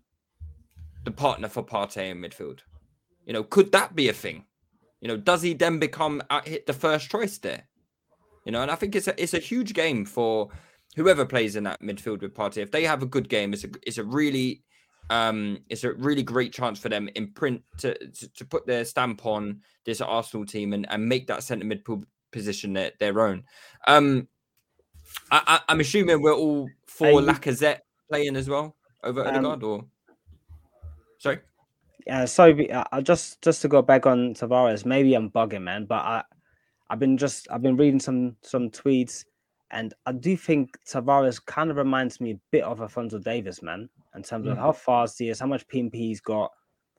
the 1.04 1.10
partner 1.10 1.48
for 1.48 1.62
Partey 1.62 2.10
in 2.10 2.20
midfield? 2.20 2.60
You 3.26 3.32
know, 3.32 3.42
could 3.42 3.72
that 3.72 3.94
be 3.94 4.08
a 4.08 4.12
thing? 4.12 4.44
You 5.00 5.08
know, 5.08 5.16
does 5.16 5.42
he 5.42 5.52
then 5.52 5.78
become 5.78 6.22
uh, 6.30 6.40
hit 6.44 6.66
the 6.66 6.72
first 6.72 7.10
choice 7.10 7.38
there? 7.38 7.64
You 8.44 8.52
know, 8.52 8.62
and 8.62 8.70
I 8.70 8.76
think 8.76 8.94
it's 8.94 9.08
a 9.08 9.22
it's 9.22 9.34
a 9.34 9.38
huge 9.38 9.74
game 9.74 10.04
for 10.04 10.48
whoever 10.94 11.26
plays 11.26 11.56
in 11.56 11.64
that 11.64 11.82
midfield 11.82 12.22
with 12.22 12.34
Partey. 12.34 12.58
If 12.58 12.70
they 12.70 12.84
have 12.84 13.02
a 13.02 13.06
good 13.06 13.28
game, 13.28 13.52
it's 13.52 13.64
a 13.64 13.68
it's 13.82 13.98
a 13.98 14.04
really 14.04 14.62
um 15.10 15.58
it's 15.68 15.84
a 15.84 15.92
really 15.94 16.22
great 16.22 16.52
chance 16.52 16.78
for 16.78 16.88
them 16.88 17.08
in 17.14 17.32
print 17.32 17.62
to 17.78 17.94
to, 18.08 18.28
to 18.34 18.44
put 18.44 18.66
their 18.66 18.84
stamp 18.84 19.24
on 19.24 19.60
this 19.84 20.00
Arsenal 20.00 20.44
team 20.44 20.72
and, 20.72 20.86
and 20.90 21.08
make 21.08 21.26
that 21.26 21.42
centre 21.42 21.64
midfield 21.64 22.04
position 22.32 22.72
their, 22.72 22.92
their 22.98 23.20
own. 23.20 23.44
Um 23.86 24.28
I, 25.30 25.60
I 25.68 25.72
am 25.72 25.80
assuming 25.80 26.20
we're 26.20 26.34
all 26.34 26.68
for 26.86 27.06
hey, 27.06 27.14
Lacazette 27.14 27.80
playing 28.10 28.36
as 28.36 28.48
well 28.48 28.76
over 29.04 29.26
um, 29.26 29.46
Odegaard 29.46 29.62
or 29.62 29.84
sorry? 31.18 31.40
Yeah, 32.06 32.24
sorry, 32.26 32.72
I 32.72 33.00
just 33.00 33.42
just 33.42 33.62
to 33.62 33.68
go 33.68 33.82
back 33.82 34.06
on 34.06 34.34
Tavares, 34.34 34.84
maybe 34.84 35.14
I'm 35.14 35.30
bugging, 35.30 35.62
man, 35.62 35.86
but 35.86 35.96
I 35.96 36.24
I've 36.88 37.00
been 37.00 37.18
just 37.18 37.48
I've 37.50 37.62
been 37.62 37.76
reading 37.76 38.00
some 38.00 38.36
some 38.42 38.70
tweets, 38.70 39.24
and 39.70 39.92
I 40.06 40.12
do 40.12 40.36
think 40.36 40.78
Tavares 40.88 41.44
kind 41.44 41.70
of 41.70 41.76
reminds 41.76 42.20
me 42.20 42.32
a 42.32 42.40
bit 42.52 42.62
of 42.62 42.80
Alphonso 42.80 43.18
Davies, 43.18 43.62
man, 43.62 43.88
in 44.16 44.22
terms 44.22 44.46
of 44.46 44.56
how 44.56 44.72
fast 44.72 45.18
he 45.18 45.28
is, 45.28 45.40
how 45.40 45.46
much 45.46 45.66
PMP 45.68 45.94
he's 45.94 46.20
got. 46.20 46.52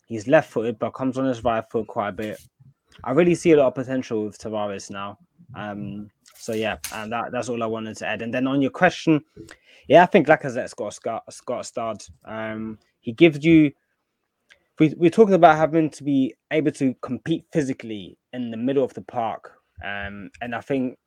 He's 0.06 0.28
left 0.28 0.52
footed, 0.52 0.80
but 0.80 0.92
comes 0.92 1.18
on 1.18 1.26
his 1.26 1.44
right 1.44 1.64
foot 1.70 1.88
quite 1.88 2.10
a 2.10 2.14
bit. 2.14 2.40
I 3.04 3.12
really 3.12 3.36
see 3.36 3.52
a 3.52 3.58
lot 3.58 3.68
of 3.68 3.76
potential 3.76 4.26
with 4.26 4.40
Tavares 4.40 4.90
now. 4.90 5.18
Um, 5.56 6.10
so 6.36 6.54
yeah, 6.54 6.78
and 6.94 7.12
that, 7.12 7.32
that's 7.32 7.50
all 7.50 7.62
I 7.62 7.68
wanted 7.68 7.98
to 7.98 8.08
add. 8.08 8.22
And 8.22 8.34
then 8.34 8.48
on 8.48 8.62
your 8.62 8.72
question, 8.72 9.22
yeah, 9.88 10.04
I 10.04 10.06
think 10.06 10.28
Lacazette's 10.28 10.74
got 10.74 10.88
a 10.88 10.92
start. 10.92 11.24
Got 11.46 11.60
a 11.60 11.64
start. 11.64 12.10
Um, 12.26 12.80
he 13.02 13.12
gives 13.12 13.44
you. 13.44 13.72
We, 14.80 14.94
we're 14.96 15.10
talking 15.10 15.34
about 15.34 15.58
having 15.58 15.90
to 15.90 16.04
be 16.04 16.36
able 16.52 16.72
to 16.74 16.94
compete 17.02 17.46
physically 17.52 18.18
in 18.32 18.52
the 18.52 18.58
middle 18.58 18.84
of 18.84 18.94
the 18.94 19.02
park 19.02 19.58
um, 19.84 20.30
and 20.42 20.56
I 20.56 20.62
think 20.62 20.98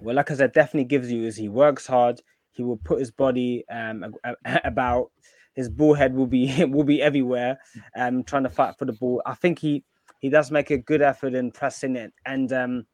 what 0.00 0.16
Lacazette 0.16 0.52
definitely 0.52 0.84
gives 0.84 1.10
you 1.10 1.24
is 1.24 1.36
he 1.36 1.48
works 1.48 1.86
hard. 1.86 2.20
He 2.52 2.62
will 2.62 2.78
put 2.78 3.00
his 3.00 3.10
body 3.10 3.64
um, 3.70 4.14
about. 4.64 5.10
His 5.54 5.68
ball 5.68 5.92
head 5.92 6.14
will 6.14 6.26
be 6.26 6.64
will 6.64 6.84
be 6.84 7.02
everywhere, 7.02 7.58
um, 7.96 8.24
trying 8.24 8.44
to 8.44 8.48
fight 8.48 8.78
for 8.78 8.86
the 8.86 8.94
ball. 8.94 9.20
I 9.26 9.34
think 9.34 9.58
he 9.58 9.84
he 10.20 10.30
does 10.30 10.50
make 10.50 10.70
a 10.70 10.78
good 10.78 11.02
effort 11.02 11.34
in 11.34 11.50
pressing 11.50 11.96
it 11.96 12.12
and 12.24 12.52
um, 12.52 12.86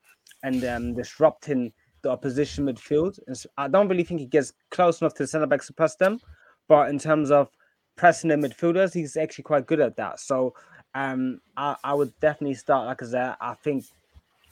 and 0.42 0.64
um, 0.64 0.94
disrupting 0.94 1.72
the 2.02 2.10
opposition 2.10 2.66
midfield. 2.66 3.18
And 3.26 3.36
so 3.36 3.48
I 3.56 3.68
don't 3.68 3.88
really 3.88 4.04
think 4.04 4.20
he 4.20 4.26
gets 4.26 4.52
close 4.70 5.00
enough 5.00 5.14
to 5.14 5.24
the 5.24 5.26
centre 5.26 5.46
backs 5.46 5.66
to 5.68 5.72
press 5.72 5.96
them, 5.96 6.20
but 6.68 6.88
in 6.90 6.98
terms 6.98 7.30
of 7.30 7.48
pressing 7.96 8.30
the 8.30 8.36
midfielders, 8.36 8.94
he's 8.94 9.16
actually 9.16 9.44
quite 9.44 9.66
good 9.66 9.80
at 9.80 9.96
that. 9.96 10.20
So 10.20 10.54
um, 10.94 11.40
I, 11.56 11.76
I 11.84 11.94
would 11.94 12.18
definitely 12.20 12.54
start 12.54 12.86
like 12.86 13.02
I 13.02 13.06
said. 13.06 13.36
I 13.40 13.54
think 13.54 13.84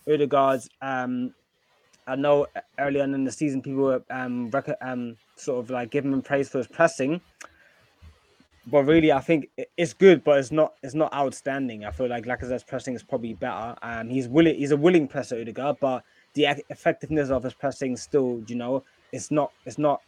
Odegaard. 0.08 0.60
Um, 0.80 1.34
I 2.06 2.16
know 2.16 2.46
early 2.78 3.00
on 3.00 3.14
in 3.14 3.24
the 3.24 3.32
season 3.32 3.62
people 3.62 3.82
were 3.82 4.02
um, 4.10 4.50
rec- 4.50 4.78
um 4.80 5.16
sort 5.36 5.64
of 5.64 5.70
like 5.70 5.90
giving 5.90 6.12
him 6.12 6.22
praise 6.22 6.48
for 6.48 6.58
his 6.58 6.66
pressing, 6.66 7.20
but 8.66 8.84
really 8.84 9.12
I 9.12 9.20
think 9.20 9.48
it's 9.76 9.92
good, 9.92 10.24
but 10.24 10.38
it's 10.38 10.50
not 10.52 10.74
it's 10.82 10.94
not 10.94 11.12
outstanding. 11.14 11.84
I 11.84 11.90
feel 11.90 12.08
like 12.08 12.26
Lacazette's 12.26 12.64
pressing 12.64 12.94
is 12.94 13.02
probably 13.02 13.34
better. 13.34 13.76
Um, 13.82 14.08
he's 14.08 14.28
willing 14.28 14.56
he's 14.56 14.72
a 14.72 14.76
willing 14.76 15.08
presser, 15.08 15.40
Odegaard, 15.40 15.76
but 15.80 16.04
the 16.34 16.46
effectiveness 16.68 17.30
of 17.30 17.42
his 17.44 17.54
pressing 17.54 17.96
still, 17.96 18.42
you 18.46 18.56
know, 18.56 18.84
it's 19.12 19.30
not 19.30 19.52
it's 19.64 19.78
not 19.78 20.00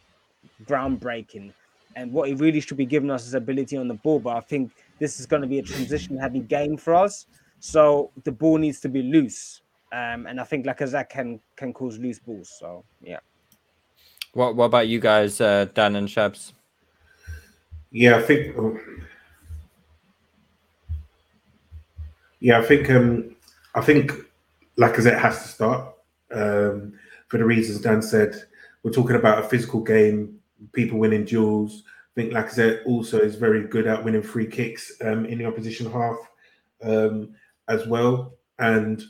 groundbreaking. 0.65 1.53
And 1.95 2.13
what 2.13 2.29
he 2.29 2.35
really 2.35 2.61
should 2.61 2.77
be 2.77 2.85
giving 2.85 3.09
us 3.09 3.25
is 3.25 3.33
ability 3.33 3.75
on 3.75 3.87
the 3.87 3.95
ball. 3.95 4.19
But 4.19 4.37
I 4.37 4.41
think 4.41 4.71
this 4.99 5.19
is 5.19 5.25
going 5.25 5.41
to 5.41 5.47
be 5.47 5.59
a 5.59 5.63
transition 5.63 6.17
heavy 6.17 6.39
game 6.39 6.77
for 6.77 6.93
us. 6.93 7.25
So 7.59 8.11
the 8.23 8.31
ball 8.31 8.57
needs 8.57 8.79
to 8.81 8.89
be 8.89 9.01
loose. 9.01 9.61
Um, 9.91 10.27
and 10.27 10.39
I 10.39 10.43
think 10.43 10.65
Lacazette 10.65 11.09
can 11.09 11.39
can 11.55 11.73
cause 11.73 11.97
loose 11.97 12.19
balls. 12.19 12.55
So 12.59 12.83
yeah. 13.01 13.19
What 14.33 14.55
What 14.55 14.65
about 14.65 14.87
you 14.87 14.99
guys, 14.99 15.41
uh, 15.41 15.65
Dan 15.73 15.95
and 15.95 16.07
Shabs? 16.07 16.53
Yeah, 17.91 18.17
I 18.17 18.21
think. 18.21 18.55
yeah, 22.39 22.59
I 22.59 22.63
think. 22.63 22.89
Um, 22.89 23.35
I 23.75 23.81
think 23.81 24.11
Lacazette 24.77 25.19
has 25.19 25.41
to 25.43 25.47
start 25.47 25.93
um, 26.31 26.93
for 27.27 27.37
the 27.37 27.45
reasons 27.45 27.81
Dan 27.81 28.01
said. 28.01 28.35
We're 28.83 28.91
talking 28.91 29.15
about 29.15 29.43
a 29.43 29.47
physical 29.47 29.81
game, 29.81 30.39
people 30.71 30.99
winning 30.99 31.25
duels. 31.25 31.83
I 31.85 32.21
think 32.21 32.33
Lacazette 32.33 32.85
also 32.85 33.19
is 33.19 33.35
very 33.35 33.67
good 33.67 33.87
at 33.87 34.03
winning 34.03 34.21
free 34.21 34.47
kicks 34.47 34.93
um, 35.01 35.25
in 35.25 35.37
the 35.37 35.45
opposition 35.45 35.91
half 35.91 36.17
um, 36.81 37.35
as 37.67 37.87
well. 37.87 38.33
And 38.57 39.03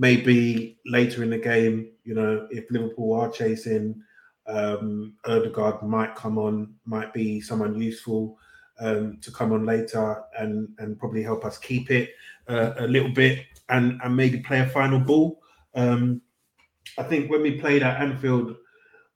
maybe 0.00 0.78
later 0.86 1.22
in 1.22 1.28
the 1.28 1.38
game, 1.38 1.90
you 2.04 2.14
know, 2.14 2.48
if 2.50 2.64
Liverpool 2.70 3.12
are 3.12 3.30
chasing, 3.30 4.02
um, 4.46 5.12
Odegaard 5.26 5.82
might 5.82 6.14
come 6.16 6.38
on, 6.38 6.74
might 6.86 7.12
be 7.12 7.38
someone 7.38 7.80
useful 7.80 8.38
um, 8.80 9.18
to 9.20 9.30
come 9.30 9.52
on 9.52 9.66
later 9.66 10.22
and 10.38 10.70
and 10.78 10.98
probably 10.98 11.22
help 11.22 11.44
us 11.44 11.58
keep 11.58 11.90
it 11.90 12.14
uh, 12.48 12.72
a 12.78 12.86
little 12.86 13.12
bit 13.12 13.44
and 13.68 14.00
and 14.02 14.16
maybe 14.16 14.40
play 14.40 14.60
a 14.60 14.66
final 14.66 14.98
ball. 14.98 15.42
Um, 15.74 16.22
I 16.96 17.02
think 17.02 17.30
when 17.30 17.42
we 17.42 17.60
played 17.60 17.82
at 17.82 18.00
Anfield 18.00 18.56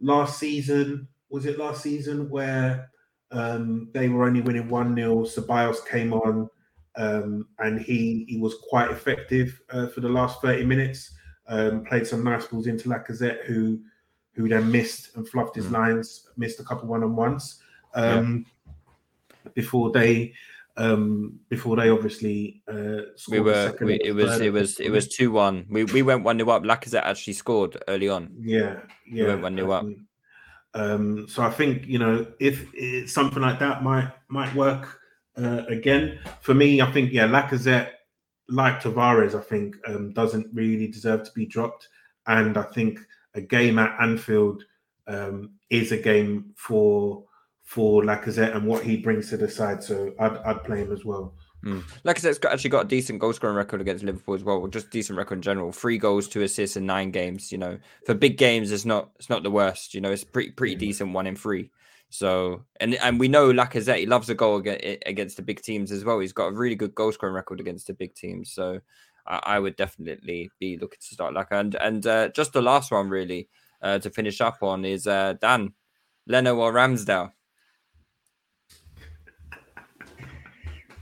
last 0.01 0.39
season, 0.39 1.09
was 1.31 1.47
it 1.47 1.59
last 1.59 1.83
season 1.83 2.29
where 2.29 2.91
um, 3.31 3.89
they 3.95 4.11
were 4.11 4.27
only 4.27 4.43
winning 4.43 4.69
one 4.69 4.95
0 4.95 5.25
Ceballos 5.25 5.85
came 5.89 6.13
on 6.13 6.51
um, 6.97 7.49
and 7.59 7.81
he 7.81 8.25
he 8.29 8.39
was 8.39 8.57
quite 8.69 8.91
effective 8.91 9.61
uh, 9.71 9.89
for 9.89 10.01
the 10.01 10.09
last 10.09 10.41
30 10.43 10.65
minutes. 10.65 11.13
Um, 11.47 11.85
played 11.85 12.07
some 12.07 12.25
nice 12.25 12.47
balls 12.47 12.67
into 12.67 12.89
Lacazette, 12.89 13.45
who 13.45 13.81
who 14.33 14.49
then 14.49 14.71
missed 14.71 15.17
and 15.17 15.29
fluffed 15.29 15.57
his 15.57 15.67
mm. 15.67 15.73
lines, 15.73 16.29
missed 16.37 16.61
a 16.61 16.65
couple 16.65 16.89
one 16.89 17.05
on 17.05 17.15
ones 17.15 17.63
um, 17.95 18.47
yeah. 18.67 19.51
before 19.55 19.91
they 19.93 20.33
um, 20.77 21.39
before 21.49 21.77
they 21.77 21.89
obviously 21.91 22.63
uh, 22.69 23.03
we 23.29 23.41
were 23.41 23.77
we, 23.81 23.95
it 24.03 24.13
was 24.15 24.41
it 24.41 24.53
was 24.53 24.81
it 24.81 24.91
was 24.91 25.09
two 25.09 25.31
one. 25.31 25.67
We 25.69 25.85
we 25.85 26.03
went 26.03 26.25
one 26.25 26.37
new 26.37 26.51
up. 26.51 26.63
Lacazette 26.63 27.05
actually 27.05 27.35
scored 27.35 27.83
early 27.89 28.09
on. 28.09 28.35
Yeah, 28.41 28.81
yeah, 29.07 29.25
we 29.25 29.29
went 29.31 29.43
one 29.43 29.55
new 29.55 29.71
up. 29.71 29.87
Um, 30.75 31.29
so 31.29 31.43
I 31.43 31.51
think 31.51 31.87
you 31.87 31.99
know 31.99 32.27
if 32.41 33.09
something 33.09 33.43
like 33.43 33.59
that 33.61 33.83
might 33.83 34.11
might 34.29 34.53
work 34.55 35.01
uh, 35.37 35.63
again, 35.69 36.19
for 36.41 36.55
me, 36.55 36.81
I 36.81 36.91
think 36.93 37.13
yeah, 37.13 37.27
Lacazette, 37.27 37.91
like 38.49 38.81
Tavares, 38.81 39.35
I 39.35 39.43
think 39.43 39.77
um, 39.87 40.13
doesn't 40.13 40.47
really 40.53 40.87
deserve 40.87 41.25
to 41.25 41.33
be 41.33 41.47
dropped, 41.47 41.89
and 42.27 42.57
I 42.57 42.63
think 42.63 43.01
a 43.35 43.41
game 43.41 43.79
at 43.79 44.01
Anfield 44.01 44.63
um, 45.07 45.53
is 45.71 45.93
a 45.93 45.99
game 45.99 46.53
for 46.57 47.25
for 47.63 48.03
Lacazette 48.03 48.55
and 48.55 48.67
what 48.67 48.85
he 48.85 48.97
brings 48.97 49.31
to 49.31 49.37
the 49.37 49.49
side. 49.49 49.83
So 49.83 50.13
I'd, 50.21 50.37
I'd 50.39 50.65
play 50.65 50.83
him 50.83 50.93
as 50.93 51.05
well. 51.05 51.35
Mm. 51.65 51.83
Lacazette's 52.05 52.39
got, 52.39 52.53
actually 52.53 52.71
got 52.71 52.85
a 52.85 52.89
decent 52.89 53.19
goal 53.19 53.33
scoring 53.33 53.57
record 53.57 53.81
against 53.81 54.05
Liverpool 54.05 54.35
as 54.35 54.45
well, 54.45 54.59
or 54.59 54.69
just 54.69 54.91
decent 54.91 55.17
record 55.17 55.37
in 55.37 55.43
general. 55.43 55.73
Three 55.73 55.97
goals, 55.97 56.29
two 56.29 56.43
assists 56.43 56.77
in 56.77 56.85
nine 56.85 57.11
games. 57.11 57.51
You 57.51 57.59
know, 57.59 57.79
for 58.05 58.15
big 58.15 58.37
games, 58.37 58.71
it's 58.71 58.85
not 58.85 59.11
it's 59.17 59.31
not 59.31 59.43
the 59.43 59.51
worst. 59.51 59.95
You 59.95 60.01
know, 60.01 60.13
it's 60.13 60.25
pretty 60.25 60.51
pretty 60.51 60.75
decent 60.75 61.13
one 61.13 61.27
in 61.27 61.37
three. 61.37 61.71
So 62.15 62.63
and 62.79 62.95
and 62.95 63.19
we 63.19 63.27
know 63.27 63.53
Lacazette 63.53 63.99
he 63.99 64.07
loves 64.07 64.31
a 64.31 64.37
goal 64.37 64.63
against 65.05 65.37
the 65.37 65.43
big 65.43 65.61
teams 65.63 65.91
as 65.91 66.05
well. 66.05 66.21
He's 66.21 66.33
got 66.33 66.47
a 66.47 66.53
really 66.53 66.77
good 66.77 66.95
goal 66.95 67.11
scoring 67.11 67.35
record 67.35 67.59
against 67.59 67.89
the 67.89 67.93
big 67.93 68.15
teams. 68.15 68.53
So 68.53 68.81
I, 69.27 69.41
I 69.43 69.59
would 69.59 69.75
definitely 69.75 70.49
be 70.61 70.79
looking 70.79 71.01
to 71.01 71.15
start 71.15 71.35
Lacazette. 71.35 71.59
And 71.59 71.75
and 71.75 72.07
uh, 72.07 72.29
just 72.29 72.53
the 72.53 72.63
last 72.63 72.93
one 72.93 73.09
really 73.09 73.49
uh, 73.83 73.99
to 73.99 74.11
finish 74.11 74.41
up 74.41 74.63
on 74.63 74.85
is 74.85 75.09
uh, 75.09 75.35
Dan 75.41 75.73
Leno 76.29 76.55
or 76.55 76.73
Ramsdale. 76.73 77.33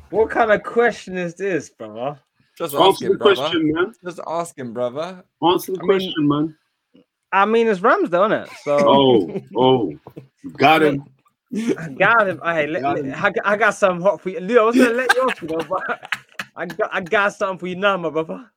What 0.09 0.31
kind 0.31 0.51
of 0.51 0.63
question 0.63 1.19
is 1.19 1.35
this, 1.35 1.69
brother? 1.69 2.19
Just 2.57 2.75
answer 2.75 3.11
the 3.11 3.17
brother. 3.17 3.35
question, 3.35 3.73
man. 3.75 3.93
Just 4.03 4.21
asking, 4.27 4.73
brother. 4.73 5.23
Answer 5.43 5.73
the 5.73 5.81
I 5.83 5.85
question, 5.85 6.15
mean, 6.17 6.29
man. 6.29 6.57
I 7.33 7.45
mean, 7.45 7.67
it's 7.67 7.81
Ramsdale, 7.81 8.31
isn't 8.31 8.33
it? 8.33 8.49
So. 8.63 8.79
Oh, 8.81 9.43
oh, 9.55 10.23
got 10.57 10.83
him. 10.83 11.05
I 11.55 11.89
got 11.99 12.29
him. 12.29 12.41
Hey, 12.45 12.67
let, 12.67 12.83
got 12.83 12.99
him. 12.99 13.15
I, 13.15 13.33
I, 13.45 13.57
got 13.57 13.75
something 13.75 14.03
hot 14.03 14.21
for 14.21 14.31
you. 14.31 14.41
Leo, 14.41 14.63
I 14.63 14.65
was 14.67 14.77
gonna 14.77 14.93
let 14.93 15.15
you 15.15 15.23
off, 15.23 15.43
you 15.43 15.49
know, 15.49 15.59
but 15.69 16.11
I 16.57 16.67
got 16.67 16.91
I 16.93 17.01
got 17.01 17.35
something 17.35 17.59
for 17.59 17.67
you 17.67 17.77
now, 17.77 17.97
my 17.97 18.11
brother. 18.11 18.51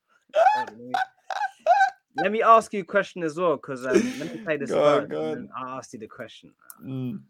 let 2.18 2.32
me 2.32 2.42
ask 2.42 2.74
you 2.74 2.82
a 2.82 2.86
question 2.86 3.24
as 3.24 3.38
well, 3.38 3.58
because 3.58 3.86
um, 3.86 3.94
let 4.20 4.34
me 4.34 4.42
play 4.44 4.58
this 4.58 4.70
go 4.70 5.02
first, 5.02 5.14
on, 5.14 5.50
I'll 5.58 5.78
ask 5.78 5.94
you 5.94 6.00
the 6.00 6.08
question. 6.08 6.52
Mm. 6.84 7.22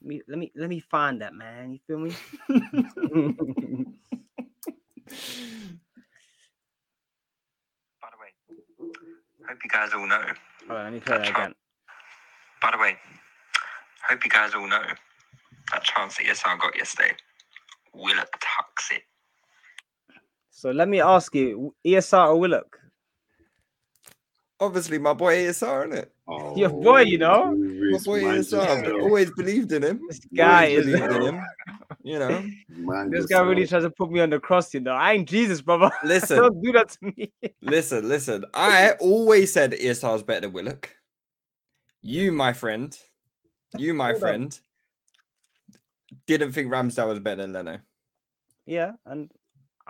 Let 0.00 0.08
me 0.08 0.22
let 0.28 0.38
me 0.38 0.52
let 0.54 0.68
me 0.68 0.80
find 0.80 1.20
that 1.22 1.34
man. 1.34 1.72
You 1.72 1.78
feel 1.86 1.98
me? 1.98 2.12
By 2.48 2.58
the 8.10 8.18
way, 8.20 8.28
hope 9.48 9.58
you 9.62 9.70
guys 9.70 9.92
all 9.94 10.06
know 10.06 10.20
All 10.68 10.76
right, 10.76 10.84
let 10.84 10.92
me 10.92 11.00
play 11.00 11.18
that 11.18 11.28
again. 11.28 11.54
By 12.60 12.70
the 12.70 12.78
way, 12.78 12.96
hope 14.08 14.24
you 14.24 14.30
guys 14.30 14.54
all 14.54 14.66
know 14.66 14.82
that 15.72 15.82
chance 15.84 16.16
that 16.16 16.26
ESR 16.26 16.58
got 16.60 16.76
yesterday, 16.76 17.12
Willock 17.94 18.28
tucks 18.40 18.90
it. 18.92 19.02
So 20.50 20.70
let 20.70 20.88
me 20.88 21.00
ask 21.00 21.34
you, 21.34 21.74
ESR 21.86 22.28
or 22.28 22.36
Willock? 22.40 22.78
Obviously, 24.60 24.98
my 24.98 25.12
boy 25.12 25.36
ESR, 25.36 25.86
isn't 25.88 25.98
it? 25.98 26.12
Oh, 26.28 26.56
Your 26.56 26.70
boy, 26.70 27.02
you 27.02 27.18
know? 27.18 27.46
My 27.54 27.98
boy 28.04 28.22
ESR. 28.22 28.66
I've 28.86 29.02
always 29.02 29.30
believed 29.32 29.72
in 29.72 29.82
him. 29.82 30.00
This 30.08 30.20
guy 30.34 30.66
is- 30.66 30.86
believed 30.86 31.12
in 31.12 31.22
him. 31.22 31.40
You 32.06 32.18
know. 32.18 32.44
Man, 32.68 33.08
This 33.08 33.24
guy 33.24 33.40
really 33.40 33.66
tries 33.66 33.82
to 33.82 33.88
put 33.88 34.10
me 34.10 34.20
on 34.20 34.28
the 34.28 34.38
cross, 34.38 34.74
you 34.74 34.80
know. 34.80 34.90
I 34.92 35.14
ain't 35.14 35.26
Jesus, 35.26 35.62
brother. 35.62 35.90
Listen. 36.04 36.36
Don't 36.36 36.62
do 36.62 36.70
that 36.72 36.90
to 36.90 36.98
me. 37.16 37.32
Listen, 37.62 38.06
listen. 38.06 38.44
I 38.52 38.90
always 39.00 39.50
said 39.54 39.72
ESR 39.72 40.16
is 40.16 40.22
better 40.22 40.42
than 40.42 40.52
Willock. 40.52 40.90
You, 42.02 42.30
my 42.30 42.52
friend, 42.52 42.94
you, 43.78 43.94
my 43.94 44.06
Hold 44.12 44.14
on. 44.14 44.20
friend, 44.20 44.60
didn't 46.26 46.52
think 46.52 46.70
Ramsdale 46.72 47.08
was 47.08 47.18
better 47.20 47.42
than 47.42 47.52
Leno. 47.52 47.78
Yeah, 48.66 48.92
and 49.06 49.30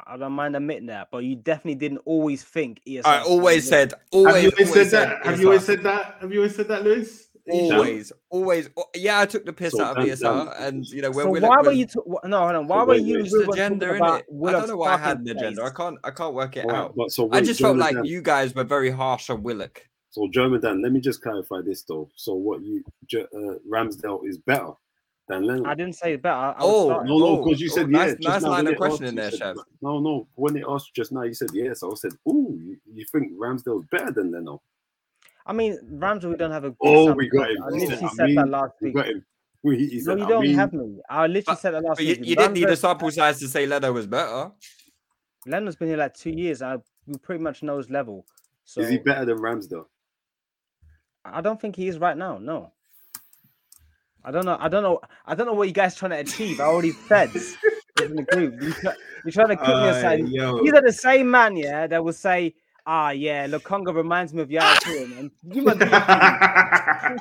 I 0.07 0.17
don't 0.17 0.33
mind 0.33 0.57
admitting 0.57 0.87
that, 0.87 1.09
but 1.13 1.19
you 1.19 1.37
definitely 1.37 1.77
didn't 1.77 1.99
always 2.05 2.43
think 2.43 2.81
ESR. 2.89 3.03
I 3.05 3.23
always 3.23 3.69
said, 3.69 3.93
Have 3.93 4.01
always, 4.13 4.43
you 4.45 4.51
always 4.51 4.69
always 4.71 4.91
said 4.91 5.09
that? 5.09 5.27
Have 5.27 5.41
you 5.41 5.47
always 5.47 5.65
said 5.65 5.83
that? 5.85 6.17
Have 6.21 6.33
you 6.33 6.39
always 6.41 6.57
said 6.57 6.69
that, 6.69 6.83
Lewis? 6.85 7.29
Always, 7.47 8.11
always. 8.31 8.71
oh, 8.79 8.87
Yeah, 8.97 9.21
I 9.21 9.27
took 9.27 9.45
the 9.45 9.53
piss 9.53 9.75
So 9.75 9.85
out 9.85 9.99
of 9.99 10.07
Dan- 10.07 10.17
ESR, 10.17 10.61
and 10.63 10.87
you 10.87 11.03
know 11.03 11.11
when 11.11 11.27
So 11.27 11.31
Willock 11.31 11.51
why 11.51 11.63
were 11.63 11.73
you? 11.73 11.85
T- 11.85 12.01
wh- 12.07 12.27
no, 12.27 12.39
hold 12.41 12.55
on. 12.55 12.67
Why 12.67 12.79
So 12.81 12.85
were 12.87 12.93
wait, 12.95 13.03
you? 13.05 13.15
wait. 13.17 13.25
It's 13.27 13.33
the 13.33 13.53
gender, 13.55 13.99
talking 13.99 14.03
innit? 14.03 14.23
about 14.31 14.49
I 14.49 14.53
don't 14.61 14.69
know 14.71 14.77
why 14.79 14.95
I 14.95 14.97
had 14.97 15.17
parking 15.19 15.29
an 15.31 15.37
agenda. 15.37 15.63
I 15.65 15.71
can't. 15.71 15.99
I 16.05 16.11
can't 16.11 16.35
work 16.35 16.57
it 16.57 16.65
Alright, 16.65 16.77
out. 16.81 16.95
but 16.97 17.11
so 17.13 17.29
I 17.31 17.43
just 17.43 17.61
felt 17.61 17.77
like 17.77 17.95
Dan- 17.97 18.07
you 18.07 18.23
guys 18.23 18.55
were 18.55 18.65
very 18.65 18.91
harsh 18.91 19.29
on 19.29 19.43
Willock. 19.43 19.87
So 20.15 20.29
German 20.29 20.61
Dan, 20.61 20.81
let 20.81 20.93
me 20.93 21.01
just 21.01 21.21
clarify 21.23 21.61
this 21.61 21.83
though. 21.83 22.09
So 22.15 22.35
what 22.35 22.63
you 22.63 22.85
Ge- 23.09 23.27
uh, 23.35 23.59
Ramsdale 23.69 24.25
is 24.29 24.39
better 24.39 24.71
than 25.27 25.43
Leno? 25.43 25.69
I 25.69 25.75
didn't 25.75 25.97
say 25.97 26.15
better. 26.15 26.37
I, 26.37 26.51
I 26.53 26.57
Oh, 26.61 26.85
starting- 26.87 27.09
No, 27.13 27.19
no, 27.19 27.27
Oh, 27.27 27.45
because 27.45 27.61
you 27.61 27.69
oh, 27.73 27.75
said 27.75 27.89
nice- 27.91 28.11
yeah. 28.11 28.15
just 28.15 28.29
nice 28.29 28.43
now 28.45 28.51
line 28.51 28.67
of 28.69 28.77
questioning 28.77 29.17
there, 29.17 29.31
you 29.33 29.37
said- 29.39 29.57
Shav. 29.57 29.65
No, 29.83 29.99
no. 29.99 30.29
When 30.37 30.55
they 30.55 30.63
asked 30.69 30.87
you 30.97 31.03
just 31.03 31.11
now, 31.11 31.23
you 31.23 31.35
said 31.35 31.51
yes. 31.53 31.83
I 31.83 31.93
said, 31.95 32.13
"Ooh, 32.29 32.57
you, 32.63 32.77
you 32.95 33.05
think 33.11 33.33
Ramsdale's 33.37 33.87
better 33.91 34.13
than 34.13 34.31
Leno?" 34.31 34.63
I 35.47 35.53
mean, 35.53 35.77
Ramsey, 35.91 36.29
we 36.29 36.37
don't 36.37 36.53
have 36.53 36.63
a. 36.63 36.71
good 36.71 36.77
Oh, 36.85 37.13
we 37.13 37.29
got 37.29 37.51
him. 37.51 37.57
I 37.65 37.73
He 37.75 37.81
said, 37.81 37.89
literally 37.89 38.05
"I 38.05 38.15
said 38.15 38.27
mean, 38.27 38.35
that 38.37 38.49
last 38.51 38.73
we 38.81 38.87
week. 38.87 38.95
got 38.95 39.07
him. 39.09 39.27
We- 39.65 39.77
He 39.89 40.01
No, 40.05 40.15
you 40.15 40.27
don't 40.29 40.43
mean, 40.43 40.55
have 40.55 40.73
me. 40.73 41.01
I 41.11 41.27
literally 41.27 41.59
said 41.59 41.75
that 41.75 41.83
last 41.83 41.97
But 41.97 42.05
you, 42.05 42.11
week. 42.15 42.25
you 42.29 42.37
didn't 42.37 42.53
need 42.53 42.69
a 42.69 42.77
sample 42.77 43.11
size 43.11 43.41
to 43.41 43.49
say 43.49 43.67
Leno 43.67 43.93
was 43.93 44.07
better. 44.07 44.53
Leonard's 45.45 45.75
been 45.77 45.89
here 45.89 45.97
like 45.97 46.15
two 46.15 46.31
years. 46.31 46.63
I 46.63 46.77
we 47.09 47.19
pretty 47.19 47.43
much 47.43 47.65
know 47.65 47.79
his 47.79 47.91
level. 47.91 48.25
So 48.65 48.81
Is 48.81 48.89
he 48.91 48.99
better 48.99 49.25
than 49.27 49.39
Ramsdale? 49.39 49.87
I 51.25 51.41
don't 51.41 51.61
think 51.61 51.77
he 51.77 51.89
is 51.89 51.99
right 51.99 52.17
now. 52.17 52.39
No. 52.39 52.73
I 54.25 54.31
don't 54.31 54.45
know. 54.47 54.57
I 54.59 54.69
don't 54.69 54.83
know. 54.83 55.01
I 55.27 55.35
don't 55.35 55.47
know 55.47 55.53
what 55.53 55.69
you 55.69 55.75
guys 55.75 55.95
trying 55.97 56.13
to 56.13 56.19
achieve. 56.19 56.61
I 56.61 56.65
already 56.65 56.93
said 57.09 57.31
in 58.01 58.15
the 58.17 58.23
group. 58.23 58.55
You 58.61 58.73
try, 58.73 58.95
you're 59.25 59.33
trying 59.33 59.49
to 59.49 59.57
cook 59.57 59.69
me 59.69 59.89
Uh, 59.89 59.91
aside. 59.91 60.21
yo. 60.29 60.63
These 60.63 60.73
are 60.73 60.83
the 60.83 60.93
same 60.93 61.31
man, 61.31 61.57
yeah, 61.57 61.87
that 61.87 62.03
will 62.03 62.13
say, 62.15 62.55
"Ah, 62.87 63.11
yeah, 63.11 63.47
Lokonga 63.47 63.95
reminds 63.95 64.33
me 64.33 64.41
of 64.43 64.51
Yaya 64.51 64.75
Toure, 64.77 65.09
man." 65.11 65.31
You 65.53 65.63
man 65.63 65.79
do 65.79 65.85
your 65.85 66.01
thing. 66.01 67.21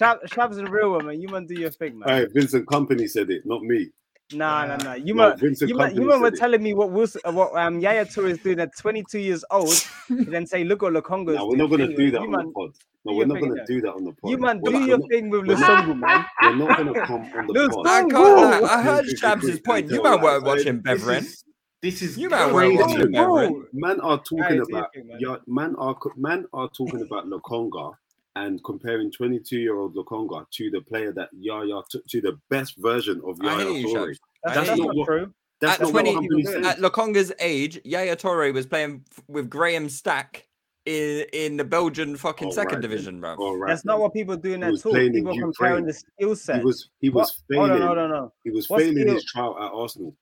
Shab, 0.00 0.26
Shab's 0.32 0.58
a 0.58 0.64
real 0.66 0.92
one, 0.92 1.06
man. 1.06 1.20
You 1.20 1.28
man 1.28 1.46
do 1.46 1.54
your 1.54 1.70
thing, 1.70 1.98
man. 1.98 2.08
Hey, 2.08 2.26
Vincent 2.32 2.64
Kompany 2.66 3.08
said 3.08 3.28
it, 3.30 3.44
not 3.44 3.62
me. 3.62 3.90
Nah, 4.32 4.64
nah, 4.64 4.76
nah. 4.76 4.94
You 4.94 5.14
No, 5.14 5.30
man, 5.30 5.38
you 5.42 5.74
man, 5.74 5.94
you 5.94 6.06
man 6.06 6.20
were 6.20 6.30
telling 6.30 6.62
me 6.62 6.72
what 6.72 6.90
Wilson, 6.92 7.20
uh, 7.26 7.32
what 7.32 7.54
um 7.56 7.80
Yaya 7.80 8.06
Toure 8.06 8.30
is 8.30 8.38
doing 8.38 8.60
at 8.60 8.74
22 8.78 9.18
years 9.18 9.44
old, 9.50 9.74
and 10.08 10.32
then 10.32 10.46
say, 10.46 10.64
"Look 10.64 10.80
what 10.82 10.92
Lokonga 10.94 11.30
is 11.30 11.36
No, 11.36 11.46
we're 11.46 11.56
not 11.56 11.66
going 11.68 11.80
to 11.80 11.94
do 11.96 12.10
that 12.12 12.20
you 12.20 12.26
on 12.26 12.30
man- 12.30 12.46
the 12.46 12.52
pod. 12.52 12.70
No, 13.04 13.14
we're 13.14 13.24
not 13.26 13.40
going 13.40 13.54
to 13.54 13.64
do 13.66 13.80
that 13.80 13.92
on 13.94 14.04
the 14.04 14.12
pod. 14.12 14.30
You 14.30 14.38
man, 14.38 14.60
We're 14.60 14.72
do 14.72 14.78
not- 14.80 14.88
your 14.88 14.98
we're 14.98 15.02
not- 15.02 15.10
thing 15.10 15.30
with 15.30 15.46
we're 15.46 15.94
man. 15.94 16.26
We're 16.42 16.54
not 16.56 16.76
going 16.76 16.94
to 16.94 17.00
come 17.06 17.22
on 17.34 17.46
the 17.46 17.52
Lose 17.54 17.68
pod. 17.74 17.86
I 17.86 18.00
can't 18.02 18.64
I 18.64 18.82
heard 18.82 19.04
This 19.06 19.20
Shabs' 19.20 19.64
point. 19.64 19.90
You 19.90 20.02
tell 20.02 20.16
man 20.16 20.22
weren't 20.22 20.44
lies. 20.44 20.56
watching 20.58 20.82
This 20.84 21.02
Beveren. 21.02 21.18
is 21.22 21.44
this 21.82 22.02
is 22.02 22.18
You 22.18 22.28
man 22.28 22.52
weren't 22.52 22.78
crazy. 22.78 22.92
watching 22.94 23.12
Beveren. 23.12 23.62
Man 23.72 24.00
are 24.00 24.18
talking 24.18 24.38
Alright, 24.42 24.50
do 24.50 24.56
your 24.56 24.78
about 24.78 24.92
thing, 24.94 25.06
man. 25.06 25.16
yeah, 25.18 25.36
man 25.46 25.74
are 25.76 25.96
man 26.16 26.44
are 26.52 26.68
talking 26.68 27.00
about 27.00 27.26
Lokonga 27.26 27.94
and 28.36 28.62
comparing 28.64 29.10
22 29.10 29.56
year 29.58 29.78
old 29.78 29.94
Lokonga 29.96 30.44
to 30.50 30.70
the 30.70 30.82
player 30.82 31.10
that 31.12 31.30
Yaya 31.32 31.80
took 31.90 32.06
to 32.08 32.20
the 32.20 32.38
best 32.50 32.76
version 32.76 33.20
of 33.26 33.40
I 33.40 33.44
Yaya 33.46 33.64
hear 33.64 33.78
you, 33.80 33.86
Toure. 33.88 34.16
That's, 34.44 34.56
that's 34.56 34.68
hear 34.68 34.76
not 34.86 34.94
what- 34.96 35.06
true. 35.06 35.34
That's 35.62 35.74
At 35.74 35.80
not 35.84 35.90
20 35.90 36.08
what 36.14 36.14
company 36.22 36.42
people 36.44 36.66
At 36.66 36.78
Lokonga's 36.78 37.32
age, 37.38 37.80
Yaya 37.84 38.16
Toure 38.16 38.52
was 38.54 38.64
playing 38.66 39.04
f- 39.10 39.22
with 39.28 39.48
Graham 39.50 39.88
Stack 39.90 40.46
in 40.86 41.26
in 41.32 41.56
the 41.56 41.64
Belgian 41.64 42.16
fucking 42.16 42.46
All 42.46 42.52
second 42.52 42.76
right 42.76 42.82
division, 42.82 43.20
bro. 43.20 43.34
All 43.36 43.56
right 43.56 43.68
That's 43.68 43.84
not 43.84 44.00
what 44.00 44.12
people 44.12 44.36
do 44.36 44.52
in 44.54 44.60
He 44.60 44.64
that 44.64 44.70
was 44.72 44.82
talk. 44.82 44.94
People 44.94 45.38
comparing 45.38 45.84
the 45.86 45.92
skill 45.92 46.34
set. 46.36 46.58
He 46.60 46.64
was 46.64 46.90
he 47.00 47.10
was 47.10 47.36
What? 47.48 47.56
Failing. 47.56 47.70
on, 47.72 47.78
no, 47.80 47.94
no, 47.94 48.00
hold 48.08 48.12
on. 48.12 48.30
He 48.44 48.50
was 48.50 48.68
What 48.68 48.80
failing 48.80 48.96
skill- 49.02 49.14
his 49.14 49.24
trial 49.24 49.56
at 49.60 49.72
Arsenal. 49.72 50.16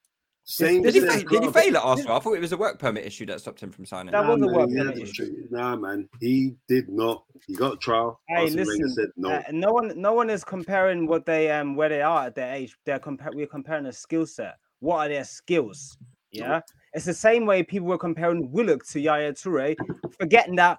Same 0.50 0.80
Did 0.80 0.94
he, 0.94 1.00
fa- 1.00 1.22
did 1.28 1.42
he 1.42 1.50
fail 1.52 1.76
at 1.76 1.82
Arsenal? 1.84 2.16
I 2.16 2.20
thought 2.20 2.32
it 2.32 2.40
was 2.40 2.52
a 2.52 2.56
work 2.56 2.78
permit 2.78 3.04
issue 3.04 3.26
that 3.26 3.38
stopped 3.38 3.62
him 3.62 3.70
from 3.70 3.84
signing. 3.84 4.12
That 4.12 4.22
Nah, 4.24 4.32
was 4.34 4.40
a 4.42 4.46
man, 4.46 4.54
work 4.54 4.68
he 4.70 4.76
permit 4.78 4.98
issue. 4.98 5.46
Nah, 5.50 5.76
man, 5.76 6.08
he 6.20 6.54
did 6.66 6.88
not. 6.88 7.22
He 7.46 7.54
got 7.54 7.74
a 7.74 7.76
trial. 7.76 8.18
Hey, 8.30 8.44
Arsene 8.44 8.56
listen. 8.64 8.88
said 8.88 9.08
no. 9.18 9.28
uh, 9.28 9.42
no 9.52 9.70
one, 9.72 9.92
no 10.00 10.14
one 10.14 10.30
is 10.30 10.44
comparing 10.44 11.06
what 11.06 11.26
they 11.26 11.50
um 11.50 11.76
where 11.76 11.90
they 11.90 12.00
are 12.00 12.24
at 12.28 12.34
their 12.34 12.54
age. 12.54 12.74
They're 12.86 12.98
compar- 12.98 13.34
We're 13.34 13.46
comparing 13.46 13.84
a 13.86 13.92
skill 13.92 14.24
set. 14.24 14.54
What 14.80 14.96
are 15.04 15.08
their 15.10 15.24
skills? 15.24 15.98
Yeah, 16.32 16.60
it's 16.94 17.04
the 17.04 17.14
same 17.14 17.46
way 17.46 17.62
people 17.62 17.88
were 17.88 17.98
comparing 17.98 18.50
Willock 18.50 18.84
to 18.88 19.00
Yaya 19.00 19.32
Toure, 19.32 19.76
forgetting 20.18 20.56
that 20.56 20.78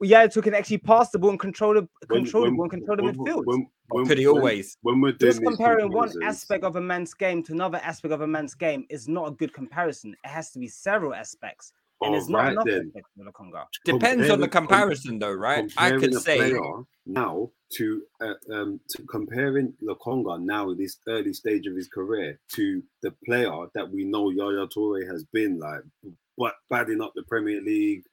Yaya 0.00 0.28
Toure 0.28 0.42
can 0.42 0.54
actually 0.54 0.78
pass 0.78 1.10
the 1.10 1.18
ball 1.18 1.30
and 1.30 1.40
control 1.40 1.74
the 1.74 1.88
When- 2.08 2.22
control 2.24 2.44
the 2.44 2.50
ball 2.52 2.62
and 2.62 2.70
control 2.70 2.96
the 2.96 3.02
midfield. 3.02 3.44
when- 3.44 3.68
when- 3.88 4.06
Could 4.06 4.18
he 4.18 4.26
when- 4.26 4.36
always? 4.36 4.76
When 4.82 5.00
we're 5.00 5.12
doing 5.12 5.32
Just 5.32 5.42
comparing 5.42 5.92
one 5.92 6.08
comparisons- 6.08 6.24
aspect 6.24 6.64
of 6.64 6.76
a 6.76 6.80
man's 6.80 7.14
game 7.14 7.42
to 7.44 7.52
another 7.52 7.78
aspect 7.82 8.12
of 8.12 8.20
a 8.22 8.26
man's 8.26 8.54
game 8.54 8.86
is 8.88 9.06
not 9.08 9.28
a 9.28 9.30
good 9.32 9.52
comparison. 9.52 10.16
It 10.24 10.28
has 10.28 10.50
to 10.52 10.58
be 10.58 10.66
several 10.68 11.14
aspects, 11.14 11.72
and 12.02 12.12
All 12.14 12.18
it's 12.18 12.28
not 12.28 12.38
right 12.40 12.52
enough 12.52 12.66
then. 12.66 12.86
aspects 12.88 13.10
for 13.16 13.24
Lokonga. 13.24 13.64
Depends 13.84 14.30
on 14.30 14.40
the 14.40 14.48
Comparing- 14.48 14.68
comparison, 14.68 15.18
though, 15.18 15.32
right? 15.32 15.64
I 15.76 15.90
comparing 15.90 16.00
could 16.00 16.22
say 16.22 16.54
now 17.06 17.50
to 17.72 18.02
uh, 18.20 18.34
um 18.52 18.80
to 18.90 19.02
comparing 19.04 19.72
Lokonga 19.82 20.40
now 20.40 20.70
in 20.70 20.76
this 20.78 20.98
early 21.08 21.32
stage 21.32 21.66
of 21.66 21.74
his 21.74 21.88
career 21.88 22.38
to 22.54 22.82
the 23.02 23.12
player 23.24 23.50
that 23.74 23.90
we 23.90 24.04
know 24.04 24.30
Yaya 24.30 24.66
Toure 24.66 25.06
has 25.10 25.24
been 25.24 25.58
like, 25.58 25.80
but 26.36 26.54
badding 26.68 27.00
up 27.00 27.12
the 27.14 27.22
Premier 27.22 27.60
League, 27.62 28.04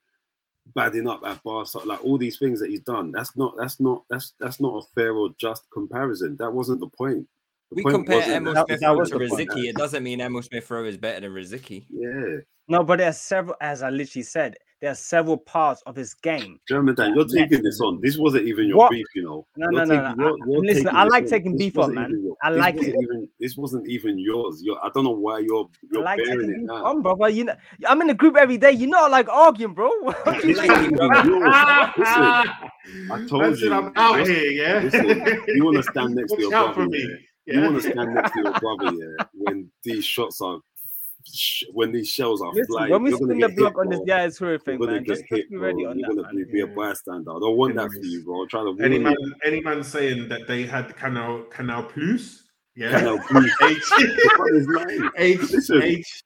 badding 0.76 1.08
up 1.10 1.22
at 1.26 1.44
Barca, 1.44 1.80
like 1.80 2.04
all 2.06 2.18
these 2.18 2.40
things 2.40 2.60
that 2.62 2.70
he's 2.70 2.80
done. 2.80 3.12
That's 3.12 3.36
not 3.36 3.56
that's 3.58 3.80
not 3.82 4.04
that's 4.10 4.34
that's 4.40 4.60
not 4.62 4.78
a 4.84 4.88
fair 4.96 5.14
or 5.14 5.30
just 5.40 5.64
comparison. 5.74 6.38
That 6.38 6.54
wasn't 6.54 6.80
the 6.80 6.88
point. 6.88 7.28
The 7.76 7.84
we 7.84 7.92
compare 7.92 8.18
wasn't 8.20 8.46
that. 8.46 8.66
Smith 8.68 8.80
that 8.80 8.88
Rowe 8.88 8.98
was 8.98 9.10
to. 9.12 9.16
Rosicky. 9.18 9.66
It 9.70 9.76
doesn't 9.76 10.04
mean 10.04 10.22
Emil 10.22 10.42
Smith 10.42 10.70
Rowe 10.70 10.86
is 10.86 10.98
better 10.98 11.22
than 11.22 11.32
Rosicky. 11.32 11.86
Yeah, 11.90 12.38
No, 12.68 12.84
but 12.84 13.00
there's 13.00 13.18
several, 13.18 13.56
as 13.62 13.82
I 13.84 13.90
literally 13.90 14.24
said, 14.24 14.56
there 14.82 14.92
are 14.92 14.96
several 14.96 15.38
parts 15.38 15.82
of 15.86 15.96
his 15.96 16.14
game. 16.14 16.60
German 16.68 16.94
Dan, 16.96 17.14
you're 17.16 17.24
Yes. 17.30 17.34
taking 17.50 17.64
this 17.64 17.80
on. 17.80 18.02
This 18.02 18.18
wasn't 18.18 18.46
even 18.48 18.68
your 18.68 18.78
What? 18.80 18.92
beef, 18.92 19.06
you 19.16 19.24
know. 19.24 19.48
No, 19.56 19.68
You're 19.72 19.86
no, 19.86 19.96
no, 19.96 20.02
taking- 20.04 20.18
no. 20.18 20.26
you're- 20.28 20.40
you're 20.52 20.76
listen, 20.76 20.88
I 20.96 21.04
like 21.06 21.26
taking 21.26 21.56
beef 21.58 21.78
on, 21.78 21.94
man. 21.94 22.12
your- 22.22 22.36
I 22.44 22.50
like 22.50 22.76
wasn't 22.76 22.96
it. 22.96 23.00
Even, 23.02 23.30
this 23.40 23.56
wasn't 23.56 23.88
even 23.88 24.20
yours. 24.20 24.62
You're, 24.62 24.78
I 24.84 24.90
don't 24.94 25.06
know 25.06 25.12
why 25.12 25.40
you're 25.40 25.70
you're 25.90 26.04
like 26.04 26.18
bearing 26.18 26.40
taking 26.50 26.56
it 26.56 26.66
now. 26.66 26.84
on, 26.84 27.02
brother. 27.02 27.30
You 27.30 27.46
know, 27.46 27.56
I'm 27.88 28.02
in 28.02 28.08
the 28.08 28.14
group 28.14 28.36
every 28.36 28.58
day. 28.58 28.72
You're 28.74 28.90
not 28.90 29.10
like 29.10 29.30
arguing, 29.30 29.74
bro. 29.74 29.90
What 30.02 30.44
you 30.44 30.54
This 30.54 30.66
think, 30.68 30.98
bro? 30.98 31.08
Listen, 31.08 31.24
I 33.12 33.26
told 33.30 33.44
Listen, 33.44 33.68
you. 33.70 33.74
I'm 33.74 33.92
out 33.96 34.20
listen, 34.20 34.36
here, 34.36 34.52
yeah. 34.52 34.80
Listen, 34.84 35.44
you 35.48 35.64
want 35.64 35.78
to 35.78 35.84
stand 35.92 36.16
next 36.16 36.34
to 36.34 36.42
your 36.42 36.50
brother. 36.52 36.88
For 37.46 37.52
me. 37.52 37.56
Yeah? 37.56 37.62
Yeah. 37.62 37.68
You 37.68 37.72
want 37.74 37.84
to 37.84 37.92
stand 37.92 38.14
next 38.16 38.32
to 38.34 38.42
your 38.42 38.54
brother, 38.60 38.98
yeah. 38.98 39.26
When 39.34 39.72
these 39.84 40.06
shots 40.06 40.42
are, 40.42 40.60
when 41.72 41.92
these 41.94 42.10
shells 42.10 42.42
are 42.42 42.50
Listen, 42.52 42.66
flying, 42.68 42.92
when 42.92 43.04
we 43.04 43.10
you're 43.12 43.18
spin 43.18 43.40
the 43.40 43.48
block 43.50 43.78
on 43.78 43.90
this 43.90 44.00
bro. 44.00 44.06
Yaya 44.08 44.28
Toure 44.30 44.62
thing, 44.62 44.78
You're 44.78 44.88
gonna 44.88 44.92
man, 44.94 45.04
get 45.04 45.08
just, 45.18 45.24
hit, 45.30 45.50
be 45.50 45.56
ready 45.58 45.84
bro. 45.84 45.92
on 45.92 46.00
You're 46.00 46.10
that, 46.10 46.16
gonna 46.22 46.34
man. 46.36 46.46
be, 46.48 46.52
be 46.52 46.60
a 46.62 46.68
bystander. 46.68 47.32
I 47.32 47.40
don't 47.40 47.56
want 47.58 47.76
that 47.76 47.90
for 47.92 48.04
you, 48.06 48.24
bro. 48.26 48.42
I'm 48.42 48.50
trying 48.50 48.66
to 48.66 48.72
warn 48.72 48.84
Any 48.84 48.96
you. 48.98 49.02
man, 49.04 49.16
any 49.46 49.62
man 49.62 49.84
saying 49.84 50.28
that 50.30 50.48
they 50.48 50.64
had 50.66 50.96
Canal 50.98 51.44
Canal 51.50 51.84
Plus, 51.84 52.44
yeah, 52.76 53.00
Canal 53.00 53.20
Plus. 53.20 53.46
age, 53.64 53.82
What 54.38 54.54
is 54.56 54.68
name? 54.68 55.12
age, 55.18 55.40
Listen, 55.52 55.82
age, 55.82 56.24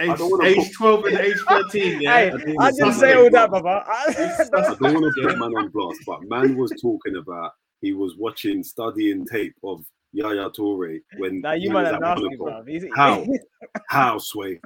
I 0.00 0.04
age, 0.04 0.18
don't 0.18 0.30
wanna 0.30 0.44
age 0.48 0.56
put- 0.56 0.72
twelve 0.72 1.04
and 1.04 1.18
age 1.18 1.36
thirteen, 1.46 2.00
yeah. 2.00 2.16
Hey, 2.16 2.30
think 2.42 2.60
I 2.60 2.68
it's 2.68 2.78
didn't 2.78 2.92
something 2.94 3.00
say 3.00 3.08
like 3.14 3.16
all 3.24 3.30
that, 3.30 3.50
that. 3.50 3.62
brother. 3.62 3.84
I 3.86 4.74
don't 4.80 4.94
want 5.02 5.14
to 5.14 5.22
put 5.28 5.38
man 5.38 5.54
on 5.56 5.68
blast, 5.68 6.00
but 6.06 6.22
man 6.24 6.56
was 6.56 6.72
talking 6.80 7.16
about 7.16 7.50
he 7.82 7.92
was 7.92 8.16
watching, 8.16 8.62
studying 8.64 9.26
tape 9.26 9.54
of 9.62 9.84
Yaya 10.12 10.50
Toure 10.50 11.00
when 11.18 11.40
Now 11.40 11.52
you 11.52 11.68
he 11.68 11.74
might 11.74 11.82
was 11.82 11.92
have 11.92 11.94
at 11.96 12.00
nasty, 12.00 12.22
Monaco. 12.36 12.44
bro. 12.44 12.64
He's- 12.64 12.84
How? 12.94 13.24
How, 13.88 14.18
Sway? 14.18 14.60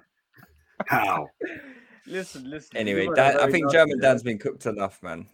How? 0.87 1.29
Listen, 2.09 2.49
listen. 2.49 2.77
Anyway, 2.77 3.07
you 3.07 3.15
Dan, 3.17 3.37
I 3.41 3.51
think 3.51 3.69
German 3.73 3.99
yeah. 4.01 4.11
Dan's 4.11 4.23
been 4.23 4.39
cooked 4.39 4.65
enough, 4.67 5.03
man. 5.03 5.27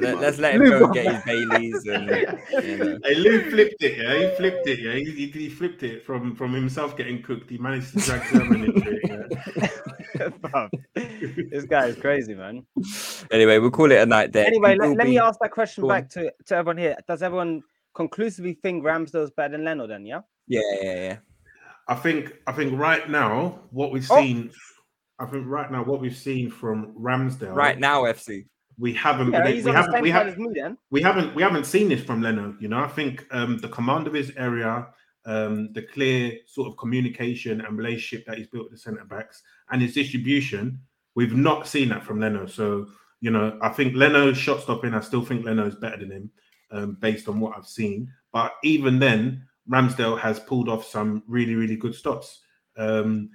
Let, 0.00 0.16
man. 0.16 0.24
us 0.24 0.36
let 0.38 0.56
him 0.56 0.68
go 0.68 0.84
and 0.84 0.92
get 0.92 1.14
his 1.14 1.24
Baileys 1.24 1.86
and 1.86 2.10
you 2.62 2.76
know. 2.76 2.98
Hey, 3.04 3.14
Lou 3.14 3.50
flipped 3.50 3.82
it, 3.82 3.96
yeah. 3.96 4.28
He 4.28 4.36
flipped 4.36 4.66
it, 4.66 4.80
yeah. 4.80 4.92
He, 4.96 5.04
he, 5.12 5.26
he 5.28 5.48
flipped 5.48 5.82
it 5.82 6.04
from 6.04 6.36
from 6.36 6.52
himself 6.52 6.94
getting 6.94 7.22
cooked. 7.22 7.48
He 7.48 7.56
managed 7.56 7.94
to 7.94 8.00
drag 8.00 8.30
German 8.30 8.64
into 8.64 8.90
it. 8.90 9.00
Yeah. 10.14 10.68
This 11.50 11.64
guy 11.64 11.86
is 11.86 11.96
crazy, 11.96 12.34
man. 12.34 12.66
Anyway, 13.30 13.58
we'll 13.58 13.70
call 13.70 13.90
it 13.90 14.00
a 14.00 14.04
night 14.04 14.32
there. 14.32 14.46
Anyway, 14.46 14.72
He 14.72 14.78
let, 14.78 14.88
will 14.90 14.96
let 14.96 15.08
me 15.08 15.18
ask 15.18 15.38
that 15.40 15.52
question 15.52 15.82
Go 15.82 15.88
back 15.88 16.10
to, 16.10 16.30
to 16.46 16.54
everyone 16.56 16.76
here. 16.76 16.96
Does 17.08 17.22
everyone 17.22 17.62
conclusively 18.04 18.54
think 18.62 18.82
Ramsdale's 18.82 19.30
better 19.30 19.52
than 19.56 19.64
Leno. 19.64 19.86
Then, 19.86 20.06
yeah. 20.06 20.20
Yeah, 20.48 20.60
yeah, 20.82 20.94
yeah. 20.94 21.16
I 21.88 21.94
think 21.94 22.32
I 22.46 22.52
think 22.52 22.78
right 22.78 23.08
now 23.10 23.60
what 23.70 23.92
we've 23.92 24.10
Oh. 24.10 24.20
seen, 24.20 24.50
I 25.18 25.26
think 25.26 25.46
right 25.46 25.70
now 25.70 25.82
what 25.84 26.00
we've 26.00 26.16
seen 26.16 26.50
from 26.50 26.94
Ramsdale. 26.94 27.54
Right 27.54 27.78
now, 27.78 28.04
FC. 28.04 28.46
we 28.78 28.94
haven't 28.94 29.32
Yeah, 29.32 29.42
been, 29.44 29.64
we 29.64 29.70
haven't 29.72 30.02
we 30.02 30.10
haven't 30.10 30.38
me 30.38 30.48
then. 30.54 30.78
we 30.90 31.02
haven't 31.02 31.34
we 31.34 31.42
haven't 31.42 31.66
seen 31.66 31.88
this 31.90 32.02
from 32.02 32.22
Leno. 32.22 32.56
You 32.60 32.68
know, 32.68 32.80
I 32.82 32.88
think 32.88 33.26
um, 33.30 33.58
the 33.58 33.68
command 33.68 34.06
of 34.06 34.14
his 34.14 34.32
area, 34.36 34.86
um, 35.26 35.72
the 35.74 35.82
clear 35.82 36.38
sort 36.46 36.68
of 36.68 36.78
communication 36.78 37.60
and 37.60 37.76
relationship 37.76 38.24
that 38.26 38.38
he's 38.38 38.46
built 38.46 38.64
with 38.70 38.72
the 38.72 38.78
centre 38.78 39.04
backs, 39.04 39.42
and 39.70 39.82
his 39.82 39.92
distribution, 39.92 40.80
we've 41.16 41.34
not 41.34 41.66
seen 41.66 41.90
that 41.90 42.02
from 42.04 42.18
Leno. 42.20 42.46
So 42.46 42.86
you 43.20 43.30
know, 43.30 43.58
I 43.60 43.68
think 43.68 43.94
Leno's 43.94 44.38
shot 44.38 44.62
stopping. 44.62 44.94
I 44.94 45.00
still 45.00 45.24
think 45.24 45.44
Leno's 45.44 45.74
better 45.74 45.98
than 45.98 46.10
him, 46.10 46.30
um, 46.70 46.96
based 47.00 47.28
on 47.28 47.40
what 47.40 47.56
I've 47.56 47.66
seen. 47.66 48.12
But 48.32 48.54
even 48.62 48.98
then, 48.98 49.46
Ramsdale 49.70 50.18
has 50.18 50.40
pulled 50.40 50.68
off 50.68 50.86
some 50.86 51.22
really 51.26 51.54
really 51.54 51.76
good 51.76 51.94
stops. 51.94 52.40
Um, 52.76 53.30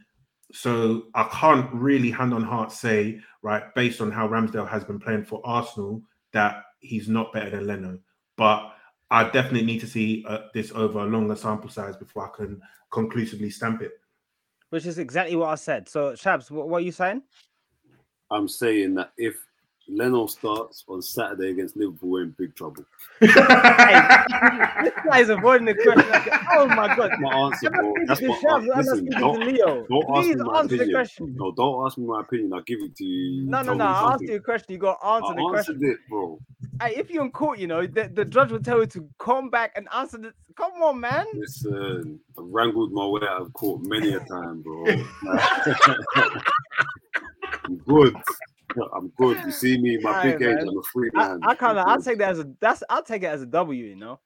so 0.52 1.04
I 1.16 1.24
can't 1.32 1.72
really 1.74 2.12
hand 2.12 2.34
on 2.34 2.44
heart 2.44 2.72
say 2.72 3.20
right 3.42 3.64
based 3.76 4.02
on 4.02 4.12
how 4.12 4.28
Ramsdale 4.28 4.70
has 4.70 4.84
been 4.84 5.00
playing 5.00 5.26
for 5.26 5.42
Arsenal 5.44 6.02
that 6.34 6.64
he's 6.80 7.10
not 7.10 7.34
better 7.34 7.50
than 7.50 7.68
Leno. 7.68 8.00
But 8.38 8.72
I 9.12 9.24
definitely 9.26 9.66
need 9.66 9.80
to 9.80 9.88
see 9.88 10.26
uh, 10.28 10.40
this 10.54 10.72
over 10.72 11.00
a 11.00 11.06
longer 11.06 11.36
sample 11.36 11.70
size 11.70 11.96
before 11.96 12.28
I 12.28 12.36
can 12.36 12.62
conclusively 12.92 13.50
stamp 13.50 13.82
it. 13.82 13.92
Which 14.70 14.86
is 14.86 14.98
exactly 14.98 15.36
what 15.36 15.50
I 15.50 15.56
said. 15.56 15.88
So, 15.88 16.14
Shabs, 16.14 16.50
what, 16.52 16.68
what 16.68 16.78
are 16.78 16.86
you 16.86 16.92
saying? 16.92 17.22
I'm 18.32 18.48
saying 18.48 18.96
that 18.96 19.12
if 19.18 19.36
Leno 19.88 20.26
starts 20.26 20.84
on 20.88 21.02
Saturday 21.02 21.52
against 21.52 21.78
Liverpool, 21.78 22.10
we're 22.10 22.24
in 22.24 22.36
big 22.38 22.56
trouble. 22.56 22.84
this 23.20 23.34
guy 23.36 25.20
is 25.20 25.30
avoiding 25.30 25.66
the 25.66 25.76
question. 25.76 26.10
Like, 26.10 26.30
oh 26.52 26.68
my 26.68 26.96
god! 26.96 27.12
My 27.20 27.34
answer, 27.34 27.70
bro. 27.70 27.94
That's 28.08 28.22
my 28.22 28.34
answer. 28.52 28.74
Listen, 28.76 29.06
don't, 29.12 29.40
Leo. 29.42 29.86
don't 29.88 30.04
ask 30.18 30.28
Please 30.28 30.36
me 30.38 30.44
my 30.44 30.60
answer 30.60 30.68
the 30.70 30.76
opinion. 30.76 30.96
question. 30.96 31.36
No, 31.38 31.52
don't 31.52 31.86
ask 31.86 31.98
me 31.98 32.06
my 32.06 32.22
opinion. 32.22 32.54
I'll 32.54 32.62
give 32.62 32.80
it 32.82 32.96
to 32.98 33.04
you. 33.06 33.46
No, 33.46 33.62
no, 33.62 33.74
no. 33.74 33.84
me 33.86 33.90
I 33.90 33.92
asked 33.92 34.12
something. 34.12 34.28
you 34.30 34.36
a 34.36 34.40
question. 34.40 34.74
You 34.74 34.80
got 34.80 35.00
to 35.00 35.08
answer 35.08 35.32
I 35.32 35.36
the 35.36 35.50
question. 35.50 35.80
it, 35.82 35.98
bro. 36.10 36.40
Hey, 36.82 36.96
if 36.96 37.10
you're 37.10 37.24
in 37.24 37.32
court, 37.32 37.60
you 37.60 37.68
know 37.68 37.86
the, 37.86 38.10
the 38.14 38.26
judge 38.26 38.52
will 38.52 38.60
tell 38.60 38.80
you 38.80 38.88
to 38.88 39.08
come 39.20 39.50
back 39.50 39.72
and 39.76 39.88
answer 39.96 40.18
the. 40.18 40.34
Come 40.58 40.72
on, 40.82 41.00
man. 41.00 41.26
Listen, 41.34 42.20
I 42.38 42.42
wrangled 42.42 42.92
my 42.92 43.06
way 43.06 43.22
out 43.30 43.42
of 43.42 43.54
court 43.54 43.82
many 43.84 44.14
a 44.14 44.20
time, 44.20 44.62
bro. 44.62 44.86
I'm 47.66 47.78
good. 47.78 48.16
I'm 48.94 49.10
good. 49.18 49.38
You 49.46 49.52
see 49.52 49.78
me, 49.78 49.98
my 50.02 50.12
Aye, 50.12 50.24
big 50.24 50.42
age, 50.42 50.56
man. 50.58 50.68
I'm 50.70 50.78
a 50.78 50.84
free 50.84 51.10
I, 51.16 51.28
man. 51.30 51.40
I 51.44 51.56
kind 51.56 51.78
of. 51.78 51.86
I'm 51.86 51.94
I'll 51.94 52.02
take 52.02 52.18
that 52.20 52.32
as 52.32 52.40
a. 52.40 52.50
That's. 52.60 52.84
I'll 52.90 53.04
take 53.04 53.24
it 53.24 53.28
as 53.28 53.42
a 53.42 53.46
W. 53.46 53.86
You 53.86 53.96
know. 53.96 54.20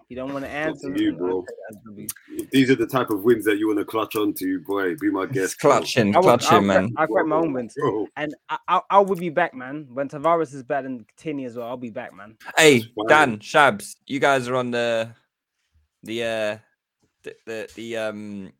If 0.00 0.10
you 0.10 0.16
don't 0.16 0.34
want 0.34 0.44
to 0.44 0.50
answer, 0.50 0.88
you, 0.88 1.12
then 1.12 1.18
bro. 1.18 1.40
take 1.40 1.50
it 1.50 1.56
as 1.70 1.76
a 1.76 1.88
W. 1.88 2.08
If 2.28 2.50
these 2.50 2.70
are 2.70 2.74
the 2.74 2.86
type 2.86 3.10
of 3.10 3.22
wins 3.22 3.44
that 3.46 3.56
you 3.56 3.68
want 3.68 3.78
to 3.78 3.84
clutch 3.86 4.16
onto, 4.16 4.60
boy. 4.60 4.96
Be 4.96 5.10
my 5.10 5.26
guest. 5.26 5.58
bro. 5.60 5.72
clutching, 5.72 6.14
I 6.14 6.18
will, 6.18 6.30
I'll, 6.30 6.38
clutching, 6.38 6.66
man. 6.66 6.94
I'll 6.98 7.06
grab 7.06 7.26
my 7.26 7.36
own 7.36 7.52
wins, 7.52 7.74
Bro. 7.74 8.08
and 8.16 8.34
I, 8.48 8.58
I, 8.68 8.80
I 8.90 8.98
will 9.00 9.16
be 9.16 9.30
back, 9.30 9.54
man. 9.54 9.88
When 9.92 10.08
Tavares 10.08 10.52
is 10.52 10.62
better 10.62 10.82
than 10.82 11.06
Tini 11.16 11.46
as 11.46 11.56
well, 11.56 11.68
I'll 11.68 11.76
be 11.76 11.90
back, 11.90 12.14
man. 12.14 12.36
Hey, 12.56 12.80
fine. 12.80 13.06
Dan, 13.08 13.38
Shabs, 13.38 13.96
you 14.06 14.20
guys 14.20 14.46
are 14.48 14.56
on 14.56 14.72
the 14.72 15.10
the 16.02 16.22
uh 16.22 16.58
the 17.22 17.36
the, 17.46 17.70
the 17.74 17.96
um 17.96 18.52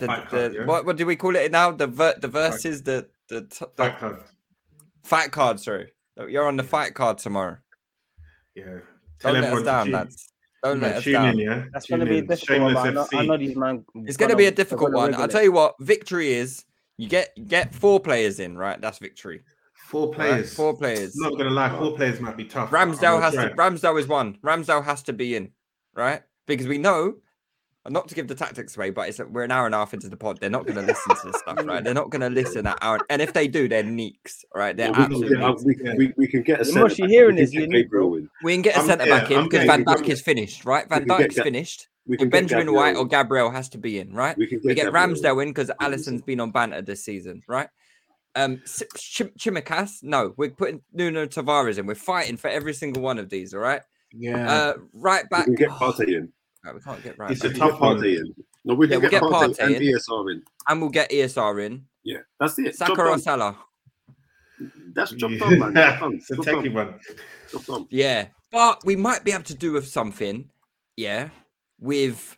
the, 0.00 0.06
Fight 0.06 0.30
the, 0.30 0.62
what 0.64 0.86
what 0.86 0.96
do 0.96 1.04
we 1.04 1.16
call 1.16 1.36
it 1.36 1.52
now? 1.52 1.70
The 1.70 1.86
ver- 1.86 2.16
the 2.18 2.28
verses 2.28 2.82
the 2.82 3.06
the, 3.28 3.42
t- 3.42 3.64
the 3.76 3.82
Fight 3.84 3.98
card. 3.98 4.16
fight 5.04 5.30
card. 5.32 5.60
Sorry, 5.60 5.92
you're 6.28 6.46
on 6.46 6.56
the 6.56 6.62
fight 6.62 6.94
card 6.94 7.18
tomorrow. 7.18 7.56
Yeah. 8.54 8.78
Tell 9.20 9.32
Don't 9.34 9.42
let 9.42 9.52
us 9.52 9.58
to 9.60 9.64
down, 9.64 9.84
tune- 9.86 9.92
lads. 9.94 10.28
Don't 10.62 10.80
Yeah, 10.80 10.86
let 10.88 10.96
us 10.96 11.04
down. 11.04 11.28
in, 11.28 11.38
yeah. 11.38 11.64
That's 11.72 11.86
going 11.86 12.00
to 12.00 12.06
be 12.06 12.18
a 12.18 12.22
difficult 12.22 12.60
one. 12.62 12.74
Shameless 12.74 13.08
but 13.10 13.16
I 13.16 13.22
know, 13.22 13.22
I 13.22 13.26
know 13.26 13.36
these 13.36 13.56
man. 13.56 13.84
It's 14.06 14.16
going 14.16 14.30
to 14.30 14.36
be 14.36 14.46
a 14.46 14.50
difficult 14.50 14.92
one. 14.92 15.14
I'll 15.14 15.28
tell 15.28 15.42
you 15.42 15.52
what. 15.52 15.74
Victory 15.80 16.32
is 16.32 16.64
you 16.96 17.08
get 17.08 17.32
get 17.48 17.74
four 17.74 18.00
players 18.00 18.40
in, 18.40 18.56
right? 18.56 18.80
That's 18.80 18.98
victory. 18.98 19.42
Four 19.88 20.08
right? 20.08 20.16
players. 20.16 20.54
Four 20.54 20.76
players. 20.76 21.14
Not 21.16 21.36
gonna 21.36 21.50
lie, 21.50 21.68
four 21.78 21.94
players 21.96 22.18
might 22.20 22.36
be 22.36 22.44
tough. 22.44 22.70
Ramsdale 22.70 23.20
has 23.20 23.34
try 23.34 23.48
to. 23.48 23.54
Ramsdale 23.54 24.00
is 24.00 24.06
one. 24.08 24.38
Ramsdale 24.42 24.84
has 24.84 25.02
to 25.04 25.12
be 25.12 25.36
in, 25.36 25.50
right? 25.94 26.22
Because 26.46 26.66
we 26.66 26.78
know, 26.78 27.14
not 27.88 28.08
to 28.08 28.14
give 28.14 28.28
the 28.28 28.34
tactics 28.34 28.76
away, 28.76 28.90
but 28.90 29.08
it's 29.08 29.18
we're 29.18 29.42
an 29.44 29.50
hour 29.50 29.66
and 29.66 29.74
a 29.74 29.78
half 29.78 29.92
into 29.94 30.08
the 30.08 30.16
pod. 30.16 30.38
They're 30.40 30.48
not 30.50 30.64
going 30.64 30.76
to 30.76 30.82
listen 30.82 31.16
to 31.16 31.26
this 31.26 31.40
stuff, 31.40 31.64
right? 31.66 31.84
They're 31.84 31.92
not 31.94 32.10
going 32.10 32.22
to 32.22 32.30
listen 32.30 32.66
at 32.66 32.78
hour. 32.80 32.98
And 33.10 33.20
if 33.20 33.32
they 33.34 33.46
do, 33.48 33.68
they're 33.68 33.82
neeks, 33.82 34.44
right? 34.54 34.76
They're 34.76 34.90
Yeah, 34.90 34.98
we, 34.98 35.04
absolute 35.04 35.38
can, 35.38 35.64
we, 35.64 35.74
can- 35.74 35.96
we, 35.96 36.12
we 36.16 36.26
can 36.26 36.42
get 36.42 36.56
a 36.60 36.64
The 36.64 36.64
centre 36.66 36.80
more 36.80 36.90
she 36.90 37.02
back. 37.02 37.10
hearing 37.10 37.38
is 37.38 37.52
you 37.52 37.66
need, 37.66 37.84
Gabriel 37.84 38.08
bro. 38.10 38.18
in. 38.18 38.30
We 38.42 38.52
can 38.54 38.62
get 38.62 38.74
a 38.76 38.78
I'm- 38.78 38.86
centre 38.86 39.06
yeah, 39.06 39.20
back 39.20 39.30
in 39.30 39.44
because 39.44 39.66
Van 39.66 39.84
Dijk 39.84 40.08
is 40.08 40.20
finished, 40.22 40.64
right? 40.64 40.88
Van 40.88 41.00
we 41.02 41.06
can 41.08 41.18
get 41.18 41.30
Dijk's 41.30 41.40
finished. 41.42 41.88
We 42.06 42.16
get 42.16 42.30
Benjamin 42.30 42.66
Gabriel 42.66 42.76
White 42.82 42.96
or. 42.96 43.06
Gabriel 43.06 43.50
has 43.50 43.68
to 43.70 43.78
be 43.78 43.98
in, 43.98 44.12
right? 44.12 44.36
We 44.36 44.46
can 44.46 44.60
We 44.64 44.74
get 44.74 44.84
get 44.84 44.88
in. 44.88 44.92
Ramsdale 44.94 45.42
in 45.42 45.48
because 45.50 45.70
Alisson's 45.80 46.22
been 46.22 46.40
on 46.40 46.50
banter 46.50 46.82
this 46.82 47.04
season, 47.04 47.42
right? 47.48 47.68
Um, 48.34 48.60
Si- 48.64 48.84
Chim- 48.96 49.30
Tsimikas, 49.38 50.02
no, 50.02 50.34
we're 50.36 50.50
putting 50.50 50.82
Nuno 50.92 51.24
Tavares 51.26 51.78
in. 51.78 51.86
We're 51.86 51.94
fighting 51.94 52.36
for 52.36 52.48
every 52.48 52.74
single 52.74 53.02
one 53.02 53.18
of 53.18 53.30
these, 53.30 53.54
all 53.54 53.60
right? 53.60 53.80
Yeah. 54.12 54.50
Uh, 54.50 54.74
right 54.92 55.24
We 55.24 55.28
back. 55.36 55.44
can 55.46 55.54
get 55.54 55.68
Partey 55.70 56.08
in. 56.14 56.32
No, 56.64 56.72
we 56.72 56.80
can't 56.80 57.02
get 57.02 57.18
right. 57.18 57.30
It's 57.30 57.42
back. 57.42 57.52
a 57.54 57.58
tough 57.58 57.72
get 57.72 57.80
one. 57.80 58.04
In. 58.04 58.34
No, 58.64 58.74
we 58.74 58.86
Yeah, 58.88 58.94
can 58.94 59.00
we'll 59.02 59.10
get 59.10 59.10
get 59.10 59.22
Partey 59.22 59.56
Partey 59.58 59.66
and. 59.76 59.76
ESR 59.76 60.32
in. 60.32 60.42
and 60.68 60.80
we'll 60.80 60.90
get 60.90 61.10
ESR 61.10 61.66
in. 61.66 61.84
Yeah, 62.04 62.18
that's 62.40 62.58
it. 62.58 62.74
Saka 62.76 62.92
Job 62.92 62.98
or 63.00 63.08
done. 63.10 63.20
Salah. 63.20 63.58
That's 64.94 65.10
job 65.16 65.32
done, 65.38 65.58
man. 65.58 65.74
Job 65.74 66.00
done. 66.00 66.14
it's 66.14 66.30
a 66.30 66.36
Job 66.36 66.44
techie 66.46 66.64
done. 66.64 66.74
one. 66.74 67.00
Job. 67.66 67.86
Yeah, 67.90 68.26
but 68.50 68.84
we 68.84 68.96
might 68.96 69.24
be 69.24 69.32
able 69.32 69.42
to 69.44 69.54
do 69.54 69.72
with 69.72 69.86
something. 69.88 70.48
Yeah, 70.96 71.28
with 71.80 72.36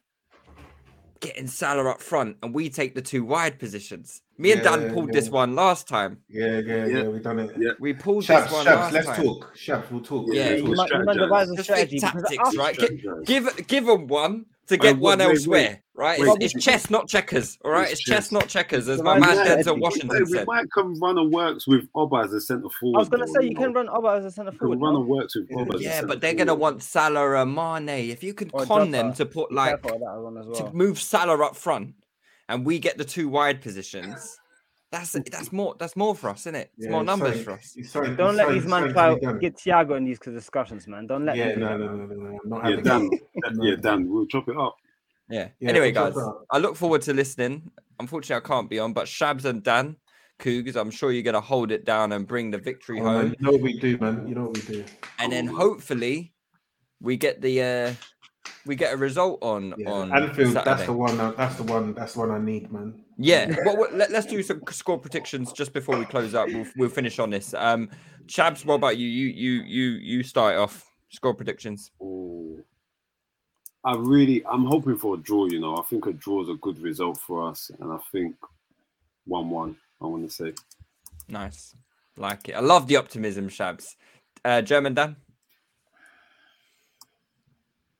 getting 1.20 1.46
Salah 1.46 1.90
up 1.90 2.00
front, 2.00 2.36
and 2.42 2.54
we 2.54 2.68
take 2.68 2.94
the 2.94 3.02
two 3.02 3.24
wide 3.24 3.58
positions. 3.58 4.22
Me 4.38 4.52
and 4.52 4.62
Dan 4.62 4.92
pulled 4.92 5.08
yeah. 5.08 5.20
this 5.20 5.30
one 5.30 5.54
last 5.54 5.88
time. 5.88 6.18
Yeah, 6.28 6.58
yeah, 6.58 6.86
Yeah. 6.86 6.86
yeah. 6.86 7.08
We 7.08 7.18
done 7.20 7.38
it. 7.38 7.52
Yeah. 7.58 7.70
We 7.80 7.92
pulled 7.94 8.24
Shabs, 8.24 8.44
this 8.44 8.52
one 8.52 8.66
Shabs, 8.66 8.76
last 8.76 8.92
let's 8.92 9.06
time. 9.06 9.24
talk. 9.24 9.56
Shabs, 9.56 9.90
we'll 9.90 10.00
talk. 10.02 10.26
Yeah, 10.28 10.44
we'll 10.50 10.58
you 10.58 10.68
You 10.68 10.74
talk. 10.74 10.76
might, 10.76 10.90
you 10.90 11.04
might 11.04 11.16
strategize. 11.16 11.20
devise 11.20 11.50
a 11.50 11.56
Just 11.56 11.70
think 11.70 11.88
strategy. 11.88 11.98
tactics, 12.00 12.56
right? 12.56 12.78
Gi- 12.78 13.02
Give 13.24 13.66
give 13.66 13.86
them 13.86 14.06
one 14.08 14.46
to 14.68 14.76
get 14.76 14.98
one 14.98 15.18
wait, 15.18 15.26
wait. 15.26 15.30
elsewhere, 15.36 15.82
right? 15.94 16.18
Wait, 16.20 16.36
It's, 16.40 16.54
it's 16.54 16.64
chess, 16.64 16.90
not 16.90 17.08
checkers. 17.08 17.58
All 17.64 17.70
right, 17.70 17.82
It's 17.84 17.92
it's 17.92 18.00
chess, 18.02 18.16
chess. 18.26 18.32
not 18.32 18.48
checkers, 18.48 18.88
as 18.88 19.00
my 19.02 19.12
like 19.18 19.20
man 19.20 19.36
that, 19.46 19.58
Denzel 19.64 19.74
we- 19.76 19.80
Washington 19.80 20.10
Hey, 20.16 20.22
we 20.22 20.38
said. 20.38 20.46
might 20.46 20.70
come 20.72 20.98
run 21.00 21.18
and 21.18 21.32
works 21.32 21.66
with 21.66 21.88
Oba 21.94 22.16
as 22.24 22.32
a 22.32 22.40
centre 22.40 22.68
forward. 22.80 22.96
I 22.96 22.98
was 23.00 23.08
gonna 23.08 23.26
say 23.28 23.44
you 23.46 23.54
can 23.54 23.72
run 23.72 23.88
Oba 23.88 24.08
as 24.18 24.24
a 24.24 24.30
centre 24.30 24.52
forward. 24.52 24.80
run 24.80 24.94
no? 24.94 25.00
and 25.00 25.08
works 25.08 25.36
with 25.36 25.48
Oba. 25.56 25.74
as 25.76 25.80
a 25.80 25.84
Yeah, 25.84 26.02
but 26.02 26.20
they're 26.20 26.34
gonna 26.34 26.54
want 26.54 26.82
Salah 26.82 27.40
and 27.42 27.54
Mane. 27.54 28.10
If 28.10 28.22
you 28.24 28.34
could 28.34 28.50
Or 28.52 28.64
con 28.64 28.90
them 28.90 29.12
to 29.14 29.26
put 29.26 29.52
like 29.52 29.82
careful 29.82 29.94
of 29.94 30.00
that 30.00 30.20
one 30.22 30.36
as 30.38 30.46
well. 30.46 30.68
to 30.70 30.76
move 30.76 31.00
Salah 31.00 31.42
up 31.44 31.56
front, 31.56 31.94
and 32.48 32.64
we 32.66 32.78
get 32.78 32.98
the 32.98 33.04
two 33.04 33.28
wide 33.28 33.60
positions. 33.62 34.38
That's 34.92 35.12
that's 35.12 35.52
more 35.52 35.74
that's 35.78 35.96
more 35.96 36.14
for 36.14 36.30
us, 36.30 36.42
isn't 36.42 36.54
it? 36.54 36.70
It's 36.76 36.86
Yeah, 36.86 36.92
more 36.92 37.04
numbers 37.04 37.28
something- 37.30 37.44
for 37.44 37.50
us. 37.52 37.74
it's 37.76 37.90
something- 37.90 38.16
Don't 38.16 38.30
it's 38.30 38.38
let 38.38 38.48
these 38.52 38.62
man 38.66 38.70
something 38.70 38.92
try 38.92 39.08
to 39.10 39.16
be 39.16 39.26
done. 39.26 39.38
get 39.40 39.56
Thiago 39.56 39.96
in 39.96 40.04
these 40.04 40.18
discussions, 40.20 40.86
man. 40.86 41.06
Don't 41.08 41.24
let 41.24 41.36
Yeah, 41.36 41.48
them 41.50 41.60
no, 41.60 41.76
no, 41.76 41.86
no, 41.96 42.06
no, 42.06 42.14
no. 42.14 42.38
I'm 42.42 42.48
not 42.48 42.64
Yeah, 42.64 42.76
having 42.76 43.10
Dan. 43.10 43.10
Yeah, 43.60 43.76
Dan. 43.76 44.08
We'll 44.08 44.26
chop 44.26 44.48
it 44.48 44.56
up. 44.56 44.76
Yeah. 45.28 45.48
Yeah, 45.58 45.70
anyway, 45.70 45.92
we'll 45.92 46.12
guys, 46.12 46.34
I 46.50 46.58
look 46.58 46.76
forward 46.76 47.02
to 47.02 47.12
listening. 47.12 47.68
Unfortunately, 47.98 48.36
I 48.44 48.46
can't 48.48 48.70
be 48.70 48.78
on, 48.78 48.92
but 48.92 49.06
Shabs 49.06 49.44
and 49.44 49.62
Dan 49.62 49.96
Cougars, 50.38 50.76
I'm 50.76 50.90
sure 50.92 51.10
you're 51.10 51.22
gonna 51.24 51.40
hold 51.40 51.72
it 51.72 51.84
down 51.84 52.12
and 52.12 52.26
bring 52.26 52.52
the 52.52 52.58
victory 52.58 53.00
Oh, 53.00 53.04
man, 53.04 53.14
home, 53.14 53.34
you 53.38 53.44
know 53.46 53.52
what 53.52 53.60
we 53.62 53.78
do, 53.80 53.98
man. 53.98 54.28
You 54.28 54.34
know 54.36 54.44
what 54.44 54.54
we 54.56 54.62
do. 54.62 54.84
and 55.18 55.32
then 55.32 55.46
hopefully 55.48 56.32
we 57.00 57.16
get 57.16 57.40
the 57.42 57.62
uh 57.62 57.92
we 58.66 58.76
get 58.76 58.94
a 58.94 58.96
result 58.96 59.38
on 59.42 59.74
Yeah, 59.78 59.90
on 59.90 60.12
Anfield. 60.12 60.54
That's 60.54 60.86
the 60.86 60.92
one. 60.92 61.18
uh, 61.18 61.32
That's 61.32 61.56
the 61.56 61.62
one. 61.64 61.94
That's 61.94 62.12
the 62.14 62.20
one 62.20 62.30
I 62.30 62.38
need, 62.38 62.70
man. 62.70 63.02
Yeah. 63.18 63.54
Well, 63.64 63.76
well, 63.76 63.90
let, 63.92 64.12
us 64.12 64.26
do 64.26 64.42
some 64.42 64.62
score 64.70 64.98
predictions 64.98 65.52
just 65.52 65.72
before 65.72 65.98
we 65.98 66.04
close 66.04 66.34
up. 66.34 66.48
We'll, 66.48 66.66
we'll 66.76 66.90
finish 66.90 67.18
on 67.18 67.30
this. 67.30 67.54
Um, 67.54 67.88
Shabs, 68.26 68.64
what 68.64 68.74
about 68.74 68.98
you? 68.98 69.08
You 69.08 69.28
you 69.28 69.62
you 69.62 69.90
you 69.98 70.22
start 70.22 70.56
off. 70.56 70.84
Score 71.08 71.34
predictions. 71.34 71.92
Oh, 72.02 72.58
I 73.84 73.94
really, 73.94 74.44
I'm 74.46 74.64
hoping 74.64 74.98
for 74.98 75.14
a 75.14 75.18
draw. 75.18 75.46
You 75.46 75.60
know, 75.60 75.76
I 75.76 75.82
think 75.82 76.06
a 76.06 76.12
draw 76.12 76.42
is 76.42 76.48
a 76.48 76.54
good 76.54 76.78
result 76.80 77.18
for 77.18 77.48
us, 77.48 77.70
and 77.78 77.92
I 77.92 77.98
think 78.12 78.34
one-one. 79.24 79.76
I 80.02 80.06
want 80.06 80.28
to 80.28 80.34
say. 80.34 80.52
Nice. 81.28 81.74
Like 82.16 82.48
it. 82.48 82.56
I 82.56 82.60
love 82.60 82.86
the 82.86 82.96
optimism, 82.96 83.48
Shabs. 83.48 83.94
Uh, 84.44 84.62
German 84.62 84.94
Dan. 84.94 85.16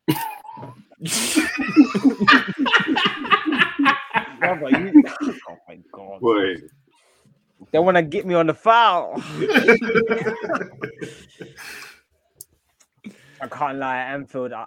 Brother, 4.39 4.71
you... 4.71 5.03
Oh 5.49 5.57
my 5.69 5.79
god. 5.93 6.19
Wait, 6.21 6.65
They 7.73 7.79
want 7.79 7.97
to 7.97 8.03
get 8.03 8.27
me 8.27 8.35
on 8.35 8.47
the 8.47 8.55
foul. 8.55 9.15
I 13.41 13.49
can't 13.49 13.79
lie, 13.79 13.99
at 13.99 14.15
Anfield. 14.15 14.53
I, 14.53 14.67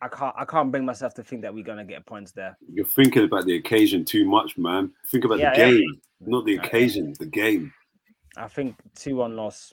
I 0.00 0.08
can't. 0.08 0.34
I 0.38 0.44
can't 0.44 0.70
bring 0.70 0.84
myself 0.84 1.14
to 1.14 1.22
think 1.22 1.42
that 1.42 1.52
we're 1.54 1.64
gonna 1.64 1.84
get 1.84 2.04
points 2.06 2.32
there. 2.32 2.56
you're 2.72 2.84
thinking 2.86 3.24
about 3.24 3.46
the 3.46 3.56
occasion 3.56 4.04
too 4.04 4.24
much, 4.26 4.56
man. 4.58 4.92
Think 5.10 5.24
about 5.24 5.38
Yeah, 5.38 5.54
the 5.54 5.58
yeah. 5.60 5.70
game, 5.70 6.00
not 6.20 6.44
the 6.44 6.52
Yeah, 6.52 6.60
yeah. 6.62 6.66
occasion. 6.66 7.14
The 7.18 7.26
game. 7.26 7.72
I 8.36 8.48
think 8.48 8.76
two-one 8.94 9.36
loss. 9.36 9.72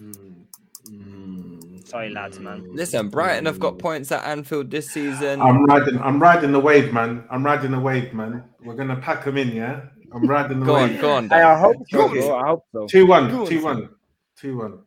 Mm, 0.00 0.46
mm. 0.90 1.86
Sorry, 1.86 2.10
lads, 2.10 2.40
man. 2.40 2.66
Listen, 2.72 3.08
Brighton 3.08 3.46
have 3.46 3.60
got 3.60 3.78
points 3.78 4.10
at 4.10 4.24
Anfield 4.24 4.70
this 4.72 4.90
season. 4.90 5.40
I'm 5.40 5.64
riding. 5.66 6.00
I'm 6.00 6.20
riding 6.20 6.50
the 6.50 6.58
wave, 6.60 6.92
man. 6.92 7.24
I'm 7.30 7.44
riding 7.46 7.70
the 7.70 7.78
wave, 7.78 8.12
man. 8.12 8.42
We're 8.64 8.74
gonna 8.74 8.96
pack 8.96 9.24
them 9.24 9.36
in, 9.36 9.50
yeah. 9.54 9.82
I'm 10.12 10.26
riding 10.26 10.60
the 10.60 10.66
Go 10.66 10.74
on, 10.76 10.90
wave. 10.90 11.00
go 11.00 11.12
on, 11.12 11.28
Hey, 11.28 11.42
I 11.42 11.58
hope 11.58 11.76
so. 11.88 12.08
Go 12.08 12.34
on. 12.34 12.44
I 12.44 12.48
hope 12.48 12.64
so. 12.72 12.86
Two 12.86 13.06
one, 13.06 13.30
Go 13.30 13.42
on, 13.42 13.46
two 13.48 13.60
son. 13.60 13.76
one, 13.76 13.88
two 14.36 14.56
one. 14.56 14.78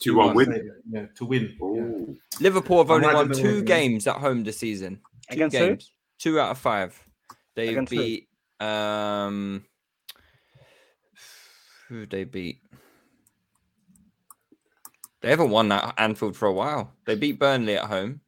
Two 0.00 0.16
one 0.16 0.34
win. 0.36 0.70
Yeah, 0.90 1.06
to 1.16 1.24
win. 1.24 1.56
Yeah. 1.60 2.14
Liverpool 2.40 2.78
have 2.78 2.90
only 2.90 3.06
won 3.12 3.32
two 3.32 3.56
wave, 3.56 3.64
games 3.64 4.06
at 4.06 4.16
home 4.16 4.44
this 4.44 4.58
season. 4.58 5.00
Two 5.30 5.34
Against 5.34 5.56
who? 5.56 5.66
games. 5.68 5.92
Two 6.18 6.38
out 6.40 6.50
of 6.50 6.58
five. 6.58 7.00
They 7.56 7.68
Against 7.68 7.92
who? 7.92 7.98
beat 7.98 8.28
um 8.60 9.64
who 11.88 12.06
they 12.06 12.24
beat? 12.24 12.58
They 15.24 15.30
haven't 15.30 15.48
won 15.48 15.72
at 15.72 15.94
Anfield 15.96 16.36
for 16.36 16.48
a 16.48 16.52
while. 16.52 16.92
They 17.06 17.14
beat 17.14 17.38
Burnley 17.38 17.78
at 17.78 17.86
home 17.86 18.20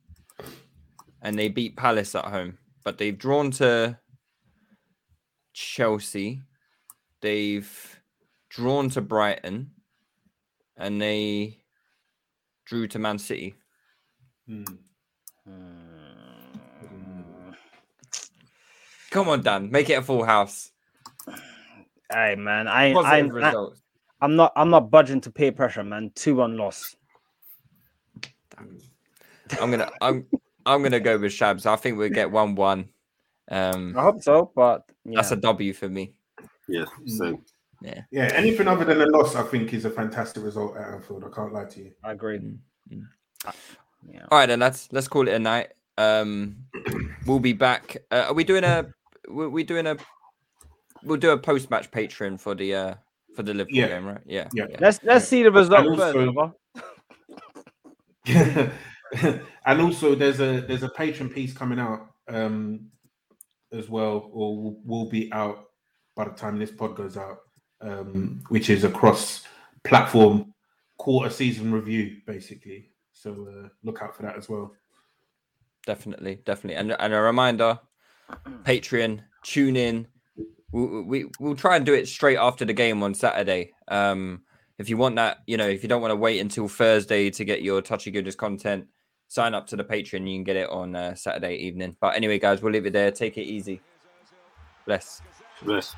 and 1.20 1.38
they 1.38 1.48
beat 1.48 1.76
Palace 1.76 2.14
at 2.14 2.24
home. 2.24 2.56
But 2.84 2.96
they've 2.96 3.18
drawn 3.18 3.50
to 3.50 3.98
Chelsea. 5.52 6.40
They've 7.20 8.00
drawn 8.48 8.88
to 8.88 9.02
Brighton 9.02 9.72
and 10.78 10.98
they 10.98 11.58
drew 12.64 12.88
to 12.88 12.98
Man 12.98 13.18
City. 13.18 13.56
Hmm. 14.48 14.64
Come 19.10 19.28
on, 19.28 19.42
Dan, 19.42 19.70
make 19.70 19.90
it 19.90 19.98
a 19.98 20.02
full 20.02 20.24
house. 20.24 20.72
Hey, 22.10 22.36
man. 22.36 22.66
I, 22.66 22.92
I, 22.92 22.94
Positive 22.94 23.32
I, 23.32 23.48
results. 23.48 23.82
I'm 24.20 24.36
not. 24.36 24.52
I'm 24.56 24.70
not 24.70 24.90
budging 24.90 25.20
to 25.22 25.30
peer 25.30 25.52
pressure, 25.52 25.84
man. 25.84 26.10
Two 26.14 26.36
one 26.36 26.56
loss. 26.56 26.96
I'm 29.60 29.70
gonna, 29.70 29.90
I'm, 30.00 30.26
I'm 30.64 30.82
gonna 30.82 31.00
go 31.00 31.18
with 31.18 31.32
Shabs. 31.32 31.66
I 31.66 31.76
think 31.76 31.98
we'll 31.98 32.08
get 32.08 32.30
one 32.30 32.54
one. 32.54 32.88
Um, 33.50 33.94
I 33.96 34.02
hope 34.02 34.22
so, 34.22 34.50
but 34.56 34.90
yeah. 35.04 35.16
that's 35.16 35.30
a 35.32 35.36
W 35.36 35.72
for 35.72 35.88
me. 35.88 36.14
Yeah, 36.68 36.86
same. 37.06 37.42
Yeah, 37.82 38.02
Yeah, 38.10 38.30
anything 38.34 38.66
other 38.66 38.84
than 38.84 39.02
a 39.02 39.06
loss, 39.06 39.36
I 39.36 39.42
think, 39.42 39.72
is 39.74 39.84
a 39.84 39.90
fantastic 39.90 40.42
result 40.42 40.76
at 40.76 40.94
Anfield. 40.94 41.24
I 41.24 41.34
can't 41.34 41.52
lie 41.52 41.66
to 41.66 41.80
you. 41.80 41.92
I 42.02 42.12
agree. 42.12 42.38
Mm, 42.38 43.06
Yeah. 44.08 44.26
All 44.30 44.38
right, 44.38 44.46
then 44.46 44.60
let's 44.60 44.88
let's 44.92 45.08
call 45.08 45.28
it 45.28 45.34
a 45.34 45.38
night. 45.38 45.72
Um, 45.98 46.56
we'll 47.26 47.38
be 47.38 47.52
back. 47.52 47.98
Uh, 48.10 48.26
are 48.28 48.34
we 48.34 48.44
doing 48.44 48.64
a? 48.64 48.86
We're 49.28 49.48
we 49.48 49.62
doing 49.62 49.86
a? 49.86 49.96
We'll 51.02 51.18
do 51.18 51.30
a 51.30 51.38
post 51.38 51.70
match 51.70 51.90
Patreon 51.90 52.40
for 52.40 52.54
the 52.54 52.74
uh 52.74 52.94
for 53.36 53.42
the 53.42 53.52
Liverpool 53.54 53.76
Yeah. 53.78 53.88
game, 53.88 54.06
right? 54.06 54.20
Yeah. 54.26 54.48
Yeah. 54.52 54.66
Let's 54.80 54.98
let's 55.04 55.28
see 55.28 55.42
the 55.42 55.50
result 55.52 55.86
And 55.86 55.96
first. 55.96 56.16
also- 56.16 56.54
and 59.64 59.80
also, 59.80 60.14
there's 60.16 60.40
a 60.40 60.60
there's 60.62 60.82
a 60.82 60.88
Patreon 60.88 61.32
piece 61.32 61.52
coming 61.52 61.78
out 61.78 62.08
um, 62.28 62.86
as 63.72 63.88
well, 63.88 64.28
or 64.32 64.56
will, 64.60 64.80
will 64.84 65.08
be 65.08 65.32
out 65.32 65.66
by 66.16 66.24
the 66.24 66.30
time 66.30 66.58
this 66.58 66.72
pod 66.72 66.96
goes 66.96 67.16
out, 67.16 67.38
um, 67.82 68.42
which 68.48 68.68
is 68.70 68.82
a 68.84 68.90
cross-platform 68.90 70.52
quarter 70.98 71.30
season 71.30 71.70
review, 71.72 72.16
basically. 72.26 72.90
So 73.12 73.30
uh, 73.48 73.68
look 73.84 74.02
out 74.02 74.16
for 74.16 74.22
that 74.22 74.36
as 74.36 74.48
well. 74.48 74.72
Definitely, 75.86 76.40
definitely, 76.44 76.76
and 76.80 76.96
and 76.98 77.12
a 77.14 77.20
reminder, 77.20 77.78
Patreon, 78.64 79.20
tune 79.44 79.76
in. 79.76 80.08
We, 80.76 81.02
we 81.02 81.30
we'll 81.40 81.56
try 81.56 81.76
and 81.76 81.86
do 81.86 81.94
it 81.94 82.06
straight 82.06 82.36
after 82.36 82.66
the 82.66 82.74
game 82.74 83.02
on 83.02 83.14
Saturday. 83.14 83.72
Um, 83.88 84.42
if 84.78 84.90
you 84.90 84.98
want 84.98 85.16
that, 85.16 85.38
you 85.46 85.56
know, 85.56 85.66
if 85.66 85.82
you 85.82 85.88
don't 85.88 86.02
want 86.02 86.12
to 86.12 86.16
wait 86.16 86.38
until 86.38 86.68
Thursday 86.68 87.30
to 87.30 87.44
get 87.46 87.62
your 87.62 87.80
touchy 87.80 88.12
gooners 88.12 88.36
content, 88.36 88.86
sign 89.28 89.54
up 89.54 89.66
to 89.68 89.76
the 89.76 89.84
Patreon. 89.84 90.28
You 90.28 90.36
can 90.36 90.44
get 90.44 90.56
it 90.56 90.68
on 90.68 90.94
uh, 90.94 91.14
Saturday 91.14 91.56
evening. 91.56 91.96
But 91.98 92.14
anyway, 92.14 92.38
guys, 92.38 92.60
we'll 92.60 92.72
leave 92.72 92.84
it 92.84 92.92
there. 92.92 93.10
Take 93.10 93.38
it 93.38 93.44
easy. 93.44 93.80
Bless. 94.84 95.22
Bless. 95.62 95.94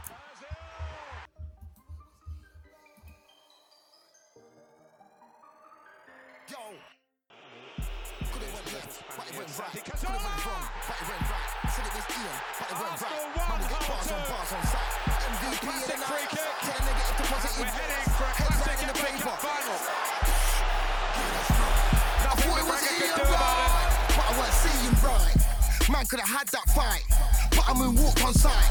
Man 25.98 26.06
could 26.06 26.22
have 26.22 26.30
had 26.30 26.46
that 26.54 26.62
fight, 26.78 27.02
but 27.58 27.66
I'm 27.66 27.82
in 27.82 27.98
walk 27.98 28.14
on 28.22 28.30
sight. 28.30 28.70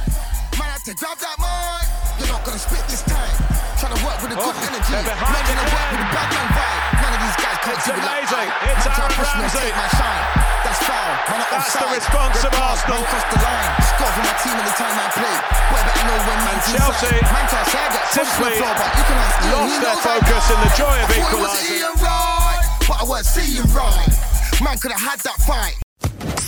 Man 0.55 0.63
had 0.71 0.79
to 0.87 0.95
grab 0.95 1.19
that 1.19 1.35
mic. 1.35 1.83
You're 2.23 2.31
not 2.31 2.39
gonna 2.47 2.55
spit 2.55 2.79
this 2.87 3.03
time. 3.03 3.35
Trying 3.83 3.99
to 3.99 4.01
work 4.07 4.15
with 4.23 4.31
a 4.31 4.39
good 4.39 4.55
oh, 4.55 4.67
energy. 4.71 4.95
Man 4.95 5.43
gonna 5.43 5.67
work 5.67 5.87
with 5.91 6.07
a 6.07 6.11
bad 6.15 6.27
man 6.31 6.47
vibe. 6.55 7.03
None 7.03 7.11
of 7.11 7.21
these 7.27 7.35
guys 7.43 7.57
can't 7.67 7.75
It's 7.75 7.83
do 7.83 7.99
like 7.99 8.31
amazing. 8.31 8.47
I. 8.47 8.71
It's 8.71 8.87
Aaron 8.87 9.11
to 9.11 9.15
push 9.19 9.31
me 9.35 9.43
and 9.43 9.51
Ramsey. 9.59 9.75
my 9.75 9.87
shine. 9.91 10.23
That's 10.63 10.81
foul. 10.87 11.11
Man 11.27 11.39
That's 11.51 11.75
the 11.75 11.87
response 11.99 12.39
of 12.47 12.51
Red 12.55 12.63
Arsenal. 12.63 12.95
Man 12.95 13.11
cross 13.11 13.25
the 13.27 13.39
line. 13.43 13.71
Score 13.91 14.11
for 14.15 14.23
my 14.23 14.35
team 14.39 14.55
every 14.63 14.75
time 14.79 14.95
I 14.95 15.07
play. 15.11 15.35
Boy, 15.67 15.81
better 15.83 16.05
know 16.07 16.19
when 16.31 16.39
man's 16.47 16.63
Chelsea 16.71 17.11
inside. 17.11 17.27
Man 17.27 17.45
say 17.51 17.59
I 17.59 17.87
get 17.91 18.03
the 18.07 18.23
simply 18.23 18.51
floor, 18.55 18.71
but 18.71 18.91
you 18.95 19.03
can 19.03 19.17
ask 19.19 19.37
lost 19.51 19.67
he 19.67 19.75
their 19.83 19.99
focus 19.99 20.45
in 20.47 20.59
the 20.63 20.71
joy 20.79 20.95
of 20.95 21.03
I 21.03 21.11
was 21.11 21.19
equalising. 21.27 21.91
Right, 22.07 22.63
but 22.87 22.95
I 22.95 23.03
weren't 23.03 23.27
seeing 23.27 23.67
right. 23.75 24.15
Man 24.63 24.79
could 24.79 24.95
have 24.95 25.03
had 25.03 25.19
that 25.27 25.43
fight. 25.43 25.75